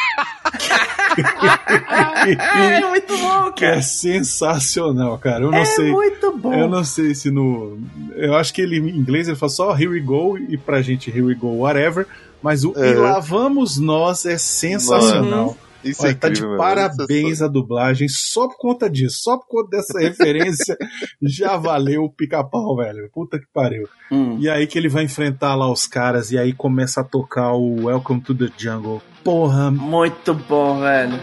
É 1.17 2.81
muito 2.89 3.17
bom, 3.17 3.51
que 3.51 3.65
é 3.65 3.69
cara. 3.71 3.81
sensacional, 3.81 5.17
cara. 5.17 5.43
Eu 5.43 5.51
não 5.51 5.57
É 5.59 5.65
sei. 5.65 5.91
muito 5.91 6.37
bom. 6.37 6.53
Eu 6.53 6.67
não 6.67 6.83
sei 6.83 7.13
se 7.15 7.29
no. 7.31 7.77
Eu 8.15 8.35
acho 8.35 8.53
que 8.53 8.61
ele 8.61 8.77
em 8.77 8.89
inglês 8.97 9.27
ele 9.27 9.37
fala 9.37 9.49
só 9.49 9.71
Here 9.75 9.87
we 9.87 9.99
go 9.99 10.37
e 10.37 10.57
pra 10.57 10.81
gente 10.81 11.09
Here 11.09 11.21
we 11.23 11.35
go, 11.35 11.47
whatever. 11.59 12.07
Mas 12.41 12.63
o 12.63 12.73
E 12.75 12.93
Uhum. 12.95 13.01
lá 13.01 13.19
vamos 13.19 13.77
nós 13.77 14.25
é 14.25 14.37
sensacional. 14.37 15.55
Isso 15.83 16.03
Olha, 16.03 16.11
é 16.11 16.13
tá 16.13 16.29
de 16.29 16.37
incrível, 16.37 16.57
parabéns 16.59 17.41
a 17.41 17.47
dublagem 17.47 18.07
só 18.07 18.47
por 18.47 18.57
conta 18.59 18.87
disso, 18.87 19.17
só 19.23 19.35
por 19.37 19.47
conta 19.47 19.77
dessa 19.77 19.97
referência 19.99 20.77
já 21.19 21.57
valeu 21.57 22.03
o 22.03 22.09
pica-pau, 22.11 22.75
velho. 22.77 23.09
Puta 23.11 23.39
que 23.39 23.47
pariu. 23.51 23.87
Hum. 24.11 24.37
E 24.39 24.47
aí 24.47 24.67
que 24.67 24.77
ele 24.77 24.87
vai 24.89 25.05
enfrentar 25.05 25.55
lá 25.55 25.71
os 25.71 25.87
caras 25.87 26.31
e 26.31 26.37
aí 26.37 26.53
começa 26.53 27.01
a 27.01 27.03
tocar 27.03 27.53
o 27.53 27.85
Welcome 27.85 28.21
to 28.21 28.35
the 28.35 28.49
Jungle. 28.55 29.01
Porra, 29.23 29.69
Muito 29.69 30.33
bom, 30.33 30.79
velho. 30.79 31.19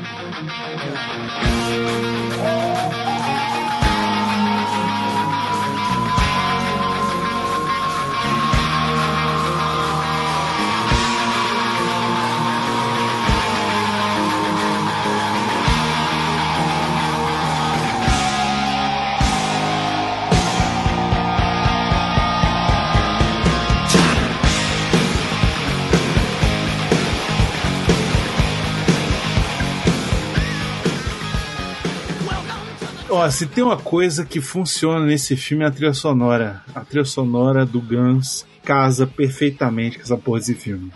Ó, 33.10 33.28
se 33.30 33.46
tem 33.46 33.64
uma 33.64 33.76
coisa 33.76 34.24
que 34.24 34.40
funciona 34.40 35.04
nesse 35.04 35.36
filme 35.36 35.64
é 35.64 35.66
a 35.66 35.70
trilha 35.70 35.94
sonora. 35.94 36.62
A 36.74 36.80
trilha 36.80 37.04
sonora 37.04 37.64
do 37.64 37.80
Guns 37.80 38.46
casa 38.62 39.06
perfeitamente 39.06 39.96
com 39.96 40.02
essa 40.02 40.16
porra 40.16 40.40
desse 40.40 40.54
filme. 40.54 40.92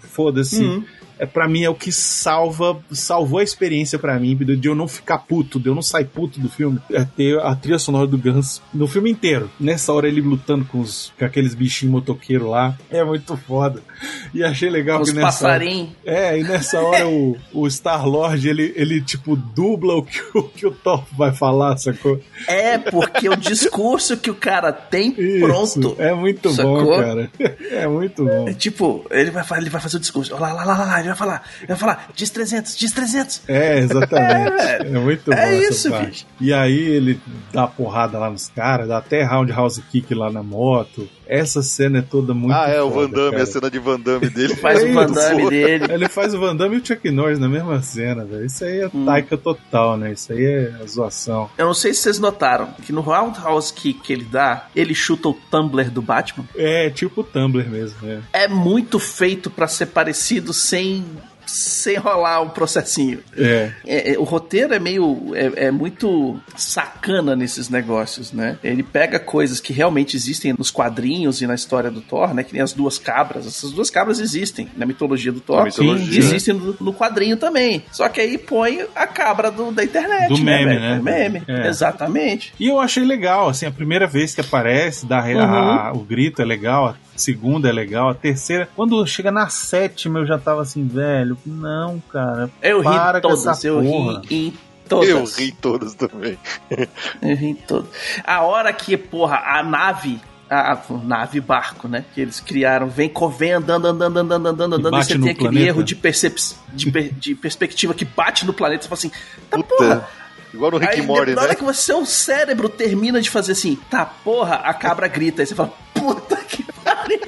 Foda-se. 0.00 0.64
Hum. 0.64 0.84
É, 1.18 1.26
pra 1.26 1.48
mim 1.48 1.64
é 1.64 1.70
o 1.70 1.74
que 1.74 1.90
salva, 1.90 2.80
salvou 2.92 3.40
a 3.40 3.42
experiência 3.42 3.98
pra 3.98 4.18
mim, 4.20 4.36
de 4.36 4.68
eu 4.68 4.74
não 4.74 4.86
ficar 4.86 5.18
puto, 5.18 5.58
de 5.58 5.68
eu 5.68 5.74
não 5.74 5.82
sair 5.82 6.04
puto 6.04 6.38
do 6.38 6.48
filme. 6.48 6.78
É 6.92 7.04
ter 7.04 7.38
a 7.40 7.56
trilha 7.56 7.78
sonora 7.78 8.06
do 8.06 8.16
Guns 8.16 8.62
no 8.72 8.86
filme 8.86 9.10
inteiro. 9.10 9.50
Nessa 9.58 9.92
hora 9.92 10.06
ele 10.06 10.20
lutando 10.20 10.64
com, 10.64 10.78
os, 10.80 11.12
com 11.18 11.24
aqueles 11.24 11.54
bichinhos 11.54 11.92
motoqueiros 11.92 12.48
lá. 12.48 12.78
É 12.88 13.02
muito 13.02 13.36
foda. 13.36 13.82
E 14.34 14.44
achei 14.44 14.68
legal 14.68 15.00
Os 15.00 15.08
que 15.10 15.16
nessa 15.16 15.26
hora- 15.46 15.54
passarinhos. 15.58 15.88
é, 16.04 16.38
e 16.38 16.42
nessa 16.44 16.80
hora 16.80 17.08
o, 17.08 17.36
o 17.52 17.66
Star-Lord, 17.70 18.46
ele, 18.46 18.72
ele, 18.76 19.00
tipo, 19.00 19.34
dubla 19.34 19.94
o 19.94 20.02
que, 20.02 20.20
o 20.34 20.42
que 20.42 20.66
o 20.66 20.70
Thor 20.70 21.02
vai 21.16 21.32
falar, 21.32 21.76
sacou? 21.78 22.20
É, 22.46 22.76
porque 22.76 23.28
o 23.28 23.36
discurso 23.36 24.16
que 24.18 24.30
o 24.30 24.34
cara 24.34 24.70
tem 24.72 25.14
Isso, 25.18 25.46
pronto. 25.46 25.96
É 25.98 26.12
muito 26.14 26.50
Sacou? 26.52 26.84
bom, 26.84 26.98
cara. 26.98 27.30
É 27.70 27.86
muito 27.88 28.24
bom. 28.24 28.48
É 28.48 28.52
tipo, 28.54 29.04
ele 29.10 29.30
vai, 29.30 29.44
ele 29.56 29.70
vai 29.70 29.80
fazer 29.80 29.96
o 29.96 30.00
discurso. 30.00 30.32
Lá, 30.34 30.52
lá, 30.52 30.64
lá, 30.64 30.76
lá, 30.78 30.84
lá, 30.84 30.98
ele 31.00 31.08
vai 31.08 31.16
falar, 31.16 31.42
ele 31.58 31.68
vai 31.68 31.76
falar, 31.76 32.08
diz 32.14 32.28
300, 32.30 32.76
diz 32.76 32.92
300. 32.92 33.42
É, 33.48 33.78
exatamente. 33.78 34.60
É, 34.60 34.78
É, 34.82 34.84
muito 34.98 35.30
bom 35.30 35.36
É 35.36 35.56
essa 35.58 35.70
isso, 35.70 35.90
parte. 35.90 36.06
bicho. 36.10 36.26
E 36.40 36.52
aí 36.52 36.78
ele 36.78 37.20
dá 37.52 37.66
porrada 37.66 38.18
lá 38.18 38.30
nos 38.30 38.48
caras, 38.48 38.88
dá 38.88 38.98
até 38.98 39.22
roundhouse 39.24 39.80
kick 39.90 40.14
lá 40.14 40.30
na 40.30 40.42
moto. 40.42 41.08
Essa 41.26 41.62
cena 41.62 41.98
é 41.98 42.02
toda 42.02 42.32
muito 42.32 42.54
ah, 42.54 42.68
é, 42.68 42.80
o 42.80 42.90
foda, 42.90 43.06
Van 43.06 43.10
Damme, 43.12 43.30
cara. 43.32 43.42
a 43.42 43.46
cena 43.46 43.70
de 43.70 43.78
Van 43.92 44.00
Damme 44.00 44.28
dele. 44.30 44.56
Faz 44.56 44.82
É 44.82 44.86
o 44.86 44.94
Van 44.94 45.06
Damme 45.06 45.50
dele. 45.50 45.92
Ele 45.92 46.08
faz 46.08 46.34
o 46.34 46.38
Van 46.40 46.54
Damme 46.56 46.76
e 46.76 46.78
o 46.80 46.86
Chuck 46.86 47.10
Norris 47.10 47.38
na 47.38 47.48
mesma 47.48 47.80
cena, 47.82 48.24
velho. 48.24 48.44
Isso 48.46 48.64
aí 48.64 48.80
é 48.80 48.90
Hum. 48.92 49.04
taika 49.04 49.36
total, 49.36 49.96
né? 49.96 50.12
Isso 50.12 50.32
aí 50.32 50.44
é 50.44 50.86
zoação. 50.86 51.50
Eu 51.58 51.66
não 51.66 51.74
sei 51.74 51.92
se 51.94 52.00
vocês 52.02 52.18
notaram 52.18 52.68
que 52.84 52.92
no 52.92 53.00
Roundhouse 53.00 53.72
Kick 53.72 54.00
que 54.00 54.12
ele 54.12 54.24
dá, 54.24 54.66
ele 54.74 54.94
chuta 54.94 55.28
o 55.28 55.34
Tumblr 55.50 55.90
do 55.90 56.00
Batman. 56.02 56.44
É 56.56 56.88
tipo 56.90 57.20
o 57.20 57.24
Tumblr 57.24 57.68
mesmo, 57.68 57.96
né? 58.02 58.22
É 58.32 58.46
muito 58.48 58.98
feito 58.98 59.50
pra 59.50 59.66
ser 59.66 59.86
parecido 59.86 60.52
sem 60.52 61.04
sem 61.50 61.96
rolar 61.96 62.40
um 62.42 62.48
processinho. 62.48 63.20
É. 63.36 63.70
É, 63.86 64.12
é, 64.14 64.18
o 64.18 64.22
roteiro 64.24 64.74
é 64.74 64.78
meio. 64.78 65.32
É, 65.34 65.66
é 65.66 65.70
muito 65.70 66.38
sacana 66.56 67.34
nesses 67.34 67.68
negócios, 67.68 68.32
né? 68.32 68.58
Ele 68.62 68.82
pega 68.82 69.18
coisas 69.18 69.60
que 69.60 69.72
realmente 69.72 70.16
existem 70.16 70.54
nos 70.56 70.70
quadrinhos 70.70 71.40
e 71.40 71.46
na 71.46 71.54
história 71.54 71.90
do 71.90 72.00
Thor, 72.00 72.34
né? 72.34 72.42
Que 72.44 72.52
nem 72.52 72.62
as 72.62 72.72
duas 72.72 72.98
cabras. 72.98 73.46
Essas 73.46 73.72
duas 73.72 73.90
cabras 73.90 74.20
existem 74.20 74.68
na 74.76 74.84
mitologia 74.86 75.32
do 75.32 75.40
Thor. 75.40 75.64
Mitologia. 75.64 76.14
E 76.14 76.18
existem 76.18 76.54
no, 76.54 76.76
no 76.80 76.92
quadrinho 76.94 77.36
também. 77.36 77.84
Só 77.90 78.08
que 78.08 78.20
aí 78.20 78.36
põe 78.38 78.84
a 78.94 79.06
cabra 79.06 79.50
do- 79.50 79.72
da 79.72 79.82
internet. 79.84 80.28
Do 80.28 80.38
né, 80.44 80.58
meme, 80.64 80.74
velho? 80.74 80.80
né? 80.80 80.96
Do 80.96 81.02
meme. 81.04 81.42
É. 81.48 81.68
Exatamente. 81.68 82.52
E 82.58 82.68
eu 82.68 82.78
achei 82.80 83.04
legal, 83.04 83.48
assim, 83.48 83.66
a 83.66 83.70
primeira 83.70 84.06
vez 84.06 84.34
que 84.34 84.40
aparece, 84.40 85.06
dá 85.06 85.24
Uhum. 85.24 85.40
a- 85.40 85.92
o 85.94 86.00
grito 86.00 86.40
é 86.42 86.44
legal, 86.44 86.96
segunda 87.18 87.68
é 87.68 87.72
legal, 87.72 88.08
a 88.08 88.14
terceira. 88.14 88.68
Quando 88.76 89.04
chega 89.06 89.30
na 89.30 89.48
sétima, 89.48 90.18
eu 90.20 90.26
já 90.26 90.38
tava 90.38 90.62
assim, 90.62 90.86
velho, 90.86 91.36
não, 91.44 92.00
cara. 92.12 92.50
Eu 92.62 92.82
para 92.82 93.18
ri 93.18 93.22
com 93.22 93.28
todas. 93.28 93.46
essa 93.46 93.66
Eu 93.66 93.82
porra. 93.82 94.22
ri 94.28 94.46
em 94.48 94.54
todas. 94.88 95.08
Eu 95.08 95.24
ri 95.24 95.52
todas 95.52 95.94
também. 95.94 96.38
Eu 97.22 97.36
ri 97.36 97.46
em 97.48 97.54
todas. 97.54 97.88
A 98.24 98.42
hora 98.42 98.72
que, 98.72 98.96
porra, 98.96 99.36
a 99.44 99.62
nave. 99.62 100.20
A, 100.50 100.72
a 100.72 100.78
nave 101.04 101.42
barco, 101.42 101.86
né? 101.88 102.06
Que 102.14 102.22
eles 102.22 102.40
criaram, 102.40 102.88
vem, 102.88 103.12
vem 103.38 103.52
andando, 103.52 103.86
andando, 103.86 104.16
andando, 104.18 104.46
andando, 104.48 104.74
andando, 104.76 104.88
e 104.88 104.90
bate 104.92 105.06
você 105.08 105.18
tem 105.18 105.22
aquele 105.30 105.36
planeta. 105.50 105.66
erro 105.66 105.84
de, 105.84 105.94
percep 105.94 106.36
de, 106.72 106.90
per- 106.90 107.12
de 107.12 107.34
perspectiva 107.34 107.92
que 107.92 108.06
bate 108.06 108.46
no 108.46 108.54
planeta. 108.54 108.84
Você 108.84 108.88
fala 108.88 108.98
assim, 108.98 109.10
tá 109.50 109.58
Puta. 109.58 109.68
porra. 109.76 110.08
Igual 110.52 110.70
no 110.72 110.78
Rick 110.78 110.94
Aí, 111.00 111.02
Morty, 111.06 111.34
na 111.34 111.42
hora 111.42 111.50
né? 111.50 111.54
que 111.54 111.64
você, 111.64 111.92
o 111.92 112.06
cérebro 112.06 112.68
termina 112.68 113.20
de 113.20 113.28
fazer 113.30 113.52
assim, 113.52 113.76
tá 113.90 114.04
porra, 114.06 114.56
a 114.56 114.72
cabra 114.72 115.06
grita. 115.08 115.42
Aí 115.42 115.46
você 115.46 115.54
fala, 115.54 115.72
puta 115.94 116.36
que 116.36 116.64
pariu. 116.84 117.18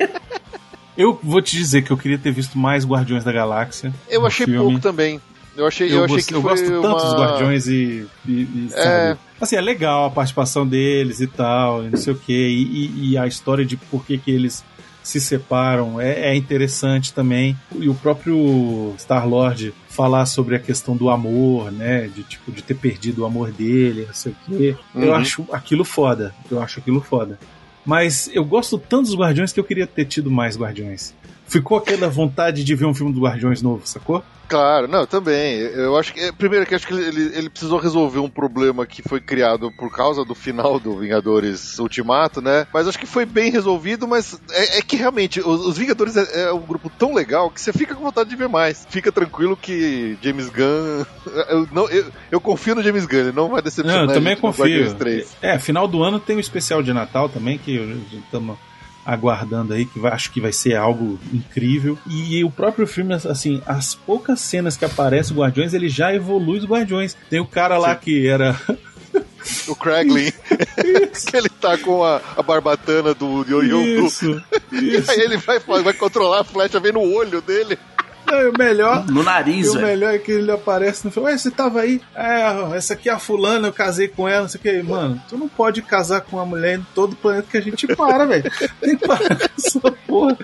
Eu 0.97 1.18
vou 1.23 1.41
te 1.41 1.57
dizer 1.57 1.83
que 1.83 1.91
eu 1.91 1.97
queria 1.97 2.18
ter 2.18 2.33
visto 2.33 2.59
mais 2.59 2.85
Guardiões 2.85 3.25
da 3.25 3.33
Galáxia. 3.33 3.93
Eu 4.09 4.27
achei 4.27 4.47
filme. 4.47 4.61
pouco 4.61 4.81
também. 4.81 5.21
Eu 5.57 5.66
achei, 5.66 5.91
eu, 5.91 5.99
Eu, 5.99 6.05
achei 6.05 6.16
gosto, 6.16 6.29
que 6.29 6.35
eu 6.35 6.43
foi 6.43 6.51
gosto 6.51 6.64
tanto 6.66 6.87
uma... 6.87 6.95
dos 6.95 7.12
Guardiões 7.14 7.66
e. 7.66 8.07
e, 8.27 8.31
e, 8.33 8.68
É. 8.75 9.16
Assim, 9.41 9.57
é 9.57 9.61
legal 9.61 10.07
a 10.07 10.11
participação 10.11 10.66
deles 10.66 11.21
e 11.21 11.27
tal, 11.27 11.85
e 11.85 11.89
não 11.91 11.99
sei 11.99 12.12
o 12.12 12.16
quê. 12.16 12.33
E, 12.49 12.62
e- 12.62 13.11
e 13.12 13.18
a 13.18 13.27
história 13.27 13.64
de 13.64 13.77
por 13.77 14.05
que, 14.05 14.16
que 14.18 14.31
eles 14.31 14.62
se 15.03 15.18
separam 15.21 15.99
é, 16.01 16.31
é 16.31 16.35
interessante 16.37 17.12
também. 17.12 17.57
E 17.75 17.89
o 17.89 17.95
próprio 17.95 18.95
Star-Lord 18.99 19.73
falar 20.01 20.24
sobre 20.24 20.57
a 20.57 20.59
questão 20.59 20.96
do 20.96 21.11
amor, 21.11 21.70
né? 21.70 22.09
De 22.09 22.22
tipo, 22.22 22.51
de 22.51 22.62
ter 22.62 22.74
perdido 22.74 23.20
o 23.22 23.26
amor 23.26 23.53
dele, 23.53 24.07
não 24.07 24.14
sei 24.14 24.32
o 24.32 24.36
quê. 24.57 24.76
Eu 24.94 25.09
Uhum. 25.09 25.14
acho 25.14 25.46
aquilo 25.53 25.84
foda. 25.84 26.34
Eu 26.51 26.62
acho 26.62 26.78
aquilo 26.80 27.03
foda. 27.03 27.38
Mas 27.84 28.30
eu 28.32 28.42
gosto 28.44 28.78
tanto 28.78 29.03
dos 29.07 29.14
Guardiões 29.14 29.53
que 29.53 29.61
eu 29.61 29.64
queria 29.64 29.86
ter 29.86 30.07
tido 30.07 30.30
mais 30.30 30.57
Guardiões. 30.57 31.14
Ficou 31.51 31.78
aquela 31.78 32.09
vontade 32.09 32.62
de 32.62 32.74
ver 32.76 32.86
um 32.86 32.94
filme 32.94 33.12
do 33.12 33.20
Guardiões 33.20 33.61
novo, 33.61 33.84
sacou? 33.84 34.22
Claro, 34.51 34.86
não, 34.86 35.05
também. 35.05 35.59
Eu 35.59 35.96
acho 35.96 36.14
que. 36.14 36.32
Primeiro 36.32 36.64
que 36.64 36.76
acho 36.76 36.86
que 36.86 36.94
ele, 36.94 37.36
ele 37.36 37.51
precisou 37.51 37.78
resolver 37.78 38.20
um 38.20 38.28
problema 38.28 38.86
que 38.86 39.03
foi 39.03 39.20
criado 39.20 39.70
por 39.76 39.92
causa 39.92 40.24
do 40.24 40.34
final 40.34 40.78
do 40.78 40.98
Vingadores 40.98 41.78
Ultimato, 41.80 42.40
né? 42.40 42.68
Mas 42.72 42.86
acho 42.86 42.98
que 42.98 43.07
foi 43.07 43.26
bem 43.26 43.51
resolvido, 43.51 44.07
mas 44.07 44.40
é, 44.51 44.78
é 44.78 44.82
que 44.82 44.94
realmente 44.94 45.40
os, 45.40 45.66
os 45.66 45.76
Vingadores 45.76 46.16
é, 46.16 46.42
é 46.42 46.53
um 46.53 46.61
grupo 46.61 46.88
tão 46.88 47.12
legal 47.12 47.51
que 47.51 47.61
você 47.61 47.72
fica 47.72 47.96
com 47.96 48.03
vontade 48.05 48.30
de 48.30 48.36
ver 48.36 48.48
mais. 48.48 48.86
Fica 48.88 49.11
tranquilo 49.11 49.57
que 49.57 50.16
James 50.22 50.48
Gunn. 50.48 51.05
Eu, 51.51 51.68
não, 51.72 51.88
eu, 51.88 52.07
eu 52.30 52.40
confio 52.40 52.74
no 52.74 52.82
James 52.82 53.07
Gunn, 53.07 53.18
ele 53.18 53.32
não 53.32 53.48
vai 53.48 53.62
decepcionar. 53.62 54.05
Não, 54.05 54.12
eu 54.12 54.14
também 54.14 54.36
confio. 54.36 54.64
Guardiões 54.64 54.92
3. 54.94 55.36
É, 55.42 55.59
final 55.59 55.88
do 55.88 56.03
ano 56.03 56.20
tem 56.20 56.36
o 56.36 56.40
especial 56.40 56.82
de 56.82 56.92
Natal 56.92 57.28
também, 57.28 57.57
que 57.59 57.72
estamos 58.12 58.57
aguardando 59.12 59.72
aí, 59.74 59.84
que 59.86 59.98
vai- 59.98 60.12
acho 60.12 60.30
que 60.30 60.40
vai 60.40 60.52
ser 60.52 60.76
algo 60.76 61.18
incrível. 61.32 61.98
E 62.06 62.42
o 62.44 62.50
próprio 62.50 62.86
filme, 62.86 63.14
assim, 63.14 63.61
as 63.66 63.94
poucas 63.94 64.40
cenas 64.40 64.76
que 64.76 64.84
aparece 64.84 65.32
o 65.32 65.36
Guardiões, 65.36 65.74
ele 65.74 65.88
já 65.88 66.14
evolui 66.14 66.58
os 66.58 66.64
Guardiões. 66.64 67.16
Tem 67.28 67.40
o 67.40 67.46
cara 67.46 67.76
lá 67.78 67.94
Sim. 67.94 68.00
que 68.02 68.26
era. 68.28 68.58
O 69.66 69.74
Kraglin, 69.74 70.30
que 71.30 71.36
ele 71.36 71.48
tá 71.48 71.76
com 71.78 72.04
a, 72.04 72.20
a 72.36 72.42
barbatana 72.42 73.14
do 73.14 73.42
Yoyo. 73.48 74.06
Isso, 74.06 74.40
E 74.70 74.96
isso. 74.96 75.11
aí 75.11 75.18
ele 75.18 75.38
vai, 75.38 75.58
vai 75.58 75.94
controlar 75.94 76.42
a 76.42 76.44
flecha, 76.44 76.78
vem 76.78 76.92
no 76.92 77.00
olho 77.00 77.40
dele. 77.40 77.78
Não, 78.31 78.41
e 78.43 78.49
o 78.49 78.53
melhor. 78.57 79.07
No 79.07 79.22
nariz, 79.22 79.66
E 79.66 79.70
o 79.70 79.81
melhor 79.81 80.14
é 80.14 80.18
que 80.18 80.33
ele 80.33 80.51
aparece 80.51 81.05
no 81.05 81.11
filme. 81.11 81.28
Ué, 81.28 81.37
você 81.37 81.51
tava 81.51 81.81
aí? 81.81 82.01
É, 82.14 82.76
essa 82.76 82.95
aqui 82.95 83.09
é 83.09 83.12
a 83.12 83.18
fulana, 83.18 83.68
eu 83.68 83.72
casei 83.72 84.09
com 84.09 84.28
ela, 84.28 84.43
não 84.43 84.49
sei 84.49 84.59
o 84.59 84.62
que. 84.62 84.83
Mano, 84.83 85.20
tu 85.28 85.37
não 85.37 85.49
pode 85.49 85.83
casar 85.83 86.20
com 86.20 86.37
uma 86.37 86.47
mulher 86.47 86.78
em 86.78 86.87
todo 86.95 87.16
planeta 87.16 87.49
que 87.51 87.57
a 87.57 87.61
gente 87.61 87.87
para, 87.89 88.24
velho. 88.26 88.45
Tem 88.81 88.97
que 88.97 89.07
parar 89.07 89.37
com 89.37 89.49
essa 89.57 89.93
porra. 90.07 90.39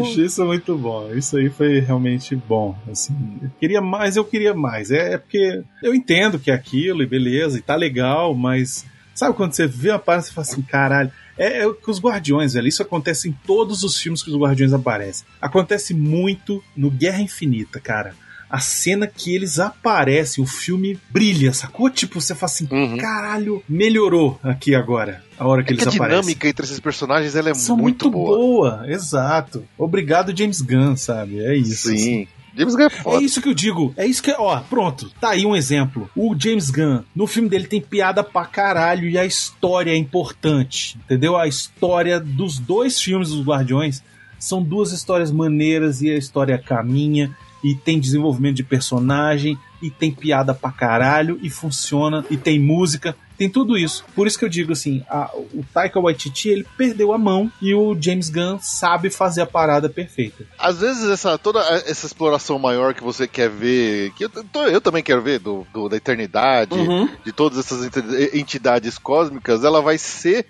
Achei 0.00 0.24
isso 0.24 0.44
muito 0.44 0.76
bom. 0.76 1.10
Isso 1.12 1.36
aí 1.36 1.50
foi 1.50 1.80
realmente 1.80 2.34
bom. 2.34 2.76
Assim, 2.90 3.14
eu 3.42 3.50
queria 3.58 3.80
mais, 3.80 4.16
eu 4.16 4.24
queria 4.24 4.54
mais. 4.54 4.90
É, 4.90 5.14
é 5.14 5.18
porque 5.18 5.62
eu 5.82 5.94
entendo 5.94 6.38
que 6.38 6.50
é 6.50 6.54
aquilo 6.54 7.02
e 7.02 7.06
beleza, 7.06 7.58
e 7.58 7.62
tá 7.62 7.74
legal, 7.74 8.34
mas 8.34 8.84
sabe 9.16 9.34
quando 9.34 9.52
você 9.52 9.66
vê 9.66 9.90
uma 9.90 9.98
parada 9.98 10.26
e 10.28 10.32
fala 10.32 10.46
assim, 10.46 10.62
caralho. 10.62 11.10
É, 11.36 11.64
é 11.66 11.72
que 11.72 11.90
os 11.90 12.00
Guardiões, 12.00 12.54
velho. 12.54 12.68
Isso 12.68 12.82
acontece 12.82 13.28
em 13.28 13.32
todos 13.46 13.82
os 13.82 13.98
filmes 13.98 14.22
que 14.22 14.30
os 14.30 14.36
Guardiões 14.36 14.72
aparecem. 14.72 15.26
Acontece 15.40 15.92
muito 15.92 16.62
no 16.76 16.90
Guerra 16.90 17.20
Infinita, 17.20 17.80
cara. 17.80 18.14
A 18.48 18.60
cena 18.60 19.08
que 19.08 19.34
eles 19.34 19.58
aparecem, 19.58 20.42
o 20.42 20.46
filme 20.46 20.96
brilha, 21.10 21.52
sacou? 21.52 21.90
Tipo, 21.90 22.20
você 22.20 22.32
fala 22.32 22.50
assim, 22.52 22.68
Uhum. 22.70 22.96
caralho, 22.96 23.60
melhorou 23.68 24.38
aqui 24.40 24.72
agora, 24.72 25.20
a 25.36 25.44
hora 25.46 25.64
que 25.64 25.72
É 25.72 25.76
que 25.76 25.82
eles 25.82 25.86
a 25.92 25.96
aparecem 25.96 26.20
dinâmica 26.20 26.48
entre 26.48 26.64
esses 26.64 26.78
personagens 26.78 27.34
ela 27.34 27.50
é 27.50 27.54
são 27.54 27.76
muito, 27.76 28.04
muito, 28.04 28.10
boa. 28.16 28.36
boa. 28.78 28.90
exato. 28.90 29.64
Obrigado, 29.76 30.34
James 30.34 30.60
Gunn, 30.60 30.96
sabe? 30.96 31.40
É 31.44 31.56
isso. 31.56 31.90
assim. 31.90 32.28
James 32.56 32.74
Gunn 32.74 32.82
é 32.82 32.86
É 32.86 32.90
foda. 32.90 33.24
isso 33.24 33.42
que 33.42 33.48
eu 33.48 33.54
digo. 33.54 33.92
É 33.96 34.06
isso 34.06 34.22
que. 34.22 34.32
Ó, 34.32 34.58
pronto. 34.60 35.10
Tá 35.20 35.30
aí 35.30 35.44
um 35.44 35.54
exemplo. 35.54 36.08
O 36.16 36.34
James 36.38 36.70
Gunn, 36.70 37.02
no 37.14 37.26
filme 37.26 37.48
dele 37.48 37.66
tem 37.66 37.80
piada 37.80 38.24
pra 38.24 38.44
caralho 38.46 39.08
e 39.08 39.18
a 39.18 39.24
história 39.26 39.90
é 39.90 39.96
importante. 39.96 40.98
Entendeu? 41.04 41.36
A 41.36 41.46
história 41.46 42.18
dos 42.20 42.58
dois 42.58 43.00
filmes 43.00 43.28
dos 43.30 43.44
Guardiões 43.44 44.02
são 44.38 44.62
duas 44.62 44.92
histórias 44.92 45.30
maneiras 45.30 46.02
e 46.02 46.10
a 46.10 46.16
história 46.16 46.58
caminha 46.58 47.34
e 47.64 47.74
tem 47.74 47.98
desenvolvimento 47.98 48.56
de 48.56 48.62
personagem 48.62 49.58
e 49.82 49.90
tem 49.90 50.10
piada 50.12 50.54
pra 50.54 50.70
caralho 50.70 51.38
e 51.42 51.50
funciona 51.50 52.24
e 52.30 52.36
tem 52.36 52.58
música. 52.60 53.16
Tem 53.38 53.50
tudo 53.50 53.76
isso. 53.76 54.02
Por 54.14 54.26
isso 54.26 54.38
que 54.38 54.46
eu 54.46 54.48
digo 54.48 54.72
assim, 54.72 55.04
a- 55.10 55.30
o 55.34 55.62
Taika 55.74 56.00
Waititi, 56.00 56.48
ele 56.48 56.66
perdeu 56.78 57.12
a 57.12 57.18
mão 57.18 57.52
e 57.60 57.74
o 57.74 57.94
James 58.00 58.30
Gunn 58.30 58.58
sabe 58.62 59.10
fazer 59.10 59.42
a 59.42 59.46
parada 59.46 59.90
perfeita. 59.90 60.44
Às 60.58 60.80
vezes 60.80 61.06
essa 61.10 61.36
toda 61.36 61.60
essa 61.86 62.06
exploração 62.06 62.58
maior 62.58 62.94
que 62.94 63.02
você 63.04 63.28
quer 63.28 63.50
ver, 63.50 64.10
que 64.12 64.24
eu, 64.24 64.30
tô- 64.30 64.64
eu 64.64 64.80
também 64.80 65.02
quero 65.02 65.20
ver 65.20 65.38
do, 65.38 65.66
do- 65.74 65.86
da 65.86 65.98
eternidade, 65.98 66.72
Uhum. 66.74 67.06
de 67.24 67.30
todas 67.30 67.58
essas 67.58 67.84
ent- 67.84 68.34
entidades 68.34 68.96
cósmicas, 68.96 69.64
ela 69.64 69.82
vai 69.82 69.98
ser 69.98 70.46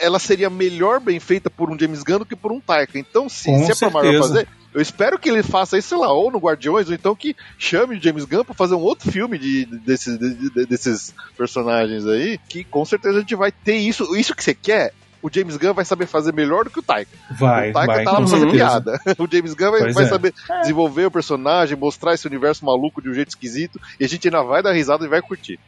ela 0.00 0.18
seria 0.18 0.50
melhor 0.50 1.00
bem 1.00 1.18
feita 1.18 1.48
por 1.48 1.70
um 1.70 1.78
James 1.78 2.02
Gunn 2.02 2.18
do 2.18 2.26
que 2.26 2.36
por 2.36 2.52
um 2.52 2.60
Taika. 2.60 2.98
Então, 2.98 3.28
se, 3.30 3.46
Com 3.46 3.64
se 3.64 3.72
é 3.72 3.74
pra 3.74 3.90
Marvel 3.90 4.20
fazer, 4.22 4.46
eu 4.76 4.82
espero 4.82 5.18
que 5.18 5.28
ele 5.28 5.42
faça 5.42 5.78
isso, 5.78 5.88
sei 5.88 5.98
lá, 5.98 6.12
ou 6.12 6.30
no 6.30 6.38
Guardiões, 6.38 6.86
ou 6.88 6.94
então 6.94 7.16
que 7.16 7.34
chame 7.58 7.96
o 7.96 8.00
James 8.02 8.24
Gunn 8.26 8.44
pra 8.44 8.54
fazer 8.54 8.74
um 8.74 8.80
outro 8.82 9.10
filme 9.10 9.38
de, 9.38 9.64
de- 9.64 9.78
desses, 9.78 10.18
de- 10.18 10.50
de- 10.50 10.66
desses 10.66 11.14
personagens 11.36 12.06
aí, 12.06 12.38
que 12.48 12.62
com 12.62 12.84
certeza 12.84 13.16
a 13.16 13.20
gente 13.20 13.34
vai 13.34 13.50
ter 13.50 13.76
isso. 13.76 14.14
Isso 14.14 14.34
que 14.34 14.44
você 14.44 14.54
quer, 14.54 14.92
o 15.26 15.30
James 15.32 15.56
Gunn 15.56 15.74
vai 15.74 15.84
saber 15.84 16.06
fazer 16.06 16.32
melhor 16.32 16.64
do 16.64 16.70
que 16.70 16.78
o 16.78 16.82
Taika. 16.82 17.10
Vai, 17.32 17.70
o 17.70 17.72
Taika 17.72 17.94
vai. 17.94 18.04
tá 18.04 18.12
lá 18.18 18.26
certeza. 18.26 18.52
piada. 18.52 19.00
O 19.18 19.26
James 19.30 19.54
Gunn 19.54 19.70
vai, 19.72 19.92
vai 19.92 20.04
é. 20.04 20.08
saber 20.08 20.34
desenvolver 20.60 21.06
o 21.06 21.10
personagem, 21.10 21.76
mostrar 21.76 22.14
esse 22.14 22.26
universo 22.26 22.64
maluco 22.64 23.02
de 23.02 23.10
um 23.10 23.14
jeito 23.14 23.30
esquisito, 23.30 23.80
e 23.98 24.04
a 24.04 24.08
gente 24.08 24.28
ainda 24.28 24.42
vai 24.42 24.62
dar 24.62 24.72
risada 24.72 25.04
e 25.04 25.08
vai 25.08 25.20
curtir. 25.20 25.58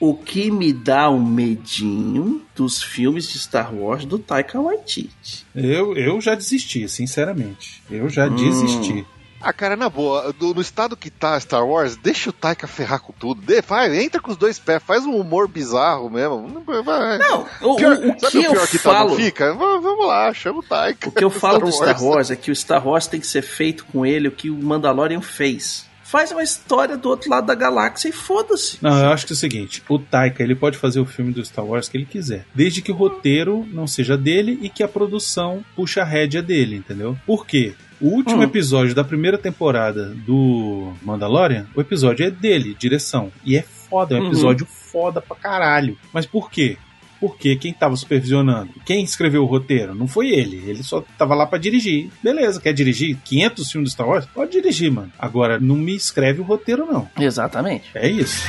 O 0.00 0.14
que 0.14 0.50
me 0.50 0.72
dá 0.72 1.10
um 1.10 1.22
medinho 1.24 2.42
dos 2.56 2.82
filmes 2.82 3.28
de 3.30 3.38
Star 3.38 3.72
Wars 3.74 4.04
do 4.04 4.18
Taika 4.18 4.58
Waititi. 4.60 5.44
Eu, 5.54 5.94
eu 5.96 6.20
já 6.20 6.34
desisti, 6.34 6.88
sinceramente. 6.88 7.82
Eu 7.90 8.08
já 8.08 8.26
Hum. 8.26 8.34
desisti. 8.34 9.06
Ah, 9.42 9.52
cara, 9.52 9.76
na 9.76 9.88
boa, 9.88 10.32
do- 10.32 10.54
no 10.54 10.60
estado 10.60 10.96
que 10.96 11.10
tá 11.10 11.38
Star 11.40 11.66
Wars, 11.66 11.96
deixa 11.96 12.30
o 12.30 12.32
Taika 12.32 12.66
ferrar 12.66 13.00
com 13.00 13.12
tudo. 13.12 13.42
De, 13.42 13.60
vai, 13.62 13.94
entra 14.02 14.20
com 14.20 14.30
os 14.30 14.36
dois 14.36 14.58
pés, 14.58 14.82
faz 14.82 15.04
um 15.04 15.16
humor 15.16 15.48
bizarro 15.48 16.08
mesmo. 16.08 16.48
Não, 16.66 16.82
vai. 16.84 17.18
Não, 17.18 17.46
o, 17.62 17.76
Pior- 17.76 17.96
o- 17.96 18.12
o 18.16 18.20
sabe 18.20 18.32
que 18.32 18.38
o 18.38 18.42
eu 18.44 18.50
pior 18.52 18.66
que 18.68 18.78
tá, 18.78 18.82
falo... 18.92 19.10
não 19.10 19.16
fica? 19.16 19.52
Va- 19.54 19.78
Vamos 19.78 20.06
lá, 20.06 20.32
chama 20.32 20.60
o 20.60 20.62
Taika. 20.62 21.08
O 21.08 21.12
que 21.12 21.24
eu 21.24 21.30
falo 21.30 21.58
do 21.60 21.72
Star 21.72 21.96
Star 21.96 22.04
Wars 22.04 22.30
é 22.30 22.36
que 22.36 22.50
o 22.50 22.56
Star 22.56 22.86
Wars 22.86 23.06
tem 23.06 23.18
que 23.20 23.26
ser 23.26 23.42
feito 23.42 23.84
com 23.86 24.06
ele 24.06 24.28
o 24.28 24.32
que 24.32 24.48
o 24.50 24.56
Mandalorian 24.62 25.20
fez. 25.20 25.90
Faz 26.04 26.30
uma 26.30 26.42
história 26.42 26.94
do 26.96 27.08
outro 27.08 27.30
lado 27.30 27.46
da 27.46 27.54
galáxia 27.54 28.10
e 28.10 28.12
foda-se. 28.12 28.76
Não, 28.82 28.96
eu 29.02 29.08
acho 29.12 29.24
que 29.26 29.32
é 29.32 29.34
o 29.34 29.38
seguinte: 29.38 29.82
o 29.88 29.98
Taika 29.98 30.42
ele 30.42 30.54
pode 30.54 30.76
fazer 30.76 31.00
o 31.00 31.06
filme 31.06 31.32
do 31.32 31.42
Star 31.42 31.64
Wars 31.64 31.88
que 31.88 31.96
ele 31.96 32.04
quiser, 32.04 32.44
desde 32.54 32.82
que 32.82 32.92
o 32.92 32.94
roteiro 32.94 33.66
não 33.72 33.86
seja 33.86 34.14
dele 34.16 34.58
e 34.60 34.68
que 34.68 34.82
a 34.82 34.88
produção 34.88 35.64
puxe 35.74 35.98
a 36.00 36.04
rédea 36.04 36.42
dele, 36.42 36.76
entendeu? 36.76 37.16
Por 37.26 37.46
quê? 37.46 37.74
O 38.02 38.08
último 38.08 38.40
Hum. 38.40 38.44
episódio 38.44 38.94
da 38.94 39.04
primeira 39.04 39.38
temporada 39.38 40.06
do 40.26 40.92
Mandalorian, 41.02 41.66
o 41.74 41.80
episódio 41.80 42.26
é 42.26 42.30
dele, 42.30 42.76
direção. 42.78 43.30
E 43.44 43.56
é 43.56 43.62
foda, 43.62 44.16
é 44.16 44.18
um 44.18 44.22
Uhum. 44.24 44.28
episódio 44.28 44.66
foda 44.66 45.20
pra 45.20 45.36
caralho. 45.36 45.96
Mas 46.12 46.26
por 46.26 46.50
quê? 46.50 46.76
Porque 47.20 47.54
quem 47.54 47.72
tava 47.72 47.94
supervisionando? 47.94 48.70
Quem 48.84 49.04
escreveu 49.04 49.44
o 49.44 49.46
roteiro? 49.46 49.94
Não 49.94 50.08
foi 50.08 50.30
ele. 50.30 50.56
Ele 50.66 50.82
só 50.82 51.04
tava 51.16 51.36
lá 51.36 51.46
pra 51.46 51.56
dirigir. 51.56 52.10
Beleza, 52.20 52.60
quer 52.60 52.72
dirigir 52.72 53.16
500 53.24 53.70
filmes 53.70 53.90
do 53.90 53.92
Star 53.92 54.08
Wars? 54.08 54.26
Pode 54.26 54.50
dirigir, 54.50 54.90
mano. 54.90 55.12
Agora, 55.16 55.60
não 55.60 55.76
me 55.76 55.94
escreve 55.94 56.40
o 56.40 56.44
roteiro, 56.44 56.84
não. 56.84 57.08
Exatamente. 57.16 57.84
É 57.94 58.08
isso. 58.10 58.42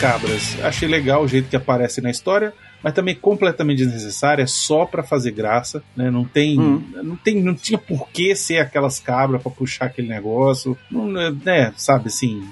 Cabras. 0.00 0.56
Achei 0.62 0.88
legal 0.88 1.22
o 1.22 1.28
jeito 1.28 1.48
que 1.48 1.56
aparece 1.56 2.00
na 2.00 2.10
história, 2.10 2.52
mas 2.82 2.92
também 2.94 3.14
completamente 3.14 3.78
desnecessária, 3.78 4.46
só 4.46 4.86
pra 4.86 5.02
fazer 5.02 5.32
graça, 5.32 5.82
né? 5.96 6.10
Não 6.10 6.24
tem, 6.24 6.58
Hum. 6.58 6.82
não 7.02 7.16
tem, 7.16 7.42
não 7.42 7.54
tinha 7.54 7.78
por 7.78 8.08
que 8.08 8.34
ser 8.36 8.58
aquelas 8.58 8.98
cabras 9.00 9.42
pra 9.42 9.50
puxar 9.50 9.86
aquele 9.86 10.08
negócio, 10.08 10.76
não, 10.90 11.06
né? 11.08 11.72
Sabe 11.76 12.08
assim, 12.08 12.46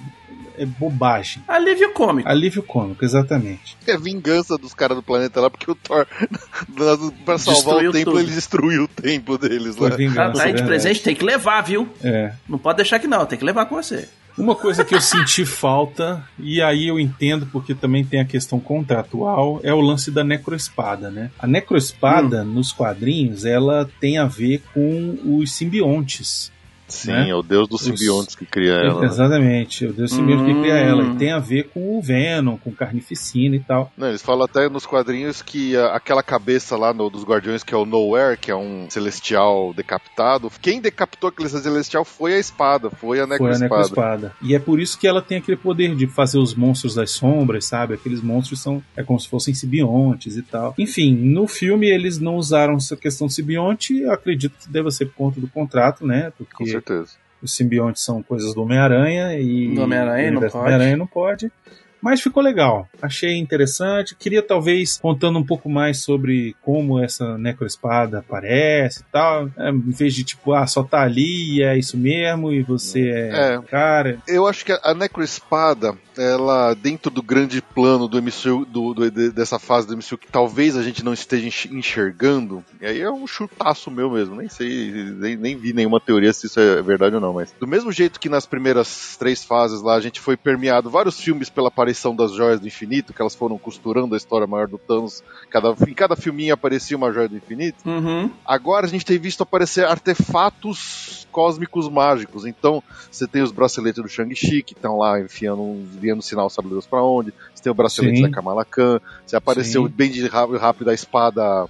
é 0.59 0.65
bobagem. 0.67 1.43
Alívio 1.47 1.93
cômico. 1.93 2.29
Alívio 2.29 2.63
cômico, 2.63 3.05
exatamente. 3.05 3.77
É 3.87 3.97
vingança 3.97 4.57
dos 4.59 4.75
caras 4.75 4.97
do 4.97 5.03
planeta 5.03 5.41
lá, 5.41 5.49
porque 5.51 5.71
o 5.71 5.75
Thor, 5.75 6.07
pra 7.25 7.39
salvar 7.39 7.55
Destruiu 7.55 7.91
o 7.91 7.93
templo, 7.93 8.13
tudo. 8.15 8.23
ele 8.25 8.33
destruiu 8.35 8.83
o 8.85 8.89
templo 8.89 9.39
deles 9.39 9.77
Foi 9.77 9.91
lá. 9.91 9.97
vingança, 9.97 10.33
Tá 10.41 10.45
aí 10.45 10.53
de 10.55 10.63
presente, 10.65 11.03
tem 11.03 11.15
que 11.15 11.25
levar, 11.25 11.61
viu? 11.63 11.89
É. 12.03 12.33
Não 12.49 12.59
pode 12.59 12.77
deixar 12.79 12.99
que 12.99 13.07
não, 13.07 13.25
tem 13.27 13.39
que 13.39 13.45
levar 13.45 13.67
com 13.67 13.77
você. 13.77 14.09
Uma 14.37 14.55
coisa 14.55 14.85
que 14.85 14.95
eu 14.95 15.01
senti 15.01 15.47
falta, 15.47 16.23
e 16.39 16.61
aí 16.61 16.87
eu 16.87 17.01
entendo 17.01 17.47
porque 17.47 17.75
também 17.75 18.05
tem 18.05 18.21
a 18.21 18.25
questão 18.25 18.61
contratual, 18.61 19.61
é 19.63 19.73
o 19.73 19.81
lance 19.81 20.11
da 20.11 20.23
necroespada, 20.23 21.11
né? 21.11 21.31
A 21.39 21.47
necroespada, 21.47 22.45
nos 22.45 22.71
quadrinhos, 22.71 23.47
ela 23.47 23.89
tem 23.99 24.19
a 24.19 24.27
ver 24.27 24.63
com 24.75 25.19
os 25.25 25.53
simbiontes. 25.53 26.53
Sim, 26.89 27.11
né? 27.13 27.31
é 27.31 27.35
o 27.35 27.43
deus 27.43 27.69
dos 27.69 27.81
simbiontes 27.83 28.35
que 28.35 28.47
cria 28.47 28.75
ela. 28.75 29.01
né? 29.01 29.07
Exatamente, 29.07 29.87
o 29.87 29.93
Deus 29.93 30.13
simbionte 30.13 30.45
que 30.45 30.61
cria 30.61 30.75
Hum. 30.75 30.77
ela. 30.79 31.03
E 31.05 31.17
tem 31.17 31.33
a 31.33 31.39
ver 31.39 31.65
com 31.71 31.99
o 31.99 32.01
Venom, 32.03 32.57
com 32.57 32.71
Carnificina 32.73 33.57
e 33.57 33.61
tal. 33.61 33.93
Não, 33.97 34.09
eles 34.09 34.23
falam 34.23 34.45
até 34.45 34.69
nos 34.69 34.87
quadrinhos 34.87 35.43
que 35.43 35.77
a- 35.77 35.97
aquela 35.97 36.23
cabeça 36.23 36.77
lá 36.77 36.95
no- 36.95 37.11
dos 37.11 37.25
Guardiões, 37.25 37.63
que 37.65 37.75
é 37.75 37.77
o 37.77 37.85
Nowhere, 37.85 38.37
que 38.39 38.51
é 38.51 38.57
um 38.57 38.87
celestial 38.89 39.73
decapitado, 39.75 40.51
quem 40.63 40.81
decapitou 40.81 41.29
aquele 41.29 41.49
celestial 41.49 42.05
foi 42.05 42.35
a 42.35 42.39
espada, 42.39 42.91
foi 42.91 43.19
a 43.21 43.27
Foi 43.27 43.37
a 43.37 43.39
necroespada. 43.39 43.63
necroespada. 43.83 44.33
E 44.43 44.55
é 44.55 44.59
por 44.59 44.79
isso 44.81 44.99
que 44.99 45.07
ela 45.07 45.21
tem 45.23 45.39
aquele 45.39 45.57
poder 45.57 45.95
de 45.97 46.07
fazer 46.07 46.39
os 46.39 46.55
monstros 46.55 46.95
das 46.95 47.11
sombras, 47.11 47.65
sabe? 47.65 47.95
Aqueles 47.95 48.23
monstros 48.23 48.61
são 48.63 48.83
é 48.97 49.03
como 49.03 49.19
se 49.19 49.29
fossem 49.29 49.53
simbiontes 49.55 50.37
e 50.37 50.43
tal. 50.43 50.75
Enfim, 50.79 51.15
no 51.15 51.47
filme 51.47 51.89
eles 51.89 52.19
não 52.19 52.37
usaram 52.37 52.75
essa 52.77 52.97
questão 52.97 53.27
de 53.27 53.35
simbionte, 53.35 54.05
acredito 54.07 54.55
que 54.59 54.69
deva 54.69 54.91
ser 54.91 55.07
por 55.07 55.15
conta 55.15 55.41
do 55.41 55.49
contrato, 55.49 56.07
né? 56.07 56.33
Porque 56.37 56.76
certeza. 56.77 57.13
os 57.43 57.55
simbiontes 57.55 58.03
são 58.03 58.23
coisas 58.23 58.55
do 58.55 58.63
Homem-Aranha 58.63 59.39
e 59.39 59.75
Do 59.75 59.83
Homem-Aranha 59.83 60.31
o 60.31 60.35
não 60.35 60.41
pode. 60.41 60.57
Homem-Aranha 60.57 60.97
não 60.97 61.07
pode. 61.07 61.53
Mas 62.01 62.21
ficou 62.21 62.43
legal. 62.43 62.89
Achei 63.03 63.37
interessante. 63.37 64.15
Queria 64.15 64.43
talvez 64.43 64.99
contando 64.99 65.39
um 65.39 65.45
pouco 65.47 65.69
mais 65.69 65.99
sobre 65.99 66.55
como 66.63 67.03
essa 67.03 67.37
necroespada 67.39 68.19
aparece 68.19 69.01
e 69.01 69.05
tal. 69.13 69.51
É, 69.57 69.71
em 69.71 69.91
vez 69.91 70.15
de 70.15 70.23
tipo, 70.25 70.53
ah, 70.53 70.67
só 70.67 70.83
tá 70.83 71.03
ali 71.03 71.57
e 71.57 71.63
é 71.63 71.77
isso 71.77 71.97
mesmo, 71.97 72.53
e 72.53 72.63
você 72.63 73.09
é, 73.11 73.55
É. 73.55 73.61
cara. 73.63 74.19
Eu 74.29 74.47
acho 74.47 74.65
que 74.65 74.73
a 74.73 74.95
necroespada, 74.95 75.97
ela, 76.17 76.75
dentro 76.75 77.11
do 77.11 77.23
grande 77.23 77.61
plano 77.61 78.07
do 78.07 78.19
MCU, 78.23 78.65
do, 78.65 78.95
do- 78.95 79.11
de- 79.11 79.31
dessa 79.31 79.59
fase 79.59 79.87
do 79.87 79.95
MCU, 79.97 80.17
que 80.19 80.31
talvez 80.31 80.77
a 80.77 80.83
gente 80.83 81.05
não 81.05 81.13
esteja 81.13 81.47
enx- 81.47 81.67
enxergando, 81.71 82.65
e 82.81 82.87
aí 82.87 83.01
é 83.01 83.11
um 83.11 83.27
chutaço 83.27 83.91
meu 83.91 84.11
mesmo, 84.11 84.37
nem 84.37 84.49
sei, 84.49 84.93
nem, 84.93 85.37
nem 85.37 85.57
vi 85.57 85.73
nenhuma 85.73 86.01
teoria 86.01 86.33
se 86.33 86.47
isso 86.47 86.61
é 86.61 86.81
verdade 86.83 87.15
ou 87.15 87.21
não, 87.21 87.33
mas 87.33 87.53
do 87.59 87.67
mesmo 87.67 87.91
jeito 87.91 88.21
que 88.21 88.29
nas 88.29 88.47
primeiras 88.47 89.17
três 89.19 89.43
fases 89.45 89.83
lá 89.83 89.95
a 89.95 90.01
gente 90.01 90.21
foi 90.21 90.37
permeado 90.37 90.89
vários 90.91 91.19
filmes 91.21 91.51
pela 91.51 91.71
aparição 91.87 92.17
das 92.17 92.33
joias 92.33 92.59
do 92.59 92.67
infinito, 92.67 93.13
que 93.15 93.21
elas 93.23 93.35
foram 93.35 93.57
costurando 93.57 94.15
a 94.15 94.19
história 94.19 94.47
maior 94.47 94.67
do 94.67 94.77
Thanos, 94.77 95.23
cada, 95.49 95.73
em 95.87 95.95
cada 95.95 96.17
filminho 96.17 96.53
aparecia 96.53 96.97
uma 96.97 97.13
joia 97.13 97.29
do 97.29 97.37
infinito, 97.37 97.77
Uhum. 97.87 98.29
Agora 98.45 98.87
a 98.87 98.89
gente 98.89 99.05
tem 99.05 99.19
visto 99.19 99.43
aparecer 99.43 99.85
artefatos 99.85 101.27
cósmicos 101.31 101.89
mágicos. 101.89 102.45
Então, 102.47 102.83
você 103.11 103.27
tem 103.27 103.43
os 103.43 103.53
braceletes 103.53 104.03
do 104.03 104.09
Shang-Chi, 104.09 104.63
que 104.63 104.73
estão 104.75 104.99
lá 104.99 105.21
enfiando, 105.21 105.63
enviando 105.63 106.23
sinal, 106.23 106.51
sabe 106.51 106.69
Deus 106.69 106.87
pra 106.87 107.03
onde. 107.03 107.33
Você 107.55 107.63
tem 107.63 107.71
o 107.71 107.75
bracelete 107.75 108.17
Sim. 108.17 108.23
da 108.23 108.31
Kamala 108.31 108.65
Khan. 108.65 109.01
Você 109.25 109.37
apareceu 109.37 109.85
Sim. 109.87 109.93
bem 109.95 110.11
de 110.11 110.27
rápido, 110.27 110.89
a 110.91 110.95
espada 110.95 111.67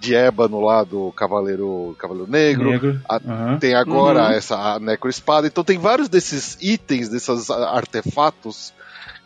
de 0.00 0.14
ébano 0.14 0.60
lá 0.60 0.82
do 0.84 1.12
Cavaleiro, 1.12 1.94
Cavaleiro 1.98 2.30
Negro. 2.30 2.70
Negro. 2.70 3.00
A- 3.08 3.16
Aham. 3.16 3.58
Tem 3.58 3.74
agora 3.74 4.26
Uhum. 4.28 4.32
essa 4.32 4.78
necroespada. 4.80 5.46
Então 5.46 5.62
tem 5.64 5.76
vários 5.78 6.08
desses 6.08 6.56
itens, 6.60 7.08
desses 7.10 7.50
artefatos 7.50 8.72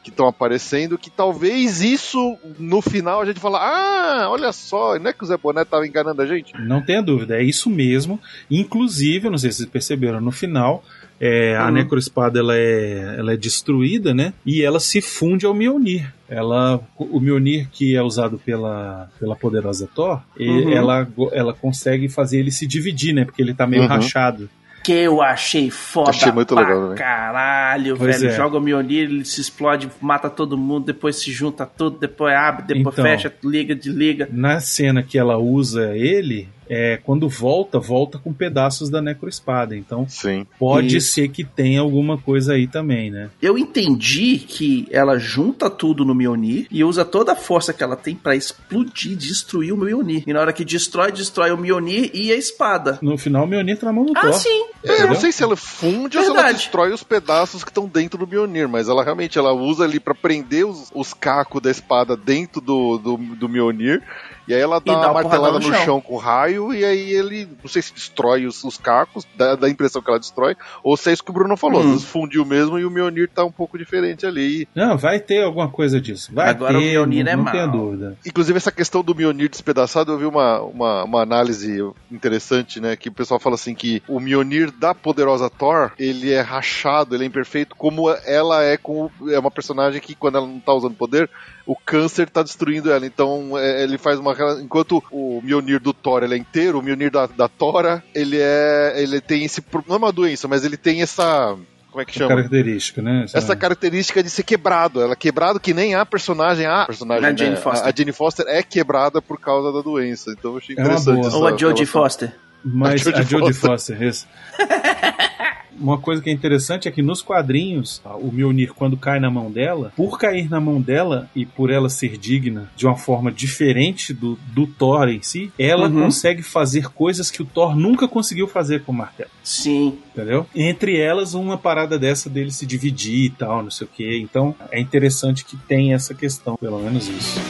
que 0.04 0.10
estão 0.10 0.28
aparecendo, 0.28 0.98
que 0.98 1.10
talvez 1.10 1.80
isso, 1.80 2.36
no 2.58 2.80
final, 2.82 3.22
a 3.22 3.24
gente 3.24 3.40
fala, 3.40 3.58
ah, 3.58 4.28
olha 4.30 4.52
só, 4.52 4.98
não 4.98 5.08
é 5.08 5.12
que 5.14 5.24
o 5.24 5.26
Zé 5.26 5.36
Boné 5.36 5.64
tava 5.64 5.86
enganando 5.86 6.20
a 6.20 6.26
gente? 6.26 6.52
Não 6.60 6.82
tenha 6.82 7.02
dúvida, 7.02 7.36
é 7.38 7.42
isso 7.42 7.70
mesmo. 7.70 8.20
Inclusive, 8.50 9.30
não 9.30 9.38
sei 9.38 9.50
se 9.50 9.56
vocês 9.58 9.68
perceberam, 9.68 10.20
no 10.20 10.30
final, 10.30 10.84
é, 11.20 11.56
a 11.56 11.66
Uhum. 11.66 11.72
necroespada 11.72 12.38
ela 12.38 12.54
é, 12.56 13.16
ela 13.18 13.32
é 13.32 13.36
destruída, 13.36 14.12
né? 14.12 14.34
E 14.44 14.62
ela 14.62 14.78
se 14.78 15.00
funde 15.00 15.46
ao 15.46 15.54
Mjolnir. 15.54 16.12
Ela, 16.28 16.80
o 16.98 17.18
Mjolnir 17.20 17.68
que 17.72 17.96
é 17.96 18.02
usado 18.02 18.38
pela, 18.38 19.08
pela 19.18 19.34
poderosa 19.34 19.88
Thor, 19.94 20.20
e- 20.38 20.48
Uhum. 20.48 20.70
ela, 20.72 21.08
ela 21.32 21.54
consegue 21.54 22.08
fazer 22.08 22.38
ele 22.40 22.50
se 22.50 22.66
dividir, 22.66 23.14
né? 23.14 23.24
Porque 23.24 23.40
ele 23.40 23.54
tá 23.54 23.66
meio 23.66 23.82
Uhum. 23.82 23.88
rachado. 23.88 24.50
Que 24.84 24.92
eu 24.92 25.22
achei 25.22 25.70
foda 25.70 26.10
Achei 26.10 26.30
muito 26.30 26.54
pra 26.54 26.62
legal 26.62 26.82
também. 26.82 26.98
caralho, 26.98 27.96
Pois 27.96 28.20
velho. 28.20 28.32
é. 28.32 28.36
Joga 28.36 28.58
o 28.58 28.60
Mjolnir, 28.60 29.04
ele 29.04 29.24
se 29.24 29.40
explode, 29.40 29.88
mata 30.00 30.28
todo 30.28 30.58
mundo, 30.58 30.84
depois 30.84 31.16
se 31.16 31.32
junta 31.32 31.64
tudo, 31.64 31.98
depois 31.98 32.34
abre, 32.34 32.64
depois 32.66 32.94
Então. 32.94 33.04
fecha, 33.04 33.32
liga, 33.42 33.74
desliga. 33.74 34.28
Na 34.30 34.60
cena 34.60 35.02
que 35.02 35.18
ela 35.18 35.38
usa 35.38 35.96
ele, 35.96 36.48
é, 36.68 36.98
quando 37.04 37.28
volta, 37.28 37.78
volta 37.78 38.18
com 38.18 38.32
pedaços 38.32 38.88
da 38.90 39.00
necroespada. 39.02 39.76
Então 39.76 40.06
Sim. 40.08 40.46
pode 40.58 40.96
Isso. 40.96 41.12
ser 41.12 41.28
que 41.28 41.44
tenha 41.44 41.80
alguma 41.80 42.16
coisa 42.18 42.54
aí 42.54 42.66
também, 42.66 43.10
né? 43.10 43.30
Eu 43.40 43.56
entendi 43.58 44.38
que 44.38 44.86
ela 44.90 45.18
junta 45.18 45.68
tudo 45.70 46.04
no 46.04 46.14
Mjolnir 46.14 46.66
e 46.70 46.82
usa 46.84 47.04
toda 47.04 47.32
a 47.32 47.36
força 47.36 47.72
que 47.72 47.82
ela 47.82 47.96
tem 47.96 48.14
pra 48.14 48.34
explodir, 48.36 49.16
destruir 49.16 49.72
o 49.72 49.76
Mjolnir. 49.76 50.24
E 50.26 50.32
na 50.32 50.40
hora 50.40 50.52
que 50.52 50.64
destrói, 50.64 51.12
destrói 51.12 51.50
o 51.50 51.56
Mjolnir 51.58 52.10
e 52.14 52.32
a 52.32 52.36
espada. 52.36 52.98
No 53.02 53.16
final, 53.18 53.44
o 53.44 53.46
Mjolnir 53.46 53.78
tá 53.78 53.86
na 53.86 53.92
mão 53.92 54.04
do 54.06 54.12
Ah, 54.16 54.20
Thor. 54.22 54.32
sim. 54.34 54.64
É, 54.84 55.02
eu 55.02 55.08
não 55.08 55.14
sei 55.14 55.32
se 55.32 55.42
ela 55.42 55.56
funde 55.56 56.16
ou 56.18 56.22
se 56.24 56.30
ela 56.30 56.34
Verdade. 56.40 56.58
destrói 56.58 56.92
os 56.92 57.02
pedaços 57.02 57.64
que 57.64 57.70
estão 57.70 57.86
dentro 57.86 58.18
do 58.18 58.26
Mjolnir, 58.26 58.68
mas 58.68 58.88
ela 58.88 59.02
realmente 59.02 59.38
ela 59.38 59.52
usa 59.52 59.84
ali 59.84 59.98
pra 60.00 60.14
prender 60.14 60.66
os, 60.66 60.90
os 60.94 61.14
cacos 61.14 61.60
da 61.62 61.70
espada 61.70 62.16
dentro 62.16 62.60
do, 62.60 62.98
do, 62.98 63.16
do 63.16 63.48
Mjolnir. 63.48 64.02
E 64.46 64.54
aí 64.54 64.60
ela 64.60 64.80
dá 64.80 64.92
uma 64.92 65.00
dá 65.00 65.06
uma 65.08 65.14
martelada 65.22 65.58
no 65.58 65.66
no 65.68 65.74
chão. 65.74 65.84
chão. 65.84 66.00
com 66.00 66.16
raio, 66.16 66.72
e 66.74 66.84
aí 66.84 67.10
ele, 67.12 67.48
não 67.62 67.68
sei 67.68 67.80
se 67.82 67.94
destrói 67.94 68.46
os, 68.46 68.62
os 68.64 68.76
cacos, 68.76 69.26
dá, 69.36 69.54
dá 69.56 69.66
a 69.66 69.70
impressão 69.70 70.02
que 70.02 70.10
ela 70.10 70.18
destrói, 70.18 70.56
ou 70.82 70.96
se 70.96 71.10
é 71.10 71.12
isso 71.12 71.24
que 71.24 71.30
o 71.30 71.34
Bruno 71.34 71.56
falou, 71.56 71.82
Hum. 71.82 71.98
fundiu 71.98 72.44
mesmo 72.44 72.78
e 72.78 72.84
o 72.84 72.90
Mjolnir 72.90 73.28
tá 73.28 73.44
um 73.44 73.50
pouco 73.52 73.78
diferente 73.78 74.26
ali. 74.26 74.68
Não, 74.74 74.96
vai 74.98 75.18
ter 75.20 75.42
alguma 75.44 75.68
coisa 75.68 76.00
disso. 76.00 76.30
Vai 76.34 76.50
Agora 76.50 76.72
ter, 76.72 76.78
o 76.78 76.80
Mjolnir 77.06 77.24
não, 77.24 77.32
é 77.32 77.36
não 77.36 77.44
mal. 77.44 77.52
tenha 77.52 77.66
dúvida. 77.66 78.16
Inclusive, 78.26 78.56
essa 78.56 78.70
questão 78.72 79.02
do 79.02 79.14
Mjolnir 79.14 79.48
despedaçado, 79.48 80.12
eu 80.12 80.18
vi 80.18 80.24
uma, 80.26 80.60
uma, 80.60 81.04
uma 81.04 81.22
análise 81.22 81.82
interessante, 82.10 82.80
né? 82.80 82.96
Que 82.96 83.08
o 83.08 83.12
pessoal 83.12 83.40
fala 83.40 83.54
assim 83.54 83.74
que 83.74 84.02
o 84.08 84.20
Mjolnir 84.20 84.70
da 84.70 84.94
poderosa 84.94 85.50
Thor, 85.50 85.92
ele 85.98 86.30
é 86.32 86.40
rachado, 86.40 87.14
ele 87.14 87.24
é 87.24 87.26
imperfeito, 87.26 87.74
como 87.76 88.10
ela 88.26 88.62
é 88.62 88.76
com 88.76 89.10
é 89.30 89.38
uma 89.38 89.50
personagem 89.50 90.00
que 90.00 90.14
quando 90.14 90.36
ela 90.38 90.46
não 90.46 90.60
tá 90.60 90.72
usando 90.72 90.94
poder, 90.94 91.28
o 91.66 91.76
câncer 91.76 92.28
tá 92.28 92.42
destruindo 92.42 92.92
ela. 92.92 93.06
Então, 93.06 93.58
é, 93.58 93.82
ele 93.82 93.98
faz 93.98 94.18
uma 94.18 94.34
enquanto 94.60 95.02
o 95.10 95.40
Mjolnir 95.42 95.80
do 95.80 95.92
Thor 95.92 96.22
ele 96.22 96.34
é 96.34 96.38
inteiro, 96.38 96.78
o 96.78 96.82
Mjolnir 96.82 97.10
da, 97.10 97.26
da 97.26 97.48
Tora, 97.48 98.02
ele 98.14 98.38
é 98.40 98.94
ele 98.96 99.20
tem 99.20 99.44
esse 99.44 99.62
não 99.86 99.96
é 99.96 99.98
uma 99.98 100.12
doença, 100.12 100.46
mas 100.46 100.64
ele 100.64 100.76
tem 100.76 101.02
essa 101.02 101.56
como 101.94 102.02
é 102.02 102.04
que 102.04 102.12
chama? 102.12 102.28
Característica, 102.28 103.00
né? 103.00 103.24
essa 103.32 103.54
característica 103.54 104.20
de 104.20 104.28
ser 104.28 104.42
quebrado. 104.42 105.00
Ela 105.00 105.12
é 105.12 105.16
quebrado 105.16 105.60
que 105.60 105.72
nem 105.72 105.94
a 105.94 106.04
personagem, 106.04 106.66
a 106.66 106.86
personagem, 106.86 107.24
A 107.24 107.30
né, 107.30 107.38
Jane 107.38 107.56
Foster. 107.56 107.86
A, 107.86 107.88
a 107.88 107.92
Jane 107.96 108.12
Foster 108.12 108.46
é 108.48 108.62
quebrada 108.64 109.22
por 109.22 109.38
causa 109.38 109.72
da 109.72 109.80
doença. 109.80 110.32
Então 110.36 110.50
eu 110.52 110.58
achei 110.58 110.74
É 110.76 110.80
uma 110.80 110.88
interessante. 110.88 111.26
essa 111.28 111.36
Ou 111.36 111.46
a 111.46 111.56
Jodie. 111.56 111.86
Foster. 111.86 112.34
Mas 112.64 113.06
A 113.06 113.10
Jodie 113.12 113.22
Jodie 113.22 113.52
Foster. 113.52 113.96
Foster, 113.96 114.02
isso. 114.02 114.26
Uma 115.78 115.98
coisa 115.98 116.22
que 116.22 116.30
é 116.30 116.32
interessante 116.32 116.88
é 116.88 116.90
que 116.90 117.02
nos 117.02 117.22
quadrinhos, 117.22 118.00
o 118.20 118.30
Mjolnir, 118.32 118.72
quando 118.74 118.96
cai 118.96 119.18
na 119.20 119.30
mão 119.30 119.50
dela, 119.50 119.92
por 119.96 120.18
cair 120.18 120.48
na 120.50 120.60
mão 120.60 120.80
dela 120.80 121.28
e 121.34 121.44
por 121.44 121.70
ela 121.70 121.88
ser 121.88 122.16
digna 122.16 122.70
de 122.76 122.86
uma 122.86 122.96
forma 122.96 123.30
diferente 123.30 124.12
do, 124.12 124.38
do 124.52 124.66
Thor 124.66 125.08
em 125.08 125.22
si, 125.22 125.52
ela 125.58 125.88
Uhum. 125.88 126.02
consegue 126.04 126.42
fazer 126.42 126.88
coisas 126.90 127.30
que 127.30 127.42
o 127.42 127.44
Thor 127.44 127.76
nunca 127.76 128.06
conseguiu 128.08 128.46
fazer 128.48 128.82
com 128.84 128.92
o 128.92 128.94
martelo. 128.94 129.30
Sim. 129.42 129.98
Entendeu? 130.12 130.46
Entre 130.54 130.98
elas, 130.98 131.34
uma 131.34 131.58
parada 131.58 131.98
dessa 131.98 132.30
dele 132.30 132.50
se 132.50 132.64
dividir 132.66 133.24
e 133.26 133.30
tal, 133.30 133.62
não 133.62 133.70
sei 133.70 133.86
o 133.86 133.90
que. 133.90 134.18
Então, 134.18 134.54
é 134.70 134.80
interessante 134.80 135.44
que 135.44 135.56
tem 135.56 135.92
essa 135.92 136.14
questão, 136.14 136.56
pelo 136.56 136.78
menos 136.80 137.08
isso. 137.08 137.40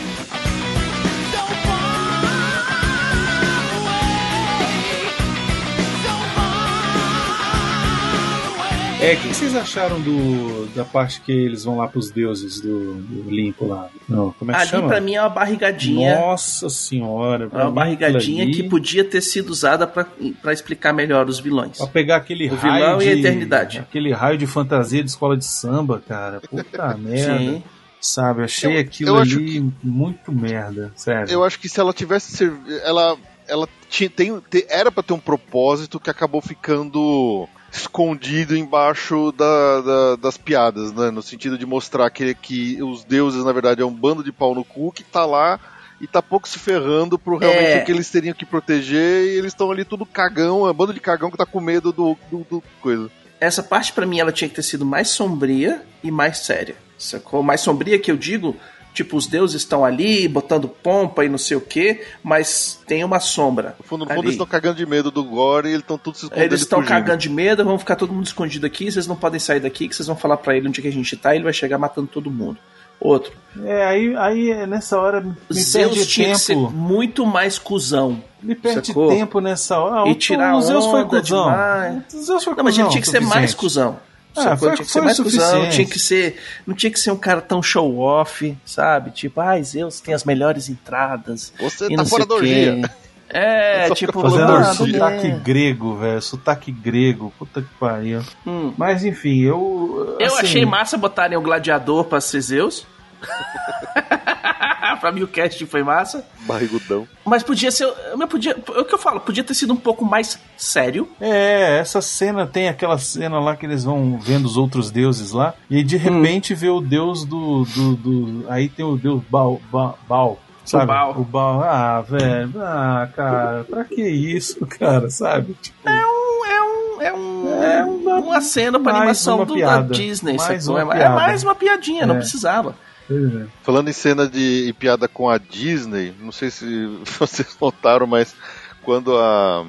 É, 9.05 9.14
o 9.14 9.20
que 9.20 9.28
vocês 9.28 9.55
acharam 9.57 10.00
do, 10.00 10.66
da 10.74 10.84
parte 10.84 11.20
que 11.20 11.30
eles 11.32 11.64
vão 11.64 11.76
lá 11.76 11.86
pros 11.88 12.11
deuses 12.11 12.61
do, 12.61 12.94
do 12.94 13.28
Olimpo 13.28 13.66
lá? 13.66 13.88
Não, 14.09 14.32
como 14.32 14.50
é 14.50 14.55
que 14.55 14.61
Ali 14.62 14.70
chama? 14.70 14.88
pra 14.88 15.00
mim 15.00 15.14
é 15.14 15.20
uma 15.20 15.28
barrigadinha. 15.28 16.18
Nossa 16.20 16.68
senhora. 16.70 17.48
É 17.52 17.57
uma 17.57 17.70
barrigadinha 17.70 18.50
que 18.50 18.62
podia 18.62 19.05
ter 19.05 19.20
sido 19.20 19.50
usada 19.50 19.86
pra 19.86 20.07
pra 20.40 20.52
explicar 20.52 20.92
melhor 20.92 21.28
os 21.28 21.38
vilões. 21.38 21.76
Pra 21.78 21.86
pegar 21.86 22.16
aquele 22.16 22.48
O 22.48 22.55
raio 22.55 22.74
vilão 22.74 22.98
de... 22.98 23.05
e 23.05 23.09
a 23.09 23.12
eternidade. 23.14 23.78
Aquele 23.80 24.12
raio 24.12 24.38
de 24.38 24.46
fantasia 24.46 25.02
de 25.02 25.11
escola 25.11 25.36
de 25.36 25.44
samba, 25.44 26.02
cara. 26.07 26.40
Puta 26.40 26.94
merda. 26.98 27.38
Sim. 27.38 27.62
Sabe, 28.00 28.42
achei 28.44 28.76
Eu- 28.76 28.80
aquilo 28.80 29.11
eu 29.11 29.18
acho 29.18 29.38
ali 29.38 29.72
muito 29.82 30.30
merda, 30.30 30.92
sério. 30.94 31.30
Eu 31.32 31.42
acho 31.42 31.59
que 31.59 31.68
se 31.68 31.80
ela 31.80 31.92
tivesse 31.92 32.52
ela 32.84 33.16
ela 33.48 33.68
tinha, 33.90 34.09
tem, 34.09 34.38
te- 34.50 34.66
era 34.70 34.90
pra 34.90 35.02
ter 35.02 35.12
um 35.14 35.18
propósito 35.18 36.00
que 36.00 36.09
acabou 36.11 36.40
ficando 36.40 37.46
escondido 37.75 38.57
embaixo 38.57 39.33
da- 39.33 39.81
da- 39.81 40.16
das 40.16 40.37
piadas, 40.37 40.93
né? 40.93 41.11
No 41.11 41.22
sentido 41.22 41.59
de 41.59 41.66
mostrar 41.66 42.09
que, 42.11 42.35
que 42.35 42.83
os 42.83 43.05
deuses, 43.05 43.45
na 43.45 43.53
verdade, 43.53 43.83
é 43.83 43.85
um 43.85 43.93
bando 43.93 44.22
de 44.22 44.33
pau 44.33 44.55
no 44.55 44.64
cu 44.64 44.93
que 44.93 45.03
tá 45.05 45.25
lá 45.27 45.59
e 46.01 46.07
tá 46.07 46.22
pouco 46.22 46.49
se 46.49 46.59
ferrando 46.59 47.18
pro 47.18 47.37
realmente 47.37 47.79
É. 47.79 47.83
o 47.83 47.85
que 47.85 47.93
eles 47.93 48.11
teriam 48.11 48.35
que 48.35 48.47
proteger 48.47 49.25
e 49.25 49.39
eles 49.39 49.53
estão 49.53 49.70
ali 49.70 49.85
tudo 49.85 50.07
cagão, 50.07 50.66
é 50.66 50.70
um 50.70 50.75
bando 50.75 50.95
de 50.95 51.01
cagão 51.01 51.31
que 51.31 51.37
tá 51.37 51.47
com 51.47 51.61
medo 51.61 51.93
do, 51.93 52.16
do, 52.31 52.47
do 52.51 52.62
coisa. 52.81 53.11
Essa 53.41 53.62
parte 53.62 53.93
pra 53.93 54.07
mim 54.07 54.18
ela 54.20 54.33
tinha 54.33 54.49
que 54.49 54.55
ter 54.55 54.62
sido 54.62 54.85
mais 54.87 55.09
sombria 55.09 55.83
e 56.03 56.11
mais 56.11 56.39
séria. 56.39 56.77
Sacou? 56.97 57.43
Mais 57.43 57.61
sombria 57.61 57.99
que 57.99 58.11
eu 58.11 58.16
digo, 58.16 58.57
tipo, 58.95 59.16
os 59.16 59.26
deuses 59.26 59.61
estão 59.61 59.84
ali 59.84 60.26
botando 60.28 60.66
pompa 60.68 61.24
e 61.24 61.28
não 61.28 61.36
sei 61.36 61.57
o 61.57 61.61
que, 61.61 62.01
mas 62.22 62.80
tem 62.86 63.05
uma 63.05 63.20
sombra. 63.20 63.74
No 63.78 63.84
fundo, 63.84 64.05
no 64.05 64.11
fundo 64.11 64.20
eles 64.22 64.32
estão 64.34 64.47
cagando 64.47 64.76
de 64.76 64.86
medo 64.86 65.11
do 65.11 65.22
Gore 65.24 65.66
e 65.68 65.72
eles 65.72 65.80
estão 65.82 65.99
todos 65.99 66.20
se 66.20 66.26
escondendo 66.26 66.45
Eles 66.47 66.61
e 66.61 66.62
estão 66.62 66.82
cagando 66.82 67.18
de 67.18 67.28
medo, 67.28 67.64
vão 67.64 67.78
ficar 67.78 67.97
todo 67.97 68.12
mundo 68.14 68.24
escondido 68.24 68.64
aqui, 68.64 68.90
vocês 68.90 69.07
não 69.07 69.16
podem 69.16 69.38
sair 69.40 69.61
daqui, 69.61 69.88
que 69.88 69.95
vocês 69.95 70.07
vão 70.07 70.16
falar 70.16 70.36
pra 70.38 70.57
ele 70.57 70.68
onde 70.68 70.80
que 70.80 70.88
a 70.88 70.92
gente 70.92 71.14
tá 71.16 71.34
e 71.34 71.38
ele 71.38 71.45
vai 71.45 71.53
chegar 71.53 71.76
matando 71.76 72.07
todo 72.07 72.30
mundo. 72.30 72.57
Outro. 73.01 73.32
É, 73.64 73.84
aí, 73.84 74.16
aí 74.16 74.66
nessa 74.66 74.99
hora 74.99 75.20
me 75.20 75.34
Zeus 75.51 75.92
perde 75.95 76.07
tinha 76.07 76.30
que 76.32 76.38
ser 76.38 76.55
tempo. 76.55 76.70
muito 76.70 77.26
mais 77.26 77.59
cuzão. 77.59 78.22
Me 78.40 78.55
perde 78.55 78.86
sacou? 78.86 79.09
tempo 79.09 79.40
nessa 79.40 79.78
hora. 79.78 80.09
E 80.09 80.12
O- 80.12 80.14
tirar 80.14 80.57
o 80.57 80.62
Zeus 80.62 80.86
foi 80.86 81.05
cuzão. 81.05 81.45
demais. 81.51 82.03
O 82.14 82.22
Zeus 82.22 82.45
foi 82.45 82.55
Não, 82.55 82.64
mas 82.64 82.78
ele 82.78 82.88
tinha 82.88 83.03
que 83.03 83.09
ser 83.09 83.20
mais 83.20 83.53
cuzão. 83.53 83.99
Ah, 84.37 84.57
foi- 84.57 84.68
tinha 84.74 84.85
que 84.85 84.93
foi 84.93 85.01
ser 85.01 85.01
mais 85.03 85.16
cuzão, 85.18 85.41
suficiente. 85.45 85.74
tinha 85.74 85.87
que 85.87 85.99
ser. 85.99 86.37
Não 86.66 86.74
tinha 86.74 86.91
que 86.91 86.99
ser 86.99 87.11
um 87.11 87.16
cara 87.16 87.41
tão 87.41 87.62
show 87.62 87.99
off, 87.99 88.57
sabe? 88.64 89.11
Tipo, 89.11 89.41
ai, 89.41 89.62
Zeus 89.62 90.01
tem 90.01 90.14
as 90.14 90.24
melhores 90.24 90.68
entradas. 90.68 91.53
Você 91.61 91.89
tá 91.95 92.05
fora 92.05 92.26
da 92.26 92.35
orgia. 92.35 92.91
É, 93.28 93.89
tipo, 93.95 94.20
Fazendo 94.20 94.53
Ah, 94.53 94.59
ah, 94.70 94.74
sotaque 94.74 95.30
grego, 95.30 95.97
velho. 95.97 96.20
Sotaque 96.22 96.70
grego. 96.70 97.32
Puta 97.39 97.62
que 97.62 97.68
pariu. 97.80 98.22
Hum. 98.47 98.72
Mas 98.76 99.05
enfim, 99.05 99.41
eu. 99.43 100.16
Eu 100.20 100.26
assim, 100.26 100.43
achei 100.47 100.66
massa 100.66 100.97
botarem 100.97 101.37
o 101.37 101.41
gladiador 101.41 102.05
pra 102.05 102.20
ser 102.20 102.41
Zeus. 102.41 102.87
pra 105.01 105.12
mim 105.12 105.22
o 105.22 105.29
cast 105.29 105.64
foi 105.66 105.83
massa. 105.83 106.25
Barrigudão. 106.41 107.07
Mas 107.25 107.43
podia 107.43 107.70
ser. 107.70 107.93
Mas 108.16 108.29
podia, 108.29 108.53
é 108.53 108.81
o 108.81 108.85
que 108.85 108.95
eu 108.95 108.99
falo, 108.99 109.20
podia 109.20 109.43
ter 109.45 109.55
sido 109.55 109.72
um 109.72 109.77
pouco 109.77 110.05
mais 110.05 110.39
sério. 110.57 111.09
É, 111.20 111.79
essa 111.79 112.01
cena 112.01 112.47
tem 112.47 112.68
aquela 112.68 112.99
cena 112.99 113.39
lá 113.41 113.57
que 113.57 113.66
eles 113.66 113.85
vão 113.85 114.18
vendo 114.18 114.45
os 114.47 114.57
outros 114.57 114.91
deuses 114.91 115.33
lá, 115.33 115.55
e 115.70 115.77
aí 115.77 115.83
de 115.85 115.97
repente 115.97 116.55
vê 116.55 116.68
o 116.68 116.81
deus 116.81 117.25
do. 117.25 117.64
do, 117.64 117.97
do- 117.97 118.45
aí 118.51 118.68
tem 118.68 118.85
o 118.85 118.97
deus 118.97 119.22
Baal. 119.29 119.61
Baal, 119.70 119.99
Baal 120.09 120.39
sabe? 120.64 120.87
Baal. 120.87 121.11
O 121.18 121.25
Baal. 121.25 121.62
Ah, 121.62 122.01
velho. 122.03 122.53
Ah, 122.61 123.09
cara, 123.14 123.64
pra 123.64 123.85
que 123.85 124.03
isso, 124.03 124.64
cara, 124.79 125.11
sabe? 125.11 125.55
Tipo, 125.61 125.89
É 125.89 126.07
um. 126.07 126.45
É 126.47 126.62
um. 126.62 127.03
É, 127.03 127.12
um, 127.14 127.62
É 127.62 127.85
uma- 127.85 128.16
uma 128.20 128.41
cena 128.41 128.79
pra 128.79 128.97
animação 128.97 129.37
uma 129.37 129.47
do, 129.47 129.55
piada. 129.55 129.83
da 129.83 129.95
Disney, 129.95 130.37
Mais 130.37 130.62
sacou? 130.64 130.79
É, 130.93 131.03
é 131.03 131.09
mais 131.09 131.43
uma 131.43 131.55
piadinha, 131.55 132.07
não 132.07 132.14
É. 132.14 132.18
precisava. 132.18 132.75
É. 133.11 133.46
Falando 133.62 133.88
em 133.88 133.92
cena 133.92 134.26
de 134.28 134.74
piada 134.78 135.07
com 135.09 135.28
a 135.28 135.38
Disney, 135.38 136.14
não 136.20 136.32
sei 136.32 136.50
se 136.50 136.86
vocês 137.18 137.57
notaram, 137.61 138.07
mas 138.07 138.34
quando 138.82 139.16
a, 139.16 139.64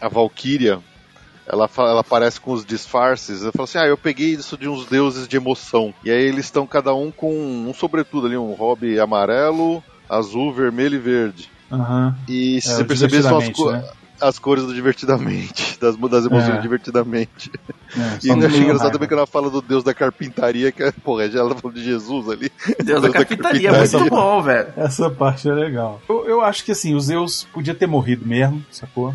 a 0.00 0.08
Valkyria 0.08 0.80
ela, 1.46 1.68
ela 1.78 2.00
aparece 2.00 2.40
com 2.40 2.52
os 2.52 2.64
disfarces, 2.64 3.42
ela 3.42 3.52
fala 3.52 3.64
assim: 3.64 3.78
Ah, 3.78 3.86
eu 3.86 3.98
peguei 3.98 4.30
isso 4.34 4.56
de 4.56 4.68
uns 4.68 4.86
deuses 4.86 5.26
de 5.26 5.36
emoção. 5.36 5.92
E 6.04 6.10
aí 6.10 6.22
eles 6.22 6.44
estão 6.44 6.66
cada 6.66 6.94
um 6.94 7.10
com 7.10 7.34
um 7.34 7.74
sobretudo 7.74 8.26
ali, 8.26 8.36
um 8.36 8.52
hobby 8.52 9.00
amarelo, 9.00 9.82
azul, 10.08 10.52
vermelho 10.52 10.94
e 10.94 10.98
verde. 10.98 11.50
Aham. 11.70 12.16
E 12.28 12.60
se 12.60 12.70
É, 12.70 12.74
você 12.76 12.84
perceber, 12.84 13.22
são 13.22 13.38
as, 13.38 13.48
né? 13.48 13.84
As 14.20 14.38
cores 14.38 14.64
do 14.64 14.74
Divertidamente, 14.74 15.78
das, 15.80 15.96
das 15.96 16.26
emoções 16.26 16.50
É. 16.50 16.56
do 16.56 16.62
Divertidamente. 16.62 17.50
É, 17.96 18.18
E 18.24 18.28
não 18.28 18.46
achei 18.46 18.60
engraçado 18.60 18.78
raiva. 18.82 18.90
também 18.92 19.08
que 19.08 19.14
ela 19.14 19.26
fala 19.26 19.50
do 19.50 19.60
Deus 19.62 19.82
da 19.82 19.92
carpintaria, 19.94 20.70
que 20.72 20.82
é, 20.82 20.92
porra, 20.92 21.28
já 21.30 21.40
ela 21.40 21.54
falou 21.54 21.72
de 21.74 21.82
Jesus 21.82 22.28
ali. 22.28 22.50
Deus 22.84 23.02
da 23.02 23.10
carpintaria, 23.10 23.68
é 23.68 23.72
carpintaria. 23.72 24.00
muito 24.00 24.10
bom, 24.14 24.42
velho. 24.42 24.68
Essa 24.76 25.10
parte 25.10 25.48
é 25.48 25.52
legal. 25.52 26.00
Eu, 26.08 26.26
eu 26.26 26.40
acho 26.42 26.64
que 26.64 26.72
assim, 26.72 26.94
o 26.94 27.00
Zeus 27.00 27.46
podia 27.52 27.74
ter 27.74 27.86
morrido 27.86 28.26
mesmo, 28.26 28.64
sacou? 28.70 29.14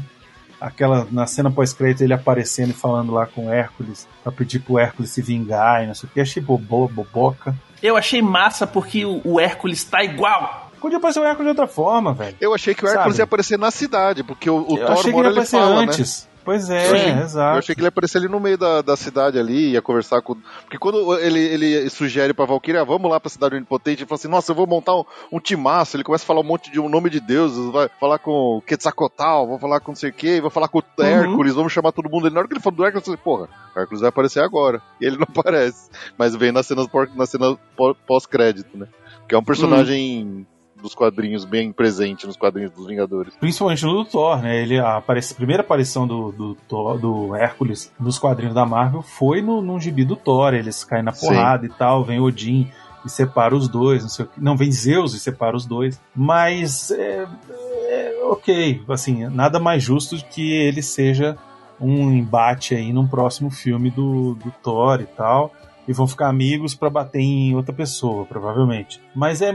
Aquela, 0.60 1.06
na 1.12 1.28
cena 1.28 1.52
pós-crédito, 1.52 2.02
ele 2.04 2.14
aparecendo 2.14 2.70
e 2.72 2.74
falando 2.74 3.12
lá 3.14 3.26
com 3.26 3.48
o 3.48 3.52
Hércules, 3.54 4.08
pra 4.24 4.32
pedir 4.32 4.60
pro 4.60 4.80
Hércules 4.80 5.12
se 5.12 5.22
vingar 5.22 5.84
e 5.84 5.88
não 5.88 5.94
sei 5.94 6.10
o 6.10 6.12
que. 6.14 6.20
Achei 6.22 6.42
bobo, 6.42 6.88
boboca. 6.88 7.54
Eu 7.84 7.96
achei 7.98 8.22
massa 8.22 8.66
porque 8.66 9.06
o, 9.06 9.22
o 9.24 9.40
Hércules 9.40 9.84
tá 9.84 10.04
igual. 10.04 10.65
Podia 10.86 11.00
aparecer 11.00 11.20
o 11.20 11.24
Hércules 11.24 11.46
de 11.46 11.50
outra 11.60 11.66
forma, 11.66 12.14
velho. 12.14 12.38
Eu 12.40 12.54
achei 12.54 12.76
que 12.76 12.86
o 12.86 12.88
Hércules 12.88 13.16
Sabe? 13.16 13.18
ia 13.18 13.24
aparecer 13.24 13.58
na 13.58 13.72
cidade, 13.72 14.24
porque 14.24 14.48
o, 14.48 14.58
o 14.58 14.78
Eu 14.78 14.86
Thor 14.86 14.92
achei 14.92 15.12
que 15.12 15.18
ele 15.18 15.18
ia 15.18 15.22
ele 15.22 15.28
aparecer 15.30 15.58
fala, 15.60 15.76
né? 15.78 15.82
antes. 15.82 16.30
Pois 16.46 16.70
é, 16.70 17.22
exato. 17.24 17.56
Eu 17.56 17.58
achei 17.58 17.74
que 17.74 17.82
ele 17.82 17.88
ia 17.88 17.90
aparecer 17.90 18.20
ali 18.20 18.28
no 18.28 18.40
meio 18.40 18.56
da, 18.56 18.84
da 18.84 18.96
cidade 18.96 19.40
ali, 19.40 19.72
ia 19.72 19.82
conversar 19.82 20.22
com. 20.22 20.36
Porque 20.62 20.78
quando 20.78 21.18
ele, 21.18 21.40
ele 21.40 21.90
sugere 21.90 22.36
pra 22.36 22.46
Valkyria, 22.46 22.82
ah, 22.82 22.84
vamos 22.84 23.10
lá 23.10 23.20
pra 23.20 23.32
cidade 23.32 23.56
onipotente, 23.56 24.04
ele 24.04 24.08
fala 24.08 24.20
assim, 24.20 24.28
nossa, 24.28 24.52
eu 24.52 24.56
vou 24.56 24.68
montar 24.68 24.96
um, 24.96 25.04
um 25.32 25.40
timaço, 25.40 25.98
ele 25.98 26.04
começa 26.04 26.24
a 26.24 26.28
falar 26.28 26.42
um 26.42 26.44
monte 26.44 26.70
de 26.72 26.80
um 26.80 26.88
nome 26.88 27.10
de 27.10 27.20
deuses, 27.20 27.72
vai 27.72 27.90
falar 28.00 28.20
com 28.20 28.58
o 28.58 28.62
Quetzalcoatl, 28.62 29.48
vou 29.48 29.58
falar 29.58 29.80
com 29.80 29.90
não 29.94 29.96
sei 29.96 30.12
o 30.12 30.14
quê, 30.14 30.40
vou 30.40 30.52
falar 30.52 30.68
com 30.68 30.78
o 30.78 30.84
Hércules, 31.02 31.56
vamos 31.56 31.74
chamar 31.74 31.92
todo 31.94 32.12
mundo. 32.12 32.28
Ele, 32.28 32.36
na 32.36 32.42
hora 32.42 32.48
que 32.48 32.54
ele 32.54 32.62
falou 32.62 32.78
do 32.78 32.86
Hércules, 32.86 33.08
eu 33.08 33.18
falei, 33.18 33.22
porra, 33.24 33.50
Hércules 33.76 34.02
vai 34.02 34.10
aparecer 34.10 34.44
agora. 34.44 34.80
E 35.02 35.06
ele 35.08 35.18
não 35.18 35.26
aparece. 35.36 35.90
Mas 36.16 36.36
vem 36.36 36.52
nas 36.52 36.68
cenas, 36.68 36.86
na 37.16 37.26
cena 37.26 37.58
pó- 37.76 37.96
pós-crédito, 38.06 38.78
né? 38.78 38.86
Que 39.28 39.34
é 39.34 39.38
um 39.40 39.44
personagem 39.44 40.46
dos 40.82 40.94
quadrinhos 40.94 41.46
bem 41.46 41.72
presente 41.72 42.28
nos 42.28 42.36
quadrinhos 42.38 42.72
dos 42.72 42.88
Vingadores. 42.88 43.36
Principalmente 43.38 43.84
no 43.86 43.94
do 43.94 44.06
Thor, 44.06 44.42
né? 44.42 44.62
Ele, 44.62 44.78
a, 44.80 44.98
aparece- 44.98 45.34
a 45.34 45.36
primeira 45.38 45.62
aparição 45.62 46.06
do, 46.08 46.32
do, 46.32 46.56
Thor- 46.68 46.98
do 47.00 47.36
Hércules 47.36 47.92
nos 48.00 48.20
quadrinhos 48.20 48.54
da 48.54 48.66
Marvel 48.66 49.02
foi 49.02 49.42
no, 49.42 49.62
num 49.62 49.80
gibi 49.80 50.06
do 50.06 50.16
Thor. 50.16 50.54
Eles 50.54 50.84
caem 50.84 51.04
na 51.04 51.12
Sim. 51.12 51.28
porrada 51.28 51.66
e 51.66 51.70
tal, 51.70 52.04
vem 52.04 52.20
Odin 52.20 52.70
e 53.06 53.10
separa 53.10 53.56
os 53.56 53.68
dois, 53.68 54.02
não 54.04 54.10
sei 54.10 54.26
o 54.26 54.28
que. 54.28 54.42
Não, 54.42 54.58
vem 54.58 54.72
Zeus 54.72 55.14
e 55.14 55.20
separa 55.20 55.56
os 55.56 55.66
dois. 55.66 56.00
Mas 56.16 56.92
é, 56.92 57.26
é 57.50 58.20
ok, 58.24 58.82
assim, 58.90 59.28
nada 59.30 59.60
mais 59.60 59.84
justo 59.84 60.16
que 60.30 60.52
ele 60.52 60.82
seja 60.82 61.38
um 61.80 62.12
embate 62.12 62.74
aí 62.74 62.92
num 62.94 63.08
próximo 63.08 63.52
filme 63.52 63.90
do, 63.92 64.36
do 64.36 64.52
Thor 64.64 65.02
e 65.02 65.06
tal. 65.06 65.52
E 65.88 65.94
vão 65.94 66.08
ficar 66.08 66.30
amigos 66.30 66.74
pra 66.74 66.90
bater 66.90 67.20
em 67.20 67.56
outra 67.56 67.72
pessoa, 67.72 68.26
provavelmente. 68.26 69.00
Mas 69.16 69.40
é 69.44 69.54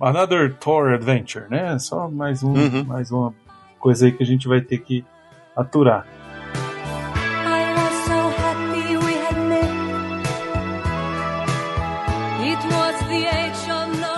Another 0.00 0.54
Thor 0.54 0.92
Adventure, 0.92 1.46
né? 1.48 1.78
Só 1.78 2.08
mais, 2.10 2.42
um, 2.42 2.52
Uhum. 2.52 2.84
mais 2.84 3.10
uma 3.10 3.34
coisa 3.78 4.06
aí 4.06 4.12
que 4.12 4.22
a 4.22 4.26
gente 4.26 4.46
vai 4.48 4.60
ter 4.60 4.78
que 4.78 5.04
aturar. 5.56 6.06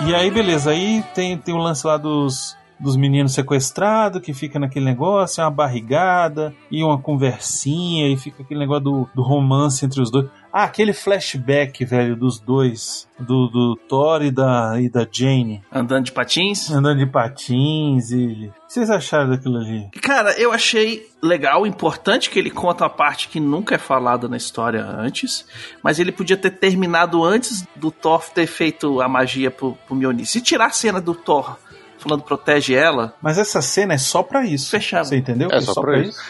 E 0.06 0.14
aí, 0.14 0.30
beleza, 0.30 0.70
aí 0.70 1.04
tem, 1.14 1.36
tem 1.36 1.54
o 1.54 1.58
lance 1.58 1.86
lá 1.86 1.96
dos, 1.96 2.56
dos 2.80 2.96
meninos 2.96 3.34
sequestrados, 3.34 4.22
que 4.22 4.32
fica 4.32 4.58
naquele 4.58 4.84
negócio, 4.84 5.40
é 5.40 5.44
uma 5.44 5.50
barrigada, 5.50 6.54
e 6.70 6.82
uma 6.82 6.98
conversinha, 6.98 8.08
e 8.08 8.16
fica 8.16 8.42
aquele 8.42 8.60
negócio 8.60 8.84
do, 8.84 9.08
do 9.14 9.22
romance 9.22 9.84
entre 9.84 10.00
os 10.00 10.10
dois. 10.10 10.26
Ah, 10.52 10.64
aquele 10.64 10.92
flashback, 10.92 11.84
velho, 11.84 12.16
dos 12.16 12.40
dois, 12.40 13.06
do, 13.18 13.48
do 13.48 13.76
Thor 13.88 14.22
e 14.22 14.30
da, 14.30 14.80
e 14.80 14.88
da 14.88 15.06
Jane, 15.10 15.62
Andando 15.72 16.06
de 16.06 16.12
patins. 16.12 16.70
andando 16.70 16.98
de 16.98 17.06
patins 17.06 18.10
e... 18.10 18.50
O 18.62 18.66
que 18.68 18.72
vocês 18.74 18.90
acharam 18.90 19.30
daquilo 19.30 19.58
ali? 19.58 19.88
Cara, 20.02 20.32
eu 20.38 20.52
achei 20.52 21.08
legal, 21.22 21.66
importante 21.66 22.30
que 22.30 22.38
ele 22.38 22.50
conta 22.50 22.84
a 22.86 22.90
parte 22.90 23.28
que 23.28 23.40
nunca 23.40 23.74
é 23.74 23.78
falada 23.78 24.28
na 24.28 24.36
história 24.36 24.84
antes, 24.84 25.46
mas 25.82 25.98
ele 25.98 26.12
podia 26.12 26.36
ter 26.36 26.50
terminado 26.50 27.24
antes 27.24 27.66
do 27.76 27.90
Thor 27.90 28.24
ter 28.30 28.46
feito 28.46 29.00
a 29.00 29.08
magia 29.08 29.50
pro, 29.50 29.76
pro 29.86 29.96
Mjolnir. 29.96 30.26
Se 30.26 30.40
tirar 30.40 30.66
a 30.66 30.70
cena 30.70 31.00
do 31.00 31.14
Thor 31.14 31.56
falando 31.98 32.22
protege 32.22 32.74
ela, 32.74 33.14
Mas 33.20 33.38
essa 33.38 33.60
cena 33.60 33.94
é 33.94 33.98
só 33.98 34.22
pra 34.22 34.44
isso. 34.46 34.70
Fechava. 34.70 35.04
Você 35.04 35.16
entendeu? 35.16 35.48
É 35.50 35.60
só 35.60 35.80
pra 35.80 35.98
isso. 35.98 36.20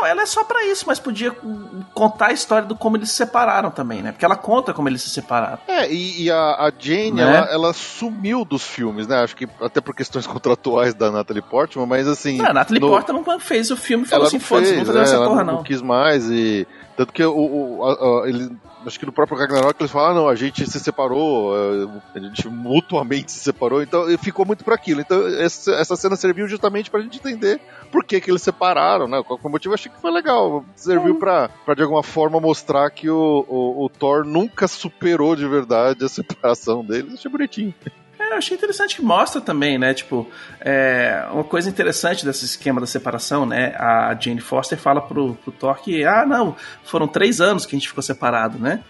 Não, 0.00 0.06
ela 0.06 0.22
é 0.22 0.26
só 0.26 0.44
pra 0.44 0.64
isso, 0.66 0.84
mas 0.86 0.98
podia 0.98 1.32
hum, 1.44 1.82
contar 1.94 2.26
a 2.28 2.32
história 2.32 2.66
do 2.66 2.74
como 2.76 2.96
eles 2.96 3.10
se 3.10 3.16
separaram 3.16 3.70
também, 3.70 4.02
né? 4.02 4.12
Porque 4.12 4.24
ela 4.24 4.36
conta 4.36 4.72
como 4.74 4.88
eles 4.88 5.02
se 5.02 5.10
separaram. 5.10 5.58
É, 5.68 5.90
e, 5.92 6.24
e 6.24 6.30
a, 6.30 6.36
a 6.36 6.72
Jane, 6.78 7.12
Né? 7.12 7.22
ela, 7.22 7.46
ela 7.52 7.72
sumiu 7.72 8.44
dos 8.44 8.62
filmes, 8.64 9.06
né? 9.06 9.16
Acho 9.22 9.36
que 9.36 9.48
até 9.60 9.80
por 9.80 9.94
questões 9.94 10.26
contratuais 10.28 10.94
da 10.94 11.10
Natalie 11.10 11.42
Portman, 11.42 11.86
mas 11.86 12.06
assim. 12.08 12.38
Não, 12.38 12.46
a 12.46 12.52
Natalie 12.54 12.80
no- 12.80 12.88
Portman 12.88 13.22
quando 13.24 13.40
fez 13.40 13.70
o 13.70 13.76
filme 13.76 14.04
falou 14.04 14.22
ela 14.22 14.28
assim, 14.28 14.38
não 14.38 14.44
foda-se, 14.44 14.74
fez, 14.74 14.78
não 14.78 14.86
fazer 14.86 14.98
né? 14.98 15.04
essa 15.04 15.14
ela 15.16 15.26
porra 15.28 15.44
não, 15.44 15.54
não. 15.54 15.62
quis 15.62 15.80
mais 15.82 16.28
e 16.30 16.66
tanto 16.96 17.12
que 17.12 17.24
o, 17.24 17.34
o- 17.36 17.84
a- 17.84 18.24
a- 18.24 18.28
ele 18.28 18.56
acho 18.86 18.98
que 18.98 19.06
no 19.06 19.12
próprio 19.12 19.38
Ragnarok 19.38 19.80
eles 19.80 19.90
falam, 19.90 20.10
ah, 20.10 20.14
não, 20.14 20.28
a 20.28 20.34
gente 20.34 20.68
se 20.68 20.80
separou, 20.80 21.54
eh, 21.56 21.88
a 22.14 22.18
gente 22.20 22.48
mutuamente 22.48 23.32
se 23.32 23.40
separou, 23.40 23.82
então 23.82 24.06
ficou 24.18 24.44
muito 24.44 24.64
pra 24.64 24.74
aquilo. 24.74 25.00
Então 25.00 25.26
essa, 25.26 25.72
essa 25.72 25.96
cena 25.96 26.16
serviu 26.16 26.46
justamente 26.48 26.90
pra 26.90 27.00
gente 27.00 27.18
entender 27.18 27.60
por 27.90 28.04
que 28.04 28.20
que 28.20 28.30
eles 28.30 28.42
separaram, 28.42 29.06
né? 29.06 29.22
Qual 29.22 29.38
foi 29.38 29.48
o 29.48 29.52
motivo? 29.52 29.74
Achei 29.74 29.90
que 29.90 30.00
foi 30.00 30.10
legal. 30.10 30.64
Serviu 30.74 31.16
pra, 31.16 31.48
pra 31.64 31.74
de 31.74 31.82
alguma 31.82 32.02
forma 32.02 32.40
mostrar 32.40 32.90
que 32.90 33.08
o, 33.08 33.44
o, 33.48 33.84
o 33.84 33.88
Thor 33.88 34.24
nunca 34.24 34.66
superou 34.66 35.36
de 35.36 35.46
verdade 35.46 36.04
a 36.04 36.08
separação 36.08 36.84
deles. 36.84 37.14
Achei 37.14 37.30
bonitinho. 37.30 37.74
Eu 38.34 38.38
achei 38.38 38.56
interessante 38.56 38.96
que 38.96 39.02
mostra 39.02 39.40
também, 39.40 39.78
né? 39.78 39.94
Tipo, 39.94 40.28
é, 40.60 41.24
uma 41.32 41.44
coisa 41.44 41.68
interessante 41.68 42.24
desse 42.24 42.44
esquema 42.44 42.80
da 42.80 42.86
separação, 42.86 43.46
né? 43.46 43.74
A 43.78 44.16
Jane 44.18 44.40
Foster 44.40 44.78
fala 44.78 45.00
pro, 45.00 45.34
pro 45.34 45.52
Thor 45.52 45.76
que, 45.76 46.04
ah, 46.04 46.26
não, 46.26 46.56
foram 46.84 47.06
três 47.06 47.40
anos 47.40 47.64
que 47.64 47.74
a 47.74 47.78
gente 47.78 47.88
ficou 47.88 48.02
separado, 48.02 48.58
né? 48.58 48.80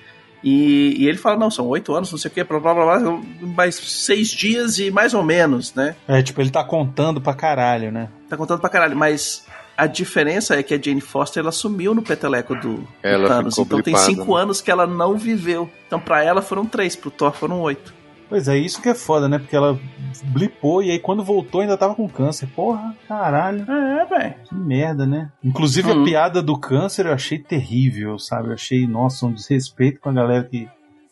E, 0.43 1.03
e 1.03 1.09
ele 1.09 1.17
fala, 1.17 1.39
não, 1.39 1.51
são 1.51 1.67
oito 1.69 1.95
anos, 1.95 2.13
não 2.13 2.19
sei 2.19 2.31
o 2.31 2.35
quê, 2.35 2.45
blá, 2.45 2.61
blá, 2.61 2.75
blá, 2.75 2.99
blá, 2.99 3.21
mais 3.41 3.77
seis 3.77 4.29
dias 4.29 4.79
e 4.79 4.91
mais 4.91 5.15
ou 5.15 5.23
menos, 5.23 5.75
né? 5.75 5.97
É, 6.07 6.23
tipo, 6.23 6.41
ele 6.41 6.51
tá 6.51 6.63
contando 6.63 7.19
pra 7.19 7.33
caralho, 7.33 7.91
né? 7.91 8.11
Tá 8.29 8.37
contando 8.37 8.61
pra 8.61 8.69
caralho, 8.69 8.95
mas 8.95 9.47
a 9.77 9.87
diferença 9.87 10.55
é 10.55 10.63
que 10.63 10.75
a 10.75 10.81
Jane 10.81 11.01
Foster 11.01 11.43
ela 11.43 11.51
sumiu 11.51 11.95
no 11.95 12.03
peteleco 12.03 12.55
do, 12.55 12.77
do 12.77 12.89
Ela 13.03 13.29
Thanos, 13.29 13.55
ficou 13.55 13.65
então 13.65 13.83
tem 13.83 13.95
blipada, 13.95 14.05
cinco 14.05 14.37
né? 14.37 14.43
anos 14.43 14.61
que 14.61 14.71
ela 14.71 14.87
não 14.87 15.17
viveu. 15.17 15.71
Então 15.87 15.99
pra 15.99 16.23
ela 16.23 16.43
foram 16.43 16.67
três, 16.67 16.95
pro 16.95 17.11
Thor 17.11 17.33
foram 17.33 17.61
oito. 17.63 17.95
Pois 18.35 18.49
é, 18.49 18.59
isso 18.59 18.83
que 18.83 18.89
é 18.89 18.97
foda, 18.97 19.29
né? 19.29 19.39
Porque 19.39 19.55
ela 19.55 19.79
blipou 20.25 20.83
e 20.83 20.91
aí 20.91 20.99
quando 20.99 21.23
voltou 21.23 21.61
ainda 21.61 21.77
tava 21.77 21.95
com 21.95 22.09
câncer. 22.09 22.49
Porra, 22.49 22.93
caralho. 23.07 23.63
É, 23.71 24.05
velho. 24.07 24.35
Que 24.45 24.55
merda, 24.57 25.07
né? 25.07 25.31
Inclusive 25.45 25.89
Uhum. 25.93 26.03
a 26.03 26.05
piada 26.05 26.43
do 26.43 26.59
câncer 26.59 27.07
eu 27.07 27.13
achei 27.13 27.39
terrível, 27.39 28.19
sabe? 28.19 28.49
Eu 28.49 28.55
achei, 28.55 28.89
nossa, 28.89 29.25
um 29.25 29.33
desrespeito 29.33 30.01
com 30.01 30.09
a 30.09 30.13
galera 30.13 30.43
que, 30.43 30.69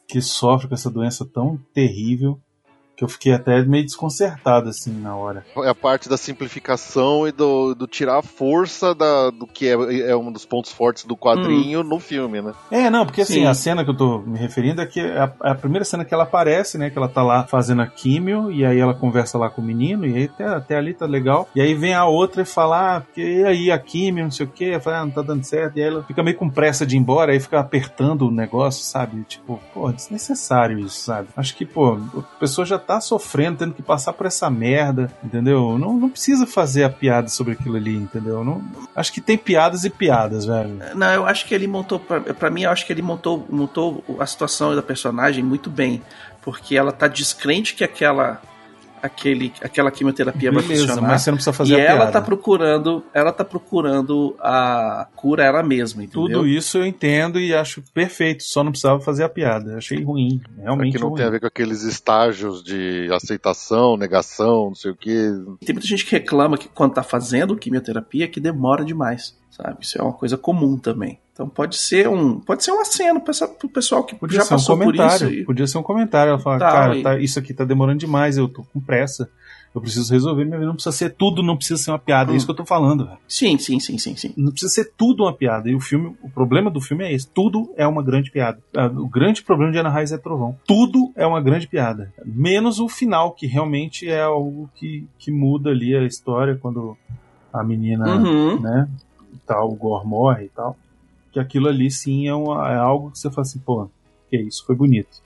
que 0.08 0.20
sofre 0.20 0.66
com 0.66 0.74
essa 0.74 0.90
doença 0.90 1.24
tão 1.24 1.56
terrível 1.72 2.40
que 3.02 3.04
eu 3.04 3.08
fiquei 3.08 3.32
até 3.32 3.62
meio 3.64 3.84
desconcertado, 3.84 4.68
assim, 4.68 4.92
na 4.92 5.16
hora. 5.16 5.44
É 5.56 5.68
a 5.68 5.74
parte 5.74 6.08
da 6.08 6.16
simplificação 6.16 7.26
e 7.26 7.32
do, 7.32 7.74
do 7.74 7.86
tirar 7.88 8.18
a 8.18 8.22
força 8.22 8.94
da, 8.94 9.30
do 9.30 9.46
que 9.46 9.66
é, 9.66 10.10
é 10.10 10.16
um 10.16 10.30
dos 10.30 10.46
pontos 10.46 10.70
fortes 10.70 11.04
do 11.04 11.16
quadrinho 11.16 11.82
no 11.82 11.98
filme, 11.98 12.40
né? 12.40 12.52
É, 12.70 12.88
não, 12.88 13.04
porque 13.04 13.22
assim, 13.22 13.40
Sim. 13.40 13.46
a 13.46 13.54
cena 13.54 13.84
que 13.84 13.90
eu 13.90 13.96
tô 13.96 14.18
me 14.18 14.38
referindo 14.38 14.80
é 14.80 14.86
que 14.86 15.00
é 15.00 15.18
a, 15.18 15.32
é 15.44 15.50
a 15.50 15.54
primeira 15.54 15.84
cena 15.84 16.04
que 16.04 16.14
ela 16.14 16.22
aparece, 16.22 16.78
né? 16.78 16.90
Que 16.90 16.98
ela 16.98 17.08
tá 17.08 17.22
lá 17.22 17.44
fazendo 17.44 17.82
a 17.82 17.86
químio, 17.86 18.52
e 18.52 18.64
aí 18.64 18.78
ela 18.78 18.94
conversa 18.94 19.36
lá 19.36 19.50
com 19.50 19.60
o 19.60 19.64
menino, 19.64 20.06
e 20.06 20.16
aí 20.16 20.24
até, 20.24 20.44
até 20.44 20.76
ali 20.76 20.94
tá 20.94 21.06
legal. 21.06 21.48
E 21.54 21.60
aí 21.60 21.74
vem 21.74 21.94
a 21.94 22.06
outra 22.06 22.42
e 22.42 22.46
fala, 22.46 22.96
ah, 22.96 23.00
porque 23.00 23.20
e 23.20 23.44
aí 23.44 23.70
a 23.70 23.78
químio, 23.78 24.24
não 24.24 24.30
sei 24.30 24.46
o 24.46 24.48
quê, 24.48 24.66
ela 24.66 24.80
fala, 24.80 24.98
ah, 24.98 25.04
não 25.06 25.12
tá 25.12 25.22
dando 25.22 25.42
certo. 25.42 25.76
E 25.76 25.82
aí 25.82 25.88
ela 25.88 26.04
fica 26.04 26.22
meio 26.22 26.36
com 26.36 26.48
pressa 26.48 26.86
de 26.86 26.96
ir 26.96 27.00
embora, 27.00 27.32
aí 27.32 27.40
fica 27.40 27.58
apertando 27.58 28.28
o 28.28 28.30
negócio, 28.30 28.84
sabe? 28.84 29.22
Tipo, 29.24 29.60
pô, 29.74 29.90
desnecessário 29.90 30.78
isso, 30.78 31.00
sabe? 31.00 31.28
Acho 31.36 31.56
que, 31.56 31.64
pô, 31.64 31.98
a 32.16 32.38
pessoa 32.38 32.64
já 32.64 32.78
tá 32.78 32.91
sofrendo, 33.00 33.58
tendo 33.58 33.74
que 33.74 33.82
passar 33.82 34.12
por 34.12 34.26
essa 34.26 34.48
merda, 34.50 35.10
entendeu? 35.22 35.78
Não, 35.78 35.94
não 35.94 36.08
precisa 36.08 36.46
fazer 36.46 36.84
a 36.84 36.90
piada 36.90 37.28
sobre 37.28 37.54
aquilo 37.54 37.76
ali, 37.76 37.94
entendeu? 37.96 38.44
Não, 38.44 38.62
acho 38.94 39.12
que 39.12 39.20
tem 39.20 39.36
piadas 39.38 39.84
e 39.84 39.90
piadas, 39.90 40.44
velho. 40.44 40.78
Não, 40.94 41.12
eu 41.12 41.26
acho 41.26 41.46
que 41.46 41.54
ele 41.54 41.66
montou, 41.66 42.00
pra 42.00 42.50
mim, 42.50 42.62
eu 42.62 42.70
acho 42.70 42.86
que 42.86 42.92
ele 42.92 43.02
montou, 43.02 43.46
montou 43.50 44.04
a 44.18 44.26
situação 44.26 44.74
da 44.74 44.82
personagem 44.82 45.42
muito 45.42 45.70
bem. 45.70 46.02
Porque 46.42 46.76
ela 46.76 46.90
tá 46.90 47.06
descrente 47.06 47.74
que 47.74 47.84
aquela, 47.84 48.42
aquele, 49.02 49.52
aquela 49.60 49.90
quimioterapia 49.90 50.52
vai 50.52 50.62
Beleza, 50.62 50.86
funcionar. 50.86 51.08
mas 51.08 51.22
você 51.22 51.30
não 51.30 51.36
precisa 51.36 51.52
fazer 51.52 51.72
e 51.72 51.76
a 51.76 51.84
ela 51.84 51.96
piada. 51.96 52.12
tá 52.12 52.20
procurando, 52.22 53.04
ela 53.12 53.32
tá 53.32 53.44
procurando 53.44 54.36
a 54.40 55.08
cura 55.16 55.44
ela 55.44 55.62
mesma, 55.62 56.04
entendeu? 56.04 56.26
Tudo 56.38 56.46
isso 56.46 56.78
eu 56.78 56.86
entendo 56.86 57.40
e 57.40 57.52
acho 57.54 57.82
perfeito, 57.92 58.42
só 58.44 58.62
não 58.62 58.70
precisava 58.70 59.00
fazer 59.00 59.24
a 59.24 59.28
piada. 59.28 59.72
Eu 59.72 59.78
achei 59.78 60.02
ruim, 60.02 60.40
realmente 60.58 60.92
que 60.96 61.00
não 61.00 61.08
ruim. 61.08 61.16
tem 61.18 61.26
a 61.26 61.30
ver 61.30 61.40
com 61.40 61.46
aqueles 61.46 61.82
estágios 61.82 62.62
de 62.62 63.08
aceitação, 63.12 63.96
negação, 63.96 64.66
não 64.68 64.74
sei 64.74 64.90
o 64.92 64.96
que. 64.96 65.10
Tem 65.64 65.74
muita 65.74 65.86
gente 65.88 66.04
que 66.06 66.12
reclama 66.12 66.56
que 66.56 66.68
quando 66.68 66.94
tá 66.94 67.02
fazendo 67.02 67.56
quimioterapia 67.56 68.28
que 68.28 68.40
demora 68.40 68.84
demais. 68.84 69.36
Sabe? 69.52 69.76
Isso 69.82 69.98
é 69.98 70.02
uma 70.02 70.12
coisa 70.12 70.36
comum 70.36 70.76
também. 70.76 71.18
Então 71.32 71.48
pode 71.48 71.76
ser 71.76 72.08
um, 72.08 72.40
pode 72.40 72.62
ser 72.64 72.72
uma 72.72 72.84
cena 72.84 73.14
pro 73.20 73.26
pessoal- 73.26 73.50
pro 73.50 73.68
pessoal 73.68 74.04
que 74.04 74.14
Podia 74.16 74.38
já 74.38 74.44
ser 74.44 74.54
um 74.54 74.56
passou 74.56 74.76
por 74.76 74.84
comentário. 74.86 75.30
isso. 75.30 75.40
e- 75.40 75.44
Podia 75.44 75.66
ser 75.66 75.78
um 75.78 75.82
comentário. 75.82 76.30
Ela 76.30 76.38
fala, 76.38 76.58
Tá, 76.58 76.70
cara, 76.72 76.96
e- 76.96 77.02
tá- 77.02 77.18
isso 77.18 77.38
aqui 77.38 77.54
tá 77.54 77.64
demorando 77.64 77.98
demais, 78.00 78.36
eu 78.36 78.48
tô 78.48 78.62
com 78.64 78.80
pressa. 78.80 79.30
Eu 79.74 79.80
preciso 79.80 80.12
resolver, 80.12 80.44
minha 80.44 80.58
vida 80.58 80.66
não 80.66 80.74
precisa 80.74 80.94
ser 80.94 81.14
tudo, 81.14 81.42
não 81.42 81.56
precisa 81.56 81.82
ser 81.82 81.90
uma 81.92 81.98
piada. 81.98 82.30
É 82.30 82.34
Hum. 82.34 82.36
isso 82.36 82.44
que 82.44 82.52
eu 82.52 82.56
tô 82.56 82.66
falando, 82.66 83.06
velho. 83.06 83.16
Sim, 83.26 83.56
sim, 83.56 83.80
sim, 83.80 83.96
sim, 83.96 84.14
sim. 84.14 84.34
Não 84.36 84.50
precisa 84.52 84.70
ser 84.70 84.92
tudo 84.98 85.22
uma 85.22 85.32
piada. 85.32 85.70
E 85.70 85.74
o 85.74 85.80
filme, 85.80 86.14
o 86.22 86.28
problema 86.28 86.70
do 86.70 86.78
filme 86.78 87.04
é 87.04 87.12
esse. 87.14 87.26
Tudo 87.26 87.72
é 87.74 87.86
uma 87.86 88.02
grande 88.02 88.30
piada. 88.30 88.58
Ah, 88.76 88.88
O 88.88 89.08
grande 89.08 89.42
problema 89.42 89.72
de 89.72 89.78
Ana 89.78 89.88
Raiz 89.88 90.12
é 90.12 90.18
Trovão. 90.18 90.58
Tudo 90.66 91.10
é 91.16 91.26
uma 91.26 91.40
grande 91.40 91.66
piada. 91.66 92.12
Menos 92.22 92.78
o 92.80 92.86
final, 92.86 93.32
que 93.32 93.46
realmente 93.46 94.06
é 94.06 94.20
algo 94.20 94.68
que, 94.74 95.06
que 95.18 95.30
muda 95.32 95.70
ali 95.70 95.96
a 95.96 96.04
história 96.04 96.54
quando 96.60 96.94
a 97.50 97.64
menina, 97.64 98.14
Uhum. 98.16 98.60
né, 98.60 98.86
tal, 99.46 99.70
o 99.70 99.74
Gore 99.74 100.06
morre 100.06 100.44
e 100.44 100.48
tal. 100.48 100.76
Que 101.32 101.40
aquilo 101.40 101.68
ali 101.68 101.90
sim 101.90 102.28
é, 102.28 102.34
uma- 102.34 102.70
é 102.72 102.76
algo 102.76 103.10
que 103.10 103.18
você 103.18 103.30
fala 103.30 103.42
assim, 103.42 103.58
pô, 103.58 103.88
que 104.28 104.36
isso 104.36 104.64
foi 104.66 104.74
bonito. 104.74 105.22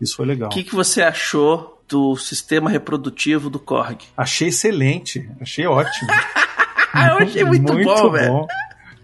Isso 0.00 0.16
foi 0.16 0.26
legal. 0.26 0.48
O 0.48 0.52
que, 0.52 0.62
que 0.62 0.74
você 0.74 1.02
achou 1.02 1.82
do 1.88 2.16
sistema 2.16 2.70
reprodutivo 2.70 3.50
do 3.50 3.58
Korg? 3.58 3.98
Achei 4.16 4.48
excelente. 4.48 5.28
Achei 5.40 5.66
ótimo. 5.66 6.08
Eu 6.94 7.18
achei 7.18 7.44
muito, 7.44 7.72
bom, 7.84 8.10
velho. 8.10 8.46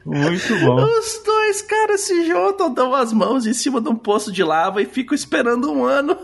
Muito 0.06 0.58
bom. 0.60 0.82
Os 0.84 1.22
dois 1.24 1.62
caras 1.62 2.00
se 2.02 2.26
juntam, 2.26 2.72
dão 2.72 2.94
as 2.94 3.12
mãos 3.12 3.46
em 3.46 3.54
cima 3.54 3.80
de 3.80 3.88
um 3.88 3.96
poço 3.96 4.30
de 4.30 4.42
lava 4.44 4.82
e 4.82 4.86
ficam 4.86 5.14
esperando 5.14 5.70
um 5.72 5.84
ano. 5.84 6.16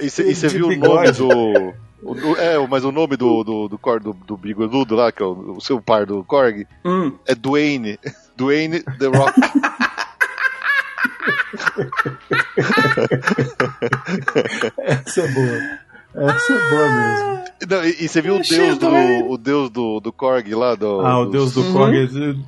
E 0.00 0.08
você 0.08 0.22
viu 0.48 0.68
o 0.68 0.76
nome 0.76 1.10
do. 1.12 1.74
O- 2.04 2.36
é, 2.36 2.66
mas 2.68 2.84
o 2.84 2.92
nome 2.92 3.16
do, 3.16 3.42
do, 3.44 3.68
do, 3.68 3.78
Korg, 3.78 4.02
do, 4.04 4.12
do 4.12 4.36
bigodudo 4.36 4.94
lá, 4.94 5.10
que 5.12 5.22
é 5.22 5.26
o, 5.26 5.54
o 5.56 5.60
seu 5.60 5.80
par 5.80 6.04
do 6.06 6.22
Korg, 6.24 6.66
Hum. 6.84 7.12
é 7.26 7.34
Dwayne. 7.34 7.98
Dwayne 8.36 8.82
The 8.98 9.06
Rock. 9.06 9.40
Essa 14.78 15.20
é 15.22 15.28
boa. 15.28 16.28
Essa 16.32 16.52
é 16.52 16.70
boa 16.70 16.88
mesmo. 16.88 17.44
Não, 17.68 17.84
e, 17.84 18.04
e 18.04 18.08
você 18.08 18.20
viu 18.22 18.36
o 18.36 18.42
deus 18.42 18.78
do, 18.78 18.88
o 19.30 19.38
deus 19.38 19.70
do, 19.70 20.00
do 20.00 20.12
Korg 20.12 20.54
lá? 20.54 20.74
Do, 20.74 21.00
Ah, 21.00 21.20
o 21.20 21.26
deus 21.26 21.52
do 21.52 21.62
Uhum. 21.62 21.72
Korg 21.72 21.96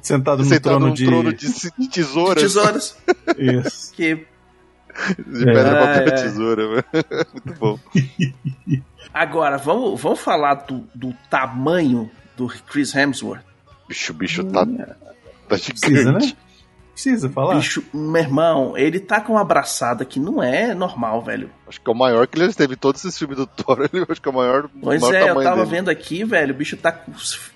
sentado 0.03 0.39
no 0.43 0.45
Sentado 0.49 0.73
trono 0.73 0.87
num 0.89 0.95
de. 0.95 1.07
trono 1.07 1.33
de, 1.33 1.47
de 1.79 1.89
tesouras. 1.89 2.43
Tesouras. 2.43 2.97
Isso. 3.39 3.93
Que 3.95 4.15
De 4.17 5.45
pedra, 5.45 5.71
Ah, 5.83 5.87
papel, 5.99 6.09
é. 6.09 6.11
tesoura. 6.23 6.69
velho. 6.69 6.85
Muito 7.33 7.59
bom. 7.59 7.79
Agora, 9.19 9.57
vamos, 9.57 9.99
vamos 10.01 10.21
falar 10.21 10.55
do, 10.67 10.85
do 10.95 11.15
tamanho 11.31 12.11
do 12.37 12.47
Chris 12.49 12.95
Hemsworth. 12.95 13.41
Bicho, 13.89 14.13
o 14.13 14.15
bicho 14.15 14.45
tá, 14.45 14.67
tá 14.67 14.97
Precisa, 15.49 16.13
né? 16.13 16.21
gigante. 16.21 16.37
Precisa 16.93 17.31
falar. 17.31 17.55
Bicho, 17.55 17.83
meu 17.95 18.21
irmão, 18.23 18.77
ele 18.77 19.01
tá 19.01 19.21
com 19.21 19.33
uma 19.35 19.41
abraçada 19.41 20.05
que 20.05 20.21
não 20.21 20.43
é 20.43 20.75
normal, 20.75 21.23
velho. 21.23 21.51
Acho 21.67 21.81
que 21.81 21.89
é 21.89 21.93
o 21.93 21.97
maior 21.97 22.27
que 22.27 22.39
ele 22.39 22.53
teve. 22.53 22.77
Todos 22.77 23.05
esses 23.05 23.19
filmes 23.19 23.39
do 23.39 23.47
Thor, 23.47 23.89
ele 23.93 24.05
acho 24.09 24.21
que 24.21 24.29
é 24.29 24.31
o 24.31 24.35
maior, 24.35 24.69
Pois 24.83 25.01
maior 25.01 25.15
é, 25.15 25.31
eu 25.31 25.43
tava 25.43 25.57
dele. 25.65 25.71
vendo 25.77 25.89
aqui, 25.91 26.23
velho, 26.25 26.55
o 26.55 26.57
bicho 26.59 26.77
tá 26.77 26.93
com- 26.93 27.13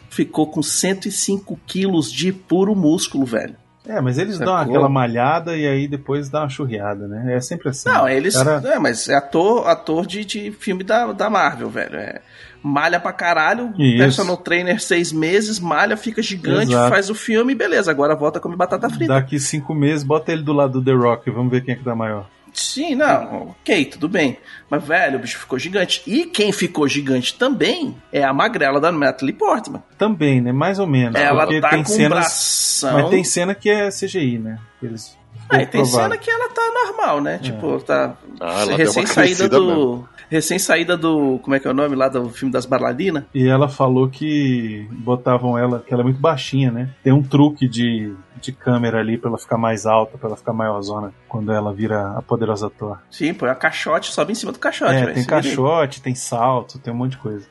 ficou 0.08 0.46
com 0.50 0.62
105 0.62 1.58
quilos 1.66 2.10
de 2.10 2.32
puro 2.32 2.74
músculo, 2.74 3.26
velho. 3.26 3.56
É, 3.88 4.00
mas 4.00 4.18
eles 4.18 4.38
dão 4.38 4.48
Sacou? 4.56 4.74
aquela 4.74 4.88
malhada 4.88 5.56
e 5.56 5.66
aí 5.66 5.88
depois 5.88 6.28
dá 6.28 6.40
uma 6.42 6.48
churriada, 6.48 7.08
né? 7.08 7.34
É 7.34 7.40
sempre 7.40 7.70
assim. 7.70 7.88
Não, 7.88 8.08
eles. 8.08 8.36
Cara, 8.36 8.62
É, 8.64 8.78
mas 8.78 9.08
é 9.08 9.14
ator, 9.16 9.66
ator 9.66 10.06
de, 10.06 10.24
de 10.24 10.52
filme 10.52 10.84
da, 10.84 11.12
da 11.12 11.30
Marvel, 11.30 11.70
velho. 11.70 11.96
É, 11.96 12.20
malha 12.62 13.00
pra 13.00 13.12
caralho, 13.12 13.72
Isso. 13.78 13.96
personal 13.98 14.36
trainer 14.36 14.80
seis 14.80 15.12
meses, 15.12 15.58
malha, 15.58 15.96
fica 15.96 16.20
gigante, 16.22 16.72
Exato. 16.72 16.90
faz 16.90 17.08
o 17.08 17.14
filme, 17.14 17.54
beleza. 17.54 17.90
Agora 17.90 18.14
volta 18.14 18.38
a 18.38 18.42
comer 18.42 18.56
batata 18.56 18.88
frita. 18.90 19.14
daqui 19.14 19.40
cinco 19.40 19.74
meses, 19.74 20.04
bota 20.04 20.30
ele 20.30 20.42
do 20.42 20.52
lado 20.52 20.80
do 20.80 20.84
The 20.84 20.92
Rock. 20.92 21.30
Vamos 21.30 21.50
ver 21.50 21.62
quem 21.64 21.72
é 21.74 21.76
que 21.76 21.84
dá 21.84 21.94
maior. 21.94 22.26
Sim, 22.52 22.94
não, 22.94 23.48
ok, 23.50 23.84
tudo 23.86 24.08
bem. 24.08 24.38
Mas, 24.68 24.84
velho, 24.84 25.18
o 25.18 25.20
bicho 25.20 25.38
ficou 25.38 25.58
gigante. 25.58 26.02
E 26.06 26.26
quem 26.26 26.52
ficou 26.52 26.86
gigante 26.88 27.34
também 27.34 27.96
é 28.12 28.22
a 28.22 28.32
magrela 28.32 28.80
da 28.80 28.92
Natalie 28.92 29.34
Portman. 29.34 29.82
Também, 29.98 30.40
né? 30.40 30.52
Mais 30.52 30.78
ou 30.78 30.86
menos. 30.86 31.20
Ela 31.20 31.46
tá 31.60 31.70
tem 31.70 31.82
com 31.82 31.90
cenas. 31.90 32.10
bração. 32.10 32.92
Mas 32.94 33.10
tem 33.10 33.24
cena 33.24 33.54
que 33.54 33.68
é 33.68 33.88
CGI, 33.88 34.38
né? 34.38 34.58
Eles 34.82 35.16
É, 35.52 35.62
e 35.62 35.66
tem 35.66 35.84
cena 35.84 36.16
que 36.16 36.30
ela 36.30 36.48
tá 36.48 36.62
normal, 36.86 37.20
né? 37.20 37.38
Tipo, 37.38 37.80
tá 37.80 38.14
Ah, 38.40 38.64
recém 38.76 39.04
saída 39.06 39.48
do. 39.48 39.66
mesmo. 39.66 40.08
Recém 40.30 40.58
saída 40.60 40.96
do. 40.96 41.40
Como 41.42 41.56
é 41.56 41.58
que 41.58 41.66
é 41.66 41.70
o 41.70 41.74
nome 41.74 41.96
lá 41.96 42.08
do 42.08 42.28
filme 42.30 42.52
das 42.52 42.64
bailarinas? 42.64 43.24
E 43.34 43.48
ela 43.48 43.68
falou 43.68 44.08
que 44.08 44.86
botavam 44.92 45.58
ela, 45.58 45.80
que 45.84 45.92
ela 45.92 46.02
é 46.02 46.04
muito 46.04 46.20
baixinha, 46.20 46.70
né? 46.70 46.90
Tem 47.02 47.12
um 47.12 47.20
truque 47.20 47.66
de, 47.68 48.14
de 48.40 48.52
câmera 48.52 49.00
ali 49.00 49.18
pra 49.18 49.28
ela 49.28 49.38
ficar 49.38 49.58
mais 49.58 49.86
alta, 49.86 50.16
pra 50.16 50.28
ela 50.28 50.36
ficar 50.36 50.52
maior 50.52 50.80
zona, 50.82 51.12
quando 51.28 51.50
ela 51.52 51.74
vira 51.74 52.16
a 52.16 52.22
poderosa 52.22 52.70
Thor. 52.70 52.98
Sim, 53.10 53.34
põe 53.34 53.50
a 53.50 53.56
caixote, 53.56 54.12
sobe 54.12 54.30
em 54.30 54.36
cima 54.36 54.52
do 54.52 54.58
caixote, 54.60 54.94
é, 54.94 55.06
tem 55.06 55.16
aí. 55.22 55.26
caixote, 55.26 56.00
tem 56.00 56.14
salto, 56.14 56.78
tem 56.78 56.92
um 56.92 56.96
monte 56.96 57.12
de 57.12 57.18
coisa. 57.18 57.46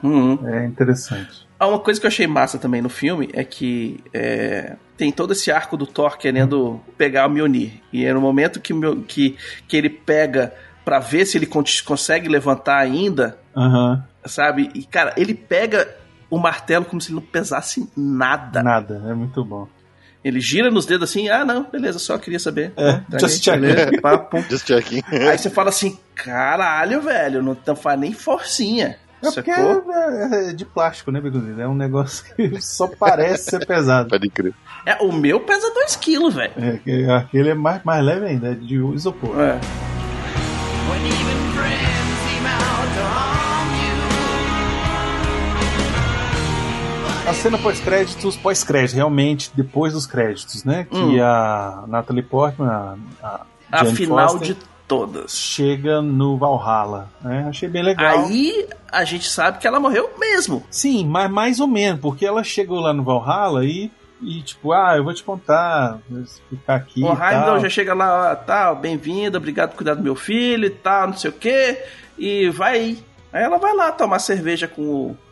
Uhum. 0.00 0.38
É 0.46 0.64
interessante. 0.66 1.48
Ah, 1.58 1.66
Uma 1.66 1.80
coisa 1.80 1.98
que 1.98 2.06
eu 2.06 2.08
achei 2.08 2.26
massa 2.28 2.58
também 2.58 2.80
no 2.80 2.88
filme 2.88 3.28
é 3.32 3.42
que 3.42 3.98
é, 4.12 4.76
tem 4.96 5.10
todo 5.12 5.32
esse 5.32 5.50
arco 5.50 5.76
do 5.76 5.86
Thor 5.86 6.16
querendo 6.18 6.80
pegar 6.96 7.26
o 7.26 7.30
Mjolnir. 7.30 7.80
E 7.92 8.04
é 8.04 8.12
no 8.12 8.20
momento 8.20 8.60
que, 8.60 8.72
que, 9.08 9.36
que 9.66 9.76
ele 9.76 9.90
pega 9.90 10.52
pra 10.84 10.98
ver 10.98 11.24
se 11.26 11.36
ele 11.38 11.46
con- 11.46 11.64
consegue 11.84 12.28
levantar 12.28 12.78
ainda, 12.78 13.38
Aham, 13.56 14.04
sabe? 14.24 14.70
E, 14.74 14.84
cara, 14.84 15.12
ele 15.16 15.34
pega 15.34 15.88
o 16.30 16.38
martelo 16.38 16.84
como 16.84 17.00
se 17.00 17.08
ele 17.08 17.16
não 17.16 17.22
pesasse 17.22 17.88
nada. 17.96 18.62
nada, 18.62 19.02
é 19.08 19.14
muito 19.14 19.44
bom. 19.44 19.66
Ele 20.22 20.40
gira 20.40 20.70
nos 20.70 20.86
dedos 20.86 21.10
assim, 21.10 21.28
ah, 21.28 21.44
não, 21.44 21.64
beleza, 21.70 21.98
só 21.98 22.16
queria 22.16 22.38
saber. 22.38 22.72
É, 22.76 22.92
Tá 23.10 23.18
just 23.18 23.46
aí, 23.48 23.60
checking. 23.60 24.00
pum. 24.30 24.42
Just 24.48 24.66
checking. 24.66 25.02
Aí 25.10 25.36
você 25.36 25.50
fala 25.50 25.68
assim, 25.68 25.98
caralho, 26.14 27.00
velho, 27.02 27.42
não 27.42 27.54
tá- 27.54 27.74
faz 27.76 27.98
nem 28.00 28.12
forcinha. 28.12 28.96
É 29.22 29.30
porque 29.30 29.50
é, 29.50 30.50
é 30.50 30.52
de 30.52 30.64
plástico, 30.66 31.10
né, 31.10 31.18
Begonzito? 31.20 31.58
É 31.60 31.66
um 31.68 31.74
negócio 31.74 32.24
que 32.34 32.60
só 32.60 32.86
parece 32.86 33.50
ser 33.50 33.66
pesado. 33.66 34.10
Pode 34.10 34.28
crer. 34.28 34.52
É, 34.86 34.96
o 35.02 35.10
meu 35.12 35.40
pesa 35.40 35.66
2kg, 35.74 36.30
velho. 36.30 36.52
É, 36.58 36.78
que 36.78 37.10
aquele 37.10 37.50
é 37.50 37.54
mais, 37.54 37.82
mais 37.84 38.04
leve 38.04 38.26
ainda, 38.26 38.48
é 38.52 38.54
de 38.54 38.74
isopor. 38.94 39.38
É. 39.40 39.58
A 47.26 47.32
cena 47.32 47.56
pós-créditos, 47.56 48.36
pós-crédito, 48.36 48.96
realmente, 48.96 49.50
depois 49.54 49.94
dos 49.94 50.06
créditos, 50.06 50.62
né? 50.62 50.86
Que 50.90 50.96
Hum. 50.96 51.22
a 51.22 51.84
Natalie 51.88 52.22
Portman, 52.22 52.68
a, 52.68 52.96
a 53.22 53.40
A 53.72 53.84
Jane 53.84 53.96
final 53.96 54.28
Foster, 54.28 54.48
de 54.54 54.56
todas. 54.86 55.32
chega 55.34 56.02
no 56.02 56.36
Valhalla, 56.36 57.08
né? 57.22 57.46
Achei 57.48 57.66
bem 57.68 57.82
legal. 57.82 58.26
Aí 58.26 58.68
a 58.92 59.04
gente 59.04 59.26
sabe 59.28 59.58
que 59.58 59.66
ela 59.66 59.80
morreu 59.80 60.10
mesmo. 60.18 60.62
Sim, 60.70 61.06
mas 61.06 61.30
mais 61.30 61.60
ou 61.60 61.66
menos, 61.66 61.98
porque 62.00 62.26
ela 62.26 62.44
chegou 62.44 62.78
lá 62.78 62.92
no 62.92 63.02
Valhalla 63.02 63.64
e, 63.64 63.90
e 64.22 64.40
tipo, 64.42 64.72
ah, 64.72 64.94
eu 64.96 65.04
vou 65.04 65.12
te 65.12 65.22
contar, 65.22 65.98
vou 66.08 66.24
ficar 66.50 66.74
aqui 66.76 67.02
o 67.02 67.08
Heimdall 67.12 67.60
já 67.60 67.68
chega 67.68 67.92
lá, 67.94 68.34
tal, 68.36 68.76
bem-vinda, 68.76 69.38
obrigado 69.38 69.70
por 69.70 69.76
cuidar 69.76 69.94
do 69.94 70.02
meu 70.02 70.14
filho 70.16 70.66
e 70.66 70.70
tal, 70.70 71.08
não 71.08 71.16
sei 71.16 71.30
o 71.30 71.34
quê. 71.34 71.82
E 72.18 72.48
vai 72.50 72.74
aí. 72.78 72.98
Ela 73.32 73.58
vai 73.58 73.74
lá 73.74 73.90
tomar 73.90 74.20
cerveja 74.20 74.68
com 74.68 74.82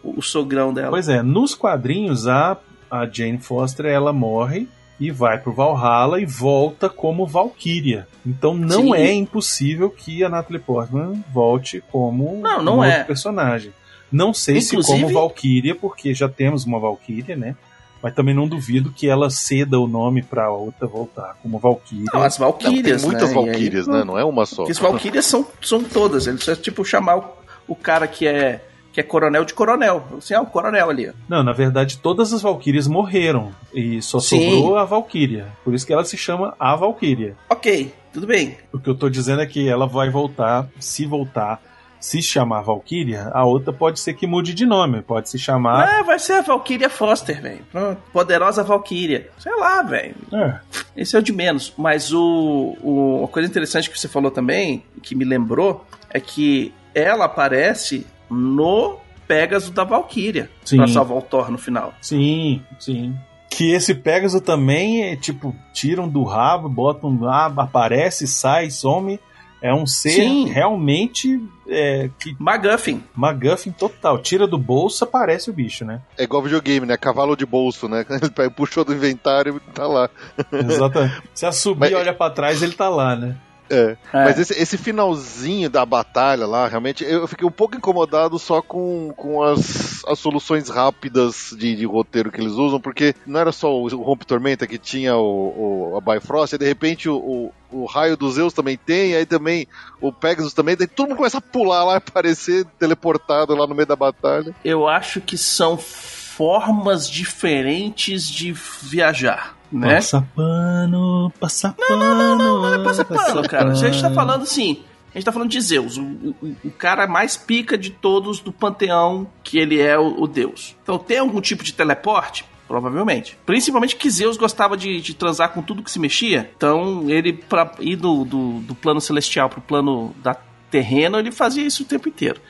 o, 0.03 0.19
o 0.19 0.21
sogrão 0.23 0.75
dela. 0.75 0.91
Pois 0.91 1.09
é, 1.09 1.23
nos 1.23 1.55
quadrinhos 1.55 2.27
a, 2.27 2.57
a 2.91 3.07
Jane 3.07 3.39
Foster 3.39 3.87
ela 3.87 4.13
morre 4.13 4.69
e 4.99 5.11
vai 5.11 5.39
pro 5.39 5.53
Valhalla 5.53 6.21
e 6.21 6.27
volta 6.27 6.89
como 6.89 7.27
Valkyria. 7.27 8.07
Então 8.27 8.55
não 8.55 8.83
Sim. 8.83 8.95
é 8.97 9.13
impossível 9.13 9.89
que 9.89 10.23
a 10.25 10.29
Natalie 10.29 10.61
Portman 10.61 11.25
volte 11.33 11.83
como 11.91 12.41
Não, 12.43 12.63
não 12.63 12.79
um 12.79 12.85
é. 12.85 12.89
outro 12.91 13.07
personagem. 13.07 13.73
Não 14.11 14.35
sei 14.35 14.61
se 14.61 14.75
Inclusive- 14.77 15.03
como 15.05 15.15
Valkyria, 15.15 15.75
porque 15.75 16.13
já 16.13 16.29
temos 16.29 16.65
uma 16.67 16.79
Valkyria, 16.79 17.35
né? 17.37 17.57
Mas 18.03 18.15
também 18.15 18.35
não 18.35 18.49
duvido 18.49 18.91
que 18.91 19.09
ela 19.09 19.31
ceda 19.31 19.79
o 19.79 19.87
nome 19.87 20.23
pra 20.23 20.51
outra 20.51 20.87
voltar 20.87 21.37
como 21.43 21.59
Valkyria. 21.59 22.07
Não, 22.12 22.23
as 22.23 22.37
Valkyrias, 22.37 23.03
tem 23.03 23.11
muitas 23.11 23.31
né? 23.31 23.37
E 23.37 23.39
aí- 23.39 23.47
Valkyrias, 23.47 23.87
né? 23.87 24.05
Não 24.05 24.19
é 24.19 24.24
uma 24.24 24.45
só. 24.45 24.57
Porque 24.57 24.73
as 24.73 24.79
Valkyrias 24.79 25.24
são, 25.27 25.47
são 25.61 25.83
todas. 25.85 26.27
Eles 26.27 26.47
é 26.49 26.57
tipo 26.57 26.85
chamar 26.85 27.19
o, 27.19 27.24
o 27.69 27.77
cara 27.77 28.07
que 28.09 28.27
é, 28.27 28.65
que 28.93 28.99
é 29.01 29.03
coronel 29.05 29.45
de 29.45 29.55
coronel. 29.55 30.05
Assim, 30.19 30.35
ah, 30.35 30.41
o 30.43 30.47
coronel 30.47 30.91
ali. 30.91 31.12
Não, 31.29 31.43
na 31.45 31.53
verdade, 31.53 31.99
todas 31.99 32.33
as 32.33 32.43
Valkyrias 32.43 32.89
morreram. 32.89 33.53
E 33.73 34.03
só 34.03 34.19
Sim. 34.19 34.51
sobrou 34.53 34.77
a 34.77 34.85
Valkyria. 34.85 35.47
Por 35.65 35.73
isso 35.73 35.87
que 35.87 35.93
ela 35.93 36.05
se 36.05 36.16
chama 36.16 36.55
a 36.59 36.74
Valkyria. 36.74 37.37
Ok, 37.49 37.95
tudo 38.12 38.27
bem. 38.27 38.57
O 38.73 38.79
que 38.81 38.91
eu 38.91 38.95
tô 38.97 39.09
dizendo 39.09 39.43
é 39.43 39.47
que 39.47 39.69
ela 39.69 39.87
vai 39.87 40.11
voltar, 40.11 40.69
se 40.81 41.07
voltar, 41.07 41.62
se 42.05 42.20
chamar 42.20 42.62
Valkyria, 42.62 43.31
a 43.33 43.45
outra 43.45 43.73
pode 43.73 44.01
ser 44.01 44.15
que 44.15 44.27
mude 44.27 44.53
de 44.53 44.66
nome. 44.66 45.01
Pode 45.03 45.31
se 45.31 45.39
chamar. 45.39 45.89
Ah, 45.89 46.03
vai 46.03 46.19
ser 46.19 46.33
a 46.35 46.41
Valkyria 46.43 46.91
Foster, 46.91 47.41
velho. 47.41 47.65
Pronto. 47.70 48.03
Poderosa 48.12 48.65
Valkyria. 48.65 49.31
Sei 49.39 49.55
lá, 49.55 49.83
velho. 49.83 50.16
É. 50.33 50.59
Esse 50.97 51.15
é 51.15 51.19
o 51.20 51.23
de 51.23 51.33
menos. 51.33 51.73
Mas 51.79 52.12
o, 52.12 52.77
o- 52.83 53.19
uma 53.20 53.29
coisa 53.29 53.49
interessante 53.49 53.89
que 53.89 53.99
você 53.99 54.09
falou 54.09 54.31
também, 54.33 54.83
que 55.01 55.15
me 55.15 55.24
lembrou, 55.24 55.87
é 56.11 56.19
que 56.19 56.74
ela 56.95 57.27
aparece 57.27 58.05
no 58.29 58.99
Pegasus 59.29 59.70
da 59.70 59.85
Valkyria 59.85 60.51
Sim. 60.65 60.79
pra 60.79 60.89
salvar 60.89 61.19
o 61.19 61.23
Thor 61.23 61.51
no 61.51 61.57
final. 61.59 61.95
Sim, 62.01 62.61
sim. 62.81 63.15
Que 63.49 63.70
esse 63.73 63.95
Pegasus 63.95 64.41
também 64.41 65.05
é 65.05 65.15
tipo, 65.16 65.55
tiram 65.73 66.09
do 66.09 66.24
rabo, 66.24 66.69
botam 66.69 67.16
lá, 67.20 67.47
aparece, 67.57 68.27
sai, 68.27 68.70
some. 68.70 69.20
É 69.62 69.72
um 69.72 69.86
ser 69.86 70.10
Sim. 70.10 70.48
realmente 70.48 71.40
é, 71.68 72.10
que 72.18 72.34
MacGuffin. 72.39 73.02
MacGuffin 73.14 73.70
total. 73.70 74.18
Tira 74.18 74.47
do 74.47 74.59
bolso, 74.59 75.05
aparece 75.05 75.48
o 75.48 75.52
bicho, 75.52 75.84
né? 75.84 76.01
É 76.18 76.24
igual 76.24 76.43
videogame, 76.43 76.84
né? 76.84 76.97
Cavalo 76.97 77.36
de 77.36 77.47
bolso, 77.47 77.89
né? 77.89 78.05
Ele 78.39 78.51
puxou 78.51 78.84
do 78.84 78.93
inventário 78.93 79.56
e 79.64 79.72
tá 79.72 79.86
lá. 79.86 80.10
Exatamente. 80.52 81.22
Se 81.32 81.47
a 81.47 81.52
subir 81.52 81.78
Mas- 81.80 81.90
e 81.93 81.94
olha 81.94 82.12
pra 82.12 82.28
trás, 82.30 82.60
ele 82.60 82.72
tá 82.72 82.89
lá, 82.89 83.14
né? 83.14 83.36
É. 83.73 83.97
É. 84.12 84.24
Mas 84.24 84.39
esse, 84.39 84.53
esse 84.61 84.77
finalzinho 84.77 85.70
da 85.70 85.85
batalha 85.86 86.47
lá, 86.47 86.69
realmente, 86.69 87.03
eu 87.05 87.27
fiquei 87.27 87.47
um 87.47 87.51
pouco 87.51 87.74
incomodado 87.74 88.39
só 88.39 88.61
com, 88.61 89.12
com 89.16 89.43
as, 89.43 90.05
as 90.07 90.19
soluções 90.19 90.69
rápidas 90.69 91.55
de, 91.59 91.74
de 91.74 91.86
roteiro 91.86 92.31
que 92.31 92.40
eles 92.40 92.53
usam, 92.53 92.78
porque 92.78 93.15
não 93.27 93.40
era 93.40 93.51
só 93.51 93.74
o, 93.74 93.85
o 93.85 94.03
Rompe 94.03 94.27
Tormenta 94.27 94.66
que 94.66 94.78
tinha 94.78 95.16
o, 95.16 95.93
o, 95.93 95.97
a 95.97 96.01
Bifrost, 96.01 96.55
e 96.55 96.59
de 96.59 96.66
repente 96.66 97.09
o, 97.09 97.16
o, 97.16 97.82
o 97.82 97.86
raio 97.86 98.16
dos 98.16 98.35
Zeus 98.35 98.53
também 98.53 98.77
tem, 98.77 99.15
aí 99.15 99.24
também 99.24 99.66
o 100.01 100.12
Pegasus 100.12 100.53
também, 100.53 100.77
daí 100.77 100.86
todo 100.86 101.09
mundo 101.09 101.16
começa 101.16 101.39
a 101.39 101.40
pular 101.40 101.85
lá 101.85 101.94
e 101.94 101.97
aparecer 101.97 102.66
teleportado 102.78 103.55
lá 103.55 103.66
no 103.66 103.74
meio 103.74 103.86
da 103.86 103.97
batalha. 103.97 104.55
Eu 104.62 104.86
acho 104.86 105.20
que 105.20 105.39
são 105.39 105.78
formas 105.78 107.09
diferentes 107.09 108.28
de 108.28 108.53
viajar, 108.53 109.57
né? 109.73 109.97
Passa 109.97 110.28
pano, 110.35 111.32
passa 111.40 111.74
pano. 111.89 112.36
Não 112.36 112.74
é 112.74 112.85
passa 112.85 113.05
pano, 113.05 113.49
cara. 113.49 113.70
A 113.70 113.74
gente 113.74 114.01
tá 114.01 114.11
falando 114.11 114.43
assim. 114.43 114.82
A 115.15 115.19
gente 115.19 115.24
tá 115.27 115.32
falando 115.32 115.51
de 115.51 115.61
Zeus, 115.61 115.99
o, 115.99 116.03
o, 116.03 116.57
o 116.65 116.70
cara 116.70 117.07
mais 117.07 117.36
pica 117.36 117.77
de 117.77 117.90
todos 117.90 118.40
do 118.40 118.51
panteão, 118.51 119.27
que 119.44 119.59
ele 119.59 119.78
é 119.78 119.99
o, 119.99 120.23
o 120.23 120.27
deus. 120.27 120.74
Então 120.82 120.99
tem 120.99 121.19
algum 121.19 121.39
tipo 121.39 121.62
de 121.62 121.74
teleporte? 121.74 122.47
Provavelmente. 122.66 123.36
Principalmente 123.44 123.97
que 123.97 124.09
Zeus 124.09 124.39
gostava 124.39 124.74
de, 124.74 125.03
de 125.03 125.12
transar 125.12 125.51
com 125.51 125.61
tudo 125.61 125.82
que 125.82 125.90
se 125.90 125.99
mexia. 125.99 126.51
Então 126.57 127.11
ele, 127.11 127.35
pra 127.35 127.73
ir 127.81 127.97
do, 127.97 128.24
do, 128.24 128.61
do 128.61 128.74
plano 128.74 129.03
celestial 129.03 129.51
pro 129.51 129.61
plano 129.61 130.15
da 130.23 130.35
terreno, 130.70 131.19
ele 131.19 131.31
fazia 131.31 131.66
isso 131.66 131.82
o 131.82 131.86
tempo 131.86 132.09
inteiro. 132.09 132.40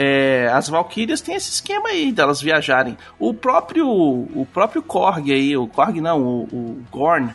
É, 0.00 0.48
as 0.54 0.68
Valkyrias 0.68 1.20
têm 1.20 1.34
esse 1.34 1.50
esquema 1.50 1.88
aí 1.88 2.12
delas 2.12 2.40
viajarem. 2.40 2.96
O 3.18 3.34
próprio 3.34 3.84
o 3.88 4.46
próprio 4.54 4.80
Korg 4.80 5.32
aí, 5.32 5.56
o 5.56 5.66
Korg 5.66 6.00
não, 6.00 6.22
o, 6.22 6.42
o 6.44 6.84
Gorn, 6.88 7.34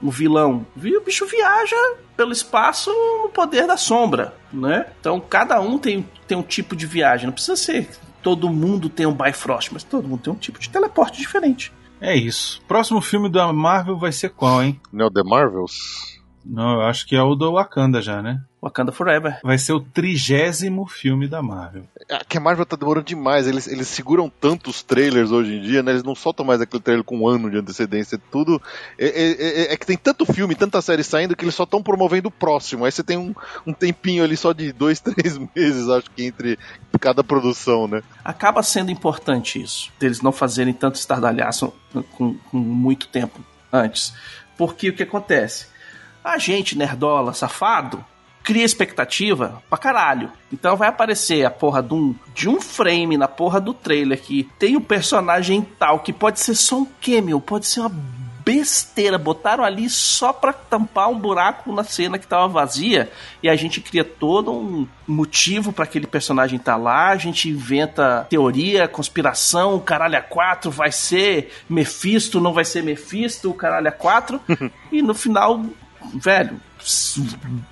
o 0.00 0.08
vilão, 0.08 0.64
vi- 0.76 0.96
o 0.96 1.00
bicho 1.04 1.26
viaja 1.26 1.74
pelo 2.16 2.30
espaço 2.30 2.90
no 2.92 3.28
poder 3.30 3.66
da 3.66 3.76
sombra, 3.76 4.32
né? 4.52 4.86
Então 5.00 5.18
cada 5.20 5.60
um 5.60 5.78
tem, 5.78 6.08
tem 6.28 6.38
um 6.38 6.42
tipo 6.42 6.76
de 6.76 6.86
viagem. 6.86 7.26
Não 7.26 7.32
precisa 7.32 7.56
ser 7.56 7.88
todo 8.22 8.48
mundo 8.50 8.88
tem 8.88 9.06
um 9.06 9.12
Bifrost, 9.14 9.72
mas 9.72 9.82
todo 9.84 10.08
mundo 10.08 10.20
tem 10.20 10.32
um 10.32 10.36
tipo 10.36 10.58
de 10.60 10.68
teleporte 10.68 11.18
diferente. 11.18 11.72
É 12.00 12.14
isso. 12.14 12.60
Próximo 12.68 13.00
filme 13.00 13.28
da 13.28 13.52
Marvel 13.52 13.96
vai 13.98 14.12
ser 14.12 14.30
qual, 14.30 14.62
hein? 14.62 14.80
Não 14.92 15.06
é 15.06 15.08
o 15.08 15.12
The 15.12 15.22
Marvels? 15.24 16.20
Não, 16.44 16.74
eu 16.74 16.82
acho 16.82 17.06
que 17.06 17.16
é 17.16 17.22
o 17.22 17.34
do 17.34 17.52
Wakanda 17.52 18.00
já, 18.02 18.20
né? 18.22 18.40
Wakanda 18.66 18.90
Forever. 18.92 19.38
Vai 19.42 19.58
ser 19.58 19.72
o 19.72 19.80
trigésimo 19.80 20.86
filme 20.86 21.28
da 21.28 21.40
Marvel. 21.42 21.84
É 22.08 22.18
que 22.24 22.36
a 22.36 22.40
Marvel 22.40 22.66
tá 22.66 22.76
demorando 22.76 23.06
demais. 23.06 23.46
Eles, 23.46 23.66
eles 23.66 23.86
seguram 23.88 24.28
tantos 24.28 24.82
trailers 24.82 25.30
hoje 25.30 25.54
em 25.54 25.62
dia, 25.62 25.82
né? 25.82 25.92
Eles 25.92 26.02
não 26.02 26.14
soltam 26.14 26.44
mais 26.44 26.60
aquele 26.60 26.82
trailer 26.82 27.04
com 27.04 27.18
um 27.18 27.28
ano 27.28 27.50
de 27.50 27.58
antecedência. 27.58 28.20
Tudo. 28.30 28.60
É, 28.98 29.06
é- 29.06 29.32
é- 29.70 29.72
é 29.72 29.76
que 29.76 29.86
tem 29.86 29.96
tanto 29.96 30.26
filme, 30.26 30.54
tanta 30.54 30.80
série 30.82 31.04
saindo 31.04 31.36
que 31.36 31.44
eles 31.44 31.54
só 31.54 31.62
estão 31.64 31.82
promovendo 31.82 32.28
o 32.28 32.32
próximo. 32.32 32.84
Aí 32.84 32.92
você 32.92 33.02
tem 33.02 33.16
um, 33.16 33.34
um 33.66 33.72
tempinho 33.72 34.24
ali 34.24 34.36
só 34.36 34.52
de 34.52 34.72
dois, 34.72 34.98
três 35.00 35.38
meses, 35.54 35.88
acho 35.88 36.10
que, 36.10 36.24
entre 36.24 36.58
cada 37.00 37.22
produção, 37.22 37.86
né? 37.86 38.02
Acaba 38.24 38.62
sendo 38.62 38.90
importante 38.90 39.60
isso, 39.62 39.92
deles 40.00 40.22
não 40.22 40.32
fazerem 40.32 40.72
tanto 40.74 40.96
estardalhaço 40.96 41.72
com, 42.16 42.34
com 42.34 42.56
muito 42.56 43.06
tempo 43.08 43.38
antes. 43.72 44.12
Porque 44.56 44.88
o 44.88 44.92
que 44.94 45.02
acontece? 45.02 45.66
A 46.24 46.38
gente, 46.38 46.76
nerdola, 46.76 47.32
safado, 47.34 48.04
cria 48.46 48.64
expectativa 48.64 49.60
pra 49.68 49.76
caralho. 49.76 50.30
Então 50.52 50.76
vai 50.76 50.88
aparecer 50.88 51.44
a 51.44 51.50
porra 51.50 51.82
de 51.82 51.92
um, 51.92 52.14
de 52.32 52.48
um 52.48 52.60
frame 52.60 53.16
na 53.16 53.26
porra 53.26 53.60
do 53.60 53.74
trailer 53.74 54.22
que 54.22 54.48
tem 54.56 54.76
um 54.76 54.80
personagem 54.80 55.66
tal 55.76 55.98
que 55.98 56.12
pode 56.12 56.38
ser 56.38 56.54
só 56.54 56.78
um 56.78 56.86
cameo, 57.02 57.40
pode 57.40 57.66
ser 57.66 57.80
uma 57.80 57.92
besteira. 58.44 59.18
Botaram 59.18 59.64
ali 59.64 59.90
só 59.90 60.32
pra 60.32 60.52
tampar 60.52 61.10
um 61.10 61.18
buraco 61.18 61.72
na 61.72 61.82
cena 61.82 62.20
que 62.20 62.26
tava 62.28 62.46
vazia 62.46 63.10
e 63.42 63.48
a 63.48 63.56
gente 63.56 63.80
cria 63.80 64.04
todo 64.04 64.52
um 64.52 64.86
motivo 65.08 65.72
pra 65.72 65.82
aquele 65.82 66.06
personagem 66.06 66.56
estar 66.56 66.76
lá. 66.76 67.08
A 67.08 67.16
gente 67.16 67.48
inventa 67.48 68.28
teoria, 68.30 68.86
conspiração, 68.86 69.74
o 69.74 69.80
caralho 69.80 70.18
a 70.18 70.22
quatro 70.22 70.70
vai 70.70 70.92
ser 70.92 71.52
Mephisto, 71.68 72.40
não 72.40 72.52
vai 72.52 72.64
ser 72.64 72.84
Mephisto, 72.84 73.50
o 73.50 73.54
caralho 73.54 73.88
a 73.88 73.92
quatro. 73.92 74.40
e 74.92 75.02
no 75.02 75.14
final, 75.14 75.64
velho, 76.14 76.60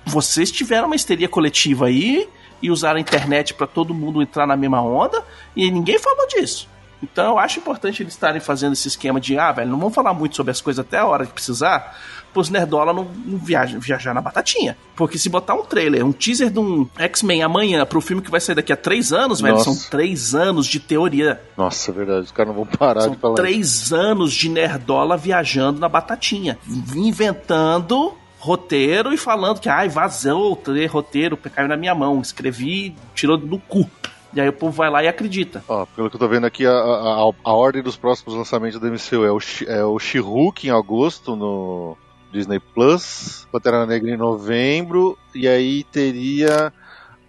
vocês 0.05 0.51
tiveram 0.51 0.87
uma 0.87 0.95
histeria 0.95 1.27
coletiva 1.29 1.87
aí 1.87 2.27
e 2.61 2.69
usaram 2.71 2.97
a 2.97 3.01
internet 3.01 3.53
pra 3.53 3.67
todo 3.67 3.93
mundo 3.93 4.21
entrar 4.21 4.47
na 4.47 4.55
mesma 4.55 4.81
onda 4.81 5.23
e 5.55 5.69
ninguém 5.69 5.99
falou 5.99 6.27
disso. 6.27 6.67
Então 7.03 7.31
eu 7.33 7.39
acho 7.39 7.59
importante 7.59 8.01
eles 8.01 8.13
estarem 8.13 8.41
fazendo 8.41 8.73
esse 8.73 8.87
esquema 8.87 9.19
de, 9.19 9.37
ah, 9.37 9.51
velho, 9.51 9.69
não 9.69 9.77
vamos 9.77 9.93
falar 9.93 10.13
muito 10.13 10.35
sobre 10.35 10.51
as 10.51 10.61
coisas 10.61 10.83
até 10.83 10.97
a 10.97 11.05
hora 11.05 11.25
que 11.25 11.33
precisar, 11.33 11.95
pros 12.33 12.49
nerdola 12.49 12.93
não, 12.93 13.03
não 13.25 13.37
viajar, 13.37 13.77
viajar 13.79 14.13
na 14.13 14.21
batatinha. 14.21 14.77
Porque 14.95 15.17
se 15.17 15.29
botar 15.29 15.53
um 15.53 15.63
trailer, 15.63 16.05
um 16.05 16.11
teaser 16.11 16.49
de 16.49 16.57
um 16.57 16.87
X-Men 16.97 17.43
amanhã 17.43 17.85
pro 17.85 18.01
filme 18.01 18.21
que 18.23 18.31
vai 18.31 18.39
sair 18.39 18.55
daqui 18.55 18.73
a 18.73 18.77
três 18.77 19.13
anos, 19.13 19.39
velho, 19.41 19.55
Nossa. 19.55 19.71
são 19.71 19.89
três 19.89 20.33
anos 20.33 20.65
de 20.65 20.79
teoria. 20.79 21.41
Nossa, 21.55 21.91
é 21.91 21.93
verdade. 21.93 22.21
Os 22.25 22.31
caras 22.31 22.55
não 22.55 22.63
vão 22.63 22.65
parar 22.65 23.01
São 23.01 23.11
de 23.11 23.17
falar. 23.17 23.35
três 23.35 23.93
anos 23.93 24.33
de 24.33 24.49
nerdola 24.49 25.15
viajando 25.15 25.79
na 25.79 25.89
batatinha, 25.89 26.57
inventando 26.95 28.13
roteiro 28.45 29.11
e 29.11 29.17
falando 29.17 29.59
que, 29.59 29.67
ai, 29.67 29.89
vazou 29.89 30.51
o 30.51 30.87
roteiro, 30.87 31.35
caiu 31.35 31.67
na 31.67 31.75
minha 31.75 31.95
mão, 31.95 32.21
escrevi, 32.21 32.95
tirou 33.15 33.37
do 33.37 33.57
cu. 33.57 33.89
E 34.33 34.41
aí 34.41 34.47
o 34.49 34.53
povo 34.53 34.71
vai 34.71 34.89
lá 34.89 35.03
e 35.03 35.07
acredita. 35.07 35.63
Ó, 35.67 35.85
pelo 35.85 36.09
que 36.09 36.15
eu 36.17 36.19
tô 36.19 36.27
vendo 36.27 36.45
aqui, 36.45 36.65
a, 36.65 36.71
a, 36.71 37.31
a 37.43 37.53
ordem 37.53 37.81
dos 37.81 37.95
próximos 37.95 38.35
lançamentos 38.35 38.79
do 38.79 38.87
MCU 38.87 39.25
é 39.25 39.31
o, 39.31 39.39
é 39.67 39.85
o 39.85 39.97
She-Hulk 39.97 40.67
em 40.67 40.71
agosto 40.71 41.35
no 41.35 41.97
Disney 42.31 42.59
Plus, 42.59 43.47
Pantera 43.51 43.85
Negra 43.85 44.11
em 44.11 44.17
novembro, 44.17 45.17
e 45.33 45.47
aí 45.47 45.85
teria 45.85 46.71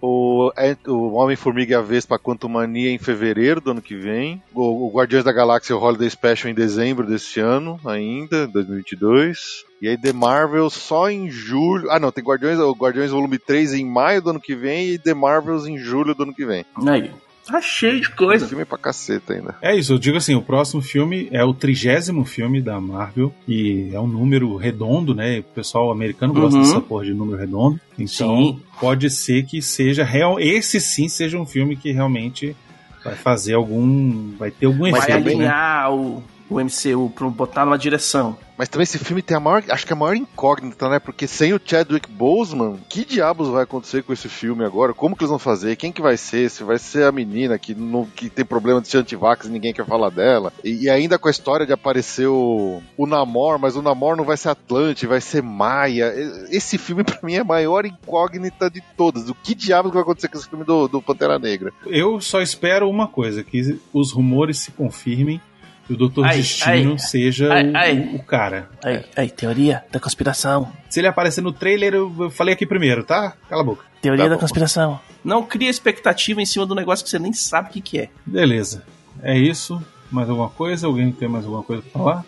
o, 0.07 0.53
é, 0.57 0.77
o 0.87 1.15
Homem-Formiga 1.15 1.73
e 1.73 1.75
a 1.75 1.81
Vespa 1.81 2.19
Quantumania 2.19 2.91
em 2.91 2.99
fevereiro 2.99 3.61
do 3.61 3.73
ano 3.73 3.83
que 3.83 3.97
vem, 3.97 4.43
o, 4.55 4.87
o 4.87 4.91
Guardiões 4.91 5.25
da 5.25 5.33
Galáxia 5.33 5.77
o 5.77 5.83
Holiday 5.83 6.09
Special 6.09 6.51
em 6.51 6.55
dezembro 6.55 7.07
desse 7.07 7.41
ano 7.41 7.81
ainda, 7.85 8.47
2022. 8.47 9.65
E 9.83 9.89
aí 9.89 9.99
The 9.99 10.13
Marvel 10.13 10.71
só 10.71 11.11
em 11.11 11.31
julho. 11.31 11.91
Ah, 11.91 11.99
não, 11.99 12.13
tem 12.13 12.25
Guardiões, 12.25 12.59
Guardiões 12.79 13.11
Volume 13.11 13.39
3 13.39 13.75
em 13.75 13.85
maio 13.85 14.23
do 14.23 14.31
ano 14.31 14.41
que 14.41 14.55
vem 14.55 14.91
e 14.91 14.99
The 14.99 15.13
Marvels 15.13 15.67
em 15.67 15.77
julho 15.77 16.15
do 16.15 16.23
ano 16.23 16.35
que 16.35 16.47
vem. 16.47 16.65
Aí. 16.89 17.11
Tá 17.47 17.61
cheio 17.61 18.01
de 18.01 18.11
coisa. 18.11 18.47
filme 18.47 18.63
é 18.63 18.65
pra 18.65 18.77
caceta 18.77 19.33
ainda. 19.35 19.55
É 19.63 19.75
isso, 19.77 19.93
eu 19.93 19.99
digo 19.99 20.17
assim, 20.17 20.35
o 20.35 20.43
próximo 20.43 20.83
filme 20.83 21.29
é 21.31 21.45
o 21.45 21.55
trigésimo 21.55 22.25
filme 22.25 22.61
da 22.61 22.81
Marvel 22.81 23.33
e 23.47 23.91
é 23.93 24.01
um 24.01 24.07
número 24.07 24.57
redondo, 24.57 25.15
né? 25.15 25.39
O 25.39 25.43
pessoal 25.43 25.93
americano 25.93 26.35
gosta 26.35 26.59
Uhum. 26.59 26.65
dessa 26.65 26.81
porra 26.81 27.05
de 27.05 27.15
número 27.15 27.39
redondo. 27.39 27.79
Então 27.99 28.37
Sim. 28.39 28.61
pode 28.81 29.09
ser 29.11 29.45
que 29.45 29.63
seja 29.63 30.03
real, 30.05 30.41
esse 30.41 30.81
sim 30.81 31.09
seja 31.09 31.39
um 31.39 31.47
filme 31.47 31.77
que 31.77 31.93
realmente 31.93 32.57
vai 33.05 33.15
fazer 33.15 33.55
algum, 33.55 34.33
vai 34.37 34.51
ter 34.51 34.67
algum 34.67 34.91
Vai 34.91 35.01
efeito, 35.01 35.25
né? 35.25 35.33
alinhar 35.33 35.93
o, 35.95 36.23
o 36.49 36.61
MCU 36.61 37.11
pra 37.15 37.29
botar 37.29 37.65
numa 37.65 37.79
direção. 37.79 38.37
Mas 38.57 38.69
também 38.69 38.85
esse 38.85 38.99
filme 38.99 39.21
tem 39.21 39.37
a 39.37 39.41
maior, 39.41 39.63
acho 39.69 39.87
que 39.87 39.93
a 39.93 39.97
maior 39.97 40.17
incógnita, 40.17 40.89
né? 40.89 40.99
Porque 40.99 41.27
sem 41.27 41.53
o 41.53 41.61
Chadwick 41.63 42.11
Boseman, 42.11 42.79
que 42.89 43.05
diabos 43.05 43.49
vai 43.49 43.65
acontecer 43.65 44.03
com 44.03 44.13
esse 44.13 44.29
filme 44.29 44.65
agora? 44.65 44.95
Como 44.95 45.15
que 45.15 45.23
eles 45.23 45.31
vão 45.31 45.39
fazer? 45.39 45.77
Quem 45.77 45.93
que 45.93 46.01
vai 46.01 46.17
ser? 46.17 46.49
Se 46.49 46.65
vai 46.65 46.79
ser 46.79 47.05
a 47.05 47.13
menina 47.13 47.59
que, 47.59 47.75
não, 47.75 48.07
que 48.07 48.31
tem 48.31 48.45
problema 48.45 48.81
de 48.81 48.89
ser 48.89 48.99
antivax 48.99 49.47
e 49.47 49.51
ninguém 49.51 49.75
quer 49.75 49.85
falar 49.85 50.11
dela? 50.11 50.53
E, 50.65 50.85
e 50.85 50.91
ainda 50.91 51.19
com 51.19 51.29
a 51.29 51.31
história 51.31 51.67
de 51.67 51.73
aparecer 51.73 52.27
o, 52.29 52.83
o 52.97 53.07
Namor, 53.07 53.59
mas 53.59 53.77
o 53.77 53.83
Namor 53.83 54.17
não 54.17 54.25
vai 54.25 54.39
ser 54.39 54.49
Atlante, 54.49 55.07
vai 55.07 55.21
ser 55.21 55.43
Maia. 55.43 56.13
Esse 56.51 56.79
filme 56.79 57.05
pra 57.05 57.19
mim 57.23 57.35
é 57.35 57.41
a 57.41 57.45
maior 57.45 57.85
incógnita 57.85 58.71
de 58.71 58.83
todas. 58.97 59.29
O 59.29 59.35
que 59.35 59.55
diabos 59.55 59.93
vai 59.93 60.03
acontecer 60.03 60.29
com 60.29 60.39
esse 60.39 60.49
filme 60.49 60.65
do, 60.65 60.89
do 60.89 61.03
Pantera 61.03 61.39
Negra? 61.39 61.73
Eu 61.85 62.21
só 62.23 62.41
espero 62.41 62.89
uma 62.89 63.07
coisa, 63.07 63.45
que 63.45 63.79
os 63.93 64.13
rumores 64.13 64.59
se 64.59 64.71
confirmem 64.71 65.41
e 65.89 65.93
o 65.93 65.97
Doutor 65.97 66.25
Ai, 66.27 66.37
Destino 66.39 66.93
ai, 66.93 66.99
seja 66.99 67.49
ai, 67.75 67.99
o, 67.99 68.17
o- 68.17 68.23
cara. 68.25 68.69
Aí, 69.17 69.31
teoria 69.31 69.85
da 69.91 70.01
conspiração. 70.01 70.73
Se 70.91 71.01
ele 71.01 71.07
aparecer 71.09 71.41
no 71.43 71.53
trailer, 71.53 71.95
eu 71.95 72.31
falei 72.31 72.55
aqui 72.55 72.67
primeiro, 72.67 73.05
tá? 73.05 73.35
Cala 73.49 73.63
a 73.63 73.65
boca. 73.65 73.85
Teoria 74.03 74.25
Tá 74.25 74.29
da 74.31 74.35
bom. 74.37 74.41
conspiração. 74.41 75.01
Não 75.25 75.43
cria 75.45 75.71
expectativa 75.71 76.41
em 76.41 76.47
cima 76.47 76.65
do 76.67 76.75
negócio 76.75 77.05
que 77.05 77.11
você 77.11 77.19
nem 77.19 77.33
sabe 77.33 77.69
o 77.71 77.73
que, 77.73 77.81
que 77.81 77.99
é. 77.99 78.11
Beleza. 78.25 78.85
É 79.23 79.37
isso. 79.37 79.83
Mais 80.11 80.29
alguma 80.29 80.49
coisa? 80.51 80.87
Alguém 80.87 81.11
tem 81.13 81.29
mais 81.29 81.45
alguma 81.45 81.63
coisa 81.63 81.83
pra 81.83 81.93
falar? 81.93 82.25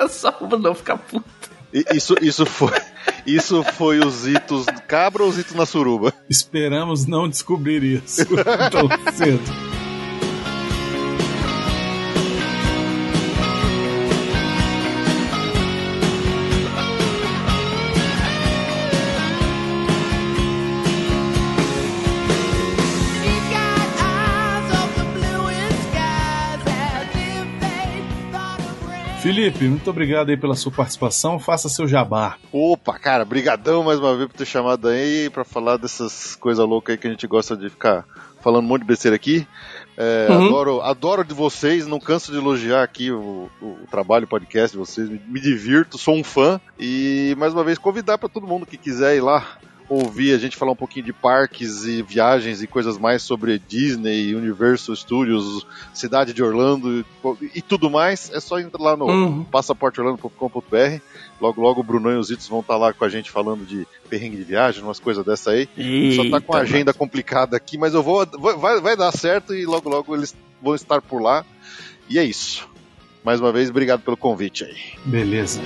Só 0.08 0.32
pra 0.32 0.58
não 0.58 0.74
ficar 0.74 0.96
puto. 0.98 1.24
Isso, 1.72 2.14
isso 2.20 2.44
foi. 2.46 2.72
Isso 3.26 3.62
foi 3.62 3.98
os 4.00 4.26
itos 4.26 4.66
cabra 4.86 5.22
ou 5.22 5.28
os 5.28 5.38
itos 5.38 5.54
na 5.54 5.66
suruba? 5.66 6.12
Esperamos 6.28 7.06
não 7.06 7.28
descobrir 7.28 7.82
isso 7.82 8.26
tão 8.70 8.88
cedo. 9.12 9.69
Felipe, 29.40 29.64
muito 29.64 29.88
obrigado 29.88 30.28
aí 30.28 30.36
pela 30.36 30.54
sua 30.54 30.70
participação. 30.70 31.38
Faça 31.38 31.66
seu 31.70 31.88
jabá. 31.88 32.36
Opa, 32.52 32.98
cara, 32.98 33.24
brigadão 33.24 33.82
mais 33.82 33.98
uma 33.98 34.14
vez 34.14 34.28
por 34.28 34.36
ter 34.36 34.44
chamado 34.44 34.86
aí 34.86 35.30
pra 35.30 35.44
falar 35.44 35.78
dessas 35.78 36.36
coisas 36.36 36.62
loucas 36.66 36.92
aí 36.92 36.98
que 36.98 37.06
a 37.06 37.10
gente 37.10 37.26
gosta 37.26 37.56
de 37.56 37.70
ficar 37.70 38.04
falando 38.42 38.64
um 38.66 38.68
monte 38.68 38.82
de 38.82 38.88
besteira 38.88 39.16
aqui. 39.16 39.46
É, 39.96 40.26
Uhum. 40.28 40.44
adoro, 40.46 40.80
adoro 40.82 41.24
de 41.24 41.32
vocês, 41.32 41.86
não 41.86 41.98
canso 41.98 42.30
de 42.30 42.36
elogiar 42.36 42.82
aqui 42.82 43.10
o, 43.10 43.48
o 43.62 43.78
trabalho, 43.90 44.26
o 44.26 44.28
podcast 44.28 44.72
de 44.72 44.78
vocês, 44.78 45.08
me, 45.08 45.18
me 45.26 45.40
divirto, 45.40 45.96
sou 45.96 46.16
um 46.16 46.22
fã. 46.24 46.60
E 46.78 47.34
mais 47.38 47.54
uma 47.54 47.64
vez 47.64 47.78
convidar 47.78 48.18
pra 48.18 48.28
todo 48.28 48.46
mundo 48.46 48.66
que 48.66 48.76
quiser 48.76 49.16
ir 49.16 49.22
lá 49.22 49.56
ouvir 49.90 50.32
a 50.32 50.38
gente 50.38 50.56
falar 50.56 50.70
um 50.70 50.76
pouquinho 50.76 51.04
de 51.04 51.12
parques 51.12 51.84
e 51.84 52.00
viagens 52.00 52.62
e 52.62 52.66
coisas 52.68 52.96
mais 52.96 53.22
sobre 53.22 53.58
Disney, 53.58 54.34
Universal 54.36 54.94
Studios, 54.94 55.66
cidade 55.92 56.32
de 56.32 56.42
Orlando 56.42 57.00
e, 57.00 57.04
e 57.56 57.60
tudo 57.60 57.90
mais, 57.90 58.30
é 58.32 58.38
só 58.38 58.60
entrar 58.60 58.80
lá 58.80 58.96
no 58.96 59.06
Uhum. 59.06 59.44
passaporteorlando.com.br. 59.44 61.00
Logo, 61.40 61.60
logo 61.60 61.80
o 61.80 61.82
Brunão 61.84 62.12
e 62.12 62.16
os 62.16 62.30
Itos 62.30 62.46
vão 62.46 62.60
estar 62.60 62.76
lá 62.76 62.92
com 62.92 63.04
a 63.04 63.08
gente 63.08 63.30
falando 63.30 63.66
de 63.66 63.86
perrengue 64.08 64.36
de 64.36 64.44
viagem, 64.44 64.82
umas 64.82 65.00
coisas 65.00 65.24
dessa 65.24 65.50
aí. 65.50 65.68
Só 66.14 66.30
tá 66.30 66.40
com 66.40 66.54
a 66.54 66.60
Eita, 66.60 66.74
agenda 66.74 66.92
complicada 66.94 67.56
aqui, 67.56 67.76
mas 67.76 67.92
eu 67.92 68.02
vou. 68.02 68.24
Vai, 68.58 68.80
vai 68.80 68.96
dar 68.96 69.10
certo 69.10 69.54
e 69.54 69.66
logo, 69.66 69.88
logo 69.88 70.14
eles 70.14 70.36
vão 70.62 70.74
estar 70.74 71.02
por 71.02 71.20
lá. 71.20 71.44
E 72.08 72.18
é 72.18 72.24
isso. 72.24 72.68
Mais 73.24 73.40
uma 73.40 73.52
vez, 73.52 73.70
obrigado 73.70 74.00
pelo 74.02 74.16
convite 74.16 74.64
aí. 74.64 74.76
Beleza. 75.04 75.60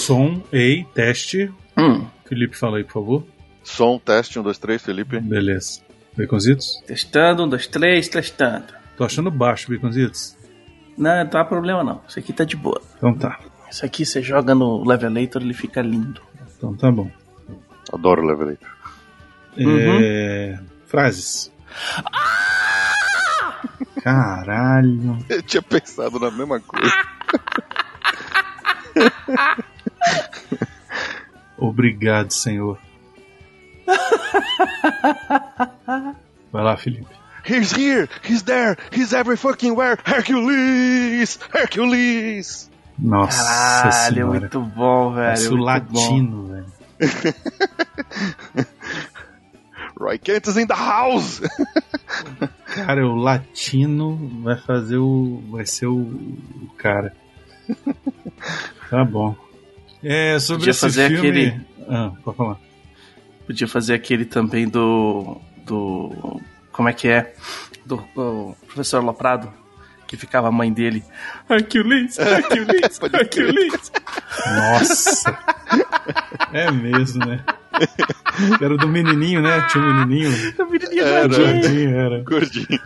Som, 0.00 0.42
ei, 0.50 0.86
teste. 0.94 1.52
Hum, 1.76 2.06
Felipe, 2.24 2.56
fala 2.56 2.78
aí, 2.78 2.84
por 2.84 2.92
favor. 2.92 3.26
Som, 3.62 3.98
teste, 3.98 4.38
um, 4.38 4.42
dois, 4.42 4.56
três, 4.56 4.82
Felipe. 4.82 5.20
Beleza. 5.20 5.82
Baconzitos? 6.16 6.82
testando, 6.86 7.44
um, 7.44 7.48
dois, 7.48 7.66
três, 7.66 8.08
testando. 8.08 8.72
Tô 8.96 9.04
achando 9.04 9.30
baixo, 9.30 9.70
Baconzitos. 9.70 10.38
Não, 10.96 11.22
não 11.22 11.40
há 11.40 11.44
problema 11.44 11.84
não. 11.84 12.00
Isso 12.08 12.18
aqui 12.18 12.32
tá 12.32 12.44
de 12.44 12.56
boa. 12.56 12.80
Então 12.96 13.14
tá. 13.14 13.38
Isso 13.70 13.84
aqui 13.84 14.06
você 14.06 14.22
joga 14.22 14.54
no 14.54 14.82
Levelator, 14.88 15.42
ele 15.42 15.52
fica 15.52 15.82
lindo. 15.82 16.22
Então 16.56 16.74
tá 16.74 16.90
bom. 16.90 17.10
Adoro 17.92 18.22
o 18.22 18.26
Levelator. 18.26 18.70
É... 19.58 20.58
Frases. 20.86 21.52
Caralho. 24.02 25.18
Eu 25.28 25.42
tinha 25.42 25.62
pensado 25.62 26.18
na 26.18 26.30
mesma 26.30 26.58
coisa. 26.58 26.90
Obrigado, 31.60 32.32
Senhor. 32.32 32.78
Vai 36.52 36.64
lá, 36.64 36.76
Felipe. 36.76 37.06
He's 37.44 37.72
here, 37.72 38.08
he's 38.22 38.42
there, 38.42 38.76
he's 38.92 39.12
every 39.12 39.36
fucking 39.36 39.74
where. 39.74 39.96
Hercules! 40.04 41.38
Hercules! 41.52 42.70
Nossa 42.98 43.42
Caralho, 43.42 44.14
senhora. 44.14 44.40
muito 44.40 44.60
bom, 44.60 45.12
velho. 45.14 45.26
Parece 45.26 45.48
o 45.48 45.52
muito 45.52 45.64
latino, 45.64 46.46
velho. 46.48 46.66
Roy 49.98 50.18
Kent 50.18 50.48
is 50.48 50.56
in 50.56 50.66
the 50.66 50.74
house! 50.74 51.40
Cara, 52.74 53.06
o 53.06 53.14
latino 53.16 54.16
vai 54.42 54.56
fazer 54.58 54.98
o. 54.98 55.42
Vai 55.50 55.66
ser 55.66 55.86
o, 55.86 55.96
o 55.98 56.70
cara. 56.76 57.14
Tá 58.90 59.04
bom. 59.04 59.34
É, 60.02 60.38
sobre 60.38 60.60
Podia 60.60 60.70
esse 60.70 60.80
fazer 60.80 61.08
filme. 61.10 61.28
aquele- 61.28 61.66
Ah, 61.88 62.12
pode 62.24 62.36
falar. 62.36 62.56
Podia 63.46 63.66
fazer 63.68 63.94
aquele 63.94 64.24
também 64.24 64.68
do. 64.68 65.40
do. 65.66 66.40
Como 66.72 66.88
é 66.88 66.92
que 66.92 67.08
é? 67.08 67.34
Do, 67.84 67.96
do 68.14 68.54
professor 68.66 69.02
Loprado, 69.02 69.52
que 70.06 70.16
ficava 70.16 70.48
a 70.48 70.52
mãe 70.52 70.72
dele. 70.72 71.02
Hercules, 71.48 72.16
Hercules. 72.18 73.00
Hercules. 73.12 73.92
Nossa! 74.46 75.38
é 76.52 76.70
mesmo, 76.70 77.26
né? 77.26 77.44
Era 78.60 78.76
do 78.76 78.86
menininho, 78.88 79.40
né? 79.42 79.66
Tinha 79.70 79.82
um 79.84 79.94
menininho. 80.06 80.30
A 80.60 80.64
menininha 80.64 81.02
Era. 81.02 81.28
Gordinho, 81.28 81.96
era. 81.96 82.22
Gordinho. 82.22 82.80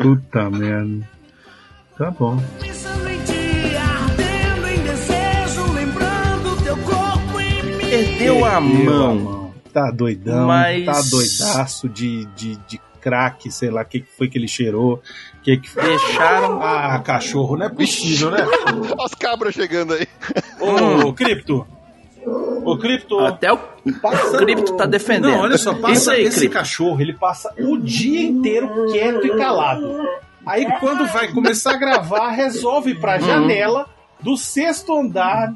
Puta 0.00 0.50
merda. 0.50 1.08
Tá 1.98 2.10
bom. 2.12 2.40
Perdeu 7.88 8.44
a 8.44 8.60
mão. 8.60 9.52
Tá 9.72 9.90
doidão, 9.90 10.46
Mas- 10.46 10.84
tá 10.84 11.00
doidaço 11.10 11.88
de, 11.88 12.24
de, 12.36 12.56
de 12.66 12.80
crack, 13.00 13.50
sei 13.50 13.70
lá, 13.70 13.82
o 13.82 13.84
que, 13.84 14.00
que 14.00 14.08
foi 14.16 14.28
que 14.28 14.36
ele 14.38 14.48
cheirou. 14.48 15.00
Que 15.42 15.56
que 15.58 15.70
foi. 15.70 15.82
Deixaram. 15.82 16.60
Ah, 16.62 16.98
cachorro, 17.00 17.56
não 17.56 17.66
é 17.66 17.68
possível, 17.68 18.30
né? 18.30 18.38
As 19.04 19.14
cabras 19.14 19.54
chegando 19.54 19.94
aí. 19.94 20.06
Ô, 20.60 21.12
Cripto! 21.12 21.66
Ô, 22.64 22.76
Cripto! 22.76 23.20
Até 23.20 23.52
o, 23.52 23.56
o 23.56 24.36
Cripto 24.38 24.76
tá 24.76 24.84
defendendo. 24.86 25.30
Não, 25.32 25.40
olha 25.40 25.56
só, 25.58 25.74
passa 25.74 26.12
aí, 26.12 26.24
esse 26.24 26.40
Cripto. 26.40 26.56
cachorro, 26.58 27.00
ele 27.00 27.12
passa 27.14 27.52
o 27.58 27.78
dia 27.78 28.22
inteiro 28.22 28.86
quieto 28.90 29.26
e 29.26 29.36
calado. 29.36 29.96
Aí 30.44 30.66
quando 30.80 31.06
vai 31.06 31.28
começar 31.28 31.72
a 31.74 31.76
gravar, 31.78 32.30
resolve 32.30 32.90
ir 32.92 33.00
pra 33.00 33.14
Uhum. 33.14 33.20
janela 33.20 33.86
do 34.20 34.36
sexto 34.36 34.98
andar 34.98 35.54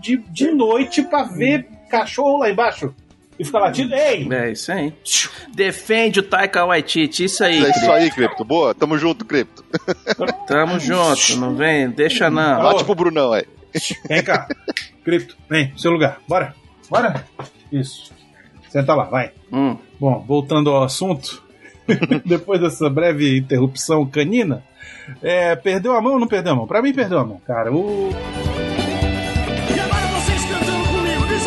de, 0.00 0.18
de 0.18 0.50
noite 0.52 1.02
pra 1.02 1.24
ver 1.24 1.68
cachorro 1.90 2.38
lá 2.38 2.50
embaixo. 2.50 2.94
E 3.38 3.44
fica 3.44 3.58
latindo, 3.58 3.94
ei! 3.94 4.26
É 4.32 4.52
isso 4.52 4.72
aí. 4.72 4.94
Defende 5.54 6.20
o 6.20 6.22
Taika 6.22 6.64
Waititi, 6.64 7.24
isso 7.24 7.44
aí, 7.44 7.64
É 7.64 7.70
isso 7.70 7.92
aí, 7.92 8.10
Cripto. 8.10 8.44
Boa, 8.44 8.74
tamo 8.74 8.96
junto, 8.96 9.24
Cripto. 9.26 9.62
Tamo 10.48 10.80
junto, 10.80 11.36
não 11.36 11.54
vem, 11.54 11.90
deixa 11.90 12.30
não. 12.30 12.62
Bate 12.62 12.84
pro 12.84 12.94
Brunão 12.94 13.32
aí. 13.32 13.44
Vem 14.08 14.24
cá. 14.24 14.48
Cripto, 15.04 15.36
vem, 15.50 15.72
seu 15.76 15.90
lugar. 15.90 16.18
Bora. 16.26 16.54
Bora. 16.88 17.26
Isso. 17.70 18.10
Senta 18.70 18.94
lá, 18.94 19.04
vai. 19.04 19.32
Hum. 19.52 19.76
Bom, 20.00 20.24
voltando 20.26 20.70
ao 20.70 20.84
assunto, 20.84 21.42
depois 22.24 22.60
dessa 22.60 22.88
breve 22.90 23.38
interrupção 23.38 24.04
canina, 24.06 24.62
é, 25.22 25.54
perdeu 25.56 25.96
a 25.96 26.00
mão 26.00 26.14
ou 26.14 26.20
não 26.20 26.26
perdeu 26.26 26.52
a 26.52 26.56
mão? 26.56 26.66
Pra 26.66 26.82
mim, 26.82 26.92
perdeu 26.92 27.18
a 27.18 27.24
mão, 27.24 27.40
cara. 27.46 27.72
O... 27.72 28.10
E 29.74 29.78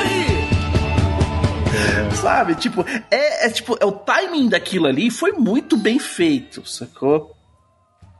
aí. 0.01 0.49
Sabe, 2.15 2.55
tipo, 2.55 2.85
é, 3.09 3.47
é 3.47 3.49
tipo, 3.49 3.77
é 3.79 3.85
o 3.85 3.91
timing 3.91 4.49
daquilo 4.49 4.87
ali 4.87 5.09
foi 5.09 5.31
muito 5.31 5.77
bem 5.77 5.97
feito, 5.99 6.67
sacou? 6.67 7.35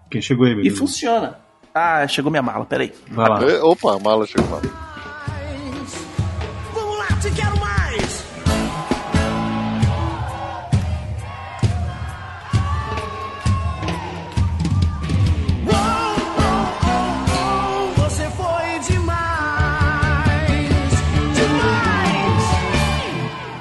Quem 0.09 0.21
chegou 0.21 0.45
aí, 0.45 0.53
E 0.53 0.55
beleza? 0.55 0.77
funciona. 0.77 1.39
Ah, 1.73 2.07
chegou 2.07 2.31
minha 2.31 2.41
mala, 2.41 2.65
peraí. 2.65 2.93
Vai 3.09 3.29
lá. 3.29 3.43
É, 3.43 3.61
Opa, 3.61 3.95
a 3.95 3.99
mala 3.99 4.25
chegou. 4.25 4.47
Mala. 4.49 4.61
Vamos 6.73 6.97
lá, 6.97 7.05
te 7.21 7.31
quero 7.31 7.58